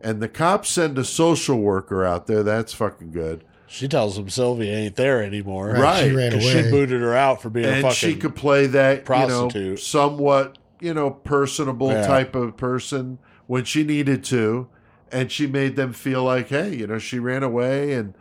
And 0.00 0.20
the 0.20 0.28
cops 0.28 0.68
send 0.68 0.98
a 0.98 1.04
social 1.04 1.58
worker 1.58 2.04
out 2.04 2.26
there. 2.26 2.42
That's 2.42 2.72
fucking 2.74 3.12
good. 3.12 3.44
She 3.68 3.88
tells 3.88 4.18
him 4.18 4.28
Sylvia 4.28 4.72
ain't 4.76 4.96
there 4.96 5.22
anymore. 5.22 5.70
Right, 5.70 6.04
She 6.04 6.12
ran 6.14 6.32
'Cause 6.32 6.44
away. 6.44 6.62
she 6.64 6.70
booted 6.70 7.00
her 7.00 7.14
out 7.14 7.42
for 7.42 7.50
being 7.50 7.66
a 7.66 7.70
fucking 7.70 7.86
and 7.86 7.94
she 7.94 8.14
could 8.14 8.34
play 8.36 8.66
that 8.66 8.92
you 8.92 8.98
know 8.98 9.04
prostitute. 9.04 9.80
somewhat 9.80 10.58
you 10.80 10.92
know 10.94 11.10
personable 11.10 11.90
Yeah. 11.90 12.06
type 12.06 12.34
of 12.36 12.56
person 12.56 13.18
when 13.46 13.64
she 13.64 13.82
needed 13.82 14.22
to 14.24 14.68
and 15.10 15.32
she 15.32 15.46
made 15.48 15.74
them 15.74 15.92
feel 15.92 16.22
like 16.22 16.48
hey 16.50 16.74
you 16.76 16.86
know 16.86 16.98
she 16.98 17.18
ran 17.18 17.42
away 17.42 17.92
and 17.94 18.14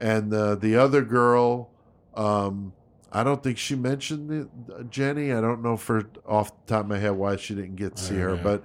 and 0.00 0.30
the 0.30 0.56
the 0.56 0.76
other 0.76 1.02
girl 1.02 1.70
um 2.14 2.72
I 3.10 3.24
don't 3.24 3.42
think 3.42 3.56
she 3.56 3.74
mentioned 3.74 4.28
the, 4.28 4.84
Jenny. 4.84 5.32
I 5.32 5.40
don't 5.40 5.62
know 5.62 5.76
for 5.78 6.04
off 6.26 6.50
the 6.66 6.74
top 6.74 6.80
of 6.82 6.88
my 6.88 6.98
head 6.98 7.12
why 7.12 7.36
she 7.36 7.54
didn't 7.54 7.76
get 7.76 7.96
to 7.96 8.02
see 8.02 8.16
her, 8.16 8.36
but 8.36 8.62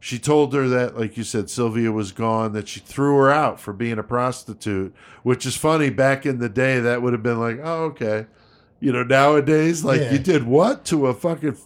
she 0.00 0.18
told 0.18 0.54
her 0.54 0.66
that, 0.68 0.98
like 0.98 1.18
you 1.18 1.24
said, 1.24 1.50
Sylvia 1.50 1.92
was 1.92 2.10
gone. 2.10 2.54
That 2.54 2.68
she 2.68 2.80
threw 2.80 3.16
her 3.18 3.30
out 3.30 3.60
for 3.60 3.74
being 3.74 3.98
a 3.98 4.02
prostitute, 4.02 4.94
which 5.22 5.44
is 5.44 5.56
funny. 5.58 5.90
Back 5.90 6.24
in 6.24 6.38
the 6.38 6.48
day, 6.48 6.80
that 6.80 7.02
would 7.02 7.12
have 7.12 7.22
been 7.22 7.38
like, 7.38 7.60
oh, 7.62 7.84
okay. 7.92 8.26
You 8.80 8.92
know, 8.92 9.02
nowadays, 9.04 9.84
like 9.84 10.00
Yeah. 10.00 10.12
you 10.12 10.18
did 10.18 10.44
what 10.44 10.86
to 10.86 11.06
a 11.08 11.14
fucking 11.14 11.58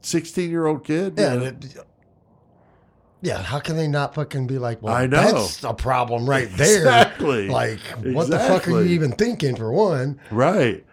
sixteen-year-old 0.00 0.84
kid? 0.84 1.14
Yeah, 1.18 1.34
You 1.34 1.40
it- 1.42 1.76
yeah. 3.22 3.42
How 3.42 3.58
can 3.58 3.76
they 3.76 3.88
not 3.88 4.14
fucking 4.14 4.46
be 4.46 4.58
like, 4.58 4.82
well, 4.82 4.94
I 4.94 5.06
know. 5.06 5.32
that's 5.32 5.64
a 5.64 5.74
problem 5.74 6.28
right 6.28 6.48
there. 6.52 6.78
Exactly. 6.78 7.48
Like, 7.48 7.80
what 8.02 8.30
the 8.30 8.38
fuck 8.38 8.68
are 8.68 8.82
you 8.82 8.94
even 8.94 9.12
thinking? 9.12 9.56
For 9.56 9.72
one, 9.72 10.20
Right. 10.30 10.84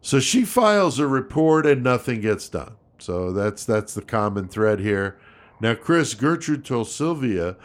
So 0.00 0.20
she 0.20 0.44
files 0.44 0.98
a 0.98 1.06
report 1.06 1.64
and 1.64 1.82
nothing 1.82 2.20
gets 2.20 2.48
done. 2.50 2.74
So 2.98 3.32
that's 3.32 3.64
that's 3.64 3.94
the 3.94 4.02
common 4.02 4.48
thread 4.48 4.80
here. 4.80 5.16
Now, 5.60 5.74
Chris 5.74 6.12
Gertrude 6.14 6.64
told 6.64 6.88
Sylvia 6.88 7.56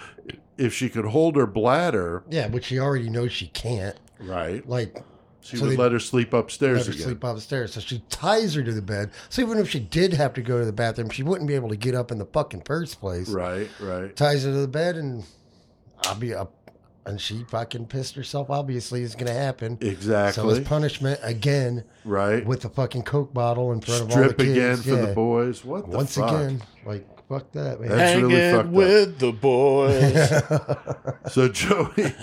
if 0.58 0.74
she 0.74 0.90
could 0.90 1.06
hold 1.06 1.36
her 1.36 1.46
bladder, 1.46 2.24
yeah, 2.30 2.48
but 2.48 2.64
she 2.64 2.80
already 2.80 3.10
knows 3.10 3.32
she 3.34 3.48
can't. 3.48 3.98
right, 4.20 4.68
Like, 4.68 5.04
she 5.42 5.58
So 5.58 5.64
would 5.66 5.72
they- 5.74 5.78
let 5.78 5.92
her 5.92 6.00
sleep 6.00 6.34
upstairs 6.34 6.80
let 6.80 6.86
her 6.88 6.92
again. 6.94 7.04
sleep 7.04 7.24
upstairs. 7.24 7.74
So 7.74 7.80
she 7.80 8.04
ties 8.10 8.54
her 8.56 8.64
to 8.64 8.72
the 8.74 8.82
bed. 8.82 9.12
So 9.30 9.42
even 9.42 9.58
if 9.58 9.70
she 9.70 9.80
did 9.80 10.14
have 10.14 10.34
to 10.36 10.42
go 10.42 10.60
to 10.60 10.66
the 10.66 10.74
bathroom, 10.74 11.10
she 11.10 11.24
wouldn't 11.24 11.48
be 11.48 11.56
able 11.56 11.70
to 11.70 11.76
get 11.78 11.96
up 11.96 12.12
in 12.12 12.18
the 12.20 12.26
fucking 12.26 12.64
first 12.66 13.00
place. 13.00 13.30
Right, 13.30 13.70
right. 13.80 14.16
Ties 14.16 14.44
her 14.44 14.52
to 14.52 14.58
the 14.58 14.68
bed, 14.68 14.96
and 14.98 15.24
I'll 16.04 16.16
be 16.16 16.34
up. 16.34 16.54
And 17.06 17.20
she 17.20 17.44
fucking 17.50 17.88
pissed 17.88 18.14
herself. 18.16 18.52
Obviously, 18.52 19.02
it's 19.02 19.16
gonna 19.16 19.34
happen. 19.34 19.80
Exactly. 19.82 20.44
So 20.44 20.50
it's 20.50 20.68
punishment 20.68 21.20
again 21.24 21.86
right. 22.06 22.46
with 22.46 22.62
the 22.62 22.70
fucking 22.70 23.02
coke 23.04 23.34
bottle 23.34 23.72
in 23.72 23.82
front 23.82 24.02
of 24.04 24.12
all 24.12 24.28
the 24.28 24.34
kids. 24.36 24.52
again 24.52 24.78
for 24.78 24.90
Yeah. 25.02 25.06
the 25.08 25.14
boys. 25.16 25.66
What 25.66 25.90
the 25.90 25.98
Once 25.98 26.16
fuck? 26.16 26.30
again, 26.32 26.62
like 26.86 27.08
fuck 27.28 27.52
that, 27.54 27.80
man. 27.80 27.90
That's 27.90 28.22
really 28.22 28.36
Hanging 28.36 28.56
fucked 28.58 28.68
up. 28.68 28.74
with 28.74 29.20
the 29.20 29.32
boys. 29.32 31.30
So 31.32 31.48
Joey, 31.48 32.14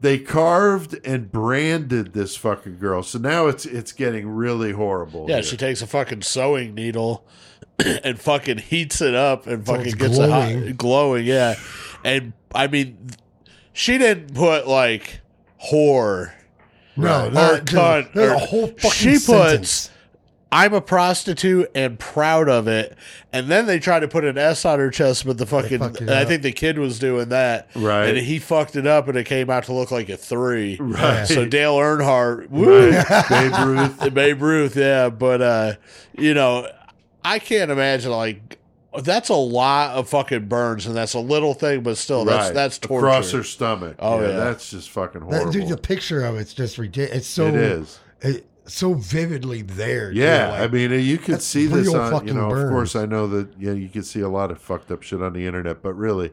they 0.00 0.18
carved 0.18 0.98
and 1.06 1.30
branded 1.32 2.12
this 2.12 2.36
fucking 2.36 2.78
girl. 2.78 3.02
So 3.02 3.18
now 3.18 3.46
it's 3.46 3.64
it's 3.66 3.92
getting 3.92 4.28
really 4.28 4.72
horrible. 4.72 5.26
yeah, 5.28 5.36
here. 5.36 5.42
she 5.44 5.56
takes 5.56 5.82
a 5.82 5.86
fucking 5.86 6.22
sewing 6.22 6.74
needle 6.74 7.26
and 7.78 8.18
fucking 8.20 8.58
heats 8.58 9.00
it 9.00 9.14
up 9.14 9.46
and 9.46 9.64
fucking 9.64 9.86
it's 9.86 9.94
gets 9.94 10.18
it 10.18 10.26
glowing. 10.26 10.66
hot, 10.66 10.76
glowing. 10.76 11.24
Yeah, 11.26 11.54
and 12.04 12.32
I 12.54 12.66
mean, 12.66 12.98
she 13.72 13.98
didn't 13.98 14.34
put 14.34 14.66
like 14.68 15.20
whore. 15.70 16.32
no, 16.96 17.26
Or 17.26 17.30
not, 17.30 17.64
cunt, 17.66 18.12
there's 18.12 18.32
or- 18.32 18.34
a 18.34 18.38
whole 18.38 18.66
fucking 18.68 18.90
she 18.90 19.12
puts- 19.12 19.26
sentence. 19.26 19.90
I'm 20.58 20.72
a 20.72 20.80
prostitute 20.80 21.70
and 21.74 21.98
proud 21.98 22.48
of 22.48 22.66
it. 22.66 22.96
And 23.32 23.48
then 23.48 23.66
they 23.66 23.78
tried 23.78 24.00
to 24.00 24.08
put 24.08 24.24
an 24.24 24.38
S 24.38 24.64
on 24.64 24.78
her 24.78 24.90
chest, 24.90 25.26
but 25.26 25.36
the 25.36 25.44
fucking, 25.44 25.82
I 25.82 25.86
up. 26.22 26.28
think 26.28 26.40
the 26.42 26.52
kid 26.52 26.78
was 26.78 26.98
doing 26.98 27.28
that. 27.28 27.68
Right. 27.74 28.06
And 28.06 28.16
he 28.18 28.38
fucked 28.38 28.74
it 28.74 28.86
up 28.86 29.06
and 29.08 29.18
it 29.18 29.24
came 29.24 29.50
out 29.50 29.64
to 29.64 29.74
look 29.74 29.90
like 29.90 30.08
a 30.08 30.16
three. 30.16 30.78
Right. 30.80 31.26
So 31.26 31.44
Dale 31.46 31.76
Earnhardt, 31.76 32.48
woo, 32.48 32.90
Right. 32.90 33.28
Babe 33.28 33.52
Ruth. 33.66 34.14
Babe 34.14 34.42
Ruth, 34.42 34.76
yeah. 34.76 35.10
But 35.10 35.42
uh, 35.42 35.72
you 36.16 36.32
know, 36.32 36.66
I 37.22 37.38
can't 37.38 37.70
imagine 37.70 38.12
like 38.12 38.58
That's 39.02 39.28
a 39.28 39.34
lot 39.34 39.90
of 39.96 40.08
fucking 40.08 40.46
burns, 40.48 40.86
and 40.86 40.96
that's 40.96 41.12
a 41.12 41.20
little 41.20 41.52
thing, 41.52 41.82
but 41.82 41.98
still, 41.98 42.24
that's 42.24 42.50
that's 42.54 42.78
torture. 42.78 43.06
across 43.08 43.30
her 43.32 43.42
stomach. 43.42 43.96
Oh, 43.98 44.22
yeah. 44.22 44.28
that's 44.28 44.70
just 44.70 44.88
fucking 44.88 45.20
That, 45.28 45.34
horrible. 45.42 45.52
dude, 45.52 45.68
the 45.68 45.76
picture 45.76 46.24
of 46.24 46.36
it's 46.36 46.54
just 46.54 46.78
ridiculous. 46.78 47.18
It's 47.18 47.26
so 47.28 47.48
it 47.48 47.54
is. 47.56 47.98
it- 48.22 48.46
so 48.66 48.94
vividly 48.94 49.62
there. 49.62 50.12
too, 50.12 50.18
Yeah, 50.20 50.50
like- 50.50 50.60
I 50.60 50.66
mean, 50.72 50.90
you 50.92 51.18
could 51.18 51.42
see 51.42 51.66
this 51.66 51.86
real 51.86 51.96
on. 52.00 52.12
You 52.12 52.18
fucking 52.18 52.34
know, 52.34 52.50
of 52.50 52.68
course, 52.68 52.94
I 52.96 53.06
know 53.06 53.26
that. 53.28 53.48
Yeah, 53.58 53.72
you 53.72 53.88
can 53.88 54.02
see 54.02 54.20
a 54.20 54.28
lot 54.28 54.50
of 54.50 54.58
fucked 54.60 54.90
up 54.90 55.02
shit 55.02 55.22
on 55.22 55.32
the 55.32 55.46
internet, 55.46 55.82
but 55.82 55.94
really, 55.94 56.32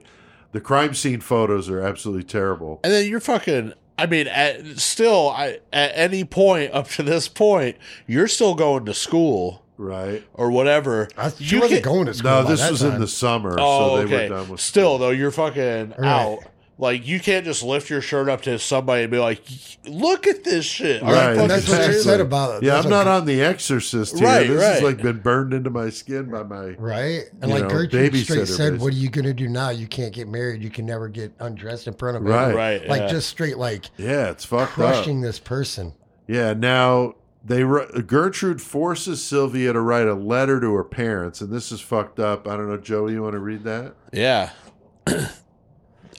the 0.52 0.62
crime 0.62 0.94
scene 0.94 1.20
photos 1.22 1.70
are 1.70 1.80
absolutely 1.82 2.24
terrible. 2.24 2.80
And 2.84 2.92
then 2.94 3.10
you're 3.10 3.20
fucking. 3.20 3.74
I 3.98 4.08
mean, 4.08 4.28
at, 4.28 4.80
still, 4.80 5.30
I 5.30 5.60
at 5.72 5.92
any 5.94 6.24
point 6.24 6.74
up 6.74 6.88
to 6.90 7.04
this 7.04 7.28
point, 7.28 7.78
you're 8.08 8.28
still 8.28 8.56
going 8.56 8.86
to 8.86 8.94
school 8.94 9.64
Right? 9.78 10.24
or 10.34 10.50
whatever. 10.50 11.08
I, 11.16 11.30
she 11.30 11.56
You 11.56 11.62
wasn't 11.62 11.84
can- 11.84 11.94
going 11.94 12.06
to 12.08 12.14
school. 12.16 12.32
No, 12.32 12.44
by 12.44 12.50
this 12.52 12.60
that 12.62 12.72
was 12.72 12.82
in 12.82 13.00
the 13.00 13.08
summer, 13.08 13.56
Oh, 13.60 13.90
so 13.90 13.98
they 13.98 14.04
okay. 14.16 14.30
were 14.30 14.36
done 14.38 14.50
with. 14.50 14.60
Still, 14.62 14.98
though, 14.98 15.12
you're 15.12 15.30
fucking 15.32 15.94
Right. 15.98 16.08
out. 16.08 16.40
Like 16.80 17.06
you 17.08 17.20
can't 17.20 17.46
just 17.46 17.62
lift 17.62 17.90
your 17.92 18.02
shirt 18.02 18.28
up 18.28 18.42
to 18.44 18.58
somebody 18.58 19.04
and 19.04 19.12
be 19.12 19.20
like, 19.20 19.44
"Look 19.86 20.26
at 20.26 20.44
this 20.44 20.66
shit." 20.66 21.04
Are 21.04 21.12
Right, 21.14 21.24
fucking 21.28 21.42
And 21.42 21.50
that's 21.52 21.70
what 21.70 21.78
she 21.78 21.84
serious? 21.84 22.04
said 22.04 22.20
about 22.20 22.56
it. 22.56 22.66
Yeah, 22.66 22.74
That's 22.74 22.86
I'm 22.86 22.92
what- 22.92 23.04
not 23.06 23.08
on 23.08 23.26
The 23.26 23.42
Exorcist 23.44 24.18
here. 24.18 24.28
Right, 24.28 24.48
this 24.48 24.60
right. 24.60 24.74
has 24.74 24.82
like 24.82 24.98
been 25.02 25.20
burned 25.20 25.54
into 25.54 25.70
my 25.70 25.92
skin 25.92 26.32
by 26.32 26.42
my. 26.44 26.70
Right? 26.72 27.26
And 27.42 27.52
like 27.52 27.64
know, 27.64 27.70
Gertrude 27.70 27.92
straight 27.92 28.42
babysitter, 28.42 28.48
said, 28.48 28.80
What 28.80 28.88
are 28.94 28.96
you 28.98 29.10
going 29.10 29.26
to 29.26 29.34
do 29.36 29.48
now? 29.48 29.70
You 29.70 29.86
can't 29.86 30.14
get 30.14 30.28
married. 30.28 30.64
You 30.64 30.72
can 30.72 30.86
never 30.88 31.08
get 31.10 31.32
undressed 31.40 31.86
in 31.88 31.94
front 31.94 32.18
of 32.18 32.24
Right. 32.24 32.38
anyone." 32.46 32.56
Right, 32.58 32.88
Like 32.88 33.02
yeah. 33.02 33.08
just 33.08 33.30
straight, 33.30 33.58
like 33.60 33.86
Yeah, 33.98 34.32
it's 34.32 34.44
fucked 34.44 34.72
crushing 34.74 35.20
up. 35.20 35.26
this 35.26 35.38
person. 35.40 35.94
Yeah, 36.28 36.54
now 36.54 37.14
they 37.46 37.64
ri- 37.64 38.02
Gertrude 38.08 38.62
forces 38.64 39.24
Sylvia 39.24 39.74
to 39.74 39.80
write 39.80 40.08
a 40.08 40.16
letter 40.16 40.60
to 40.60 40.74
her 40.74 40.84
parents, 40.84 41.40
and 41.40 41.52
this 41.52 41.72
is 41.72 41.82
fucked 41.82 42.20
up. 42.20 42.48
I 42.48 42.58
don't 42.58 42.68
know, 42.68 42.78
Joey, 42.78 43.12
you 43.14 43.22
want 43.22 43.34
to 43.34 43.40
read 43.40 43.64
that? 43.66 43.94
Yeah. 44.12 44.50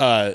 Uh, 0.01 0.35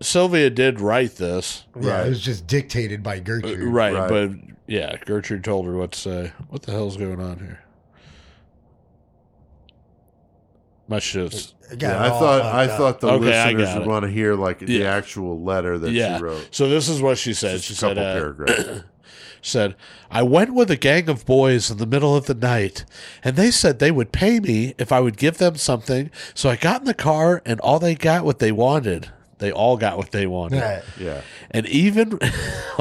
Sylvia 0.00 0.50
did 0.50 0.80
write 0.80 1.16
this, 1.16 1.64
Yeah, 1.80 1.90
Right. 1.98 2.06
it 2.06 2.10
was 2.10 2.20
just 2.20 2.46
dictated 2.46 3.02
by 3.02 3.16
Uh, 3.16 3.20
Gertrude. 3.20 3.60
right, 3.62 3.94
Right. 3.94 4.08
But 4.08 4.30
yeah, 4.66 4.96
Gertrude 5.04 5.42
told 5.44 5.66
her 5.66 5.72
what 5.76 5.92
to 5.92 5.98
say. 5.98 6.32
What 6.48 6.62
the 6.62 6.72
hell's 6.72 6.96
going 6.96 7.20
on 7.20 7.38
here? 7.38 7.60
My 10.86 10.98
shit's 11.00 11.54
It 11.70 11.82
Yeah, 11.82 12.02
I 12.02 12.08
thought 12.08 12.42
I 12.42 12.64
up. 12.66 12.78
thought 12.78 13.00
the 13.00 13.08
Okay, 13.08 13.24
listeners 13.54 13.74
would 13.74 13.82
it. 13.82 13.88
want 13.88 14.04
to 14.06 14.10
hear 14.10 14.34
like 14.34 14.58
the 14.60 14.86
actual 14.86 15.42
letter 15.42 15.78
that 15.78 15.90
yeah. 15.92 16.16
she 16.16 16.22
wrote. 16.24 16.48
So 16.50 16.68
this 16.68 16.88
is 16.88 17.02
what 17.02 17.18
she 17.18 17.34
said. 17.34 17.56
Just 17.56 17.66
she 17.66 17.74
a 17.74 17.76
said, 17.76 17.96
couple 17.96 18.04
uh, 18.04 18.14
paragraphs. 18.14 18.84
said, 19.48 19.74
I 20.10 20.22
went 20.22 20.54
with 20.54 20.70
a 20.70 20.76
gang 20.76 21.08
of 21.08 21.26
boys 21.26 21.70
in 21.70 21.78
the 21.78 21.86
middle 21.86 22.14
of 22.14 22.26
the 22.26 22.34
night, 22.34 22.84
and 23.24 23.36
they 23.36 23.50
said 23.50 23.78
they 23.78 23.90
would 23.90 24.12
pay 24.12 24.40
me 24.40 24.74
if 24.78 24.92
I 24.92 25.00
would 25.00 25.16
give 25.16 25.38
them 25.38 25.56
something. 25.56 26.10
So 26.34 26.48
I 26.50 26.56
got 26.56 26.82
in 26.82 26.86
the 26.86 26.94
car, 26.94 27.42
and 27.44 27.58
all 27.60 27.78
they 27.78 27.94
got 27.94 28.24
what 28.24 28.38
they 28.38 28.52
wanted. 28.52 29.10
They 29.38 29.52
all 29.52 29.76
got 29.76 29.96
what 29.96 30.10
they 30.10 30.26
wanted. 30.26 30.56
Yeah. 30.56 30.82
yeah, 30.98 31.20
And 31.50 31.66
even, 31.66 32.18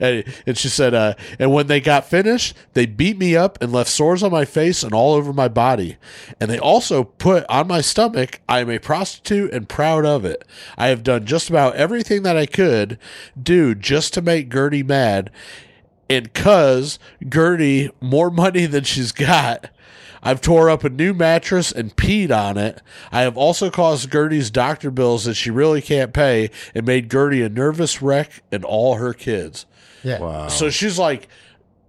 and 0.00 0.24
and 0.46 0.58
she 0.58 0.68
said, 0.68 0.94
uh, 0.94 1.14
and 1.38 1.52
when 1.52 1.66
they 1.66 1.80
got 1.80 2.06
finished, 2.06 2.56
they 2.72 2.86
beat 2.86 3.18
me 3.18 3.36
up 3.36 3.58
and 3.60 3.72
left 3.72 3.90
sores 3.90 4.22
on 4.22 4.32
my 4.32 4.44
face 4.44 4.82
and 4.82 4.94
all 4.94 5.14
over 5.14 5.32
my 5.32 5.48
body. 5.48 5.96
And 6.40 6.50
they 6.50 6.58
also 6.58 7.04
put 7.04 7.44
on 7.48 7.68
my 7.68 7.80
stomach, 7.80 8.40
I 8.48 8.60
am 8.60 8.70
a 8.70 8.78
prostitute 8.78 9.52
and 9.52 9.68
proud 9.68 10.04
of 10.04 10.24
it. 10.24 10.44
I 10.76 10.88
have 10.88 11.02
done 11.02 11.26
just 11.26 11.50
about 11.50 11.76
everything 11.76 12.22
that 12.22 12.36
I 12.36 12.46
could 12.46 12.98
do 13.40 13.74
just 13.74 14.14
to 14.14 14.22
make 14.22 14.52
Gertie 14.52 14.82
mad. 14.82 15.30
And 16.10 16.32
cuz 16.32 16.98
Gertie 17.28 17.90
more 18.00 18.30
money 18.30 18.64
than 18.64 18.84
she's 18.84 19.12
got, 19.12 19.68
I've 20.22 20.40
tore 20.40 20.70
up 20.70 20.84
a 20.84 20.90
new 20.90 21.14
mattress 21.14 21.72
and 21.72 21.94
peed 21.96 22.30
on 22.30 22.56
it. 22.56 22.80
I 23.12 23.22
have 23.22 23.36
also 23.36 23.70
caused 23.70 24.10
Gertie's 24.10 24.50
doctor 24.50 24.90
bills 24.90 25.24
that 25.24 25.34
she 25.34 25.50
really 25.50 25.80
can't 25.82 26.12
pay 26.12 26.50
and 26.74 26.86
made 26.86 27.10
Gertie 27.10 27.42
a 27.42 27.48
nervous 27.48 28.02
wreck 28.02 28.42
and 28.50 28.64
all 28.64 28.96
her 28.96 29.12
kids. 29.14 29.66
Yeah. 30.02 30.20
wow. 30.20 30.48
So 30.48 30.70
she's 30.70 30.98
like 30.98 31.28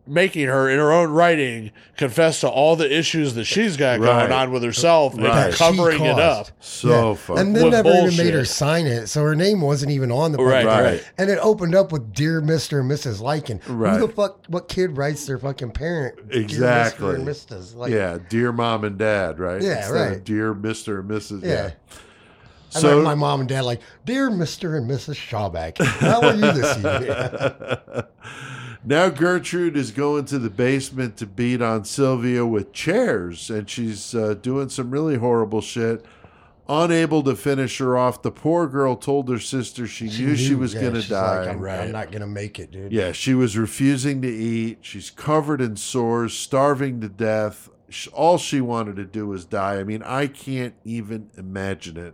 making 0.10 0.48
her 0.48 0.70
in 0.70 0.78
her 0.80 0.92
own 0.92 1.12
writing 1.12 1.72
confess 1.98 2.42
to 2.42 2.50
all 2.50 2.76
the 2.76 2.92
issues 2.98 3.36
that 3.36 3.46
she's 3.46 3.78
got 3.78 4.00
Right. 4.00 4.28
going 4.28 4.32
on 4.32 4.52
with 4.52 4.64
herself 4.64 5.14
Right. 5.18 5.46
and 5.48 5.54
covering 5.54 6.04
it 6.04 6.20
up. 6.20 6.48
caused. 6.48 6.52
so 6.60 7.16
fucked. 7.16 7.40
And 7.40 7.56
then 7.56 7.66
With 7.66 7.74
never 7.74 7.90
even 7.90 8.18
made 8.18 8.34
her 8.34 8.46
sign 8.46 8.88
it, 8.88 9.08
so 9.08 9.22
her 9.24 9.36
name 9.36 9.62
wasn't 9.62 9.92
even 9.92 10.12
on 10.12 10.32
the 10.32 10.40
Right, 10.40 10.66
right. 10.66 11.04
And 11.18 11.30
it 11.30 11.38
opened 11.42 11.76
up 11.76 11.92
with 11.92 12.14
"Dear 12.14 12.42
Mister 12.42 12.80
and 12.80 12.90
Mrs. 12.90 13.22
Likens." 13.22 13.68
Right. 13.70 14.00
Who 14.00 14.08
the 14.08 14.14
fuck? 14.14 14.40
What 14.48 14.68
kid 14.68 14.98
writes 14.98 15.26
their 15.28 15.38
fucking 15.38 15.72
parent? 15.72 16.16
Exactly. 16.32 17.16
Dear 17.16 17.20
Mr. 17.20 17.52
and 17.52 17.62
Mrs. 17.64 17.76
Like, 17.76 17.92
yeah, 17.92 18.18
dear 18.30 18.52
mom 18.52 18.84
and 18.84 18.98
dad, 18.98 19.40
right? 19.40 19.62
Yeah, 19.62 19.78
Instead 19.78 19.94
right. 20.12 20.24
Dear 20.24 20.54
Mister 20.54 21.00
and 21.02 21.10
Mrs. 21.10 21.44
Yeah. 21.44 21.50
Yeah. 21.50 21.70
I 22.76 22.80
So 22.82 22.96
like 22.98 23.04
my 23.04 23.16
mom 23.16 23.40
and 23.40 23.50
dad 23.50 23.62
like, 23.66 23.82
"Dear 24.06 24.30
Mister 24.30 24.76
and 24.78 24.90
Mrs. 24.90 25.16
Shawback, 25.16 25.78
how 25.84 26.22
are 26.22 26.34
you 26.36 26.52
this 26.52 26.78
evening?" 26.78 28.04
now 28.84 29.10
Gertrude 29.10 29.76
is 29.76 29.92
going 29.92 30.26
to 30.26 30.40
the 30.40 30.50
basement 30.50 31.18
to 31.18 31.26
beat 31.26 31.62
on 31.62 31.86
Sylvia 31.86 32.46
with 32.46 32.72
chairs, 32.74 33.50
and 33.50 33.70
she's 33.70 34.16
uh, 34.16 34.36
doing 34.36 34.70
some 34.70 34.92
really 34.92 35.18
horrible 35.18 35.62
shit. 35.62 36.06
Unable 36.72 37.24
to 37.24 37.36
finish 37.36 37.80
her 37.80 37.98
off, 37.98 38.22
the 38.22 38.32
poor 38.32 38.68
girl 38.68 38.96
told 38.96 39.28
her 39.28 39.40
sister 39.40 39.88
she, 39.88 40.06
knew, 40.06 40.36
she 40.36 40.54
was 40.54 40.76
yeah, 40.76 40.82
going 40.82 40.94
to 40.94 41.10
die. 41.10 41.40
Like, 41.40 41.50
I'm, 41.50 41.60
Right. 41.60 41.80
I'm 41.80 41.92
not 41.92 42.12
gonna 42.12 42.28
make 42.28 42.60
it, 42.60 42.70
dude. 42.70 42.92
Yeah, 42.92 43.12
she 43.12 43.34
was 43.34 43.58
refusing 43.58 44.22
to 44.22 44.28
eat. 44.28 44.78
She's 44.82 45.10
covered 45.10 45.62
in 45.62 45.78
sores, 45.78 46.34
starving 46.36 47.02
to 47.02 47.10
death. 47.10 47.70
All 48.14 48.38
she 48.38 48.62
wanted 48.62 48.98
to 48.98 49.06
do 49.06 49.26
was 49.26 49.46
die. 49.46 49.80
I 49.80 49.84
mean, 49.84 50.04
I 50.04 50.28
can't 50.28 50.76
even 50.86 51.32
imagine 51.36 51.98
it. 51.98 52.14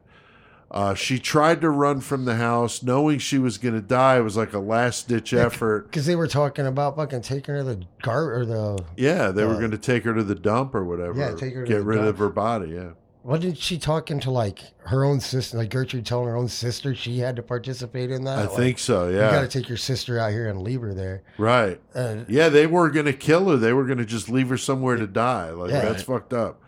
Uh, 0.75 0.93
she 0.93 1.17
tried 1.17 1.61
to 1.61 1.69
run 1.69 2.01
from 2.01 2.25
the 2.25 2.35
house, 2.35 2.83
knowing 2.83 3.17
she 3.17 3.37
was 3.39 3.57
going 3.57 3.73
to 3.75 3.81
die. 3.81 4.17
It 4.17 4.21
was 4.23 4.35
like 4.35 4.51
a 4.51 4.59
last 4.59 5.07
ditch 5.07 5.33
effort. 5.33 5.85
Because 5.89 6.05
they 6.05 6.17
were 6.17 6.27
talking 6.27 6.67
about 6.67 6.97
fucking 6.97 7.21
taking 7.21 7.55
her 7.55 7.61
to 7.61 7.63
the 7.75 7.83
gar 8.03 8.33
or 8.35 8.45
the 8.45 8.83
Yeah, 8.97 9.31
they 9.31 9.45
were 9.45 9.55
Uh, 9.55 9.59
going 9.59 9.71
to 9.71 9.77
take 9.77 10.03
her 10.03 10.13
to 10.13 10.21
the 10.23 10.35
dump 10.35 10.75
or 10.75 10.83
whatever. 10.83 11.17
Yeah, 11.17 11.33
take 11.33 11.53
her 11.55 11.63
to 11.63 11.67
get 11.71 11.77
the 11.79 11.83
rid 11.85 11.95
dump. 11.99 12.09
of 12.09 12.17
her 12.17 12.27
body. 12.27 12.71
Yeah, 12.71 12.89
wasn't 13.23 13.57
she 13.57 13.77
talking 13.77 14.19
to 14.19 14.31
like 14.31 14.59
her 14.87 15.05
own 15.05 15.21
sister, 15.21 15.55
like 15.57 15.69
Gertrude 15.69 16.05
telling 16.05 16.27
her 16.27 16.35
own 16.35 16.49
sister 16.49 16.93
she 16.93 17.19
had 17.19 17.37
to 17.37 17.41
participate 17.41 18.11
in 18.11 18.25
that? 18.25 18.37
I 18.37 18.41
Like, 18.47 18.51
think 18.57 18.79
so. 18.79 19.07
Yeah, 19.07 19.27
you 19.31 19.31
got 19.37 19.49
to 19.49 19.59
take 19.59 19.69
your 19.69 19.77
sister 19.77 20.19
out 20.19 20.31
here 20.33 20.49
and 20.49 20.61
leave 20.61 20.81
her 20.81 20.93
there. 20.93 21.23
right. 21.37 21.79
Uh, 21.95 22.17
Yeah, 22.27 22.49
they 22.49 22.67
were 22.67 22.89
going 22.89 23.05
to 23.05 23.13
kill 23.13 23.49
her. 23.49 23.55
They 23.55 23.71
were 23.71 23.85
going 23.85 23.99
to 23.99 24.05
just 24.05 24.29
leave 24.29 24.49
her 24.49 24.57
somewhere 24.57 24.97
to 24.97 25.07
die. 25.07 25.51
Like 25.51 25.71
Yeah. 25.71 25.83
that's 25.83 26.03
fucked 26.03 26.33
up. 26.33 26.59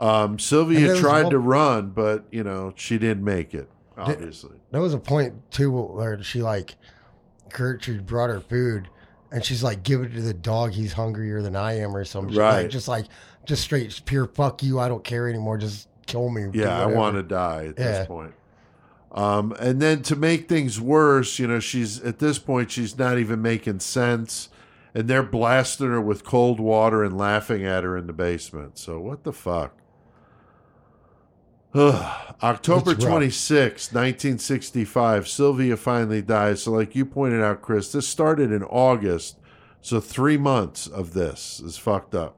Um, 0.00 0.38
Sylvia 0.38 0.96
tried 0.96 1.30
to 1.30 1.38
run, 1.38 1.90
but 1.90 2.24
you 2.32 2.42
know 2.42 2.72
she 2.74 2.98
didn't 2.98 3.22
make 3.22 3.54
it. 3.54 3.68
Obviously, 3.96 4.56
there 4.70 4.80
was 4.80 4.94
a 4.94 4.98
point 4.98 5.34
too 5.50 5.70
where 5.70 6.20
she 6.22 6.40
like 6.42 6.74
Gertrude 7.52 8.06
brought 8.06 8.30
her 8.30 8.40
food, 8.40 8.88
and 9.30 9.44
she's 9.44 9.62
like, 9.62 9.82
"Give 9.82 10.00
it 10.02 10.14
to 10.14 10.22
the 10.22 10.32
dog. 10.34 10.72
He's 10.72 10.94
hungrier 10.94 11.42
than 11.42 11.54
I 11.54 11.78
am," 11.78 11.94
or 11.94 12.04
something. 12.04 12.34
Right. 12.34 12.62
Like, 12.62 12.70
just 12.70 12.88
like, 12.88 13.06
just 13.44 13.62
straight 13.62 14.00
pure 14.06 14.26
fuck 14.26 14.62
you. 14.62 14.78
I 14.80 14.88
don't 14.88 15.04
care 15.04 15.28
anymore. 15.28 15.58
Just 15.58 15.88
kill 16.06 16.30
me. 16.30 16.46
yeah, 16.54 16.80
I 16.80 16.86
want 16.86 17.16
to 17.16 17.22
die 17.22 17.66
at 17.66 17.78
Yeah. 17.78 17.98
this 17.98 18.06
point. 18.06 18.32
Um, 19.12 19.54
and 19.58 19.82
then 19.82 20.02
to 20.04 20.16
make 20.16 20.48
things 20.48 20.80
worse, 20.80 21.38
you 21.38 21.46
know, 21.48 21.58
she's 21.60 22.00
at 22.02 22.20
this 22.20 22.38
point 22.38 22.70
she's 22.70 22.96
not 22.96 23.18
even 23.18 23.42
making 23.42 23.80
sense, 23.80 24.48
and 24.94 25.08
they're 25.08 25.22
blasting 25.24 25.88
her 25.88 26.00
with 26.00 26.24
cold 26.24 26.58
water 26.60 27.02
and 27.04 27.18
laughing 27.18 27.66
at 27.66 27.82
her 27.84 27.96
in 27.98 28.06
the 28.06 28.12
basement. 28.12 28.78
So 28.78 28.98
what 29.00 29.24
the 29.24 29.32
fuck? 29.32 29.74
October 31.74 32.92
It's 32.92 33.04
26, 33.04 33.92
1965, 33.92 35.28
Sylvia 35.28 35.76
finally 35.76 36.22
dies. 36.22 36.62
So, 36.64 36.72
like 36.72 36.96
you 36.96 37.04
pointed 37.04 37.42
out, 37.42 37.62
Chris, 37.62 37.92
this 37.92 38.08
started 38.08 38.50
in 38.50 38.62
August. 38.64 39.36
So, 39.80 40.00
three 40.00 40.36
months 40.36 40.86
of 40.86 41.12
this 41.14 41.60
is 41.60 41.76
fucked 41.78 42.14
up. 42.14 42.36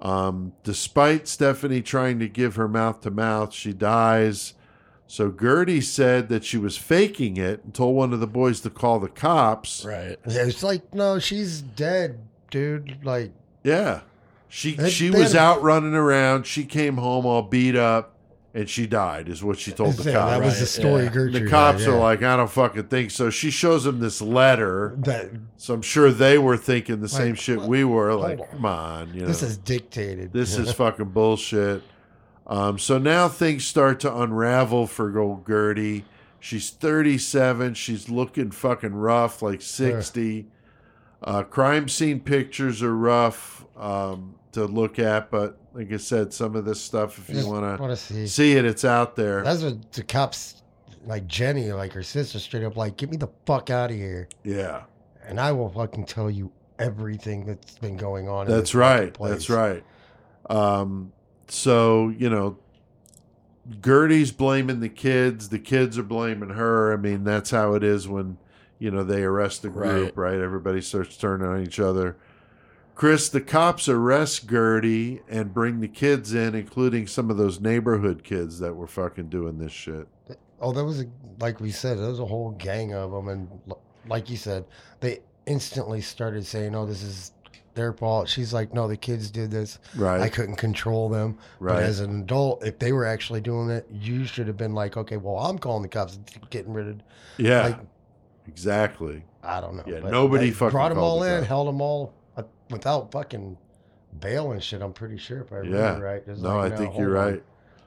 Um, 0.00 0.52
despite 0.64 1.28
Stephanie 1.28 1.80
trying 1.80 2.18
to 2.18 2.28
give 2.28 2.56
her 2.56 2.68
mouth 2.68 3.00
to 3.02 3.10
mouth, 3.10 3.52
she 3.54 3.72
dies. 3.72 4.54
So, 5.06 5.30
Gertie 5.30 5.80
said 5.80 6.28
that 6.30 6.44
she 6.44 6.58
was 6.58 6.76
faking 6.76 7.36
it 7.36 7.62
and 7.64 7.72
told 7.74 7.94
one 7.94 8.12
of 8.12 8.20
the 8.20 8.26
boys 8.26 8.60
to 8.60 8.70
call 8.70 8.98
the 8.98 9.08
cops. 9.08 9.84
Right. 9.84 10.18
Yeah, 10.26 10.46
it's 10.46 10.62
like, 10.62 10.92
no, 10.94 11.18
she's 11.18 11.60
dead, 11.60 12.18
dude. 12.50 12.98
Like, 13.04 13.32
Yeah. 13.62 14.00
She 14.48 14.74
They- 14.74 14.90
she 14.90 15.08
they 15.08 15.18
was 15.18 15.32
had 15.32 15.40
out 15.40 15.62
running 15.62 15.94
around. 15.94 16.46
She 16.46 16.64
came 16.64 16.96
home 16.98 17.26
all 17.26 17.42
beat 17.42 17.74
up 17.74 18.13
and 18.54 18.70
she 18.70 18.86
died, 18.86 19.28
is 19.28 19.42
what 19.42 19.58
she 19.58 19.72
told 19.72 19.94
the 19.96 20.10
yeah, 20.10 20.16
cops. 20.16 20.30
that 20.30 20.40
was 20.44 20.60
the 20.60 20.66
story. 20.66 21.04
yeah. 21.04 21.10
Gertrude. 21.10 21.44
the 21.44 21.50
cops 21.50 21.84
had, 21.84 21.92
are 21.92 21.98
like, 21.98 22.22
I 22.22 22.36
don't 22.36 22.48
fucking 22.50 22.84
think 22.84 23.10
so. 23.10 23.28
She 23.28 23.50
shows 23.50 23.82
them 23.82 23.98
this 23.98 24.22
letter. 24.22 24.94
that. 24.98 25.30
So 25.56 25.74
I'm 25.74 25.82
sure 25.82 26.12
they 26.12 26.38
were 26.38 26.56
thinking 26.56 27.00
the 27.00 27.08
same 27.08 27.30
Like, 27.30 27.40
shit 27.40 27.60
we 27.60 27.82
were. 27.82 28.14
Like, 28.14 28.38
on. 28.38 28.46
come 28.46 28.64
on, 28.66 29.12
you 29.12 29.22
know. 29.22 29.26
This 29.26 29.42
is 29.42 29.56
dictated. 29.56 30.32
This 30.32 30.56
is 30.56 30.72
fucking 30.74 31.10
bullshit. 31.10 31.82
Um, 32.46 32.78
so 32.78 32.96
now 32.98 33.28
things 33.28 33.66
start 33.66 33.98
to 34.00 34.16
unravel 34.16 34.86
for 34.86 35.18
old 35.18 35.46
Gertie. 35.46 36.04
She's 36.38 36.70
37. 36.70 37.74
She's 37.74 38.08
looking 38.08 38.52
fucking 38.52 38.94
rough, 38.94 39.42
like 39.42 39.62
60. 39.62 40.46
Uh, 41.22 41.42
crime 41.42 41.88
scene 41.88 42.20
pictures 42.20 42.82
are 42.82 42.94
rough 42.94 43.64
um, 43.76 44.36
to 44.52 44.66
look 44.66 44.98
at, 45.00 45.30
but 45.30 45.58
Like 45.74 45.92
I 45.92 45.96
said, 45.96 46.32
some 46.32 46.54
of 46.54 46.64
this 46.64 46.80
stuff, 46.80 47.18
if 47.18 47.28
you 47.34 47.48
want 47.48 47.62
want 47.80 47.80
to 47.80 47.88
to 47.88 47.96
see. 47.96 48.26
see 48.28 48.52
it, 48.52 48.64
it's 48.64 48.84
out 48.84 49.16
there. 49.16 49.42
That's 49.42 49.62
what 49.62 49.90
the 49.92 50.04
cops, 50.04 50.62
like 51.04 51.26
Jenny, 51.26 51.72
like 51.72 51.92
her 51.92 52.02
sister, 52.04 52.38
straight 52.38 52.62
up 52.62 52.76
like, 52.76 52.96
get 52.96 53.10
me 53.10 53.16
the 53.16 53.28
fuck 53.44 53.70
out 53.70 53.90
of 53.90 53.96
here, 53.96 54.28
yeah, 54.44 54.84
and 55.26 55.40
I 55.40 55.50
will 55.50 55.68
fucking 55.70 56.06
tell 56.06 56.30
you 56.30 56.52
everything 56.78 57.44
that's 57.44 57.76
been 57.78 57.96
going 57.96 58.28
on. 58.28 58.46
in 58.46 58.52
that's 58.52 58.70
this 58.70 58.74
right. 58.76 59.12
place." 59.12 59.32
That's 59.32 59.50
right. 59.50 59.84
Um, 60.48 61.12
so 61.48 62.08
you 62.10 62.30
know, 62.30 62.56
Gertie's 63.80 64.30
blaming 64.30 64.78
the 64.78 64.88
kids. 64.88 65.48
The 65.48 65.58
kids 65.58 65.98
are 65.98 66.04
blaming 66.04 66.50
her. 66.50 66.92
I 66.92 66.96
mean, 66.96 67.24
that's 67.24 67.50
how 67.50 67.74
it 67.74 67.82
is 67.82 68.06
when 68.06 68.38
you 68.78 68.92
know 68.92 69.02
they 69.02 69.24
arrest 69.24 69.62
the 69.62 69.70
group, 69.70 70.16
right? 70.16 70.38
Everybody 70.38 70.80
starts 70.80 71.16
turning 71.16 71.48
on 71.48 71.62
each 71.62 71.80
other. 71.80 72.16
Chris, 72.94 73.28
the 73.28 73.40
cops 73.40 73.88
arrest 73.88 74.48
Gertie 74.48 75.20
and 75.28 75.52
bring 75.52 75.80
the 75.80 75.88
kids 75.88 76.32
in, 76.32 76.54
including 76.54 77.06
some 77.06 77.28
of 77.30 77.36
those 77.36 77.60
neighborhood 77.60 78.22
kids 78.22 78.60
that 78.60 78.74
were 78.74 78.86
fucking 78.86 79.28
doing 79.28 79.58
this 79.58 79.72
shit. 79.72 80.06
Oh, 80.60 80.72
there 80.72 80.84
was 80.84 81.00
a 81.00 81.06
like 81.40 81.60
we 81.60 81.70
said, 81.70 81.98
there 81.98 82.08
was 82.08 82.20
a 82.20 82.26
whole 82.26 82.52
gang 82.52 82.94
of 82.94 83.10
them, 83.10 83.28
and 83.28 83.48
like 84.06 84.30
you 84.30 84.36
said, 84.36 84.64
they 85.00 85.20
instantly 85.46 86.00
started 86.00 86.46
saying, 86.46 86.74
"Oh, 86.74 86.86
this 86.86 87.02
is 87.02 87.32
their 87.74 87.92
fault." 87.92 88.28
She's 88.28 88.52
like, 88.52 88.72
"No, 88.72 88.86
the 88.86 88.96
kids 88.96 89.30
did 89.30 89.50
this. 89.50 89.78
Right. 89.96 90.20
I 90.20 90.28
couldn't 90.28 90.56
control 90.56 91.08
them." 91.08 91.38
Right. 91.58 91.74
But 91.74 91.82
as 91.82 91.98
an 92.00 92.22
adult, 92.22 92.64
if 92.64 92.78
they 92.78 92.92
were 92.92 93.04
actually 93.04 93.40
doing 93.40 93.70
it, 93.70 93.86
you 93.90 94.24
should 94.24 94.46
have 94.46 94.56
been 94.56 94.74
like, 94.74 94.96
"Okay, 94.96 95.16
well, 95.16 95.38
I'm 95.38 95.58
calling 95.58 95.82
the 95.82 95.88
cops, 95.88 96.16
and 96.16 96.50
getting 96.50 96.72
rid 96.72 96.88
of." 96.88 96.96
yeah. 97.36 97.62
Like, 97.62 97.78
exactly. 98.46 99.24
I 99.42 99.60
don't 99.60 99.76
know. 99.76 99.84
Yeah, 99.86 99.98
nobody 99.98 100.52
fucking 100.52 100.70
brought 100.70 100.90
them 100.90 100.98
all 100.98 101.20
the 101.20 101.30
in, 101.30 101.38
cops. 101.40 101.48
held 101.48 101.68
them 101.68 101.80
all 101.80 102.14
without 102.70 103.12
fucking 103.12 103.56
bail 104.20 104.52
and 104.52 104.62
shit. 104.62 104.82
I'm 104.82 104.92
pretty 104.92 105.18
sure 105.18 105.40
if 105.42 105.52
I 105.52 105.56
remember 105.56 105.78
Yeah. 105.78 105.98
right. 105.98 106.26
Just 106.26 106.42
No, 106.42 106.58
like, 106.58 106.72
I 106.72 106.76
think 106.76 106.96
you're 106.98 107.16
on. 107.18 107.32
right. 107.32 107.42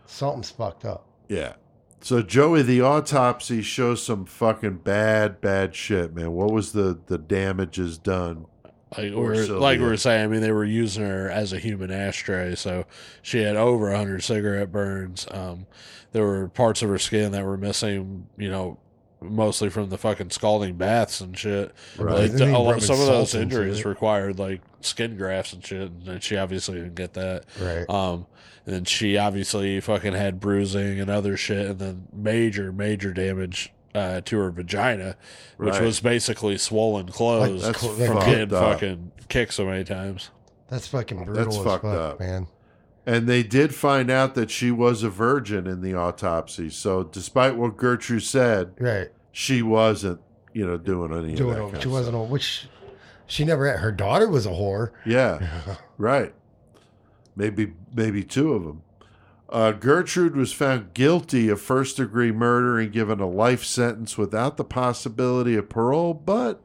Something's 0.05 0.49
fucked 0.51 0.85
up. 0.85 1.05
Yeah. 1.27 1.53
So 2.01 2.21
Joey, 2.21 2.61
the 2.61 2.81
autopsy 2.81 3.61
shows 3.61 4.03
some 4.03 4.25
fucking 4.25 4.77
bad, 4.77 5.41
bad 5.41 5.73
shit, 5.75 6.13
man. 6.15 6.31
What 6.31 6.51
was 6.51 6.71
the 6.73 6.99
the 7.07 7.17
damages 7.17 7.97
done? 7.97 8.45
Like 8.95 9.05
we 9.05 9.11
Poor 9.11 9.35
were, 9.35 9.45
like 9.59 9.79
we 9.79 9.85
were 9.85 9.97
saying, 9.97 10.23
I 10.23 10.27
mean, 10.27 10.39
they 10.41 10.51
were 10.53 10.63
using 10.63 11.03
her 11.03 11.29
as 11.29 11.51
a 11.51 11.59
human 11.59 11.91
ashtray, 11.91 12.55
so 12.55 12.85
she 13.21 13.39
had 13.41 13.55
over 13.57 13.93
hundred 13.93 14.23
cigarette 14.23 14.71
burns. 14.71 15.27
Um, 15.31 15.65
there 16.13 16.23
were 16.25 16.47
parts 16.47 16.81
of 16.83 16.89
her 16.89 16.97
skin 16.99 17.33
that 17.33 17.43
were 17.43 17.57
missing, 17.57 18.27
you 18.37 18.49
know, 18.49 18.77
mostly 19.19 19.69
from 19.69 19.89
the 19.89 19.97
fucking 19.97 20.29
scalding 20.29 20.75
baths 20.75 21.19
and 21.19 21.37
shit. 21.37 21.73
Right. 21.97 22.29
Like, 22.29 22.31
They 22.31 22.53
a 22.53 22.57
lot- 22.59 22.81
some 22.81 22.99
of 23.01 23.07
those 23.07 23.35
injuries 23.35 23.79
it. 23.79 23.85
required 23.85 24.39
like 24.39 24.61
skin 24.81 25.17
grafts 25.17 25.53
and 25.53 25.65
shit, 25.65 25.91
and 26.05 26.21
she 26.23 26.37
obviously 26.37 26.75
didn't 26.75 26.95
get 26.95 27.13
that. 27.13 27.45
Right. 27.59 27.89
Um, 27.89 28.25
and 28.65 28.75
then 28.75 28.83
she 28.85 29.17
obviously 29.17 29.79
fucking 29.79 30.13
had 30.13 30.39
bruising 30.39 30.99
and 30.99 31.09
other 31.09 31.37
shit, 31.37 31.67
and 31.67 31.79
then 31.79 32.07
major, 32.13 32.71
major 32.71 33.13
damage 33.13 33.71
uh, 33.95 34.21
to 34.25 34.37
her 34.37 34.51
vagina, 34.51 35.15
which 35.57 35.73
Right. 35.73 35.81
was 35.81 35.99
basically 36.01 36.57
swollen 36.57 37.07
closed 37.07 37.63
That's 37.63 37.79
cl- 37.81 37.93
from 37.93 38.15
fucked 38.17 38.25
getting 38.27 38.53
up. 38.53 38.73
fucking 38.73 39.11
kicked 39.29 39.53
so 39.53 39.65
many 39.65 39.83
times. 39.83 40.29
That's 40.69 40.87
fucking 40.87 41.23
brutal 41.23 41.45
That's 41.45 41.57
as 41.57 41.63
fucked 41.63 41.83
fuck, 41.85 41.97
up. 41.97 42.19
man. 42.19 42.47
And 43.05 43.25
they 43.27 43.41
did 43.41 43.73
find 43.73 44.11
out 44.11 44.35
that 44.35 44.51
she 44.51 44.69
was 44.69 45.01
a 45.01 45.09
virgin 45.09 45.65
in 45.65 45.81
the 45.81 45.93
autopsy. 45.95 46.69
So 46.69 47.03
despite 47.03 47.55
what 47.55 47.77
Gertrude 47.77 48.21
said, 48.23 48.73
Right. 48.79 49.07
she 49.31 49.61
wasn't, 49.61 50.19
you 50.53 50.67
know, 50.67 50.75
doing 50.77 51.13
any 51.13 51.33
Doing 51.33 51.51
of 51.51 51.55
that. 51.57 51.63
it. 51.67 51.71
kind 51.71 51.83
She 51.83 51.87
of 51.87 51.93
wasn't 51.93 52.17
a 52.17 52.19
which 52.19 52.67
she 53.27 53.43
never 53.45 53.69
had 53.69 53.79
her 53.79 53.91
daughter 53.91 54.27
was 54.27 54.45
a 54.45 54.49
whore. 54.51 54.91
Yeah, 55.05 55.75
right. 55.97 56.33
Maybe, 57.35 57.73
maybe 57.93 58.23
two 58.23 58.53
of 58.53 58.63
them. 58.63 58.81
Uh, 59.49 59.71
Gertrude 59.71 60.35
was 60.35 60.51
found 60.51 60.93
guilty 60.93 61.47
of 61.49 61.61
first 61.61 61.97
degree 61.97 62.31
murder 62.31 62.79
and 62.79 62.91
given 62.91 63.19
a 63.19 63.29
life 63.29 63.63
sentence 63.63 64.17
without 64.17 64.57
the 64.57 64.65
possibility 64.65 65.55
of 65.55 65.69
parole, 65.69 66.13
but 66.13 66.61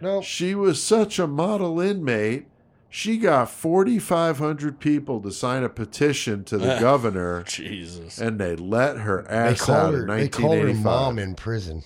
no. 0.00 0.20
She 0.20 0.54
was 0.54 0.82
such 0.82 1.18
a 1.18 1.26
model 1.26 1.80
inmate. 1.80 2.46
She 2.90 3.18
got 3.18 3.50
4,500 3.50 4.78
people 4.80 5.20
to 5.22 5.30
sign 5.30 5.62
a 5.62 5.68
petition 5.68 6.44
to 6.44 6.58
the 6.58 6.76
governor, 6.80 7.42
Jesus. 7.44 8.18
and 8.18 8.38
they 8.38 8.56
let 8.56 8.98
her 8.98 9.22
They 9.28 9.34
out 9.36 9.58
called 9.58 9.94
in 9.94 10.00
her 10.08 10.16
they 10.16 10.28
called 10.28 10.58
her 10.58 10.74
mom 10.74 11.18
in 11.18 11.34
prison. 11.34 11.82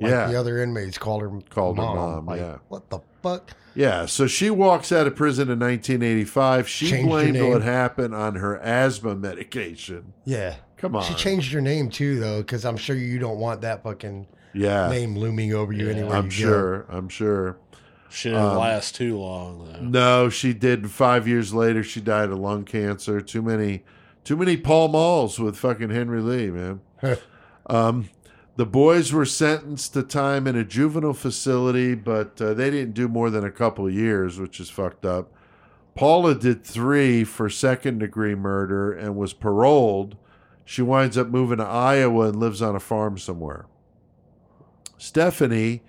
Like 0.00 0.10
Yeah. 0.10 0.26
the 0.28 0.36
other 0.38 0.62
inmates 0.62 0.98
called 0.98 1.22
her 1.22 1.30
Called 1.50 1.76
her 1.76 1.82
mom. 1.82 1.96
mom, 1.96 2.26
Like, 2.26 2.40
yeah. 2.40 2.58
What 2.68 2.88
the 2.90 2.98
fuck? 3.22 3.52
Yeah, 3.74 4.06
so 4.06 4.26
she 4.26 4.50
walks 4.50 4.92
out 4.92 5.06
of 5.06 5.16
prison 5.16 5.50
in 5.50 5.58
1985. 5.58 6.68
She 6.68 6.86
Changed 6.88 7.02
her 7.04 7.08
blamed 7.08 7.32
name. 7.34 7.50
what 7.50 7.62
happened 7.62 8.14
on 8.14 8.36
her 8.36 8.58
asthma 8.60 9.14
medication. 9.16 10.12
Yeah. 10.24 10.56
Come 10.76 10.94
on. 10.96 11.02
She 11.02 11.14
changed 11.14 11.52
her 11.52 11.60
name 11.60 11.90
too 11.90 12.20
though, 12.20 12.38
because 12.42 12.64
I'm 12.64 12.76
sure 12.76 12.94
you 12.94 13.18
don't 13.18 13.38
want 13.38 13.62
that 13.62 13.82
fucking 13.82 14.26
Yeah, 14.52 14.88
name 14.90 15.16
looming 15.16 15.52
over 15.54 15.72
you 15.72 15.86
Yeah, 15.86 15.92
anywhere 15.92 16.16
I'm 16.16 16.26
you 16.26 16.30
sure. 16.30 16.86
I'm 16.88 17.08
sure. 17.08 17.56
She 18.10 18.28
didn't 18.28 18.44
Um, 18.44 18.58
last 18.58 18.94
too 18.94 19.18
long 19.18 19.64
though. 19.64 19.80
No, 19.80 20.28
she 20.28 20.52
did. 20.52 20.90
Five 20.90 21.26
years 21.26 21.52
later, 21.52 21.82
she 21.82 22.00
died 22.00 22.30
of 22.30 22.38
lung 22.38 22.64
cancer. 22.64 23.20
Too 23.20 23.42
many, 23.42 23.82
too 24.22 24.36
many 24.36 24.56
Pall 24.56 24.86
Malls 24.88 25.38
with 25.40 25.56
fucking 25.56 25.90
Henry 25.90 26.20
Lee, 26.20 26.50
man. 26.50 26.80
um, 27.66 28.08
the 28.56 28.66
boys 28.66 29.12
were 29.12 29.24
sentenced 29.24 29.94
to 29.94 30.02
time 30.02 30.46
in 30.46 30.56
a 30.56 30.64
juvenile 30.64 31.12
facility, 31.14 31.94
but 31.94 32.40
uh, 32.40 32.54
they 32.54 32.70
didn't 32.70 32.94
do 32.94 33.08
more 33.08 33.30
than 33.30 33.44
a 33.44 33.50
couple 33.50 33.86
of 33.86 33.92
years, 33.92 34.38
which 34.38 34.60
is 34.60 34.70
fucked 34.70 35.04
up. 35.04 35.32
Paula 35.94 36.34
did 36.34 36.64
three 36.64 37.24
for 37.24 37.48
second 37.50 37.98
degree 37.98 38.34
murder 38.34 38.92
and 38.92 39.16
was 39.16 39.32
paroled. 39.32 40.16
She 40.64 40.82
winds 40.82 41.16
up 41.18 41.28
moving 41.28 41.58
to 41.58 41.64
Iowa 41.64 42.28
and 42.28 42.36
lives 42.40 42.62
on 42.62 42.74
a 42.74 42.80
farm 42.80 43.18
somewhere. 43.18 43.66
Stephanie 44.98 45.82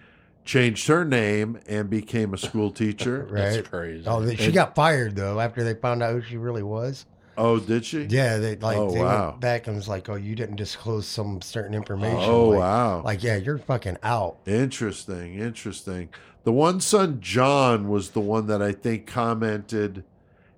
changed 0.43 0.87
her 0.87 1.03
name 1.05 1.59
and 1.67 1.89
became 1.89 2.33
a 2.33 2.37
school 2.37 2.69
teacher. 2.71 3.27
That's 3.31 3.55
Right. 3.57 3.69
crazy. 3.69 4.03
Oh, 4.07 4.27
she 4.33 4.45
And- 4.45 4.53
got 4.53 4.75
fired 4.75 5.15
though 5.15 5.39
after 5.39 5.63
they 5.63 5.73
found 5.73 6.03
out 6.03 6.13
who 6.13 6.21
she 6.21 6.37
really 6.37 6.63
was. 6.63 7.05
Oh, 7.37 7.59
did 7.59 7.85
she? 7.85 8.03
Yeah, 8.03 8.37
they 8.37 8.55
like 8.55 8.77
Oh, 8.77 8.91
they 8.91 9.01
wow. 9.01 9.29
went 9.29 9.41
back 9.41 9.67
and 9.67 9.75
was 9.75 9.87
like, 9.87 10.07
"Oh, 10.09 10.15
you 10.15 10.35
didn't 10.35 10.55
disclose 10.55 11.05
some 11.07 11.41
certain 11.41 11.73
information." 11.73 12.29
Oh, 12.29 12.49
like, 12.49 12.59
wow. 12.59 13.01
Like, 13.03 13.23
yeah, 13.23 13.35
you're 13.35 13.57
fucking 13.57 13.97
out. 14.03 14.37
Interesting, 14.45 15.35
interesting. 15.35 16.09
The 16.43 16.51
one 16.51 16.79
son, 16.79 17.19
John, 17.21 17.89
was 17.89 18.11
the 18.11 18.19
one 18.21 18.47
that 18.47 18.61
I 18.61 18.71
think 18.71 19.07
commented 19.07 20.03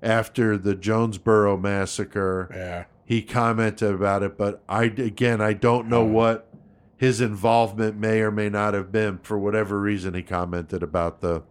after 0.03 0.57
the 0.57 0.75
Jonesboro 0.75 1.57
massacre. 1.57 2.49
yeah. 2.53 2.83
He 3.05 3.21
commented 3.21 3.93
about 3.93 4.21
it, 4.21 4.37
but 4.37 4.61
I 4.67 4.83
again 4.83 5.39
I 5.39 5.53
don't 5.53 5.87
know 5.87 6.03
what 6.03 6.49
his 6.97 7.21
involvement 7.21 7.95
may 7.97 8.19
or 8.19 8.31
may 8.31 8.49
not 8.49 8.73
have 8.73 8.91
been. 8.91 9.19
For 9.19 9.37
whatever 9.39 9.79
reason, 9.79 10.13
he 10.13 10.21
commented 10.21 10.83
about 10.83 11.21
the 11.21 11.43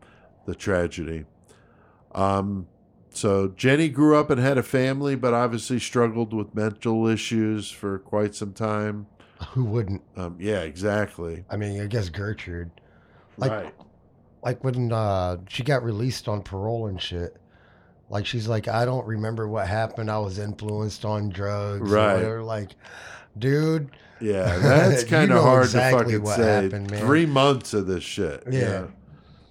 the 0.45 0.55
tragedy. 0.55 1.25
Um, 2.15 2.67
so 3.17 3.49
Jenny 3.49 3.89
grew 3.89 4.17
up 4.17 4.31
and 4.31 4.41
had 4.41 4.59
a 4.59 4.63
family, 4.63 5.15
but 5.17 5.35
obviously 5.35 5.79
struggled 5.79 6.33
with 6.33 6.55
mental 6.55 7.07
issues 7.07 7.71
for 7.71 7.99
quite 7.99 8.35
some 8.35 8.53
time. 8.53 9.07
Who 9.51 9.65
wouldn't? 9.65 10.03
Um, 10.17 10.37
yeah, 10.39 10.61
exactly. 10.61 11.45
I 11.51 11.57
mean, 11.57 11.81
I 11.81 11.87
guess 11.87 12.09
Gertrude. 12.09 12.71
Like, 13.37 13.51
right. 13.51 13.75
like 14.43 14.65
when 14.65 14.93
uh, 14.93 15.39
she 15.49 15.63
got 15.63 15.83
released 15.83 16.29
on 16.29 16.43
parole 16.43 16.87
and 16.87 17.01
shit. 17.01 17.37
Like 18.09 18.25
she's 18.25 18.47
like, 18.47 18.69
I 18.69 18.85
don't 18.85 19.07
remember 19.07 19.49
what 19.49 19.67
happened. 19.67 20.11
I 20.11 20.19
was 20.19 20.39
influenced 20.39 21.05
on 21.05 21.29
drugs. 21.29 21.81
or 21.91 21.95
Right. 21.95 22.15
whatever. 22.15 22.43
Like, 22.45 22.71
dude. 23.37 23.91
Yeah, 24.21 24.59
that's 24.63 25.05
kind 25.05 25.33
of 25.33 25.43
hard 25.43 25.65
exactly 25.65 26.15
to 26.15 26.21
fucking 26.21 26.43
say. 26.43 26.63
happened. 26.63 26.97
Three 26.97 27.27
months 27.27 27.75
of 27.75 27.87
this 27.87 28.05
shit. 28.05 28.45
Yeah. 28.51 28.87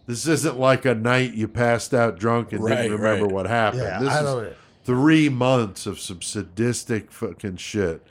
This 0.08 0.28
isn't 0.28 0.60
like 0.60 0.86
a 0.86 0.94
night 0.94 1.34
you 1.34 1.48
passed 1.48 1.94
out 1.94 2.20
drunk 2.20 2.52
and 2.54 2.64
Right, 2.64 2.76
didn't 2.84 3.00
remember 3.00 3.26
right. 3.26 3.34
what 3.34 3.48
happened. 3.48 3.84
Yeah, 3.84 4.00
this 4.00 4.10
I 4.10 4.20
is 4.20 4.26
don't. 4.26 4.54
three 4.84 5.30
months 5.30 5.86
of 5.86 6.00
some 6.00 6.22
sadistic 6.22 7.12
fucking 7.12 7.58
shit. 7.58 8.06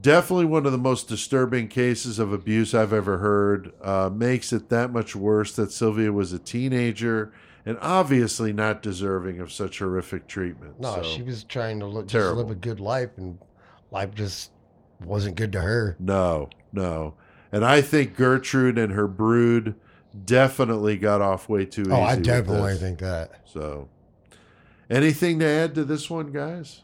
Definitely 0.00 0.44
one 0.44 0.64
of 0.66 0.72
the 0.72 0.78
most 0.78 1.08
disturbing 1.08 1.66
cases 1.68 2.18
of 2.18 2.32
abuse 2.32 2.72
I've 2.74 2.92
ever 2.92 3.18
heard. 3.18 3.72
Uh, 3.82 4.10
makes 4.12 4.52
it 4.52 4.68
that 4.68 4.92
much 4.92 5.16
worse 5.16 5.56
that 5.56 5.72
Sylvia 5.72 6.12
was 6.12 6.32
a 6.32 6.38
teenager 6.38 7.32
and 7.66 7.76
obviously 7.80 8.52
not 8.52 8.80
deserving 8.80 9.40
of 9.40 9.50
such 9.50 9.80
horrific 9.80 10.28
treatment. 10.28 10.78
No, 10.78 10.96
So, 10.96 11.02
she 11.02 11.22
was 11.22 11.42
trying 11.44 11.80
to 11.80 11.86
look, 11.86 12.06
just 12.06 12.34
live 12.36 12.50
a 12.50 12.54
good 12.54 12.80
life, 12.80 13.10
and 13.16 13.38
life 13.90 14.14
just 14.14 14.50
wasn't 15.04 15.36
good 15.36 15.52
to 15.52 15.60
her. 15.62 15.96
No, 15.98 16.48
no. 16.72 17.14
And 17.50 17.64
I 17.64 17.80
think 17.80 18.14
Gertrude 18.16 18.78
and 18.78 18.92
her 18.92 19.08
brood 19.08 19.74
definitely 20.24 20.96
got 20.96 21.20
off 21.20 21.48
way 21.48 21.64
too 21.64 21.82
easy. 21.82 21.90
Oh, 21.90 22.02
I 22.02 22.16
definitely 22.16 22.76
think 22.76 22.98
that. 23.00 23.42
So, 23.44 23.88
anything 24.90 25.38
to 25.40 25.46
add 25.46 25.74
to 25.76 25.84
this 25.84 26.08
one, 26.08 26.32
guys? 26.32 26.82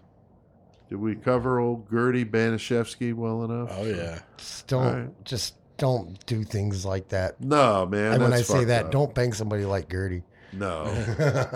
Did 0.89 0.97
we 0.97 1.15
cover 1.15 1.59
old 1.59 1.91
Gertie 1.91 2.25
Baniszewski 2.25 3.15
well 3.15 3.45
enough? 3.45 3.71
Oh 3.73 3.85
yeah. 3.85 4.21
Just 4.37 4.67
don't, 4.67 4.85
Alright. 4.85 5.25
just 5.25 5.55
don't 5.77 6.25
do 6.27 6.45
things 6.45 6.85
like 6.85 7.09
that. 7.09 7.41
No, 7.41 7.87
man. 7.87 8.15
and 8.15 8.23
when 8.23 8.33
I 8.33 8.43
say 8.43 8.65
that, 8.65 8.87
up. 8.87 8.91
don't 8.93 9.15
bang 9.15 9.33
somebody 9.33 9.65
like 9.65 9.91
Gertie. 9.91 10.23
No, 10.53 10.85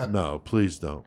no, 0.09 0.41
please 0.43 0.77
don't. 0.79 1.05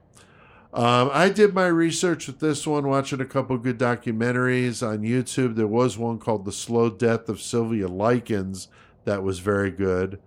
Um, 0.73 1.11
I 1.13 1.29
did 1.29 1.53
my 1.53 1.67
research 1.67 2.27
with 2.27 2.41
this 2.41 2.67
one, 2.67 2.89
watching 2.89 3.21
a 3.21 3.27
couple 3.27 3.59
good 3.59 3.79
documentaries 3.79 4.87
on 4.87 5.01
YouTube. 5.01 5.55
There 5.55 5.67
was 5.67 5.99
one 5.99 6.19
called 6.19 6.47
The 6.47 6.53
Slow 6.53 6.89
Death 6.89 7.29
of 7.29 7.43
Sylvia 7.43 7.89
Likens 7.89 8.69
that 9.05 9.23
was 9.23 9.41
very 9.41 9.71
good. 9.71 10.19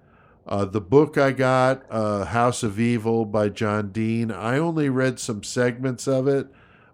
Uh, 0.48 0.66
the 0.66 0.82
book 0.82 1.18
I 1.18 1.32
got, 1.32 1.84
uh, 1.90 2.26
House 2.26 2.62
of 2.62 2.80
Evil 2.80 3.26
by 3.26 3.50
John 3.50 3.90
Dean, 3.92 4.30
I 4.32 4.58
only 4.60 4.90
read 4.90 5.20
some 5.20 5.42
segments 5.44 6.08
of 6.08 6.28
it, 6.28 6.48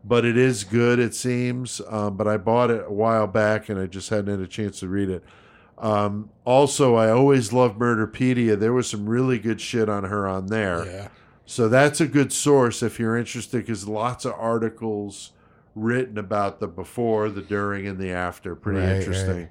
but 0.06 0.24
it 0.24 0.38
is 0.38 0.64
good, 0.64 1.00
it 1.00 1.14
seems. 1.14 1.82
Um, 1.90 2.16
but 2.16 2.28
I 2.28 2.38
bought 2.38 2.72
it 2.72 2.86
a 2.88 2.94
while 2.94 3.28
back 3.28 3.68
and 3.68 3.78
I 3.78 3.88
just 3.88 4.10
hadn't 4.10 4.32
had 4.32 4.40
a 4.40 4.48
chance 4.48 4.80
to 4.80 4.88
read 4.88 5.10
it. 5.10 5.24
Um, 5.78 6.30
also, 6.46 6.96
I 6.96 7.10
always 7.10 7.52
love 7.52 7.78
Murderpedia. 7.78 8.58
There 8.58 8.72
was 8.72 8.90
some 8.90 9.10
really 9.10 9.40
good 9.40 9.60
shit 9.60 9.90
on 9.90 10.06
her 10.06 10.28
on 10.28 10.48
there. 10.48 10.86
Yeah. 10.86 11.08
So 11.46 11.68
that's 11.68 12.00
a 12.00 12.08
good 12.08 12.32
source 12.32 12.82
if 12.82 13.00
you're 13.00 13.18
interested 13.18 13.58
because 13.58 13.88
lots 13.88 14.24
of 14.24 14.34
articles 14.34 15.32
written 15.76 16.18
about 16.18 16.60
the 16.60 16.68
before, 16.68 17.30
the 17.30 17.42
during, 17.42 17.88
and 17.88 18.00
the 18.00 18.12
after. 18.12 18.56
Pretty 18.56 18.80
Right, 18.80 18.98
interesting. 18.98 19.50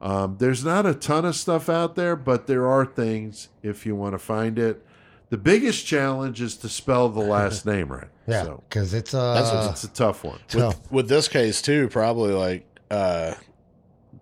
Um, 0.00 0.36
there's 0.38 0.64
not 0.64 0.86
a 0.86 0.94
ton 0.94 1.24
of 1.24 1.36
stuff 1.36 1.68
out 1.68 1.94
there, 1.94 2.16
but 2.16 2.46
there 2.46 2.66
are 2.66 2.86
things 2.86 3.48
if 3.62 3.84
you 3.84 3.94
want 3.94 4.12
to 4.14 4.18
find 4.18 4.58
it. 4.58 4.84
The 5.28 5.36
biggest 5.38 5.86
challenge 5.86 6.40
is 6.40 6.56
to 6.58 6.68
spell 6.68 7.08
the 7.08 7.20
last 7.20 7.64
name 7.72 7.92
right. 7.92 8.08
Yeah, 8.26 8.44
So 8.44 8.62
because 8.68 8.94
it's 8.94 9.12
That's 9.12 9.50
uh, 9.50 9.68
it's 9.72 9.84
a 9.84 9.88
tough 9.88 10.24
one. 10.24 10.38
tough. 10.48 10.90
with 10.90 11.08
this 11.08 11.28
case 11.28 11.60
too, 11.62 11.88
probably 11.88 12.32
like 12.32 12.66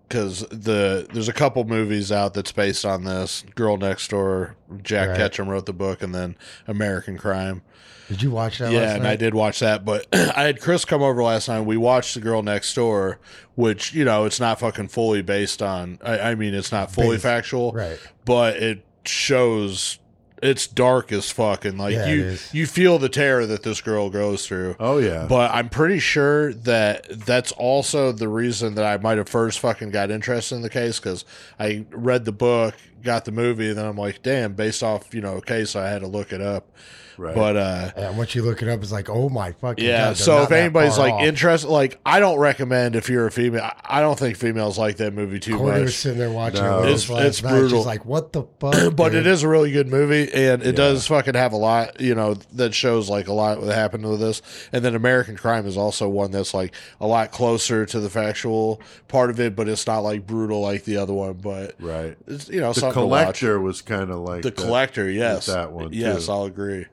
because 0.07 0.39
the 0.49 1.07
there's 1.13 1.27
a 1.29 1.33
couple 1.33 1.63
movies 1.63 2.11
out 2.11 2.33
that's 2.33 2.51
based 2.51 2.85
on 2.85 3.03
this. 3.05 3.43
Girl 3.55 3.77
Next 3.77 4.09
Door, 4.09 4.55
Jack 4.83 5.09
Right. 5.09 5.17
Ketchum 5.17 5.47
wrote 5.49 5.65
the 5.65 5.73
book, 5.73 6.01
and 6.01 6.13
then 6.13 6.35
American 6.67 7.17
Crime. 7.17 7.61
Did 8.09 8.21
you 8.21 8.31
watch 8.31 8.57
that? 8.57 8.71
yeah, 8.71 8.79
last 8.81 8.93
and 8.95 9.03
night? 9.03 9.11
I 9.11 9.15
did 9.15 9.33
watch 9.33 9.59
that, 9.61 9.85
but 9.85 10.05
I 10.13 10.43
had 10.43 10.59
Chris 10.59 10.83
come 10.83 11.01
over 11.01 11.23
last 11.23 11.47
night. 11.47 11.61
We 11.61 11.77
watched 11.77 12.15
The 12.15 12.19
Girl 12.19 12.41
Next 12.43 12.73
Door, 12.73 13.19
which 13.55 13.93
you 13.93 14.03
know 14.03 14.25
it's 14.25 14.39
not 14.39 14.59
fucking 14.59 14.87
fully 14.89 15.21
based 15.21 15.61
on. 15.61 15.99
I, 16.03 16.19
I 16.31 16.35
mean, 16.35 16.53
it's 16.53 16.71
not 16.71 16.91
fully 16.91 17.15
Based- 17.15 17.23
factual, 17.23 17.71
Right. 17.71 17.99
but 18.25 18.57
it 18.57 18.83
shows 19.05 19.99
it's 20.41 20.67
dark 20.67 21.11
as 21.11 21.29
fuck, 21.29 21.65
and 21.65 21.77
like 21.77 21.93
Yeah, 21.93 22.07
you 22.07 22.37
you 22.53 22.65
feel 22.65 22.97
the 22.97 23.09
terror 23.09 23.45
that 23.45 23.63
this 23.63 23.81
girl 23.81 24.09
goes 24.09 24.47
through. 24.47 24.75
Oh 24.79 24.97
yeah. 24.97 25.25
But 25.27 25.51
I'm 25.53 25.67
pretty 25.67 25.99
sure 25.99 26.53
that 26.53 27.07
that's 27.25 27.51
also 27.51 28.11
the 28.13 28.29
reason 28.29 28.75
that 28.75 28.85
I 28.85 28.95
might 29.03 29.17
have 29.17 29.27
first 29.27 29.59
fucking 29.59 29.91
got 29.91 30.11
interested 30.11 30.55
in 30.55 30.61
the 30.61 30.69
case 30.69 30.97
because 30.99 31.25
I 31.59 31.85
read 31.91 32.23
the 32.23 32.31
book, 32.31 32.75
got 33.03 33.25
the 33.25 33.33
movie, 33.33 33.67
and 33.67 33.77
then 33.77 33.85
I'm 33.85 33.97
like, 33.97 34.23
damn, 34.23 34.53
based 34.53 34.81
off 34.81 35.13
you 35.13 35.19
know 35.19 35.37
a 35.37 35.41
case, 35.41 35.75
I 35.75 35.89
had 35.89 35.99
to 36.01 36.07
look 36.07 36.31
it 36.31 36.39
up. 36.41 36.71
Right. 37.19 37.35
But 37.35 37.57
uh, 37.57 37.91
And 37.95 38.17
once 38.17 38.33
you 38.33 38.41
look 38.43 38.61
it 38.61 38.67
up, 38.69 38.81
it's 38.81 38.91
like, 38.91 39.09
oh 39.09 39.29
my 39.29 39.51
fucking 39.51 39.85
yeah, 39.85 40.07
god. 40.09 40.17
so 40.17 40.41
if 40.43 40.51
anybody's 40.51 40.97
like 40.97 41.13
off. 41.13 41.23
interested, 41.23 41.67
like 41.69 41.99
I 42.05 42.19
don't 42.19 42.39
recommend 42.39 42.95
if 42.95 43.09
you're 43.09 43.27
a 43.27 43.31
female. 43.31 43.63
I- 43.63 43.75
I 43.99 44.01
don't 44.01 44.17
think 44.19 44.37
females 44.37 44.77
like 44.77 44.97
that 44.97 45.13
movie 45.13 45.39
too 45.39 45.57
Corey 45.57 45.81
was 45.81 45.89
much. 45.89 45.93
sitting 45.95 46.19
there 46.19 46.29
watching 46.31 46.61
No. 46.63 46.79
it 46.83 46.91
with 46.91 47.09
It's- 47.09 47.25
it's 47.25 47.41
brutal. 47.41 47.79
She's 47.79 47.85
like, 47.87 48.05
what 48.05 48.33
the 48.33 48.43
fuck? 48.59 48.95
but 48.95 49.09
dude? 49.09 49.15
it 49.25 49.27
is 49.27 49.43
a 49.43 49.47
really 49.47 49.71
good 49.71 49.87
movie, 49.87 50.31
and 50.33 50.61
it 50.63 50.75
does 50.75 51.05
fucking 51.07 51.33
have 51.33 51.53
a 51.53 51.57
lot, 51.57 51.99
you 51.99 52.13
know, 52.15 52.35
that 52.53 52.73
shows 52.73 53.09
like 53.09 53.27
a 53.27 53.33
lot 53.33 53.59
that 53.61 53.73
happened 53.75 54.05
with 54.07 54.19
this. 54.19 54.41
And 54.71 54.85
then 54.85 54.95
American 54.95 55.35
Crime 55.37 55.65
is 55.65 55.75
also 55.75 56.07
one 56.07 56.31
that's 56.31 56.53
like 56.53 56.73
a 57.01 57.07
lot 57.07 57.31
closer 57.31 57.85
to 57.87 57.99
the 57.99 58.09
factual 58.09 58.79
part 59.07 59.29
of 59.31 59.39
it, 59.39 59.55
but 59.55 59.67
it's 59.67 59.85
not 59.87 59.99
like 59.99 60.25
brutal 60.27 60.61
like 60.61 60.83
the 60.85 60.97
other 60.97 61.13
one. 61.13 61.33
But 61.33 61.75
right. 61.79 62.15
it's 62.27 62.47
you 62.49 62.61
know 62.61 62.73
The 62.73 62.79
something 62.81 63.01
to 63.01 63.07
watch. 63.07 63.21
collector 63.39 63.59
was 63.59 63.81
kind 63.81 64.11
of 64.11 64.19
like 64.19 64.43
The 64.43 64.51
that. 64.51 64.55
collector, 64.57 65.09
yes, 65.09 65.47
that 65.47 65.71
one, 65.71 65.89
yes, 65.93 66.27
too. 66.27 66.31
I'll 66.31 66.43
agree. 66.45 66.85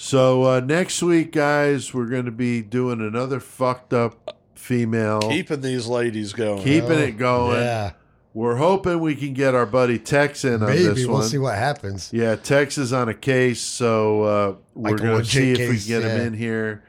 So 0.00 0.44
uh, 0.44 0.60
next 0.60 1.02
week, 1.02 1.32
guys, 1.32 1.92
we're 1.92 2.06
going 2.06 2.26
to 2.26 2.30
be 2.30 2.62
doing 2.62 3.00
another 3.00 3.40
fucked 3.40 3.92
up 3.92 4.38
female, 4.54 5.20
Keeping 5.22 5.60
these 5.60 5.88
ladies 5.88 6.32
going. 6.32 6.62
keeping 6.62 6.92
Oh, 6.92 6.98
it 6.98 7.18
going. 7.18 7.60
Yeah. 7.62 7.92
We're 8.32 8.54
hoping 8.56 9.00
we 9.00 9.16
can 9.16 9.32
get 9.34 9.56
our 9.56 9.66
buddy 9.66 9.98
Tex 9.98 10.44
in 10.44 10.62
on 10.62 10.68
Maybe 10.68 10.84
this 10.84 11.04
we'll 11.04 11.14
one. 11.16 11.24
see 11.24 11.38
what 11.38 11.56
happens. 11.56 12.12
Yeah, 12.12 12.36
Tex 12.36 12.78
is 12.78 12.92
on 12.92 13.08
a 13.08 13.14
case, 13.14 13.60
so 13.60 14.22
uh, 14.22 14.54
we're 14.76 14.90
Like 14.92 14.98
going 14.98 15.10
to 15.10 15.16
legit 15.16 15.32
see 15.32 15.52
if 15.64 15.68
we 15.68 15.78
can 15.78 15.88
get 15.88 16.02
him 16.08 16.20
in 16.28 16.34
here. 16.34 16.84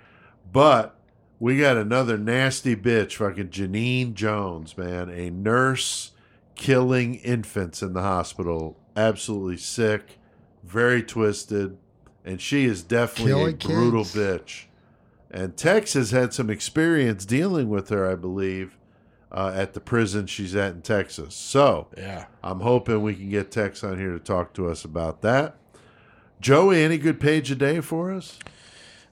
But 0.53 0.95
we 1.40 1.57
got 1.57 1.77
another 1.77 2.15
nasty 2.15 2.76
bitch, 2.76 3.14
fucking 3.15 3.49
Genene 3.49 4.14
Jones, 4.14 4.77
man, 4.77 5.10
a 5.10 5.31
nurse 5.31 6.11
killing 6.53 7.15
infants 7.15 7.81
in 7.81 7.94
the 7.94 8.03
hospital. 8.03 8.77
Absolutely 8.95 9.57
sick, 9.57 10.19
very 10.64 11.02
twisted, 11.02 11.76
and 12.25 12.41
she 12.41 12.65
is 12.65 12.83
definitely 12.83 13.51
a 13.53 13.55
brutal 13.55 14.03
kids. 14.03 14.15
bitch. 14.15 14.63
And 15.31 15.55
Tex 15.55 15.93
has 15.93 16.11
had 16.11 16.33
some 16.33 16.49
experience 16.49 17.23
dealing 17.25 17.69
with 17.69 17.89
her, 17.89 18.09
I 18.09 18.15
believe, 18.15 18.77
uh, 19.31 19.51
at 19.55 19.73
the 19.73 19.79
prison 19.79 20.25
she's 20.25 20.55
at 20.55 20.73
in 20.73 20.81
Texas. 20.81 21.35
So 21.35 21.87
Yeah. 21.95 22.25
I'm 22.43 22.61
hoping 22.61 23.03
we 23.03 23.13
can 23.13 23.29
get 23.29 23.51
Tex 23.51 23.83
on 23.83 23.99
here 23.99 24.11
to 24.11 24.19
talk 24.19 24.53
to 24.53 24.67
us 24.69 24.83
about 24.83 25.21
that. 25.21 25.55
Joey, 26.41 26.83
any 26.83 26.97
good 26.97 27.19
page 27.19 27.51
a 27.51 27.55
day 27.55 27.79
for 27.81 28.11
us? 28.11 28.39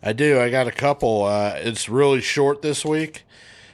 I 0.01 0.13
do. 0.13 0.39
I 0.39 0.49
got 0.49 0.67
a 0.67 0.71
couple. 0.71 1.23
Uh, 1.25 1.53
it's 1.57 1.89
really 1.89 2.21
short 2.21 2.61
this 2.61 2.85
week, 2.85 3.23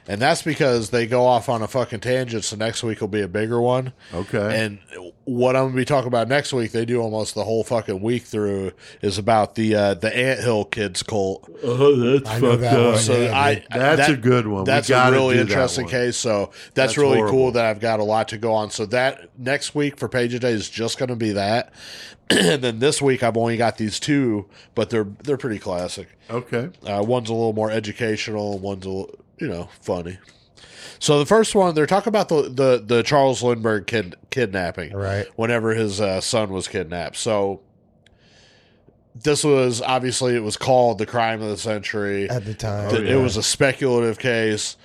and 0.06 0.20
that's 0.20 0.42
because 0.42 0.90
they 0.90 1.06
go 1.06 1.24
off 1.24 1.48
on 1.48 1.62
a 1.62 1.68
fucking 1.68 2.00
tangent. 2.00 2.44
So 2.44 2.56
next 2.56 2.82
week 2.82 3.00
will 3.00 3.08
be 3.08 3.22
a 3.22 3.28
bigger 3.28 3.60
one. 3.60 3.92
Okay. 4.12 4.62
And 4.64 4.78
what 5.24 5.56
I'm 5.56 5.64
gonna 5.66 5.76
be 5.76 5.84
talking 5.84 6.08
about 6.08 6.28
next 6.28 6.52
week, 6.52 6.72
they 6.72 6.84
do 6.84 7.00
almost 7.00 7.34
the 7.34 7.44
whole 7.44 7.64
fucking 7.64 8.00
week 8.02 8.24
through, 8.24 8.72
is 9.00 9.16
about 9.18 9.54
the 9.54 9.74
uh, 9.74 9.94
the 9.94 10.14
Anthill 10.14 10.64
Kids 10.66 11.02
cult. 11.02 11.48
oh, 11.62 11.96
that's 11.96 12.28
I 12.28 12.38
know 12.40 12.56
that 12.56 12.78
one. 12.92 12.98
So 12.98 13.18
yeah, 13.20 13.38
I. 13.38 13.64
That's 13.70 14.08
that- 14.08 14.10
a 14.10 14.16
good 14.16 14.46
one. 14.46 14.64
We 14.64 14.66
That's 14.66 14.90
a 14.90 15.10
really 15.10 15.34
do 15.36 15.44
that 15.44 15.50
interesting 15.50 15.88
case. 15.88 16.16
So 16.16 16.50
that's, 16.52 16.70
That's 16.74 16.98
really 16.98 17.16
horrible. 17.18 17.30
cool 17.38 17.52
that 17.52 17.64
I've 17.64 17.80
got 17.80 18.00
a 18.00 18.04
lot 18.04 18.28
to 18.28 18.38
go 18.38 18.52
on. 18.52 18.70
So 18.70 18.86
that 18.86 19.30
next 19.38 19.74
week 19.74 19.96
for 19.98 20.08
Page 20.08 20.34
a 20.34 20.38
Day 20.38 20.52
is 20.52 20.68
just 20.68 20.98
going 20.98 21.08
to 21.08 21.16
be 21.16 21.32
that, 21.32 21.72
and 22.30 22.62
then 22.62 22.78
this 22.78 23.00
week 23.00 23.22
I've 23.22 23.36
only 23.36 23.56
got 23.56 23.78
these 23.78 23.98
two, 23.98 24.46
but 24.74 24.90
they're 24.90 25.06
they're 25.22 25.36
pretty 25.38 25.58
classic. 25.58 26.08
Okay. 26.30 26.70
Uh, 26.86 27.02
one's 27.06 27.28
a 27.30 27.32
little 27.34 27.52
more 27.52 27.70
educational, 27.70 28.58
one's 28.58 28.84
a 28.86 28.90
little, 28.90 29.14
you 29.38 29.48
know 29.48 29.68
funny. 29.80 30.18
So 30.98 31.18
the 31.18 31.26
first 31.26 31.54
one, 31.54 31.74
they're 31.74 31.86
talking 31.86 32.10
about 32.10 32.28
the 32.28 32.42
the, 32.42 32.82
the 32.84 33.02
Charles 33.02 33.42
Lindbergh 33.42 33.86
kid, 33.86 34.16
kidnapping, 34.30 34.92
Right. 34.92 35.26
Whenever 35.36 35.74
his 35.74 36.00
uh, 36.00 36.20
son 36.20 36.50
was 36.50 36.68
kidnapped. 36.68 37.16
So 37.16 37.60
this 39.14 39.44
was 39.44 39.80
obviously 39.80 40.34
it 40.34 40.42
was 40.42 40.56
called 40.56 40.98
the 40.98 41.06
crime 41.06 41.42
of 41.42 41.48
the 41.48 41.56
century. 41.56 42.28
At 42.28 42.44
the 42.44 42.54
time. 42.54 42.90
That 42.90 43.06
It 43.06 43.16
was 43.16 43.36
a 43.36 43.42
speculative 43.42 44.18
case. 44.18 44.76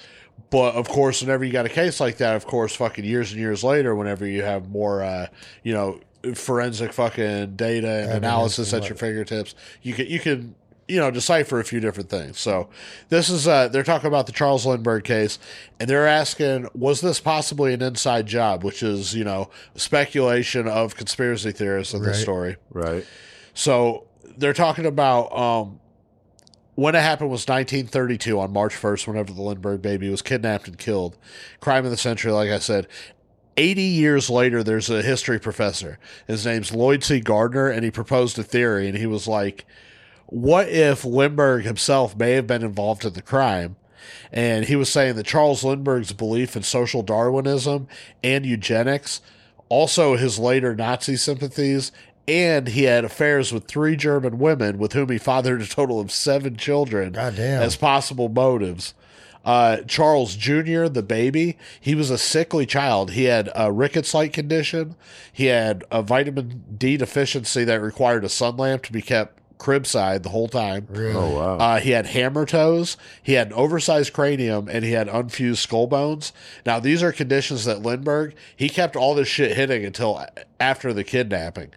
But 0.49 0.75
of 0.75 0.87
course, 0.87 1.21
whenever 1.21 1.43
you 1.45 1.51
got 1.51 1.65
a 1.65 1.69
case 1.69 1.99
like 1.99 2.17
that, 2.17 2.35
of 2.35 2.45
course, 2.45 2.75
fucking 2.75 3.05
years 3.05 3.31
and 3.31 3.39
years 3.39 3.63
later, 3.63 3.93
whenever 3.93 4.25
you 4.25 4.41
have 4.41 4.69
more, 4.69 5.03
uh, 5.03 5.27
you 5.63 5.73
know, 5.73 5.99
forensic 6.33 6.91
fucking 6.91 7.55
data 7.55 7.87
and 7.87 8.11
analysis 8.11 8.73
at 8.73 8.89
your 8.89 8.97
fingertips, 8.97 9.53
you 9.81 9.93
can 9.93 10.07
you 10.07 10.19
can 10.19 10.55
you 10.89 10.99
know 10.99 11.11
decipher 11.11 11.59
a 11.59 11.63
few 11.63 11.79
different 11.79 12.09
things. 12.09 12.39
So 12.39 12.67
this 13.09 13.29
is 13.29 13.47
uh, 13.47 13.67
they're 13.69 13.83
talking 13.83 14.07
about 14.07 14.25
the 14.25 14.31
Charles 14.33 14.65
Lindbergh 14.65 15.03
case, 15.05 15.39
and 15.79 15.89
they're 15.89 16.07
asking, 16.07 16.67
was 16.73 16.99
this 16.99 17.19
possibly 17.19 17.73
an 17.73 17.81
inside 17.81 18.25
job, 18.25 18.63
which 18.63 18.83
is 18.83 19.13
you 19.15 19.23
know 19.23 19.49
speculation 19.75 20.67
of 20.67 20.95
conspiracy 20.95 21.51
theorists 21.51 21.93
in 21.93 22.01
the 22.01 22.09
Right. 22.09 22.15
story. 22.17 22.55
Right. 22.71 23.05
So 23.53 24.05
they're 24.37 24.53
talking 24.53 24.85
about 24.85 25.31
um, 25.37 25.79
when 26.75 26.95
it 26.95 27.01
happened 27.01 27.29
was 27.29 27.45
1932 27.47 28.39
on 28.39 28.51
March 28.53 28.73
1st, 28.73 29.07
whenever 29.07 29.33
the 29.33 29.41
Lindbergh 29.41 29.81
baby 29.81 30.09
was 30.09 30.21
kidnapped 30.21 30.67
and 30.67 30.77
killed. 30.77 31.17
Crime 31.59 31.85
of 31.85 31.91
the 31.91 31.97
century, 31.97 32.31
like 32.31 32.49
I 32.49 32.59
said. 32.59 32.87
80 33.57 33.81
years 33.81 34.29
later, 34.29 34.63
there's 34.63 34.89
a 34.89 35.01
history 35.01 35.37
professor. 35.37 35.99
His 36.27 36.45
name's 36.45 36.73
Lloyd 36.73 37.03
C. 37.03 37.19
Gardner, 37.19 37.67
and 37.67 37.83
he 37.83 37.91
proposed 37.91 38.39
a 38.39 38.43
theory, 38.43 38.87
and 38.87 38.97
he 38.97 39.05
was 39.05 39.27
like, 39.27 39.65
what 40.29 40.69
if 40.69 41.03
Lindbergh 41.03 41.63
himself 41.63 42.15
may 42.15 42.33
have 42.33 42.47
been 42.47 42.63
involved 42.63 43.03
in 43.03 43.13
the 43.13 43.21
crime? 43.21 43.75
And 44.31 44.65
he 44.65 44.75
was 44.75 44.91
saying 44.91 45.15
that 45.15 45.25
Charles 45.25 45.63
Lindbergh's 45.63 46.13
belief 46.13 46.55
in 46.55 46.63
social 46.63 47.01
Darwinism 47.01 47.87
and 48.23 48.45
eugenics, 48.45 49.21
also 49.69 50.15
his 50.15 50.37
later 50.37 50.75
Nazi 50.75 51.15
sympathies, 51.15 51.91
and 52.27 52.67
he 52.67 52.83
had 52.83 53.03
affairs 53.03 53.51
with 53.51 53.65
three 53.67 53.95
German 53.95 54.37
women 54.37 54.77
with 54.77 54.93
whom 54.93 55.09
he 55.09 55.17
fathered 55.17 55.61
a 55.61 55.67
total 55.67 55.99
of 55.99 56.11
seven 56.11 56.55
children 56.57 57.15
as 57.61 57.75
possible 57.75 58.29
motives. 58.29 58.93
Uh, 59.43 59.77
Charles 59.87 60.35
Jr., 60.35 60.85
the 60.85 61.01
baby, 61.01 61.57
he 61.79 61.95
was 61.95 62.11
a 62.11 62.17
sickly 62.19 62.67
child. 62.67 63.11
He 63.11 63.23
had 63.23 63.49
a 63.55 63.71
rickets 63.71 64.13
like 64.13 64.33
condition. 64.33 64.95
He 65.31 65.45
had 65.45 65.83
a 65.89 66.03
vitamin 66.03 66.63
D 66.77 66.97
deficiency 66.97 67.63
that 67.63 67.81
required 67.81 68.23
a 68.23 68.29
sun 68.29 68.57
lamp 68.57 68.83
to 68.83 68.91
be 68.91 69.01
kept 69.01 69.38
cribside 69.59 70.23
the 70.23 70.29
whole 70.29 70.47
time. 70.47 70.87
Really? 70.89 71.13
Oh 71.13 71.29
wow. 71.35 71.57
Uh, 71.57 71.79
he 71.79 71.91
had 71.91 72.07
hammer 72.07 72.45
toes, 72.45 72.97
he 73.21 73.33
had 73.33 73.47
an 73.47 73.53
oversized 73.53 74.13
cranium, 74.13 74.67
and 74.67 74.83
he 74.83 74.93
had 74.93 75.07
unfused 75.07 75.61
skull 75.61 75.85
bones. 75.85 76.33
Now, 76.65 76.79
these 76.79 77.03
are 77.03 77.11
conditions 77.11 77.65
that 77.65 77.83
Lindbergh, 77.83 78.33
he 78.55 78.69
kept 78.69 78.95
all 78.95 79.13
this 79.13 79.27
shit 79.27 79.55
hitting 79.55 79.85
until 79.85 80.25
after 80.59 80.93
the 80.93 81.03
kidnapping. 81.03 81.71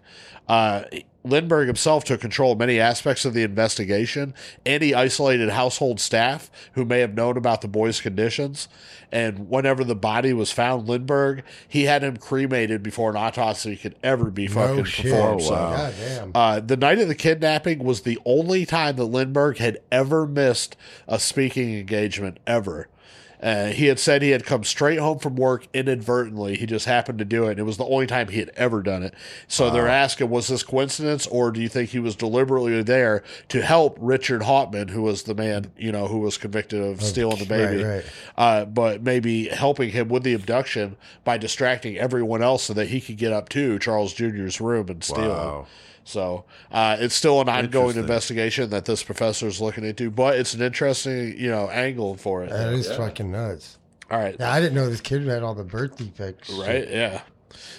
Uh, 0.47 0.83
Lindbergh 1.23 1.67
himself 1.67 2.03
took 2.03 2.19
control 2.21 2.51
of 2.51 2.59
many 2.59 2.79
aspects 2.79 3.23
of 3.23 3.33
the 3.33 3.43
investigation, 3.43 4.33
and 4.65 4.83
he 4.83 4.93
isolated 4.93 5.49
household 5.49 5.99
staff 5.99 6.51
who 6.73 6.83
may 6.83 6.99
have 6.99 7.13
known 7.13 7.37
about 7.37 7.61
the 7.61 7.67
boy's 7.67 8.01
conditions. 8.01 8.67
And 9.11 9.47
whenever 9.49 9.83
the 9.83 9.95
body 9.95 10.33
was 10.33 10.51
found, 10.51 10.87
Lindbergh, 10.89 11.43
he 11.67 11.83
had 11.83 12.03
him 12.03 12.17
cremated 12.17 12.81
before 12.83 13.11
an 13.11 13.15
autopsy 13.15 13.75
could 13.77 13.95
ever 14.03 14.31
be 14.31 14.47
fucking 14.47 14.83
shit. 14.85 15.11
performed. 15.11 15.41
Oh, 15.41 15.45
So, 15.45 15.53
wow. 15.53 15.69
God 15.77 15.93
damn. 15.99 16.31
uh, 16.35 16.59
the 16.59 16.77
night 16.77 16.99
of 16.99 17.07
the 17.07 17.15
kidnapping 17.15 17.83
was 17.83 18.01
the 18.01 18.19
only 18.25 18.65
time 18.65 18.95
that 18.97 19.05
Lindbergh 19.05 19.57
had 19.59 19.77
ever 19.91 20.25
missed 20.27 20.75
a 21.07 21.19
speaking 21.19 21.77
engagement 21.77 22.39
ever. 22.47 22.87
Uh, 23.43 23.65
he 23.67 23.87
had 23.87 23.99
said 23.99 24.21
he 24.21 24.29
had 24.29 24.45
come 24.45 24.63
straight 24.63 24.99
home 24.99 25.19
from 25.19 25.35
work 25.35 25.67
inadvertently. 25.73 26.55
He 26.55 26.65
just 26.65 26.85
happened 26.85 27.19
to 27.19 27.25
do 27.25 27.43
it. 27.45 27.51
And 27.51 27.59
it 27.59 27.63
was 27.63 27.75
the 27.75 27.85
only 27.85 28.07
time 28.07 28.29
he 28.29 28.39
had 28.39 28.51
ever 28.55 28.81
done 28.81 29.03
it. 29.03 29.13
So 29.49 29.69
they're 29.69 29.89
asking, 29.89 30.29
was 30.29 30.47
this 30.47 30.63
coincidence, 30.63 31.27
or 31.27 31.51
do 31.51 31.61
you 31.61 31.67
think 31.67 31.89
he 31.89 31.99
was 31.99 32.15
deliberately 32.15 32.81
there 32.83 33.21
to 33.49 33.61
help 33.61 33.97
Richard 33.99 34.43
Hauptmann, 34.43 34.87
who 34.87 35.01
was 35.01 35.23
the 35.23 35.35
man, 35.35 35.71
you 35.77 35.91
know, 35.91 36.07
who 36.07 36.19
was 36.19 36.37
convicted 36.37 36.81
of 36.81 37.01
stealing 37.01 37.37
the 37.37 37.45
baby, 37.45 37.83
right, 37.83 37.95
right. 37.95 38.05
Uh, 38.37 38.65
but 38.65 39.03
maybe 39.03 39.49
helping 39.49 39.89
him 39.89 40.07
with 40.07 40.23
the 40.23 40.33
abduction 40.33 40.95
by 41.25 41.37
distracting 41.37 41.97
everyone 41.97 42.41
else 42.41 42.63
so 42.63 42.73
that 42.73 42.87
he 42.87 43.01
could 43.01 43.17
get 43.17 43.33
up 43.33 43.49
to 43.49 43.77
Charles 43.77 44.13
Jr.'s 44.13 44.61
room 44.61 44.87
and 44.87 45.03
steal 45.03 45.21
him. 45.59 45.65
Wow. 46.05 46.11
So 46.11 46.45
uh, 46.71 46.97
it's 46.99 47.15
still 47.15 47.41
an 47.41 47.49
ongoing 47.49 47.97
investigation 47.97 48.69
that 48.71 48.85
this 48.85 49.03
professor 49.03 49.47
is 49.47 49.61
looking 49.61 49.83
into, 49.83 50.11
but 50.11 50.37
it's 50.37 50.53
an 50.53 50.61
interesting, 50.61 51.37
you 51.39 51.49
know, 51.49 51.69
angle 51.69 52.15
for 52.15 52.43
it. 52.43 52.49
That 52.49 52.73
is 52.73 52.87
fucking 52.87 53.31
nuts. 53.31 53.77
All 54.11 54.19
right, 54.19 54.35
Yeah, 54.39 54.51
I 54.51 54.59
didn't 54.59 54.75
know 54.75 54.89
this 54.89 55.01
kid 55.01 55.23
had 55.25 55.43
all 55.43 55.55
the 55.55 55.63
birth 55.63 55.97
defects. 55.97 56.49
right, 56.51 56.87
yeah. 56.89 57.21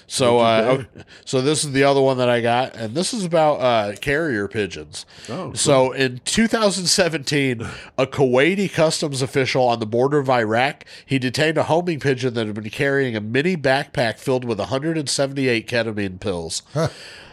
So, 0.07 0.39
uh, 0.39 0.79
okay, 0.79 1.05
so 1.25 1.41
this 1.41 1.65
is 1.65 1.73
the 1.73 1.85
other 1.85 2.01
one 2.01 2.19
that 2.19 2.29
I 2.29 2.41
got, 2.41 2.77
and 2.77 2.95
this 2.95 3.15
is 3.15 3.25
about 3.25 3.55
uh, 3.57 3.97
carrier 4.01 4.47
pigeons. 4.49 5.07
Oh, 5.25 5.47
cool. 5.47 5.55
So 5.55 5.93
in 5.93 6.21
2017, 6.25 7.67
a 7.99 8.07
Kuwaiti 8.07 8.73
customs 8.73 9.23
official 9.23 9.65
on 9.65 9.81
the 9.81 9.87
border 9.87 10.19
of 10.19 10.29
Iraq 10.31 10.85
he 11.07 11.19
detained 11.19 11.59
a 11.59 11.65
homing 11.65 12.01
pigeon 12.01 12.35
that 12.35 12.47
had 12.47 12.55
been 12.55 12.71
carrying 12.71 13.17
a 13.17 13.21
mini 13.21 13.57
backpack 13.57 14.19
filled 14.19 14.45
with 14.45 14.59
178 14.59 15.67
ketamine 15.69 16.21
pills. 16.21 16.63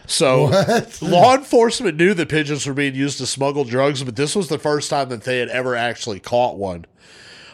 So 0.06 0.44
law 1.00 1.34
enforcement 1.34 1.96
knew 1.96 2.14
that 2.14 2.28
pigeons 2.28 2.66
were 2.66 2.74
being 2.74 2.94
used 2.94 3.18
to 3.18 3.26
smuggle 3.26 3.64
drugs, 3.64 4.02
but 4.02 4.16
this 4.16 4.34
was 4.36 4.48
the 4.48 4.58
first 4.58 4.90
time 4.90 5.08
that 5.10 5.24
they 5.24 5.38
had 5.38 5.48
ever 5.48 5.76
actually 5.76 6.20
caught 6.20 6.56
one. 6.56 6.86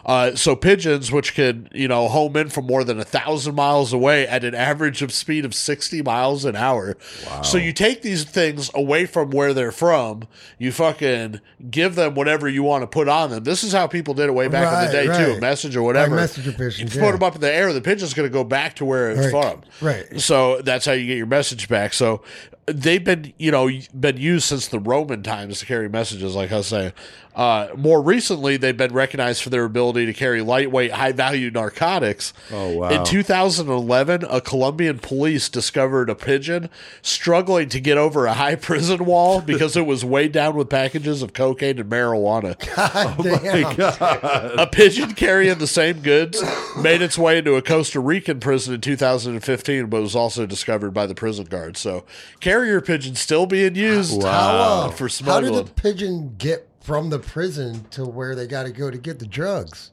Uh, 0.08 0.34
so 0.34 0.56
pigeons, 0.56 1.12
which 1.12 1.34
can 1.34 1.68
you 1.70 1.86
know 1.86 2.08
home 2.08 2.34
in 2.34 2.48
from 2.48 2.66
more 2.66 2.82
than 2.82 2.98
a 2.98 3.04
thousand 3.04 3.54
miles 3.54 3.92
away 3.92 4.26
at 4.26 4.42
an 4.42 4.54
average 4.54 5.02
of 5.02 5.12
speed 5.12 5.44
of 5.44 5.54
sixty 5.54 6.00
miles 6.00 6.46
an 6.46 6.56
hour. 6.56 6.96
So 7.44 7.58
you 7.58 7.74
take 7.74 8.00
these 8.00 8.24
things 8.24 8.70
away 8.74 9.04
from 9.04 9.28
where 9.30 9.52
they're 9.52 9.70
from. 9.70 10.22
You 10.58 10.72
fucking 10.72 11.42
give 11.70 11.94
them 11.94 12.14
whatever 12.14 12.48
you 12.48 12.62
want 12.62 12.84
to 12.84 12.86
put 12.86 13.06
on 13.06 13.28
them. 13.28 13.44
This 13.44 13.62
is 13.62 13.74
how 13.74 13.86
people 13.86 14.14
did 14.14 14.30
it 14.30 14.32
way 14.34 14.48
back 14.48 14.72
in 14.72 14.90
the 14.90 14.98
Right, 14.98 15.06
day 15.12 15.18
too. 15.24 15.30
A 15.30 15.32
right. 15.34 15.40
message 15.42 15.76
or 15.76 15.82
whatever. 15.82 16.16
messenger 16.16 16.52
pigeons, 16.52 16.94
You 16.94 17.00
yeah. 17.02 17.06
put 17.06 17.12
them 17.12 17.22
up 17.22 17.34
in 17.34 17.42
the 17.42 17.52
air. 17.52 17.70
The 17.74 17.82
pigeon's 17.82 18.14
going 18.14 18.26
to 18.28 18.32
go 18.32 18.44
back 18.44 18.76
to 18.76 18.86
where 18.86 19.10
it's 19.10 19.30
Right, 19.30 19.42
from. 19.44 19.60
right. 19.86 20.18
So 20.20 20.62
that's 20.62 20.86
how 20.86 20.92
you 20.92 21.06
get 21.06 21.18
your 21.18 21.26
message 21.26 21.68
back. 21.68 21.92
So 21.92 22.22
they've 22.64 23.04
been, 23.04 23.34
you 23.36 23.50
know, 23.50 23.68
been 23.98 24.16
used 24.16 24.46
since 24.46 24.68
the 24.68 24.78
Roman 24.80 25.22
times 25.22 25.60
to 25.60 25.66
carry 25.66 25.88
messages, 25.90 26.34
like 26.34 26.50
I 26.50 26.56
was 26.56 26.66
saying. 26.68 26.92
Uh, 27.34 27.68
more 27.76 28.02
recently, 28.02 28.56
they've 28.56 28.76
been 28.76 28.92
recognized 28.92 29.42
for 29.42 29.50
their 29.50 29.64
ability 29.64 30.06
to 30.06 30.12
carry 30.12 30.42
lightweight, 30.42 30.90
high 30.90 31.12
value 31.12 31.50
narcotics. 31.50 32.32
Oh, 32.50 32.78
wow. 32.78 32.88
In 32.88 33.04
2011, 33.04 34.24
a 34.28 34.40
Colombian 34.40 34.98
police 34.98 35.48
discovered 35.48 36.10
a 36.10 36.16
pigeon 36.16 36.68
struggling 37.00 37.68
to 37.68 37.80
get 37.80 37.96
over 37.96 38.26
a 38.26 38.34
high 38.34 38.54
prison 38.56 39.04
wall 39.04 39.40
because 39.40 39.76
it 39.76 39.86
was 39.86 40.04
weighed 40.04 40.32
down 40.32 40.56
with 40.56 40.68
packages 40.68 41.22
of 41.22 41.32
cocaine 41.32 41.78
and 41.78 41.90
marijuana. 41.90 42.58
God 42.76 43.22
damn. 43.22 44.58
A 44.58 44.66
pigeon 44.66 45.14
carrying 45.14 45.58
the 45.58 45.66
same 45.66 46.00
goods 46.00 46.42
made 46.76 47.02
its 47.02 47.16
way 47.16 47.38
into 47.38 47.54
a 47.54 47.62
Costa 47.62 48.00
Rican 48.00 48.40
prison 48.40 48.74
in 48.74 48.80
2015, 48.80 49.86
but 49.86 50.02
was 50.02 50.16
also 50.16 50.46
discovered 50.46 50.90
by 50.90 51.06
the 51.06 51.14
prison 51.14 51.44
guards. 51.44 51.80
So, 51.80 52.04
carrier 52.40 52.80
pigeons 52.80 53.20
still 53.20 53.46
being 53.46 53.74
used 53.74 54.22
How, 54.22 54.28
uh, 54.28 54.90
for 54.90 55.08
how 55.24 55.40
did 55.40 55.54
the 55.54 55.64
pigeon 55.64 56.34
get 56.38 56.66
from 56.88 57.10
the 57.10 57.18
prison 57.18 57.84
to 57.90 58.02
where 58.06 58.34
they 58.34 58.46
got 58.46 58.62
to 58.62 58.72
go 58.72 58.90
to 58.90 58.96
get 58.96 59.18
the 59.18 59.26
drugs? 59.26 59.90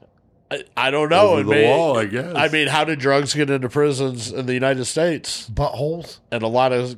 I, 0.50 0.64
I 0.78 0.90
don't 0.90 1.10
know. 1.10 1.32
Over 1.32 1.42
the 1.42 1.50
may- 1.50 1.68
wall, 1.68 1.98
I 1.98 2.06
guess. 2.06 2.34
I 2.34 2.48
mean, 2.48 2.68
how 2.68 2.84
did 2.84 2.98
drugs 2.98 3.34
get 3.34 3.50
into 3.50 3.68
prisons 3.68 4.32
in 4.32 4.46
the 4.46 4.54
United 4.54 4.86
States? 4.86 5.46
Buttholes? 5.50 6.20
And 6.30 6.42
a 6.42 6.48
lot 6.48 6.72
of 6.72 6.96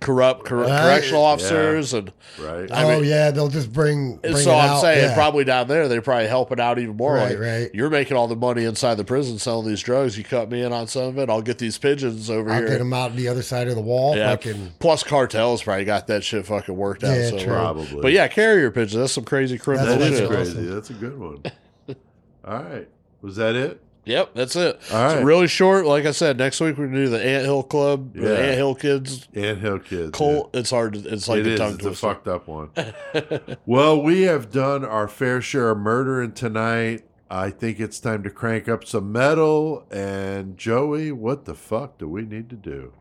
corrupt 0.00 0.44
cor- 0.44 0.58
Right. 0.58 0.82
correctional 0.82 1.22
officers 1.24 1.94
and. 1.94 2.12
right. 2.38 2.70
I 2.70 2.84
oh 2.84 3.00
mean- 3.00 3.08
yeah, 3.08 3.30
they'll 3.30 3.48
just 3.48 3.72
bring. 3.72 4.16
bring 4.16 4.36
so 4.36 4.50
it 4.50 4.54
I'm 4.54 4.70
out. 4.70 4.80
saying 4.80 5.08
yeah. 5.10 5.14
probably 5.14 5.44
down 5.44 5.68
there 5.68 5.88
they're 5.88 6.02
probably 6.02 6.26
helping 6.26 6.60
out 6.60 6.78
even 6.78 6.96
more. 6.96 7.14
Right, 7.14 7.30
like, 7.30 7.38
right. 7.38 7.70
You're 7.74 7.90
making 7.90 8.16
all 8.16 8.28
the 8.28 8.36
money 8.36 8.64
inside 8.64 8.96
the 8.96 9.04
prison 9.04 9.38
selling 9.38 9.66
these 9.66 9.80
drugs. 9.82 10.16
You 10.18 10.24
cut 10.24 10.50
me 10.50 10.62
in 10.62 10.72
on 10.72 10.86
some 10.86 11.04
of 11.04 11.18
it. 11.18 11.30
I'll 11.30 11.42
get 11.42 11.58
these 11.58 11.78
pigeons 11.78 12.28
over 12.30 12.44
here. 12.44 12.52
I'll 12.52 12.58
here. 12.60 12.68
get 12.68 12.78
them 12.78 12.92
out 12.92 13.16
the 13.16 13.28
other 13.28 13.42
side 13.42 13.68
of 13.68 13.74
the 13.74 13.80
wall. 13.80 14.16
Yeah. 14.16 14.30
Fucking 14.30 14.74
Plus, 14.78 15.02
cartels 15.02 15.62
probably 15.62 15.84
got 15.84 16.06
that 16.08 16.22
shit 16.24 16.44
fucking 16.46 16.76
worked 16.76 17.02
out. 17.04 17.16
Yeah, 17.16 17.30
so 17.30 17.38
true. 17.38 17.46
Probably. 17.54 18.02
But 18.02 18.12
yeah, 18.12 18.28
carrier 18.28 18.70
pigeons. 18.70 18.94
That's 19.00 19.12
some 19.12 19.24
crazy 19.24 19.58
criminal 19.58 19.96
That's 19.96 20.00
that 20.04 20.12
is 20.12 20.18
shit. 20.18 20.30
awesome. 20.30 20.54
crazy. 20.54 20.66
That's 20.74 20.90
a 20.90 20.94
good 20.94 21.18
one. 21.18 21.42
All 22.44 22.62
right. 22.62 22.88
Was 23.22 23.36
that 23.36 23.56
it? 23.56 23.80
Yep, 24.06 24.34
that's 24.34 24.54
it. 24.54 24.80
All 24.92 25.02
right. 25.04 25.16
It's 25.16 25.24
really 25.24 25.48
short. 25.48 25.84
Like 25.84 26.06
I 26.06 26.12
said, 26.12 26.38
next 26.38 26.60
week 26.60 26.78
we're 26.78 26.86
gonna 26.86 27.04
do 27.04 27.08
the 27.08 27.24
Ant 27.24 27.44
Hill 27.44 27.64
Club, 27.64 28.16
or 28.16 28.20
the 28.20 28.38
Ant 28.40 28.54
Hill 28.54 28.74
Kids 28.76 29.28
Ant 29.34 29.58
Hill 29.58 29.80
Kids. 29.80 30.16
cult. 30.16 30.50
It's 30.54 30.70
hard. 30.70 30.94
To, 30.94 31.00
it's 31.12 31.28
like 31.28 31.40
it 31.40 31.46
a 31.48 31.52
is. 31.54 31.58
tongue 31.58 31.74
It's 31.74 31.84
a 31.84 31.92
fucked 31.92 32.28
up 32.28 32.46
one. 32.46 32.70
well, 33.66 34.00
we 34.00 34.22
have 34.22 34.52
done 34.52 34.84
our 34.84 35.08
fair 35.08 35.40
share 35.40 35.70
of 35.70 35.78
murdering 35.78 36.32
tonight. 36.32 37.04
I 37.28 37.50
think 37.50 37.80
it's 37.80 37.98
time 37.98 38.22
to 38.22 38.30
crank 38.30 38.68
up 38.68 38.84
some 38.84 39.10
metal. 39.10 39.84
And 39.90 40.56
Joey, 40.56 41.10
what 41.10 41.44
the 41.44 41.54
fuck 41.56 41.98
do 41.98 42.08
we 42.08 42.22
need 42.22 42.48
to 42.50 42.56
do? 42.56 42.92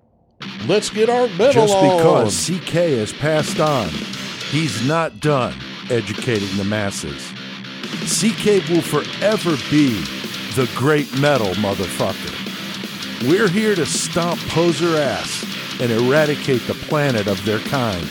Let's 0.68 0.90
get 0.90 1.07
our 1.07 1.27
metal 1.27 1.52
Just 1.68 1.76
on. 1.76 1.98
because 1.98 2.49
CK 2.49 2.73
has 2.98 3.14
passed 3.14 3.60
on, 3.60 3.90
he's 4.49 4.86
not 4.88 5.19
done 5.19 5.53
educating 5.91 6.57
the 6.57 6.64
masses. 6.64 7.32
CK 8.07 8.68
will 8.69 8.82
forever 8.82 9.56
be 9.69 10.03
the 10.56 10.72
great 10.73 11.19
metal 11.19 11.53
motherfucker. 11.56 12.32
We're 13.30 13.49
here 13.49 13.76
to 13.76 13.86
stomp 13.86 14.40
poser 14.48 14.95
ass 14.95 15.44
and 15.82 15.91
eradicate 15.91 16.65
the 16.65 16.76
planet 16.76 17.27
of 17.27 17.44
their 17.44 17.60
kind. 17.60 18.06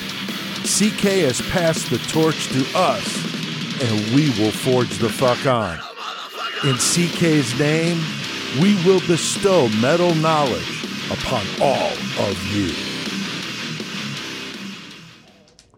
CK 0.65 1.25
has 1.25 1.41
passed 1.51 1.89
the 1.89 1.97
torch 1.97 2.49
to 2.49 2.67
us, 2.75 3.83
and 3.83 4.15
we 4.15 4.29
will 4.39 4.51
forge 4.51 4.99
the 4.99 5.09
fuck 5.09 5.47
on. 5.47 5.79
In 6.69 6.77
CK's 6.77 7.59
name, 7.59 7.99
we 8.61 8.75
will 8.85 9.01
bestow 9.07 9.71
metal 9.81 10.15
knowledge 10.17 10.85
upon 11.11 11.47
all 11.63 11.93
of 12.29 12.37
you. 12.53 12.75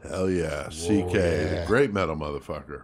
Hell 0.09 0.29
yeah. 0.29 0.65
CK, 0.65 1.13
the 1.13 1.51
yeah. 1.59 1.65
great 1.67 1.93
metal 1.93 2.17
motherfucker. 2.17 2.83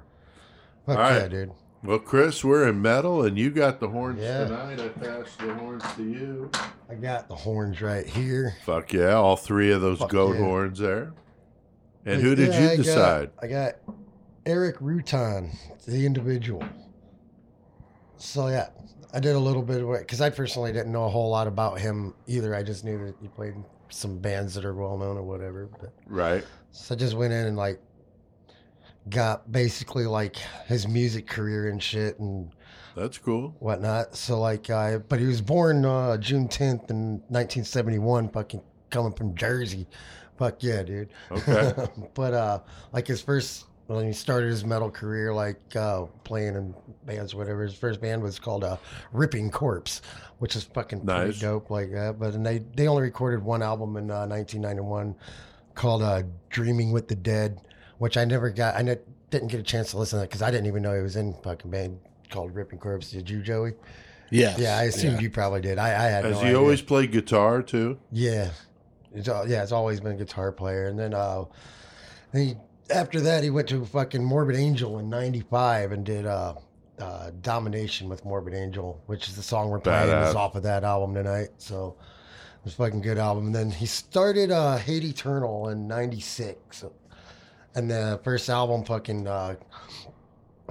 fuck 0.86 0.98
All 0.98 1.10
yeah, 1.10 1.18
right. 1.18 1.30
dude. 1.30 1.52
Well, 1.84 1.98
Chris, 1.98 2.44
we're 2.44 2.68
in 2.68 2.80
metal, 2.80 3.24
and 3.24 3.36
you 3.36 3.50
got 3.50 3.80
the 3.80 3.88
horns 3.88 4.20
Yeah. 4.20 4.44
tonight. 4.44 4.80
I 4.80 4.88
passed 4.88 5.38
the 5.38 5.52
horns 5.54 5.82
to 5.96 6.02
you. 6.04 6.50
I 6.88 6.94
got 6.94 7.26
the 7.28 7.34
horns 7.34 7.82
right 7.82 8.06
here. 8.06 8.54
Fuck 8.64 8.92
yeah, 8.92 9.14
all 9.14 9.36
three 9.36 9.72
of 9.72 9.80
those 9.80 9.98
Fuck 9.98 10.10
goat 10.10 10.36
yeah. 10.36 10.44
horns 10.44 10.78
there. 10.78 11.12
And 12.06 12.20
who 12.20 12.34
did 12.36 12.48
Yeah, 12.52 12.60
you 12.60 12.66
I 12.70 12.76
got- 12.76 12.82
decide? 12.84 13.30
I 13.40 13.46
got 13.48 13.74
Erik 14.46 14.78
Rutan, 14.78 15.56
the 15.86 16.06
individual. 16.06 16.62
So 18.16 18.46
yeah, 18.46 18.68
I 19.12 19.18
did 19.18 19.34
a 19.34 19.38
little 19.40 19.62
bit 19.62 19.82
of 19.82 19.90
it 19.90 20.00
because 20.00 20.20
I 20.20 20.30
personally 20.30 20.72
didn't 20.72 20.92
know 20.92 21.04
a 21.04 21.08
whole 21.08 21.30
lot 21.30 21.48
about 21.48 21.80
him 21.80 22.14
either. 22.28 22.54
I 22.54 22.62
just 22.62 22.84
knew 22.84 23.06
that 23.06 23.14
he 23.20 23.26
played 23.26 23.54
some 23.88 24.18
bands 24.18 24.54
that 24.54 24.64
are 24.64 24.74
well 24.74 24.96
known 24.96 25.16
or 25.18 25.22
whatever. 25.22 25.68
But, 25.80 25.92
Right. 26.06 26.44
so 26.70 26.94
I 26.94 26.98
just 26.98 27.14
went 27.14 27.32
in 27.32 27.46
and 27.46 27.56
like 27.56 27.80
got 29.10 29.50
basically 29.50 30.04
like 30.06 30.36
his 30.66 30.86
music 30.86 31.26
career 31.26 31.68
and 31.68 31.82
shit 31.82 32.18
and 32.18 32.50
That's 32.96 33.18
cool. 33.18 33.54
whatnot. 33.58 34.16
So 34.16 34.38
like, 34.40 34.70
i 34.70 34.98
but 34.98 35.18
he 35.18 35.26
was 35.26 35.40
born 35.40 35.84
uh, 35.84 36.16
June 36.18 36.48
tenth 36.48 36.90
in 36.90 37.22
nineteen 37.30 37.64
seventy 37.64 37.98
one. 37.98 38.28
Fucking 38.28 38.62
coming 38.90 39.12
from 39.12 39.34
Jersey. 39.34 39.86
Fuck 40.38 40.62
yeah, 40.62 40.82
dude. 40.82 41.10
Okay. 41.30 41.72
but 42.14 42.34
uh, 42.34 42.60
like 42.92 43.06
his 43.06 43.20
first 43.22 43.66
when 43.88 44.06
he 44.06 44.12
started 44.12 44.48
his 44.48 44.64
metal 44.64 44.90
career, 44.90 45.34
like 45.34 45.60
uh, 45.76 46.06
playing 46.24 46.54
in 46.54 46.74
bands, 47.04 47.34
whatever. 47.34 47.62
His 47.64 47.74
first 47.74 48.00
band 48.00 48.22
was 48.22 48.38
called 48.38 48.64
uh, 48.64 48.76
Ripping 49.12 49.50
Corpse, 49.50 50.00
which 50.38 50.56
is 50.56 50.64
fucking 50.64 51.04
Nice. 51.04 51.24
pretty 51.24 51.38
dope, 51.40 51.68
like 51.70 51.90
that. 51.92 52.18
But 52.18 52.34
and 52.34 52.46
they 52.46 52.58
they 52.76 52.86
only 52.88 53.02
recorded 53.02 53.42
one 53.42 53.62
album 53.62 53.96
in 53.96 54.10
uh, 54.10 54.26
1991 54.26 55.14
called 55.74 56.02
uh, 56.02 56.22
"Dreaming 56.50 56.92
with 56.92 57.08
the 57.08 57.16
Dead," 57.16 57.60
which 58.02 58.16
I 58.16 58.24
never 58.24 58.50
got. 58.50 58.74
I 58.74 58.82
ne- 58.82 58.96
didn't 59.30 59.46
get 59.46 59.60
a 59.60 59.62
chance 59.62 59.92
to 59.92 59.96
listen 59.96 60.18
to 60.18 60.26
because 60.26 60.42
I 60.42 60.50
didn't 60.50 60.66
even 60.66 60.82
know 60.82 60.92
he 60.92 61.02
was 61.02 61.14
in 61.14 61.34
fucking 61.44 61.70
band 61.70 62.00
called 62.30 62.52
Ripping 62.52 62.80
Corpse. 62.80 63.12
Did 63.12 63.30
you, 63.30 63.40
Joey? 63.42 63.74
Yes. 64.28 64.58
Yeah, 64.58 64.76
I 64.76 64.84
assumed 64.84 65.22
you 65.22 65.30
probably 65.30 65.60
did. 65.60 65.78
I, 65.78 65.86
I 65.90 66.08
had 66.08 66.24
Has 66.24 66.34
no 66.34 66.40
he 66.40 66.46
idea. 66.46 66.58
always 66.58 66.82
played 66.82 67.12
guitar 67.12 67.62
too? 67.62 67.96
Yeah, 68.10 68.50
He's, 69.14 69.28
al- 69.28 69.48
yeah, 69.48 69.62
it's 69.62 69.70
always 69.70 70.00
been 70.00 70.12
a 70.12 70.16
guitar 70.16 70.50
player. 70.50 70.88
And 70.88 70.98
then, 70.98 71.14
uh, 71.14 71.44
then 72.32 72.46
he, 72.48 72.54
after 72.92 73.20
that, 73.20 73.44
he 73.44 73.50
went 73.50 73.68
to 73.68 73.84
fucking 73.84 74.24
Morbid 74.24 74.56
Angel 74.56 74.98
in 74.98 75.08
'95 75.08 75.92
and 75.92 76.04
did 76.04 76.26
uh, 76.26 76.54
uh, 76.98 77.30
Domination 77.40 78.08
with 78.08 78.24
Morbid 78.24 78.54
Angel, 78.54 79.00
which 79.06 79.28
is 79.28 79.36
the 79.36 79.44
song 79.44 79.70
we're 79.70 79.78
playing 79.78 80.08
is 80.08 80.34
off 80.34 80.56
of 80.56 80.64
that 80.64 80.82
album 80.82 81.14
tonight. 81.14 81.50
So 81.58 81.94
it 81.98 82.64
was 82.64 82.72
a 82.74 82.76
fucking 82.78 83.02
good 83.02 83.18
album. 83.18 83.46
And 83.46 83.54
then 83.54 83.70
he 83.70 83.86
started 83.86 84.50
uh, 84.50 84.76
Hate 84.78 85.04
Eternal 85.04 85.68
in 85.68 85.86
'96, 85.86 86.84
and 87.74 87.90
the 87.90 88.20
first 88.22 88.48
album, 88.48 88.84
fucking 88.84 89.26
uh, 89.26 89.56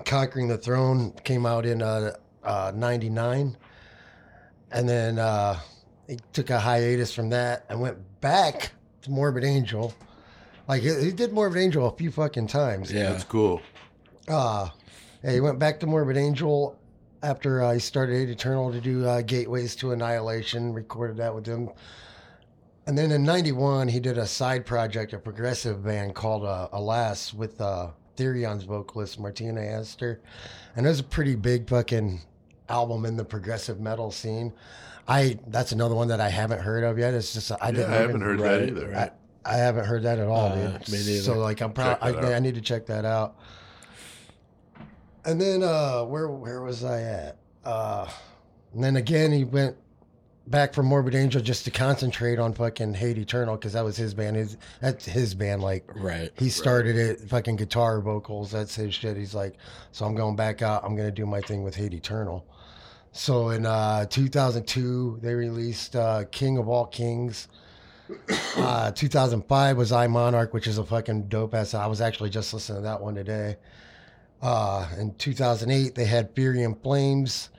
Conquering 0.06 0.48
the 0.48 0.58
Throne, 0.58 1.12
came 1.24 1.46
out 1.46 1.66
in 1.66 1.82
uh, 1.82 2.14
uh, 2.44 2.72
'99, 2.76 3.58
and 4.72 4.90
then 4.90 5.20
uh, 5.20 5.60
he 6.08 6.18
took 6.34 6.50
a 6.50 6.60
hiatus 6.60 7.14
from 7.14 7.30
that 7.30 7.66
and 7.70 7.80
went 7.82 7.98
back 8.22 8.72
to 9.02 9.12
Morbid 9.12 9.44
Angel. 9.44 9.94
Like 10.68 10.84
he, 10.84 10.94
he 11.04 11.12
did 11.12 11.34
Morbid 11.34 11.62
Angel 11.62 11.88
a 11.88 11.96
few 11.96 12.12
fucking 12.12 12.48
times. 12.48 12.92
Yeah. 12.92 13.12
That's 13.12 13.24
cool. 13.24 13.62
Uh, 14.28 14.70
yeah, 15.24 15.32
he 15.32 15.40
went 15.40 15.60
back 15.60 15.80
to 15.82 15.88
Morbid 15.88 16.18
Angel 16.18 16.78
after 17.24 17.62
uh, 17.62 17.74
he 17.74 17.80
started 17.80 18.30
Eternal 18.30 18.72
to 18.72 18.82
do 18.82 19.06
uh, 19.06 19.22
Gateways 19.22 19.76
to 19.78 19.92
Annihilation, 19.92 20.74
recorded 20.74 21.18
that 21.18 21.34
with 21.34 21.46
him. 21.46 21.70
And 22.92 22.98
then 22.98 23.12
in 23.14 23.24
91, 23.24 23.88
he 23.88 24.02
did 24.02 24.18
a 24.18 24.28
side 24.28 24.66
project, 24.66 25.14
a 25.14 25.18
progressive 25.18 25.82
band 25.82 26.14
called 26.14 26.44
uh, 26.44 26.68
Alas 26.74 27.34
with 27.34 27.62
uh, 27.62 27.92
Therion's 28.18 28.66
vocalist, 28.66 29.18
Martina 29.18 29.62
Astner. 29.62 30.18
And 30.76 30.86
it 30.86 30.90
was 30.90 31.00
a 31.00 31.04
pretty 31.06 31.36
big 31.38 31.70
fucking 31.70 32.20
album 32.68 33.06
in 33.06 33.16
the 33.16 33.24
progressive 33.24 33.80
metal 33.80 34.12
scene. 34.12 34.52
I 35.08 35.40
That's 35.48 35.72
another 35.72 35.96
one 35.96 36.10
that 36.10 36.20
I 36.20 36.28
haven't 36.28 36.60
heard 36.60 36.84
of 36.84 37.00
yet. 37.00 37.14
It's 37.14 37.34
just, 37.34 37.54
I 37.54 37.68
Yeah, 37.68 37.72
didn't 37.72 37.94
I 37.94 37.96
haven't 37.96 38.22
heard 38.24 38.40
that 38.42 38.64
either. 38.68 38.90
right. 38.90 39.14
I, 39.46 39.54
I 39.54 39.56
haven't 39.56 39.86
heard 39.86 40.04
that 40.04 40.20
at 40.20 40.28
all, 40.28 40.48
Uh, 40.52 40.56
dude. 40.78 40.90
me 40.90 40.98
neither. 40.98 41.22
So 41.22 41.36
like 41.40 41.62
I'm 41.62 41.72
proud. 41.72 41.98
I. 42.02 42.34
I 42.34 42.40
need 42.40 42.56
to 42.56 42.62
check 42.62 42.88
that 42.88 43.06
out. 43.06 43.38
And 45.24 45.40
then 45.40 45.64
uh 45.64 46.04
where 46.04 46.28
where 46.28 46.62
was 46.62 46.84
I 46.84 47.04
at? 47.04 47.38
Uh 47.64 48.10
and 48.74 48.84
then 48.84 48.98
again 48.98 49.32
he 49.32 49.46
went 49.46 49.78
back 50.48 50.74
from 50.74 50.88
Morbid 50.88 51.16
Angel 51.16 51.42
just 51.42 51.66
to 51.66 51.72
concentrate 51.72 52.40
on 52.40 52.54
fucking 52.54 52.94
Hate 52.96 53.18
Eternal 53.18 53.56
because 53.56 53.74
that 53.74 53.84
was 53.84 53.96
his 53.98 54.14
band. 54.14 54.36
His 54.36 54.58
that's 54.82 55.06
his 55.06 55.34
band. 55.34 55.62
Like 55.62 55.90
Right. 55.96 56.32
he 56.38 56.50
started 56.50 56.96
it, 56.98 57.22
fucking 57.30 57.56
guitar, 57.58 58.02
vocals. 58.02 58.52
That's 58.52 58.76
his 58.76 58.94
shit. 58.94 59.18
He's 59.18 59.34
like, 59.36 59.56
so 59.92 60.06
I'm 60.06 60.16
going 60.16 60.36
back 60.36 60.62
out. 60.62 60.84
I'm 60.84 60.96
gonna 60.96 61.12
do 61.12 61.26
my 61.26 61.42
thing 61.42 61.64
with 61.64 61.76
Hate 61.76 61.94
Eternal. 61.94 62.46
So 63.14 63.50
in 63.50 63.66
uh, 63.66 64.06
2002, 64.06 65.20
they 65.22 65.34
released 65.34 65.96
uh, 65.96 66.24
King 66.32 66.58
of 66.58 66.68
All 66.70 66.86
Kings. 66.88 67.48
Uh, 68.58 68.92
2005 68.92 69.78
was 69.78 69.94
I 69.94 70.08
Monarch, 70.08 70.54
which 70.54 70.68
is 70.68 70.78
a 70.78 70.84
fucking 70.84 71.30
dope 71.30 71.54
ass. 71.54 71.74
I 71.74 71.88
was 71.88 72.02
actually 72.02 72.30
just 72.30 72.54
listening 72.54 72.80
to 72.80 72.84
that 72.84 73.00
one 73.02 73.16
today. 73.16 73.56
Uh, 74.42 74.86
in 75.00 75.14
2008, 75.16 75.96
they 75.96 76.04
had 76.04 76.36
Fury 76.36 76.64
and 76.64 76.80
Flames. 76.84 77.50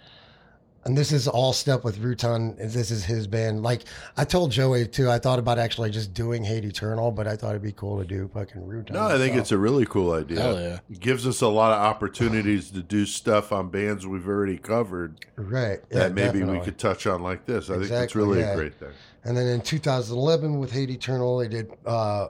And 0.84 0.98
this 0.98 1.12
is 1.12 1.28
all 1.28 1.52
stuff 1.52 1.84
with 1.84 1.98
Rutan. 2.00 2.56
This 2.58 2.90
is 2.90 3.04
his 3.04 3.28
band. 3.28 3.62
Like 3.62 3.82
I 4.16 4.24
told 4.24 4.50
Joey 4.50 4.86
too, 4.86 5.08
I 5.08 5.18
thought 5.18 5.38
about 5.38 5.58
actually 5.58 5.90
just 5.90 6.12
doing 6.12 6.42
Hate 6.42 6.64
Eternal, 6.64 7.12
but 7.12 7.28
I 7.28 7.36
thought 7.36 7.50
it'd 7.50 7.62
be 7.62 7.72
cool 7.72 8.00
to 8.00 8.04
do 8.04 8.28
fucking 8.34 8.62
Rutan. 8.62 8.90
No, 8.90 9.06
I 9.06 9.16
think 9.16 9.36
it's 9.36 9.52
a 9.52 9.58
really 9.58 9.86
cool 9.86 10.12
idea. 10.12 10.40
Hell 10.40 10.60
yeah. 10.60 10.78
It 10.90 10.98
gives 10.98 11.26
us 11.26 11.40
a 11.40 11.48
lot 11.48 11.72
of 11.72 11.78
opportunities 11.78 12.70
to 12.72 12.82
do 12.82 13.06
stuff 13.06 13.52
on 13.52 13.68
bands 13.68 14.06
we've 14.06 14.26
already 14.26 14.58
covered 14.58 15.24
right. 15.36 15.80
Yeah, 15.90 15.98
that 16.00 16.14
maybe 16.14 16.42
we 16.42 16.58
could 16.60 16.78
touch 16.78 17.06
on 17.06 17.22
like 17.22 17.46
this. 17.46 17.70
I 17.70 17.74
think 17.74 17.88
that's 17.88 18.16
really 18.16 18.40
yeah. 18.40 18.52
a 18.52 18.56
great 18.56 18.74
thing. 18.74 18.92
And 19.24 19.36
then 19.36 19.46
in 19.46 19.60
2011 19.60 20.58
with 20.58 20.72
Hate 20.72 20.90
Eternal, 20.90 21.38
they 21.38 21.48
did 21.48 21.70
uh, 21.86 22.28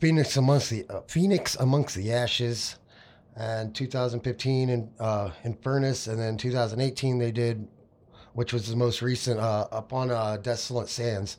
Phoenix 0.00 0.36
amongst 0.36 0.70
the 0.70 0.86
uh, 0.88 1.00
Phoenix 1.06 1.54
amongst 1.56 1.94
the 1.96 2.12
Ashes, 2.12 2.76
and 3.36 3.74
2015 3.74 4.68
in 4.68 4.90
uh, 5.00 5.30
Infernus, 5.44 6.08
and 6.08 6.18
then 6.18 6.36
2018 6.36 7.18
they 7.18 7.32
did, 7.32 7.66
which 8.32 8.52
was 8.52 8.68
the 8.68 8.76
most 8.76 9.02
recent, 9.02 9.40
uh, 9.40 9.66
upon 9.72 10.10
uh, 10.10 10.36
Desolate 10.36 10.88
Sands. 10.88 11.36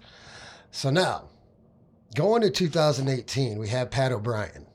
So 0.71 0.89
now, 0.89 1.29
going 2.15 2.41
to 2.41 2.49
2018, 2.49 3.57
we 3.57 3.69
have 3.69 3.89
Pat 3.91 4.11
O'Brien 4.11 4.65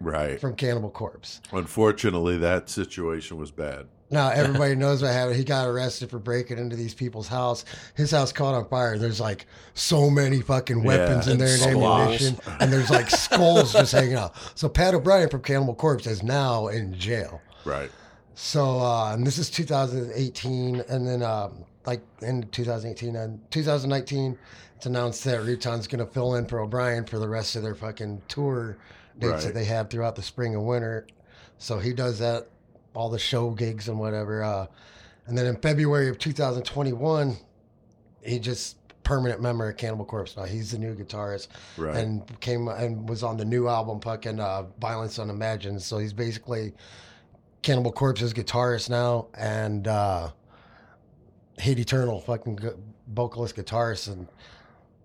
Right. 0.00 0.40
from 0.40 0.54
Cannibal 0.54 0.90
Corpse. 0.90 1.40
Unfortunately, 1.52 2.36
that 2.38 2.68
situation 2.68 3.36
was 3.36 3.50
bad. 3.50 3.86
Now 4.10 4.30
everybody 4.30 4.74
knows 4.74 5.02
what 5.02 5.12
happened. 5.12 5.36
He 5.36 5.44
got 5.44 5.66
arrested 5.66 6.08
for 6.10 6.18
breaking 6.18 6.58
into 6.58 6.76
these 6.76 6.94
people's 6.94 7.28
house. 7.28 7.64
His 7.94 8.10
house 8.10 8.32
caught 8.32 8.54
on 8.54 8.66
fire. 8.68 8.96
There's 8.96 9.20
like 9.20 9.46
so 9.74 10.08
many 10.08 10.40
fucking 10.40 10.82
weapons 10.82 11.26
Yeah, 11.26 11.32
in 11.34 11.38
there 11.38 11.54
and 11.54 11.62
ammunition, 11.62 12.38
and 12.60 12.72
there's 12.72 12.90
like 12.90 13.10
skulls 13.10 13.72
just 13.72 13.92
hanging 13.92 14.14
out. 14.14 14.34
So 14.54 14.68
Pat 14.68 14.94
O'Brien 14.94 15.28
from 15.28 15.42
Cannibal 15.42 15.74
Corpse 15.74 16.06
is 16.06 16.22
now 16.22 16.68
in 16.68 16.94
jail. 16.98 17.40
Right. 17.64 17.90
So 18.34 18.78
uh, 18.78 19.12
and 19.14 19.26
this 19.26 19.36
is 19.38 19.50
2018, 19.50 20.80
and 20.88 21.06
then 21.06 21.22
um, 21.22 21.64
like 21.86 22.00
in 22.22 22.44
2018 22.50 23.16
and 23.16 23.40
2019, 23.50 24.38
it's 24.76 24.86
announced 24.86 25.24
that 25.24 25.40
Rutan's 25.42 25.86
going 25.86 26.04
to 26.04 26.10
fill 26.12 26.36
in 26.36 26.46
for 26.46 26.60
O'Brien 26.60 27.04
for 27.04 27.18
the 27.18 27.28
rest 27.28 27.56
of 27.56 27.62
their 27.62 27.74
fucking 27.74 28.22
tour 28.28 28.78
dates 29.18 29.32
Right. 29.32 29.42
that 29.42 29.54
they 29.54 29.64
have 29.64 29.90
throughout 29.90 30.14
the 30.14 30.22
spring 30.22 30.54
and 30.54 30.64
winter. 30.64 31.06
So 31.58 31.78
he 31.80 31.92
does 31.92 32.20
that, 32.20 32.46
all 32.94 33.08
the 33.10 33.18
show 33.18 33.50
gigs 33.50 33.88
and 33.88 33.98
whatever. 33.98 34.42
Uh, 34.42 34.66
and 35.26 35.36
then 35.36 35.46
in 35.46 35.56
February 35.56 36.08
of 36.08 36.18
2021, 36.18 37.36
he 38.22 38.38
just 38.38 38.76
permanent 39.04 39.40
member 39.40 39.68
of 39.70 39.76
Cannibal 39.76 40.04
Corpse. 40.04 40.36
Now 40.36 40.44
he's 40.44 40.72
the 40.72 40.78
new 40.78 40.94
guitarist 40.94 41.48
Right. 41.76 41.96
and 41.96 42.40
came 42.40 42.68
and 42.68 43.08
was 43.08 43.22
on 43.22 43.36
the 43.36 43.44
new 43.44 43.68
album, 43.68 44.00
fucking 44.00 44.38
uh, 44.40 44.64
Violence 44.80 45.18
Unimagined. 45.18 45.80
So 45.82 45.98
he's 45.98 46.12
basically 46.12 46.74
Cannibal 47.62 47.92
Corpse's 47.92 48.34
guitarist 48.34 48.90
now, 48.90 49.28
and 49.34 49.88
uh, 49.88 50.30
Hate 51.58 51.78
Eternal, 51.78 52.20
fucking 52.20 52.58
vocalist, 53.12 53.56
guitarist, 53.56 54.08
and 54.12 54.28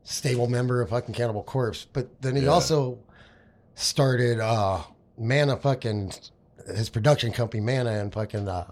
stable 0.03 0.47
member 0.47 0.81
of 0.81 0.89
fucking 0.89 1.13
Cannibal 1.15 1.43
Corpse. 1.43 1.87
But 1.91 2.09
then 2.21 2.35
he 2.35 2.43
Yeah. 2.43 2.49
also 2.49 2.99
started 3.75 4.39
uh, 4.39 4.81
Mana, 5.17 5.55
fucking 5.57 6.11
his 6.67 6.89
production 6.89 7.31
company, 7.31 7.61
Mana, 7.61 7.99
in 7.99 8.11
fucking 8.11 8.47
uh, 8.47 8.71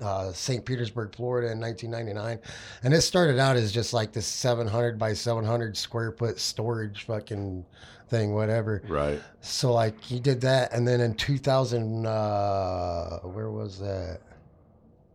uh, 0.00 0.32
St. 0.32 0.64
Petersburg, 0.64 1.14
Florida, 1.14 1.50
in 1.52 1.60
1999. 1.60 2.38
And 2.82 2.94
it 2.94 3.02
started 3.02 3.38
out 3.38 3.56
as 3.56 3.72
just 3.72 3.92
like 3.92 4.12
this 4.12 4.26
700 4.26 4.98
by 4.98 5.12
700 5.12 5.76
square 5.76 6.12
foot 6.12 6.38
storage 6.38 7.04
fucking 7.04 7.64
thing, 8.08 8.34
whatever. 8.34 8.82
right. 8.88 9.20
So 9.40 9.72
like 9.72 10.00
he 10.02 10.20
did 10.20 10.40
that, 10.42 10.72
and 10.72 10.86
then 10.86 11.00
in 11.00 11.14
2000, 11.14 12.06
uh, 12.06 13.18
where 13.20 13.50
was 13.50 13.78
that? 13.80 14.20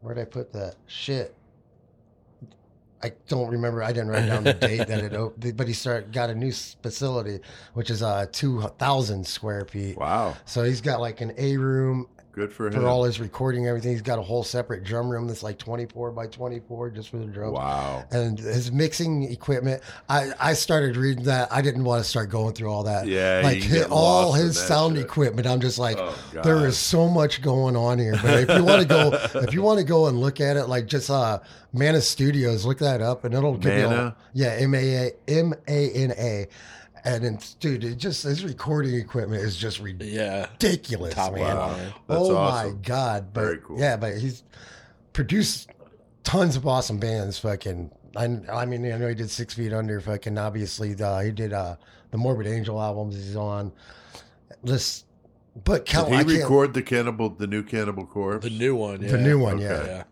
Where'd 0.01 0.17
I 0.17 0.25
put 0.25 0.53
that? 0.53 0.75
Shit. 0.87 1.35
I 3.01 3.13
don't 3.27 3.49
remember. 3.49 3.81
I 3.81 3.93
didn't 3.93 4.09
write 4.09 4.26
down 4.27 4.43
the 4.43 4.53
date 4.53 4.88
that 4.88 5.03
it 5.03 5.13
opened, 5.13 5.55
but 5.55 5.67
he 5.67 5.73
started 5.73 6.11
got 6.11 6.30
a 6.30 6.35
new 6.35 6.51
facility, 6.51 7.39
which 7.73 7.89
is 7.89 8.03
uh 8.03 8.26
2,000 8.31 9.26
square 9.26 9.65
feet. 9.65 9.97
Wow. 9.97 10.35
So 10.45 10.63
he's 10.63 10.81
got 10.81 10.99
like 10.99 11.21
an 11.21 11.34
A 11.38 11.57
room 11.57 12.07
Good 12.40 12.53
for 12.53 12.68
him. 12.68 12.74
for 12.74 12.88
all 12.88 13.03
his 13.03 13.20
recording, 13.20 13.68
everything. 13.68 13.91
He's 13.91 14.02
got 14.02 14.18
a 14.18 14.22
whole 14.22 14.45
separate 14.45 14.86
drum 14.86 15.10
room 15.10 15.28
that's 15.28 15.44
like 15.44 15.57
24 15.57 16.11
by 16.11 16.28
24 16.28 16.90
just 16.91 17.10
for 17.10 17.18
the 17.18 17.26
drums 17.26 17.57
wow. 17.57 18.06
and 18.11 18.40
his 18.40 18.72
mixing 18.72 19.30
equipment. 19.30 19.84
I, 20.07 20.32
I 20.40 20.53
started 20.53 20.95
reading 20.95 21.26
that. 21.26 21.52
I 21.52 21.61
didn't 21.61 21.84
want 21.84 22.02
to 22.02 22.10
start 22.10 22.30
going 22.30 22.53
through 22.53 22.72
all 22.72 22.84
that. 22.84 23.07
Yeah, 23.07 23.41
like 23.44 23.57
you 23.57 23.61
can 23.64 23.72
hi- 23.72 23.78
get 23.80 23.91
all 23.91 24.32
his 24.32 24.57
sound 24.57 24.95
shit. 24.95 25.03
equipment. 25.03 25.48
I'm 25.48 25.60
just 25.60 25.80
like, 25.80 25.98
Oh, 25.99 26.18
there 26.32 26.66
is 26.66 26.78
so 26.78 27.10
much 27.10 27.41
going 27.41 27.76
on 27.76 27.99
here. 27.99 28.18
But 28.22 28.49
if 28.49 28.57
you 28.57 28.64
want 28.64 28.84
to 28.84 28.88
go, 28.88 29.11
if 29.41 29.53
you 29.53 29.61
want 29.61 29.80
to 29.80 29.86
go 29.86 30.07
and 30.07 30.22
look 30.22 30.40
at 30.40 30.56
it, 30.56 30.68
like 30.68 30.86
just 30.86 31.10
uh, 31.10 31.40
Mana 31.74 31.99
Studios, 31.99 32.66
look 32.66 32.78
that 32.78 33.02
up, 33.02 33.26
and 33.26 33.34
it'll 33.34 33.57
give 33.57 33.78
you. 33.78 33.86
all- 33.86 34.16
yeah, 34.32 34.56
M 34.60 34.74
A 34.76 35.07
A 35.07 35.11
M 35.28 35.53
A 35.68 35.90
N 35.91 36.11
A. 36.18 36.48
And 37.05 37.23
it's, 37.23 37.53
dude, 37.55 37.84
it 37.84 37.97
just 37.97 38.23
his 38.23 38.43
recording 38.43 38.95
equipment 38.95 39.41
is 39.41 39.55
just 39.55 39.80
Yeah. 39.99 40.47
ridiculous, 40.51 41.13
Top 41.13 41.34
man. 41.34 41.43
wow. 41.43 41.76
That's 41.76 41.93
oh 42.09 42.35
awesome. 42.35 42.73
my 42.76 42.81
god! 42.81 43.34
But 43.34 43.41
Very 43.41 43.57
cool. 43.63 43.80
yeah, 43.80 43.95
but 43.97 44.17
he's 44.17 44.43
produced 45.13 45.69
tons 46.23 46.55
of 46.55 46.67
awesome 46.67 46.99
bands. 46.99 47.39
Fucking, 47.39 47.89
I, 48.15 48.26
I 48.51 48.65
mean, 48.65 48.91
I 48.91 48.97
know 48.97 49.07
he 49.07 49.15
did 49.15 49.30
Six 49.30 49.53
Feet 49.53 49.71
Under. 49.73 50.01
Fucking, 50.01 50.38
obviously, 50.38 50.93
the, 50.93 51.19
he 51.23 51.31
did 51.31 51.53
uh 51.53 51.76
the 52.11 52.17
Morbid 52.17 52.47
Angel 52.47 52.81
albums. 52.81 53.15
He's 53.15 53.35
on. 53.35 53.71
This, 54.63 55.05
but 55.63 55.85
Did 55.85 56.07
he 56.07 56.15
I 56.15 56.21
record 56.21 56.73
the 56.73 56.81
cannibal, 56.81 57.30
the 57.30 57.47
new 57.47 57.63
Cannibal 57.63 58.05
Corpse? 58.05 58.43
The 58.43 58.49
new 58.49 58.76
one. 58.76 59.01
Yeah. 59.01 59.11
the 59.11 59.17
new 59.19 59.39
one. 59.39 59.55
Okay. 59.55 59.63
Yeah. 59.65 59.85
Yeah. 59.85 60.03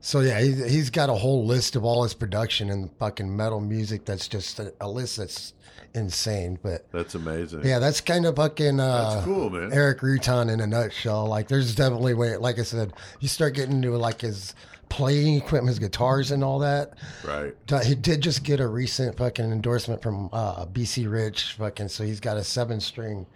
So 0.00 0.20
yeah, 0.20 0.40
he, 0.40 0.52
he's 0.68 0.90
got 0.90 1.08
a 1.10 1.14
whole 1.14 1.44
list 1.46 1.74
of 1.76 1.84
all 1.84 2.02
his 2.02 2.14
production 2.14 2.70
and 2.70 2.90
fucking 2.98 3.34
metal 3.34 3.60
music. 3.60 4.04
That's 4.04 4.28
just 4.28 4.58
a, 4.60 4.72
a 4.80 4.88
list 4.88 5.16
that's 5.16 5.54
insane. 5.94 6.58
But 6.62 6.90
That's 6.92 7.14
amazing. 7.14 7.64
yeah, 7.64 7.78
that's 7.78 8.00
kind 8.00 8.26
of 8.26 8.36
fucking. 8.36 8.78
Uh, 8.78 9.10
That's 9.14 9.24
cool, 9.24 9.50
man. 9.50 9.72
Erik 9.72 10.00
Rutan 10.00 10.52
in 10.52 10.60
a 10.60 10.66
nutshell. 10.66 11.26
Like, 11.26 11.48
there's 11.48 11.74
definitely 11.74 12.14
way. 12.14 12.36
Like 12.36 12.58
I 12.58 12.62
said, 12.62 12.92
you 13.20 13.28
start 13.28 13.54
getting 13.54 13.76
into 13.76 13.96
like 13.96 14.20
his 14.20 14.54
playing 14.88 15.34
equipment, 15.36 15.68
his 15.68 15.78
guitars 15.80 16.30
and 16.30 16.44
all 16.44 16.60
that. 16.60 16.92
Right. 17.24 17.54
He 17.84 17.94
did 17.96 18.20
just 18.20 18.44
get 18.44 18.60
a 18.60 18.68
recent 18.68 19.16
fucking 19.16 19.50
endorsement 19.50 20.02
from 20.02 20.28
uh, 20.32 20.66
BC 20.66 21.10
Rich, 21.10 21.54
fucking. 21.54 21.88
So 21.88 22.04
he's 22.04 22.20
got 22.20 22.36
a 22.36 22.44
seven 22.44 22.78
string. 22.78 23.26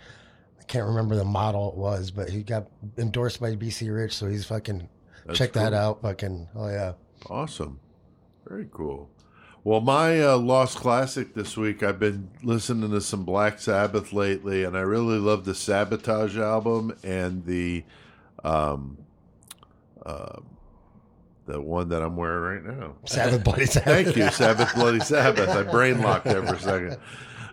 I 0.61 0.63
can't 0.65 0.87
remember 0.87 1.17
the 1.17 1.25
model 1.25 1.71
it 1.71 1.77
was, 1.77 2.13
but 2.13 2.29
he 2.29 2.45
got 2.45 2.69
endorsed 2.99 3.41
by 3.41 3.57
BC 3.57 3.93
Rich, 3.93 4.15
so 4.17 4.29
he's 4.29 4.45
fucking. 4.45 4.89
That's 5.31 5.39
check 5.39 5.53
that 5.53 5.73
out, 5.73 6.03
fucking. 6.03 6.49
Oh 6.55 6.69
yeah. 6.69 6.93
Awesome. 7.29 7.79
Very 8.47 8.69
cool. 8.73 9.09
Well, 9.63 9.81
my 9.81 10.21
uh, 10.21 10.39
Lost 10.39 10.79
Classic 10.79 11.35
this 11.35 11.57
week, 11.57 11.83
I've 11.83 11.99
been 11.99 12.31
listening 12.43 12.91
to 12.91 13.01
some 13.01 13.25
Black 13.25 13.59
Sabbath 13.59 14.13
lately, 14.13 14.65
and 14.65 14.77
I 14.77 14.81
really 14.81 15.19
love 15.19 15.45
the 15.45 15.55
Sabotage 15.55 16.39
album 16.39 16.97
and 17.05 17.45
the 17.45 17.85
um, 18.43 18.99
uh, 20.05 20.41
the 21.47 21.61
one 21.61 21.91
that 21.91 22.03
I'm 22.03 22.17
wearing 22.17 22.65
right 22.65 22.79
now. 22.79 22.95
Sabbath 23.05 23.45
Bloody 23.45 23.67
Sabbath. 23.67 24.05
Thank 24.05 24.17
you, 24.17 24.31
Sabbath 24.31 24.75
Bloody 24.75 25.01
Sabbath. 25.01 25.49
I 25.49 25.63
brain 25.63 26.01
locked 26.01 26.25
there 26.25 26.45
for 26.45 26.55
a 26.55 26.61
second. 26.61 26.97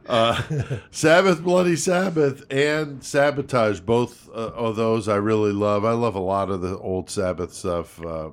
Uh, 0.07 0.41
Sabbath 0.91 1.43
Bloody 1.43 1.75
Sabbath 1.75 2.43
and 2.51 3.03
Sabotage, 3.03 3.79
both 3.81 4.29
uh, 4.29 4.51
of 4.53 4.75
those 4.75 5.07
I 5.07 5.15
really 5.17 5.51
love. 5.51 5.85
I 5.85 5.91
love 5.91 6.15
a 6.15 6.19
lot 6.21 6.49
of 6.49 6.61
the 6.61 6.77
old 6.77 7.09
Sabbath 7.09 7.53
stuff, 7.53 8.03
uh, 8.05 8.29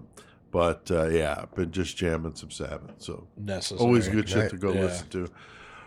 but 0.51 0.91
uh, 0.91 1.09
yeah, 1.09 1.37
I've 1.43 1.55
been 1.55 1.73
just 1.73 1.97
jamming 1.97 2.35
some 2.37 2.51
Sabbath. 2.51 2.93
So 2.99 3.27
Necessary. 3.37 3.81
always 3.81 4.09
good 4.09 4.29
shit 4.29 4.51
to 4.51 4.57
go 4.57 4.73
Yeah. 4.73 4.81
listen 4.83 5.09
to. 5.11 5.29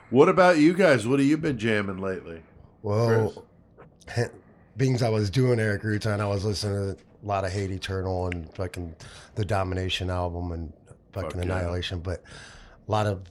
What 0.10 0.30
about 0.30 0.58
you 0.58 0.74
guys? 0.74 1.08
What 1.08 1.20
have 1.20 1.28
you 1.28 1.38
been 1.38 1.58
jamming 1.58 1.98
lately? 1.98 2.42
Well, 2.82 3.46
being 4.78 5.02
I 5.04 5.10
was 5.10 5.30
doing 5.30 5.60
Erik 5.60 5.82
Rutan, 5.84 6.20
I 6.20 6.28
was 6.28 6.46
listening 6.46 6.96
to 6.96 7.02
a 7.24 7.26
lot 7.26 7.44
of 7.44 7.52
Hate 7.52 7.72
Eternal 7.72 8.28
and 8.28 8.54
fucking 8.56 8.96
the 9.36 9.44
Domination 9.44 10.10
album 10.10 10.52
and 10.52 10.72
fucking 11.14 11.32
Fuck 11.32 11.36
yeah. 11.36 11.42
Annihilation, 11.58 12.00
but 12.00 12.24
a 12.88 12.92
lot 12.92 13.08
of 13.08 13.22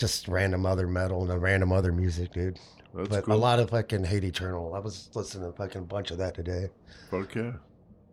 just 0.00 0.26
random 0.26 0.64
other 0.66 0.86
metal 0.88 1.22
and 1.22 1.30
a 1.30 1.38
random 1.38 1.70
other 1.72 1.92
music, 1.92 2.32
dude. 2.32 2.58
That's 2.94 3.08
but 3.08 3.24
cool. 3.24 3.34
a 3.34 3.36
lot 3.36 3.60
of 3.60 3.70
fucking 3.70 4.04
Hate 4.04 4.24
Eternal. 4.24 4.74
I 4.74 4.80
was 4.80 5.10
listening 5.14 5.52
to 5.52 5.56
fucking 5.56 5.84
bunch 5.84 6.10
of 6.10 6.18
that 6.18 6.34
today. 6.34 6.70
Okay. 7.12 7.52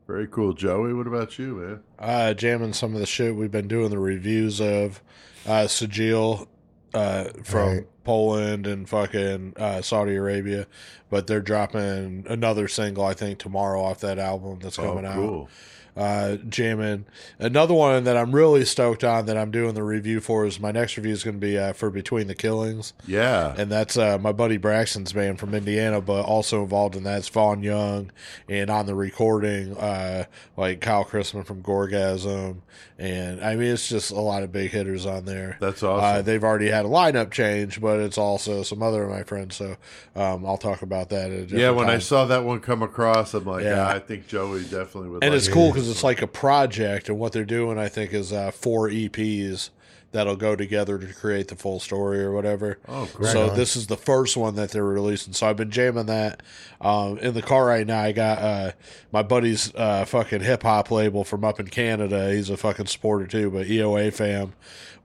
Very 0.06 0.28
cool. 0.28 0.54
Joey, 0.54 0.94
what 0.94 1.08
about 1.08 1.40
you, 1.40 1.56
man? 1.56 1.84
uh, 2.00 2.34
jamming 2.34 2.74
some 2.74 2.94
of 2.94 3.00
the 3.00 3.06
shit 3.06 3.36
we've 3.36 3.52
been 3.52 3.68
doing 3.68 3.90
the 3.90 4.00
reviews 4.00 4.62
of 4.62 5.02
uh, 5.48 5.68
Sigil 5.68 6.48
uh, 6.94 7.26
from 7.44 7.68
Right. 7.70 7.88
Poland 8.04 8.68
and 8.68 8.88
fucking 8.88 9.54
uh, 9.58 9.82
Saudi 9.82 10.16
Arabia, 10.16 10.68
but 11.10 11.28
they're 11.28 11.42
dropping 11.42 12.26
another 12.30 12.68
single 12.68 13.04
I 13.04 13.14
think 13.14 13.40
tomorrow 13.40 13.82
off 13.84 14.00
that 14.02 14.18
album 14.20 14.60
that's 14.62 14.78
coming 14.78 15.06
oh, 15.06 15.10
out. 15.10 15.50
Uh, 15.98 16.36
jamming. 16.48 17.06
Another 17.40 17.74
one 17.74 18.04
that 18.04 18.16
I'm 18.16 18.32
really 18.32 18.66
stoked 18.66 19.04
on 19.04 19.26
that 19.26 19.36
I'm 19.36 19.50
doing 19.50 19.74
the 19.74 19.82
review 19.82 20.20
for 20.20 20.46
is 20.46 20.60
my 20.60 20.72
next 20.72 20.96
review 20.96 21.12
is 21.12 21.24
going 21.24 21.38
to 21.38 21.46
be 21.46 21.58
uh, 21.58 21.74
for 21.74 21.90
Between 21.90 22.28
the 22.28 22.36
Killings. 22.36 22.94
Yeah. 23.08 23.56
and 23.58 23.72
that's 23.72 23.98
uh, 23.98 24.20
my 24.20 24.32
buddy 24.32 24.58
Braxton's 24.58 25.12
band 25.12 25.40
from 25.40 25.56
Indiana, 25.56 26.00
but 26.00 26.22
also 26.24 26.62
involved 26.62 26.96
in 26.96 27.04
that. 27.04 27.18
Is 27.22 27.30
Vaughn 27.30 27.64
Young, 27.64 28.12
and 28.48 28.70
on 28.70 28.86
the 28.86 28.94
recording, 28.94 29.76
uh, 29.76 30.26
like 30.56 30.82
Kyle 30.82 31.04
Chrisman 31.04 31.46
from 31.48 31.64
Gorgasm, 31.64 32.58
and 33.00 33.44
I 33.44 33.56
mean 33.56 33.72
it's 33.72 33.88
just 33.88 34.12
a 34.12 34.20
lot 34.20 34.44
of 34.44 34.52
big 34.52 34.72
hitters 34.72 35.06
on 35.06 35.26
there. 35.26 35.58
That's 35.60 35.84
Uh, 35.84 35.92
awesome. 35.94 36.26
they've 36.26 36.44
already 36.44 36.70
had 36.70 36.86
a 36.86 36.90
lineup 36.90 37.32
change, 37.32 37.80
but 37.80 38.00
it's 38.00 38.18
also 38.18 38.64
some 38.64 38.82
other 38.82 39.04
of 39.04 39.10
my 39.12 39.24
friends, 39.24 39.56
so 39.56 39.76
um, 40.16 40.46
I'll 40.46 40.58
talk 40.58 40.82
about 40.82 41.10
that. 41.10 41.32
At 41.32 41.52
a 41.52 41.58
yeah, 41.58 41.70
when 41.70 41.90
I 41.90 42.00
saw 42.00 42.26
that 42.26 42.44
one 42.44 42.60
come 42.60 42.82
across, 42.82 43.34
I'm 43.34 43.46
like, 43.46 43.64
yeah, 43.64 43.76
Yeah. 43.76 43.88
I 43.88 44.00
think 44.00 44.28
Joey 44.28 44.64
definitely 44.64 45.10
would 45.10 45.24
and 45.24 45.32
like 45.32 45.38
it's 45.38 45.48
it. 45.48 45.52
cool 45.54 45.70
because 45.72 45.90
it's 45.90 46.04
like 46.04 46.22
a 46.22 46.28
project, 46.28 47.10
and 47.10 47.20
what 47.20 47.34
they're 47.34 47.46
doing, 47.46 47.78
I 47.78 47.88
think, 47.90 48.14
is 48.14 48.34
uh, 48.34 48.52
four 48.52 48.90
EPs 48.90 49.70
that'll 50.12 50.36
go 50.36 50.56
together 50.56 50.98
to 50.98 51.14
create 51.14 51.48
the 51.50 51.56
full 51.56 51.80
story 51.80 52.20
or 52.22 52.32
whatever. 52.32 52.80
Oh, 52.88 53.10
great. 53.14 53.32
so 53.32 53.50
on. 53.50 53.56
this 53.56 53.76
is 53.76 53.88
the 53.88 53.98
first 53.98 54.38
one 54.38 54.56
that 54.56 54.72
they're 54.72 54.84
releasing. 54.84 55.34
So 55.34 55.48
I've 55.48 55.58
been 55.58 55.72
jamming 55.72 56.06
that 56.08 56.42
um, 56.82 57.18
in 57.20 57.34
the 57.34 57.42
car 57.42 57.66
right 57.66 57.86
now. 57.86 58.02
I 58.02 58.12
got 58.12 58.40
uh, 58.40 58.72
my 59.12 59.24
buddy's 59.24 59.74
uh, 59.76 60.06
fucking 60.06 60.42
hip 60.42 60.64
hop 60.64 60.92
label 60.92 61.24
from 61.24 61.44
up 61.44 61.60
in 61.60 61.68
Canada. 61.68 62.32
He's 62.32 62.50
a 62.50 62.58
fucking 62.58 62.88
supporter 62.88 63.28
too, 63.28 63.52
but 63.52 63.68
EOA 63.68 64.14
fam. 64.14 64.54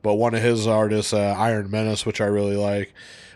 But 0.02 0.14
one 0.14 0.34
of 0.34 0.42
his 0.42 0.66
artists, 0.66 1.12
uh, 1.12 1.34
Iron 1.38 1.70
Menace, 1.70 2.04
which 2.04 2.20
I 2.20 2.26
really 2.26 2.56
like. 2.56 2.92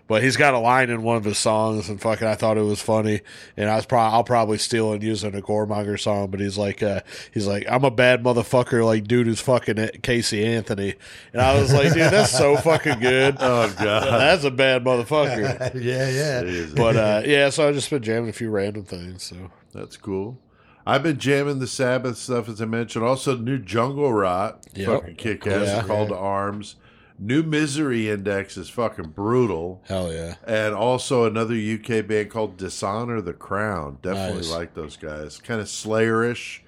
But 0.09 0.23
he's 0.23 0.37
got 0.37 0.55
a 0.55 0.59
line 0.61 0.89
in 0.89 1.03
one 1.03 1.17
of 1.17 1.25
his 1.25 1.37
songs, 1.37 1.89
and 1.89 2.01
fucking, 2.01 2.29
I 2.29 2.37
thought 2.37 2.57
it 2.57 2.63
was 2.63 2.81
funny. 2.81 3.23
And 3.57 3.69
I 3.69 3.75
was 3.75 3.87
probably, 3.87 4.15
I'll 4.15 4.23
probably 4.23 4.57
steal 4.59 4.93
and 4.93 5.03
use 5.03 5.25
it 5.25 5.35
in 5.35 5.41
a 5.41 5.43
Goremonger 5.43 5.99
song. 5.99 6.31
But 6.31 6.39
he's 6.39 6.57
like, 6.57 6.81
uh, 6.81 7.01
he's 7.35 7.49
like, 7.49 7.65
I'm 7.69 7.83
a 7.83 7.91
bad 7.91 8.23
motherfucker, 8.23 8.85
like 8.85 9.09
dude 9.09 9.27
who's 9.27 9.41
fucking 9.41 9.89
Casey 10.03 10.45
Anthony. 10.47 10.95
And 11.33 11.43
I 11.43 11.59
was 11.61 11.73
like, 11.73 11.89
dude, 11.93 12.13
that's 12.13 12.31
so 12.31 12.57
fucking 12.57 13.01
good. 13.01 13.37
Oh 13.41 13.73
god. 13.79 14.21
That's 14.21 14.45
a 14.45 14.51
bad 14.53 14.85
motherfucker. 14.85 15.75
yeah, 15.83 16.09
yeah. 16.09 16.43
Jesus. 16.43 16.75
But 16.75 16.97
uh, 16.97 17.23
yeah, 17.25 17.51
so 17.51 17.67
I've 17.69 17.75
just 17.75 17.91
been 17.91 18.03
jamming 18.03 18.31
a 18.31 18.33
few 18.33 18.51
random 18.51 18.85
things. 18.85 19.25
So 19.25 19.51
That's 19.73 19.97
cool. 19.97 20.39
I've 20.87 21.03
been 21.03 21.19
jamming 21.19 21.59
the 21.59 21.67
Sabbath 21.67 22.17
stuff 22.17 22.49
as 22.49 22.63
I 22.63 22.65
mentioned. 22.65 23.05
Also, 23.05 23.37
new 23.37 23.59
Jungle 23.59 24.13
Rot, 24.13 24.65
Yep. 24.77 24.87
fucking 24.89 25.17
kick 25.17 25.47
ass. 25.49 25.67
Yeah. 25.67 25.83
Call 25.83 26.07
to 26.07 26.17
Arms. 26.17 26.77
New 27.19 27.43
Misery 27.43 28.11
Index 28.11 28.57
is 28.57 28.69
fucking 28.69 29.11
brutal. 29.11 29.83
hell 29.89 30.13
yeah, 30.13 30.35
And 30.47 30.75
also 30.75 31.25
another 31.25 31.55
UK 31.55 32.07
band 32.07 32.31
called 32.31 32.57
Dishonor 32.59 33.21
the 33.23 33.33
Crown. 33.33 33.99
Definitely 34.03 34.43
Nice. 34.43 34.51
like 34.51 34.75
those 34.75 34.97
guys. 34.97 35.39
Kind 35.39 35.61
of 35.61 35.67
Slayerish, 35.67 36.61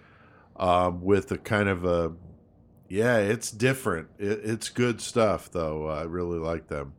um, 0.57 1.03
with 1.03 1.31
a 1.33 1.39
kind 1.39 1.69
of 1.69 1.85
a 1.85 2.13
yeah, 2.89 3.19
it's 3.19 3.51
different. 3.51 4.09
It, 4.19 4.41
it's 4.45 4.71
good 4.71 5.01
stuff 5.03 5.51
though. 5.51 5.87
I 5.89 6.05
really 6.05 6.39
like 6.39 6.69
them. 6.69 6.95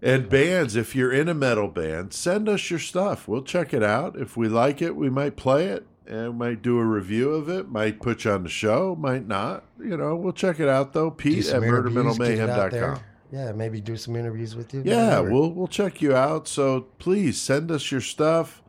And 0.00 0.28
bands, 0.28 0.76
if 0.76 0.94
you're 0.94 1.12
in 1.12 1.28
a 1.28 1.34
metal 1.34 1.66
band, 1.68 2.12
send 2.12 2.48
us 2.48 2.70
your 2.70 2.78
stuff. 2.78 3.26
We'll 3.26 3.42
check 3.42 3.74
it 3.74 3.82
out. 3.82 4.14
If 4.16 4.36
we 4.36 4.46
like 4.46 4.80
it, 4.80 4.94
we 4.94 5.10
might 5.10 5.36
play 5.36 5.66
it 5.66 5.86
and 6.08 6.38
might 6.38 6.62
do 6.62 6.78
a 6.78 6.84
review 6.84 7.30
of 7.30 7.48
it. 7.48 7.68
Might 7.68 8.00
put 8.00 8.24
you 8.24 8.32
on 8.32 8.42
the 8.42 8.48
show, 8.48 8.96
might 8.98 9.26
not. 9.26 9.64
You 9.78 9.96
know, 9.96 10.16
we'll 10.16 10.32
check 10.32 10.60
it 10.60 10.68
out 10.68 10.92
though. 10.92 11.10
Pete 11.10 11.38
at 11.38 11.44
some 11.44 11.64
interviews, 11.64 12.18
get 12.18 12.30
it 12.30 12.50
out 12.50 12.70
there. 12.70 12.82
murdermetalmayhem.com. 12.92 13.04
Yeah, 13.32 13.52
maybe 13.52 13.80
do 13.80 13.96
some 13.96 14.14
interviews 14.16 14.54
with 14.54 14.72
you. 14.72 14.82
Yeah, 14.84 15.18
whatever. 15.18 15.30
we'll 15.30 15.50
we'll 15.50 15.66
check 15.68 16.00
you 16.00 16.14
out. 16.14 16.46
So 16.48 16.82
please 16.98 17.40
send 17.40 17.70
us 17.70 17.90
your 17.90 18.00
stuff. 18.00 18.62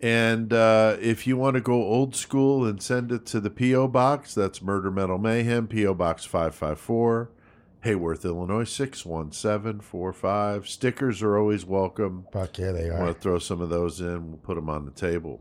And 0.00 0.52
uh, 0.52 0.96
if 1.00 1.26
you 1.26 1.36
want 1.36 1.54
to 1.54 1.60
go 1.60 1.74
old 1.74 2.14
school 2.14 2.64
and 2.64 2.80
send 2.80 3.10
it 3.10 3.26
to 3.26 3.40
the 3.40 3.50
PO 3.50 3.88
box, 3.88 4.32
that's 4.32 4.62
Murder 4.62 4.92
Metal 4.92 5.18
Mayhem, 5.18 5.66
PO 5.66 5.94
Box 5.94 6.24
five 6.24 6.54
five 6.54 6.78
four, 6.78 7.30
Hayworth, 7.84 8.24
Illinois 8.24 8.62
six 8.62 9.04
one 9.04 9.32
seven 9.32 9.80
four 9.80 10.12
five. 10.12 10.68
Stickers 10.68 11.20
are 11.20 11.36
always 11.36 11.66
welcome. 11.66 12.26
Fuck 12.32 12.58
yeah, 12.58 12.70
they 12.70 12.88
I 12.88 12.94
are. 12.94 13.00
want 13.00 13.16
to 13.16 13.20
throw 13.20 13.40
some 13.40 13.60
of 13.60 13.70
those 13.70 14.00
in. 14.00 14.28
We'll 14.28 14.38
put 14.38 14.54
them 14.54 14.70
on 14.70 14.84
the 14.84 14.92
table. 14.92 15.40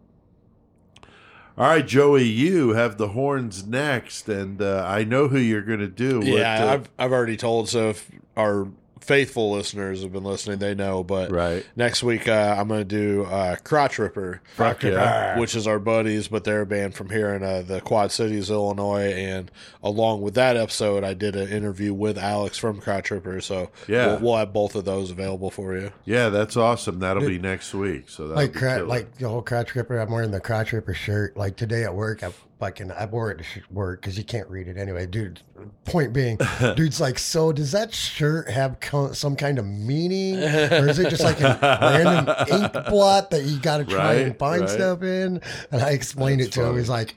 All 1.58 1.68
right, 1.68 1.88
Joey, 1.88 2.26
you 2.26 2.74
have 2.74 2.98
the 2.98 3.08
horns 3.10 3.66
next, 3.66 4.30
and 4.30 4.62
uh, 4.62 4.86
I 4.88 5.04
know 5.04 5.28
who 5.28 5.40
you're 5.40 5.64
going 5.64 5.80
to 5.80 5.88
do. 5.88 6.20
What, 6.20 6.28
yeah. 6.28 6.66
uh, 6.66 6.74
I've 6.74 6.90
I've 7.00 7.12
already 7.12 7.36
told. 7.36 7.68
So 7.68 7.90
if 7.90 8.12
our 8.36 8.68
faithful 9.02 9.52
listeners 9.52 10.02
have 10.04 10.12
been 10.14 10.24
listening, 10.24 10.60
they 10.60 10.76
know. 10.76 11.04
But 11.04 11.32
right. 11.32 11.66
next 11.76 12.04
week 12.04 12.28
uh, 12.28 12.56
I'm 12.58 12.68
going 12.68 12.82
to 12.82 12.86
do 12.86 13.24
uh, 13.26 13.56
Crotch 13.64 14.00
Ripper. 14.00 14.42
Fuck 14.56 14.84
yeah. 14.84 15.38
which 15.40 15.56
is 15.56 15.68
our 15.68 15.80
buddies, 15.80 16.28
but 16.28 16.44
they're 16.44 16.62
a 16.62 16.66
band 16.66 16.96
from 16.96 17.10
here 17.10 17.34
in 17.34 17.44
uh, 17.44 17.62
the 17.62 17.82
Quad 17.82 18.12
Cities, 18.12 18.50
Illinois. 18.50 19.12
And 19.14 19.52
along 19.84 20.22
with 20.22 20.34
that 20.36 20.58
episode, 20.58 21.04
I 21.04 21.14
did 21.14 21.36
an 21.36 21.50
interview 21.50 21.94
with 21.94 22.18
Alex 22.18 22.58
from 22.58 22.80
Crotch 22.82 23.12
Ripper. 23.12 23.42
So 23.42 23.70
Yeah. 23.88 24.08
we'll, 24.08 24.20
we'll 24.20 24.36
have 24.38 24.54
both 24.54 24.76
of 24.76 24.86
those 24.86 25.12
available 25.12 25.52
for 25.52 25.78
you. 25.78 25.92
Yeah, 26.06 26.30
that's 26.30 26.58
awesome. 26.58 27.00
That'll 27.00 27.28
be 27.28 27.40
next 27.40 27.74
week. 27.74 28.10
So 28.10 28.28
that'll 28.28 28.44
like 28.44 28.54
be 28.54 28.60
cra- 28.60 28.84
like 28.84 29.18
the 29.18 29.30
whole 29.30 29.42
crotch 29.42 29.76
ripper. 29.76 29.98
I'm 30.00 30.12
wearing 30.12 30.32
the 30.32 30.40
crotch 30.40 30.74
ripper 30.74 30.94
shirt. 30.94 31.38
Like 31.38 31.56
today 31.56 31.84
at 31.84 31.94
work, 31.94 32.24
I 32.24 32.32
fucking 32.60 32.92
I 32.92 33.06
wore 33.06 33.32
it 33.32 33.44
to 33.44 33.92
because 33.96 34.18
you 34.18 34.24
can't 34.24 34.50
read 34.50 34.68
it 34.68 34.78
anyway, 34.78 35.06
dude. 35.06 35.42
Point 35.86 36.14
being, 36.14 36.38
dude's 36.76 37.00
like, 37.00 37.20
so 37.20 37.52
does 37.52 37.72
that 37.72 37.94
shirt 37.94 38.50
have 38.50 38.80
co- 38.80 39.12
some 39.12 39.36
kind 39.36 39.60
of 39.60 39.66
meaning, 39.66 40.38
or 40.38 40.88
is 40.88 41.00
it 41.00 41.10
just 41.10 41.24
like 41.24 41.40
a 41.42 41.58
random 41.82 42.36
ink 42.52 42.74
blot 42.90 43.32
that 43.32 43.44
you 43.44 43.60
got 43.60 43.78
to 43.78 43.86
try 43.86 44.16
and 44.16 44.38
find 44.38 44.62
right. 44.62 44.70
stuff 44.70 45.04
in? 45.04 45.42
And 45.72 45.82
I 45.82 45.92
explained 45.92 46.42
That's 46.42 46.58
it 46.58 46.62
to 46.62 46.68
him. 46.68 46.78
He's 46.78 46.90
like, 46.90 47.16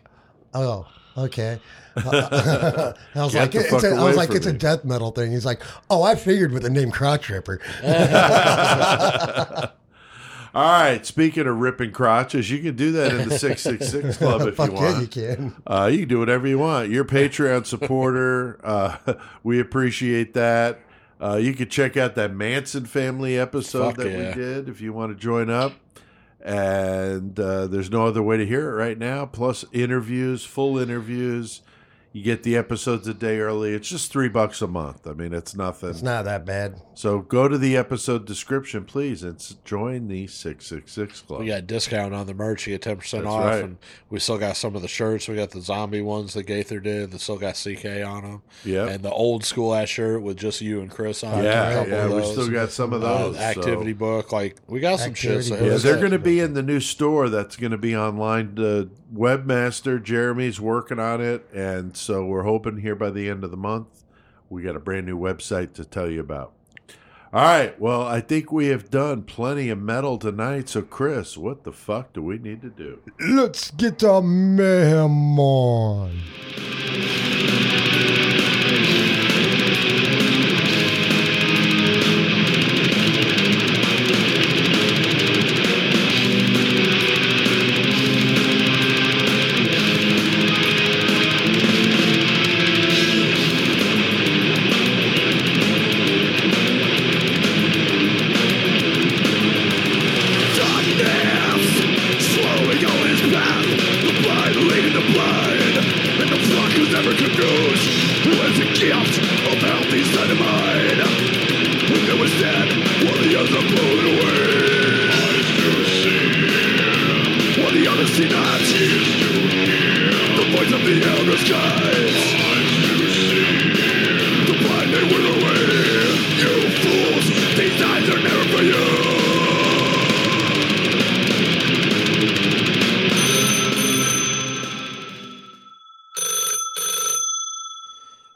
oh. 0.54 0.86
Okay, 1.16 1.60
I 1.96 2.94
was 3.16 3.32
Get 3.32 3.40
like, 3.40 3.54
it's 3.56 3.84
a, 3.84 3.96
I 3.96 4.04
was 4.04 4.16
like, 4.16 4.30
it's 4.30 4.46
a 4.46 4.52
death 4.52 4.84
metal 4.84 5.10
thing. 5.10 5.32
He's 5.32 5.44
like, 5.44 5.60
oh, 5.90 6.04
I 6.04 6.14
figured 6.14 6.52
with 6.52 6.62
the 6.62 6.70
name 6.70 6.92
Crotch 6.92 7.28
Ripper. 7.28 7.60
All 10.54 10.82
right. 10.82 11.04
Speaking 11.06 11.46
of 11.46 11.56
ripping 11.58 11.92
crotches, 11.92 12.50
you 12.50 12.58
can 12.58 12.74
do 12.76 12.92
that 12.92 13.12
in 13.12 13.28
the 13.28 13.38
666 13.38 14.16
Club 14.18 14.48
if 14.48 14.56
Fuck 14.56 14.70
you 14.70 14.76
yeah, 14.76 14.92
want. 14.92 15.00
you 15.02 15.06
can. 15.08 15.62
Uh, 15.66 15.88
you 15.92 15.98
can 16.00 16.08
do 16.08 16.18
whatever 16.18 16.46
you 16.48 16.58
want. 16.58 16.90
You're 16.90 17.04
a 17.04 17.08
Patreon 17.08 17.66
supporter. 17.66 18.58
Uh, 18.70 18.96
we 19.42 19.58
appreciate 19.60 20.34
that. 20.34 20.80
Uh, 21.20 21.36
you 21.36 21.52
can 21.54 21.68
check 21.68 21.96
out 21.96 22.14
that 22.14 22.32
Manson 22.32 22.84
family 22.86 23.38
episode 23.38 23.88
Fuck 23.90 23.96
that 23.98 24.10
yeah. 24.10 24.28
we 24.28 24.34
did 24.34 24.68
if 24.68 24.80
you 24.80 24.92
want 24.92 25.12
to 25.12 25.20
join 25.20 25.50
up. 25.50 25.72
And 26.42 27.38
uh, 27.38 27.66
there's 27.66 27.90
no 27.90 28.06
other 28.06 28.22
way 28.22 28.36
to 28.36 28.46
hear 28.46 28.70
it 28.70 28.74
right 28.74 28.96
now. 28.98 29.26
Plus 29.26 29.64
interviews, 29.72 30.44
full 30.44 30.78
interviews. 30.78 31.62
You 32.12 32.24
get 32.24 32.42
the 32.42 32.56
episodes 32.56 33.06
a 33.06 33.14
day 33.14 33.38
early. 33.38 33.72
It's 33.72 33.88
just 33.88 34.10
three 34.10 34.28
bucks 34.28 34.60
a 34.62 34.66
month. 34.66 35.06
I 35.06 35.12
mean, 35.12 35.32
it's 35.32 35.54
nothing. 35.54 35.90
It's 35.90 36.02
not 36.02 36.24
that 36.24 36.44
bad. 36.44 36.82
So 36.94 37.20
go 37.20 37.46
to 37.46 37.56
the 37.56 37.76
episode 37.76 38.26
description, 38.26 38.84
please, 38.84 39.22
and 39.22 39.38
join 39.64 40.08
the 40.08 40.26
666 40.26 41.20
Club. 41.20 41.38
We 41.40 41.46
got 41.46 41.58
a 41.60 41.62
discount 41.62 42.12
on 42.12 42.26
the 42.26 42.34
merch. 42.34 42.66
You 42.66 42.74
get 42.74 42.82
ten 42.82 42.96
percent 42.96 43.22
That's 43.24 43.32
off, 43.32 43.44
right. 43.44 43.62
and 43.64 43.78
we 44.08 44.18
still 44.18 44.38
got 44.38 44.56
some 44.56 44.74
of 44.74 44.82
the 44.82 44.88
shirts. 44.88 45.28
We 45.28 45.36
got 45.36 45.50
the 45.52 45.60
zombie 45.60 46.02
ones 46.02 46.34
that 46.34 46.42
Gaither 46.44 46.80
did. 46.80 47.12
That 47.12 47.20
still 47.20 47.38
got 47.38 47.54
CK 47.54 48.04
on 48.04 48.22
them. 48.24 48.42
Yeah, 48.64 48.88
and 48.88 49.04
the 49.04 49.12
old 49.12 49.44
school 49.44 49.72
ass 49.72 49.88
shirt 49.88 50.20
with 50.20 50.36
just 50.36 50.60
you 50.60 50.80
and 50.80 50.90
Chris 50.90 51.22
on. 51.22 51.38
it. 51.38 51.42
A 51.42 51.44
yeah, 51.44 51.72
couple 51.74 51.92
yeah, 51.92 52.04
of 52.06 52.12
we 52.12 52.24
still 52.24 52.50
got 52.50 52.72
some 52.72 52.92
of 52.92 53.04
Uh, 53.04 53.18
those. 53.18 53.36
so- 53.36 53.40
activity 53.42 53.92
book. 53.92 54.32
Like 54.32 54.56
we 54.66 54.80
got 54.80 54.98
some 54.98 55.14
shit. 55.14 55.44
So 55.44 55.54
Yeah, 55.54 55.76
they're 55.76 55.98
going 55.98 56.10
to 56.10 56.18
be 56.18 56.40
in 56.40 56.54
the 56.54 56.62
new 56.64 56.80
store 56.80 57.28
that's 57.28 57.54
going 57.56 57.70
to 57.72 57.78
be 57.78 57.94
online. 57.96 58.56
The 58.56 58.90
webmaster 59.14 60.02
Jeremy's 60.02 60.60
working 60.60 60.98
on 60.98 61.20
it, 61.20 61.46
and 61.52 61.96
so 61.96 62.24
we're 62.24 62.44
hoping 62.44 62.78
here 62.78 62.94
by 62.94 63.10
the 63.10 63.28
end 63.28 63.44
of 63.44 63.50
the 63.50 63.56
month 63.56 64.04
we 64.50 64.62
got 64.62 64.76
a 64.76 64.80
brand 64.80 65.06
new 65.06 65.18
website 65.18 65.72
to 65.74 65.84
tell 65.84 66.10
you 66.10 66.20
about. 66.20 66.52
All 67.32 67.42
right, 67.42 67.80
well, 67.80 68.02
I 68.02 68.20
think 68.20 68.50
we 68.50 68.66
have 68.66 68.90
done 68.90 69.22
plenty 69.22 69.68
of 69.68 69.78
metal 69.78 70.18
tonight. 70.18 70.68
So, 70.68 70.82
Chris, 70.82 71.38
what 71.38 71.62
the 71.62 71.70
fuck 71.70 72.12
do 72.12 72.22
we 72.22 72.38
need 72.38 72.60
to 72.62 72.70
do? 72.70 72.98
Let's 73.20 73.70
get 73.70 74.02
our 74.02 74.20
mayhem 74.20 75.38
on. 75.38 76.20